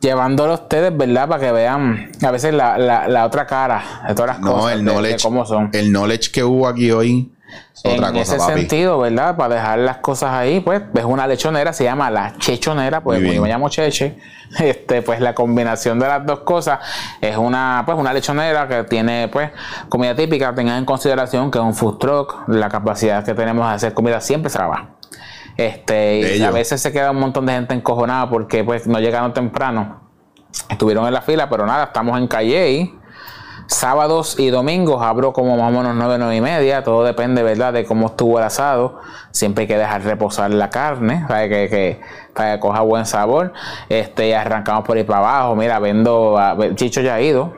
Llevándolo 0.00 0.52
a 0.52 0.54
ustedes, 0.56 0.96
¿verdad? 0.96 1.28
Para 1.28 1.40
que 1.40 1.52
vean 1.52 2.10
a 2.22 2.30
veces 2.32 2.52
la, 2.52 2.76
la, 2.76 3.06
la 3.06 3.24
otra 3.24 3.46
cara 3.46 4.02
de 4.08 4.14
todas 4.14 4.30
las 4.36 4.40
No, 4.40 4.54
cosas, 4.54 4.72
el 4.72 4.78
de- 4.78 4.84
de 4.84 4.90
knowledge, 4.92 5.22
cómo 5.22 5.46
son. 5.46 5.70
el 5.72 5.90
knowledge 5.92 6.30
que 6.32 6.42
hubo 6.42 6.66
aquí 6.66 6.90
hoy 6.90 7.30
otra 7.84 8.08
en 8.08 8.14
cosa, 8.14 8.20
ese 8.20 8.36
papi. 8.38 8.52
sentido, 8.52 8.98
¿verdad? 8.98 9.36
Para 9.36 9.56
dejar 9.56 9.78
las 9.80 9.98
cosas 9.98 10.30
ahí, 10.32 10.60
pues 10.60 10.82
es 10.94 11.04
una 11.04 11.26
lechonera, 11.26 11.72
se 11.72 11.84
llama 11.84 12.10
la 12.10 12.36
chechonera, 12.38 13.02
pues 13.02 13.20
yo 13.20 13.42
me 13.42 13.48
llamo 13.48 13.68
Cheche, 13.68 14.18
este, 14.58 15.02
pues 15.02 15.20
la 15.20 15.34
combinación 15.34 15.98
de 15.98 16.06
las 16.06 16.24
dos 16.24 16.40
cosas 16.40 16.78
es 17.20 17.36
una, 17.36 17.82
pues 17.84 17.98
una 17.98 18.12
lechonera 18.12 18.68
que 18.68 18.84
tiene, 18.84 19.28
pues, 19.28 19.50
comida 19.88 20.14
típica, 20.14 20.54
tengan 20.54 20.78
en 20.78 20.84
consideración 20.84 21.50
que 21.50 21.58
es 21.58 21.64
un 21.64 21.74
food 21.74 21.98
truck, 21.98 22.48
la 22.48 22.68
capacidad 22.68 23.24
que 23.24 23.34
tenemos 23.34 23.68
de 23.68 23.74
hacer 23.74 23.94
comida 23.94 24.20
siempre 24.20 24.50
se 24.50 24.58
la 24.58 24.66
va. 24.66 24.88
Este, 25.56 26.18
y 26.18 26.22
Bello. 26.22 26.48
a 26.48 26.50
veces 26.50 26.80
se 26.80 26.92
queda 26.92 27.10
un 27.10 27.18
montón 27.18 27.46
de 27.46 27.52
gente 27.52 27.74
encojonada 27.74 28.30
porque 28.30 28.64
pues 28.64 28.86
no 28.86 28.98
llegaron 29.00 29.34
temprano. 29.34 30.00
Estuvieron 30.68 31.06
en 31.06 31.14
la 31.14 31.22
fila, 31.22 31.48
pero 31.48 31.66
nada, 31.66 31.84
estamos 31.84 32.18
en 32.18 32.26
Calle. 32.26 32.92
Sábados 33.66 34.38
y 34.38 34.50
domingos 34.50 35.02
abro 35.02 35.32
como 35.32 35.56
más 35.56 35.68
o 35.68 35.76
menos 35.78 35.94
9, 35.96 36.16
9 36.18 36.36
y 36.36 36.40
media. 36.40 36.82
Todo 36.84 37.04
depende, 37.04 37.42
¿verdad?, 37.42 37.72
de 37.72 37.84
cómo 37.84 38.06
estuvo 38.06 38.38
el 38.38 38.44
asado. 38.44 39.00
Siempre 39.30 39.62
hay 39.62 39.68
que 39.68 39.78
dejar 39.78 40.02
reposar 40.04 40.50
la 40.50 40.68
carne 40.70 41.24
para 41.26 41.48
que, 41.48 41.68
que- 41.68 42.00
para 42.34 42.60
coja 42.60 42.80
buen 42.82 43.06
sabor. 43.06 43.52
Este, 43.88 44.34
arrancamos 44.36 44.84
por 44.84 44.96
ahí 44.96 45.04
para 45.04 45.18
abajo. 45.20 45.56
Mira, 45.56 45.78
vendo, 45.78 46.36
a- 46.38 46.56
Chicho 46.74 47.00
ya 47.00 47.14
ha 47.14 47.20
ido. 47.20 47.54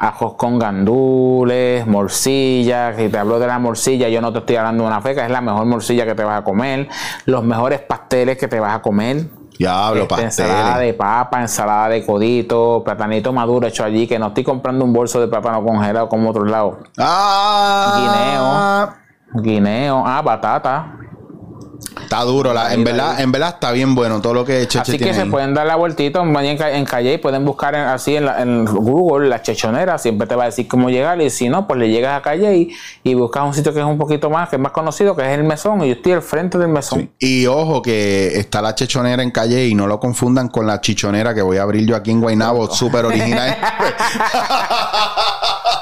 Ajos 0.00 0.34
con 0.34 0.60
gandules, 0.60 1.84
morcilla. 1.86 2.94
Si 2.96 3.08
te 3.08 3.18
hablo 3.18 3.40
de 3.40 3.48
la 3.48 3.58
morcilla, 3.58 4.08
yo 4.08 4.20
no 4.20 4.32
te 4.32 4.38
estoy 4.38 4.54
hablando 4.56 4.84
de 4.84 4.88
una 4.90 5.00
feca, 5.00 5.24
es 5.24 5.30
la 5.32 5.40
mejor 5.40 5.66
morcilla 5.66 6.06
que 6.06 6.14
te 6.14 6.22
vas 6.22 6.40
a 6.40 6.44
comer. 6.44 6.88
Los 7.24 7.42
mejores 7.42 7.80
pasteles 7.80 8.38
que 8.38 8.46
te 8.46 8.60
vas 8.60 8.76
a 8.76 8.80
comer. 8.82 9.26
Diablo, 9.58 10.02
Este, 10.02 10.22
ensalada 10.22 10.78
de 10.78 10.94
papa, 10.94 11.40
ensalada 11.40 11.88
de 11.88 12.06
codito, 12.06 12.82
platanito 12.84 13.32
maduro 13.32 13.66
hecho 13.66 13.84
allí, 13.84 14.06
que 14.06 14.18
no 14.18 14.28
estoy 14.28 14.44
comprando 14.44 14.84
un 14.84 14.92
bolso 14.92 15.20
de 15.20 15.26
plátano 15.26 15.64
congelado 15.64 16.08
como 16.08 16.30
otros 16.30 16.48
lados. 16.48 16.76
Ah, 16.96 18.94
Guineo, 19.34 20.04
ah, 20.06 20.22
batata. 20.22 20.94
Está 22.02 22.22
duro, 22.22 22.52
la- 22.54 22.72
en 22.74 22.82
verdad, 22.84 23.20
en 23.20 23.30
verdad 23.30 23.50
está 23.54 23.70
bien 23.70 23.94
bueno 23.94 24.20
todo 24.20 24.34
lo 24.34 24.44
que 24.44 24.62
Cheche 24.66 24.78
Así 24.80 24.98
que 24.98 25.12
se 25.14 25.22
ahí. 25.22 25.30
pueden 25.30 25.54
dar 25.54 25.66
la 25.66 25.76
vueltita 25.76 26.20
en, 26.22 26.34
en, 26.36 26.56
ca- 26.58 26.70
en 26.72 26.84
calle 26.84 27.14
y 27.14 27.18
pueden 27.18 27.44
buscar 27.44 27.74
en- 27.74 27.82
así 27.82 28.16
en, 28.16 28.24
la- 28.24 28.40
en 28.42 28.64
Google 28.64 29.28
la 29.28 29.42
chechonera, 29.42 29.96
siempre 29.98 30.26
te 30.26 30.34
va 30.34 30.44
a 30.44 30.46
decir 30.46 30.66
cómo 30.66 30.90
llegar 30.90 31.20
y 31.20 31.30
si 31.30 31.48
no, 31.48 31.66
pues 31.68 31.78
le 31.78 31.88
llegas 31.88 32.18
a 32.18 32.22
calle 32.22 32.56
y, 32.56 32.74
y 33.04 33.14
buscas 33.14 33.44
un 33.44 33.54
sitio 33.54 33.72
que 33.72 33.80
es 33.80 33.84
un 33.86 33.98
poquito 33.98 34.28
más, 34.30 34.48
que 34.48 34.56
es 34.56 34.62
más 34.62 34.72
conocido, 34.72 35.14
que 35.14 35.22
es 35.22 35.38
el 35.38 35.44
mesón, 35.44 35.82
y 35.84 35.88
yo 35.88 35.92
estoy 35.94 36.12
al 36.12 36.22
frente 36.22 36.56
del 36.58 36.68
mesón. 36.68 37.10
Y 37.18 37.46
ojo 37.46 37.80
que 37.82 38.38
está 38.38 38.60
la 38.62 38.74
chechonera 38.74 39.22
en 39.22 39.30
calle 39.30 39.66
y 39.66 39.74
no 39.74 39.86
lo 39.86 40.00
confundan 40.00 40.48
con 40.48 40.66
la 40.66 40.80
chichonera 40.80 41.34
que 41.34 41.42
voy 41.42 41.58
a 41.58 41.62
abrir 41.62 41.86
yo 41.86 41.94
aquí 41.96 42.10
en 42.10 42.20
Guaynabo, 42.20 42.70
súper 42.70 43.04
original. 43.04 43.56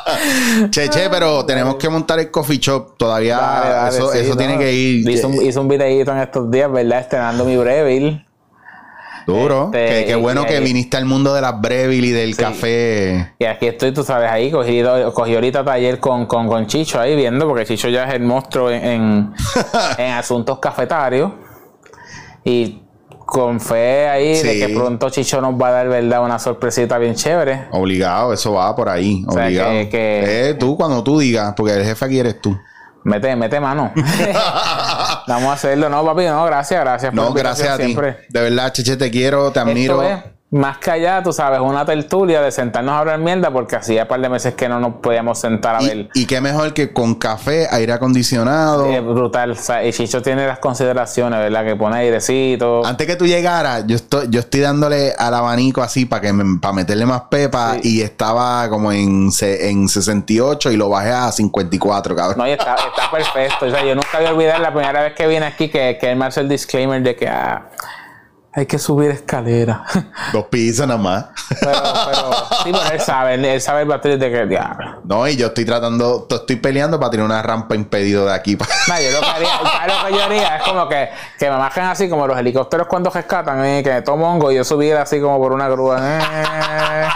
Cheche, 0.71 1.09
pero 1.11 1.45
tenemos 1.45 1.77
que 1.77 1.89
montar 1.89 2.19
el 2.21 2.31
coffee 2.31 2.59
shop 2.59 2.97
todavía. 2.97 3.39
Dale, 3.39 3.71
dale, 3.71 3.89
eso 3.97 4.13
sí, 4.13 4.19
eso 4.19 4.31
no. 4.31 4.37
tiene 4.37 4.59
que 4.59 4.73
ir 4.73 5.09
Hice 5.11 5.27
un, 5.27 5.43
hice 5.43 5.59
un 5.59 5.69
videíto 5.69 6.13
en 6.13 6.19
estos 6.19 6.51
días, 6.51 6.71
¿verdad? 6.71 7.01
Estrenando 7.01 7.45
mi 7.45 7.57
Breville. 7.57 8.25
duro. 9.27 9.71
este, 9.75 10.01
que, 10.01 10.05
qué 10.07 10.15
bueno 10.15 10.43
y 10.43 10.47
que 10.47 10.57
ahí- 10.59 10.65
viniste 10.65 10.97
al 10.97 11.05
mundo 11.05 11.35
de 11.35 11.41
las 11.41 11.61
Breville 11.61 12.07
y 12.07 12.11
del 12.13 12.37
café. 12.37 13.33
Y 13.39 13.45
aquí 13.45 13.67
estoy, 13.67 13.93
tú 13.93 14.05
sabes, 14.05 14.31
ahí 14.31 14.51
cogí, 14.53 14.83
cogí 15.13 15.35
ahorita 15.35 15.65
taller 15.65 15.99
con, 15.99 16.27
con, 16.27 16.47
con 16.47 16.67
Chicho 16.67 17.01
ahí 17.01 17.17
viendo, 17.17 17.47
porque 17.49 17.65
Chicho 17.67 17.89
ya 17.89 18.05
es 18.05 18.15
el 18.15 18.23
monstruo 18.23 18.71
en, 18.71 18.85
en, 18.85 19.35
en 19.99 20.13
asuntos 20.13 20.59
cafetarios. 20.61 21.33
Y 22.45 22.83
con 23.27 23.61
fe 23.61 24.09
ahí 24.09 24.41
de 24.41 24.59
que 24.61 24.69
pronto 24.75 25.11
Chicho 25.11 25.41
nos 25.41 25.61
va 25.61 25.69
a 25.69 25.73
dar, 25.73 25.89
¿verdad? 25.89 26.23
Una 26.25 26.39
sorpresita 26.39 26.97
bien 26.97 27.15
chévere. 27.17 27.67
Obligado, 27.73 28.33
eso 28.33 28.53
va 28.55 28.75
por 28.75 28.89
ahí. 28.89 29.25
sea, 29.29 29.45
Obligado. 29.47 29.71
que- 29.71 29.89
que- 29.91 30.51
Eh, 30.51 30.55
tú 30.55 30.77
cuando 30.77 31.03
tú 31.03 31.19
digas, 31.19 31.53
porque 31.57 31.75
el 31.75 31.85
jefe 31.85 32.05
aquí 32.05 32.19
eres 32.21 32.41
tú. 32.41 32.57
Mete, 33.03 33.35
mete 33.37 33.61
mano. 33.61 33.93
Vamos 35.29 35.49
a 35.51 35.53
hacerlo, 35.53 35.89
no, 35.89 36.05
papi, 36.05 36.25
no, 36.25 36.45
gracias, 36.45 36.81
gracias. 36.81 37.13
por 37.13 37.25
No, 37.25 37.33
gracias 37.33 37.69
a 37.69 37.77
ti. 37.77 37.85
siempre. 37.85 38.17
De 38.29 38.41
verdad, 38.41 38.73
Cheche, 38.73 38.97
te 38.97 39.11
quiero, 39.11 39.51
te 39.53 39.61
admiro. 39.61 40.03
Esto 40.03 40.15
es 40.29 40.36
más 40.57 40.79
que 40.79 40.91
allá, 40.91 41.23
tú 41.23 41.33
sabes, 41.33 41.61
una 41.61 41.85
tertulia 41.85 42.41
de 42.41 42.51
sentarnos 42.51 42.93
a 42.95 42.99
hablar 43.01 43.19
mierda, 43.19 43.51
porque 43.51 43.77
hacía 43.77 44.03
un 44.03 44.09
par 44.09 44.21
de 44.21 44.29
meses 44.29 44.55
que 44.55 44.69
no 44.69 44.81
nos 44.81 44.95
podíamos 44.97 45.39
sentar 45.39 45.77
a 45.77 45.81
ver. 45.81 46.09
Y, 46.15 46.27
qué 46.27 46.41
mejor 46.41 46.73
que 46.75 46.93
con 46.93 47.15
café, 47.15 47.67
aire 47.71 47.93
acondicionado. 47.93 48.87
Es 48.87 49.05
brutal. 49.05 49.53
O 49.53 49.55
sea, 49.55 49.85
y 49.85 49.93
Chicho 49.93 50.23
tiene 50.23 50.47
las 50.47 50.59
consideraciones, 50.59 51.39
¿verdad? 51.39 51.65
Que 51.65 51.77
pone 51.77 51.97
airecito. 51.97 52.85
Antes 52.85 53.07
que 53.07 53.17
tú 53.17 53.27
llegaras, 53.27 53.85
yo 53.87 53.97
estoy, 53.97 54.27
yo 54.31 54.41
estoy 54.41 54.61
dándole 54.61 55.13
al 55.19 55.35
abanico 55.35 55.83
así 55.83 56.07
para 56.07 56.23
que 56.23 56.33
me- 56.33 56.59
para 56.59 56.73
meterle 56.75 57.07
más 57.07 57.23
pepa 57.31 57.75
Sí. 57.75 57.81
y 57.99 58.03
estaba 58.03 58.69
como 58.69 58.93
en, 58.93 59.29
en 59.41 59.89
68 59.89 60.71
y 60.73 60.77
lo 60.77 60.89
bajé 60.89 61.11
a 61.11 61.31
54, 61.33 62.17
cabrón. 62.17 62.39
No, 62.39 62.47
y 62.49 62.53
está, 62.53 62.75
está 62.75 63.11
perfecto. 63.11 63.67
O 63.67 63.71
sea, 63.71 63.85
yo 63.85 63.95
nunca 63.95 64.19
voy 64.19 64.27
a 64.27 64.31
olvidar 64.33 64.61
la 64.61 64.73
primera 64.73 65.03
vez 65.03 65.15
que 65.15 65.27
vine 65.27 65.45
aquí 65.47 65.69
que, 65.69 65.99
que 66.01 66.11
él 66.11 66.17
me 66.17 66.27
hace 66.27 66.41
el 66.41 66.49
disclaimer 66.49 67.03
de 67.03 67.15
que 67.17 67.29
ah, 67.29 67.71
hay 68.57 68.65
que 68.65 68.79
subir 68.79 69.11
escalera. 69.11 69.85
Dos 70.33 70.47
pisos 70.47 70.87
nada 70.87 70.99
más. 70.99 71.27
pero, 71.61 71.73
pero, 72.07 72.31
sí, 72.65 72.73
pero 72.73 72.91
él 72.93 73.01
sabe, 73.01 73.35
él, 73.35 73.61
sabe 73.61 73.83
el 73.83 73.89
batir 73.89 74.19
de 74.19 74.31
que 74.31 74.47
diablo. 74.47 75.03
No, 75.05 75.29
y 75.29 75.37
yo 75.37 75.49
estoy 75.49 75.67
tratando, 75.67 76.23
to- 76.23 76.37
estoy 76.37 76.57
peleando 76.57 76.99
para 76.99 77.11
tener 77.11 77.27
una 77.27 77.43
rampa 77.43 77.75
impedido 77.75 78.25
de 78.27 78.33
aquí. 78.33 78.57
No, 78.89 79.01
yo 79.01 79.11
lo 79.13 79.21
que 79.21 79.27
haría, 79.27 79.49
¿sabes 79.59 79.95
lo 80.03 80.07
que 80.09 80.13
yo 80.15 80.25
haría? 80.25 80.57
Es 80.57 80.63
como 80.63 80.89
que, 80.89 81.09
que 81.39 81.51
me 81.51 81.57
bajen 81.57 81.85
así 81.85 82.09
como 82.09 82.27
los 82.27 82.39
helicópteros 82.39 82.87
cuando 82.87 83.11
rescatan, 83.11 83.63
eh, 83.65 83.83
que 83.85 84.01
tomo 84.03 84.33
hongo 84.33 84.51
y 84.51 84.57
yo 84.57 84.65
subiera 84.65 85.03
así 85.03 85.21
como 85.21 85.39
por 85.39 85.53
una 85.53 85.69
grúa. 85.69 85.99
eh. 86.03 87.09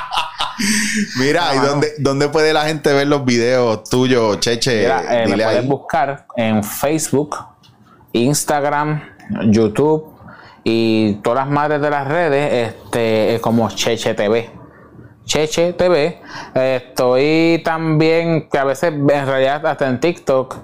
Mira, 1.17 1.55
¿y 1.55 1.59
dónde, 1.59 1.95
dónde 1.99 2.29
puede 2.29 2.53
la 2.53 2.65
gente 2.67 2.93
ver 2.93 3.07
los 3.07 3.25
videos 3.25 3.89
tuyos, 3.89 4.41
Cheche? 4.41 4.81
Mira, 4.83 5.23
eh, 5.23 5.27
me 5.27 5.61
buscar 5.63 6.27
en 6.37 6.63
Facebook, 6.63 7.37
Instagram, 8.13 9.03
YouTube 9.47 10.20
y 10.65 11.15
todas 11.23 11.45
las 11.47 11.49
madres 11.55 11.81
de 11.81 11.91
las 11.91 12.07
redes, 12.07 12.75
este, 12.75 13.39
como 13.41 13.69
Cheche 13.71 14.15
TV. 14.15 14.51
Cheche 15.25 15.73
TV. 15.75 16.21
Estoy 16.55 17.63
también, 17.65 18.49
que 18.49 18.59
a 18.59 18.65
veces 18.65 18.93
en 18.93 19.07
realidad 19.27 19.65
hasta 19.67 19.87
en 19.89 20.01
TikTok, 20.01 20.57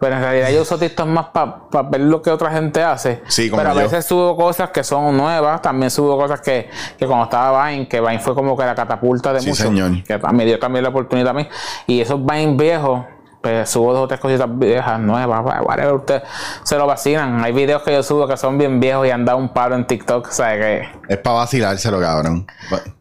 pero 0.00 0.16
en 0.16 0.22
realidad 0.22 0.50
yo 0.50 0.62
uso 0.62 0.78
TikTok 0.78 1.06
más 1.06 1.26
para 1.26 1.82
ver 1.88 2.00
lo 2.02 2.20
que 2.22 2.30
otra 2.30 2.50
gente 2.50 2.82
hace. 2.82 3.22
Sí, 3.28 3.48
como 3.50 3.62
pero 3.62 3.72
a 3.72 3.74
yo. 3.74 3.80
veces 3.80 4.04
subo 4.04 4.36
cosas 4.36 4.70
que 4.70 4.82
son 4.84 5.16
nuevas, 5.16 5.60
también 5.62 5.90
subo 5.90 6.16
cosas 6.16 6.40
que, 6.40 6.68
que 6.98 7.06
cuando 7.06 7.24
estaba 7.24 7.68
Vine, 7.68 7.88
que 7.88 8.00
Vine 8.00 8.18
fue 8.20 8.34
como 8.34 8.56
que 8.56 8.64
la 8.64 8.74
catapulta 8.74 9.32
de 9.32 9.40
Sí, 9.40 9.48
muchos, 9.50 9.64
señor. 9.66 9.90
que 10.04 10.18
me 10.32 10.44
dio 10.44 10.58
también 10.58 10.82
la 10.84 10.90
oportunidad 10.90 11.30
a 11.30 11.34
mí. 11.34 11.48
Y 11.86 12.00
esos 12.00 12.24
Vine 12.24 12.54
viejos, 12.56 13.04
pues, 13.40 13.68
subo 13.70 13.92
dos 13.92 14.04
o 14.04 14.08
tres 14.08 14.20
cositas 14.20 14.48
viejas, 14.58 14.98
nuevas, 15.00 15.44
whatever, 15.64 15.94
ustedes 15.94 16.22
se 16.62 16.76
lo 16.76 16.86
vacilan. 16.86 17.42
Hay 17.44 17.52
videos 17.52 17.82
que 17.82 17.92
yo 17.92 18.02
subo 18.02 18.26
que 18.26 18.36
son 18.36 18.58
bien 18.58 18.80
viejos 18.80 19.06
y 19.06 19.10
han 19.10 19.24
dado 19.24 19.38
un 19.38 19.50
paro 19.50 19.74
en 19.74 19.86
TikTok, 19.86 20.28
o 20.28 20.32
sea 20.32 20.56
que... 20.56 20.88
Es 21.08 21.18
para 21.18 21.36
vacilárselo, 21.36 22.00
cabrón. 22.00 22.46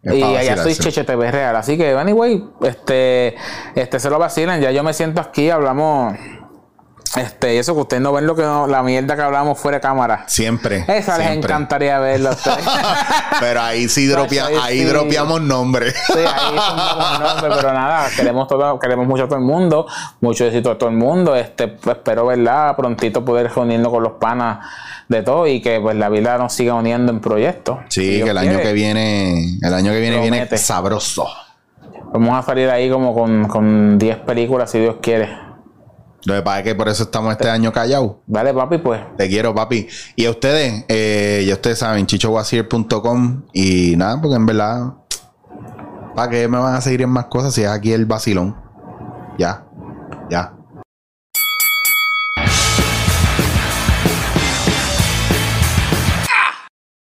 Es 0.03 0.15
y 0.15 0.23
allá 0.23 0.57
soy. 0.57 0.75
Cheche 0.75 1.03
TV 1.03 1.31
Real, 1.31 1.55
así 1.55 1.77
que, 1.77 1.91
anyway, 1.91 2.43
este, 2.61 3.35
este 3.75 3.99
se 3.99 4.09
lo 4.09 4.19
vacilan, 4.19 4.61
ya 4.61 4.71
yo 4.71 4.83
me 4.83 4.93
siento 4.93 5.21
aquí, 5.21 5.49
hablamos... 5.49 6.13
Este, 7.15 7.55
y 7.55 7.57
eso 7.57 7.73
que 7.73 7.81
ustedes 7.81 8.01
no 8.03 8.11
ven 8.11 8.27
lo 8.27 8.35
que 8.35 8.41
no- 8.41 8.67
la 8.67 8.83
mierda 8.83 9.15
que 9.15 9.21
hablamos 9.21 9.57
fuera 9.59 9.77
de 9.77 9.81
cámara. 9.81 10.23
Siempre. 10.27 10.83
Esa 10.87 11.17
les 11.17 11.29
encantaría 11.31 11.99
verla 11.99 12.31
a 12.31 12.33
ustedes. 12.33 12.65
Pero 13.39 13.61
ahí 13.61 13.87
sí, 13.87 14.07
dropea- 14.07 14.47
Ahí 14.63 14.79
sí. 14.79 14.85
dropeamos 14.85 15.41
nombres. 15.41 15.95
Sí, 16.07 16.13
ahí 16.19 16.55
somos 16.57 17.19
nombre, 17.19 17.51
pero 17.55 17.73
nada, 17.73 18.07
queremos 18.15 18.47
todo, 18.47 18.79
queremos 18.79 19.07
mucho 19.07 19.23
a 19.23 19.27
todo 19.27 19.37
el 19.39 19.45
mundo, 19.45 19.85
mucho 20.21 20.45
éxito 20.45 20.71
a 20.71 20.77
todo 20.77 20.89
el 20.89 20.95
mundo. 20.95 21.35
Este, 21.35 21.67
pues, 21.67 21.97
espero, 21.97 22.25
¿verdad? 22.25 22.75
Prontito 22.75 23.23
poder 23.23 23.51
reunirnos 23.53 23.91
con 23.91 24.03
los 24.03 24.13
panas 24.13 24.59
de 25.07 25.21
todo 25.23 25.47
y 25.47 25.61
que 25.61 25.79
pues 25.79 25.95
la 25.95 26.09
vida 26.09 26.37
nos 26.37 26.51
siga 26.53 26.73
uniendo 26.73 27.11
en 27.11 27.19
proyectos. 27.21 27.77
Sí, 27.89 28.21
que 28.23 28.29
el 28.31 28.37
año 28.37 28.59
que 28.59 28.73
viene, 28.73 29.57
el 29.61 29.73
año 29.73 29.91
que 29.91 29.99
viene 30.01 30.19
viene 30.19 30.47
sabroso. 30.57 31.27
Vamos 32.13 32.37
a 32.39 32.41
salir 32.43 32.69
ahí 32.69 32.89
como 32.89 33.13
con, 33.13 33.47
con 33.47 33.97
10 33.99 34.17
películas, 34.19 34.71
si 34.71 34.79
Dios 34.79 34.95
quiere. 35.01 35.46
Lo 36.27 36.33
que 36.33 36.41
pasa 36.41 36.57
es 36.59 36.63
que 36.65 36.75
por 36.75 36.89
eso 36.89 37.03
estamos 37.03 37.31
este 37.31 37.49
año 37.49 37.71
callados. 37.71 38.17
Dale, 38.25 38.53
papi, 38.53 38.79
pues. 38.79 38.99
Te 39.15 39.29
quiero, 39.29 39.55
papi. 39.55 39.87
Y 40.17 40.25
a 40.25 40.29
ustedes, 40.29 40.83
eh, 40.89 41.45
ya 41.47 41.53
ustedes 41.53 41.79
saben, 41.79 42.05
chichowasier.com 42.05 43.43
y 43.53 43.95
nada, 43.95 44.19
porque 44.19 44.35
en 44.35 44.45
verdad, 44.45 44.93
¿para 46.15 46.29
qué 46.29 46.49
me 46.49 46.57
van 46.57 46.75
a 46.75 46.81
seguir 46.81 47.03
en 47.03 47.11
más 47.11 47.27
cosas 47.27 47.53
si 47.53 47.63
es 47.63 47.69
aquí 47.69 47.93
el 47.93 48.05
vacilón? 48.05 48.57
Ya, 49.39 49.63
ya. 50.29 50.56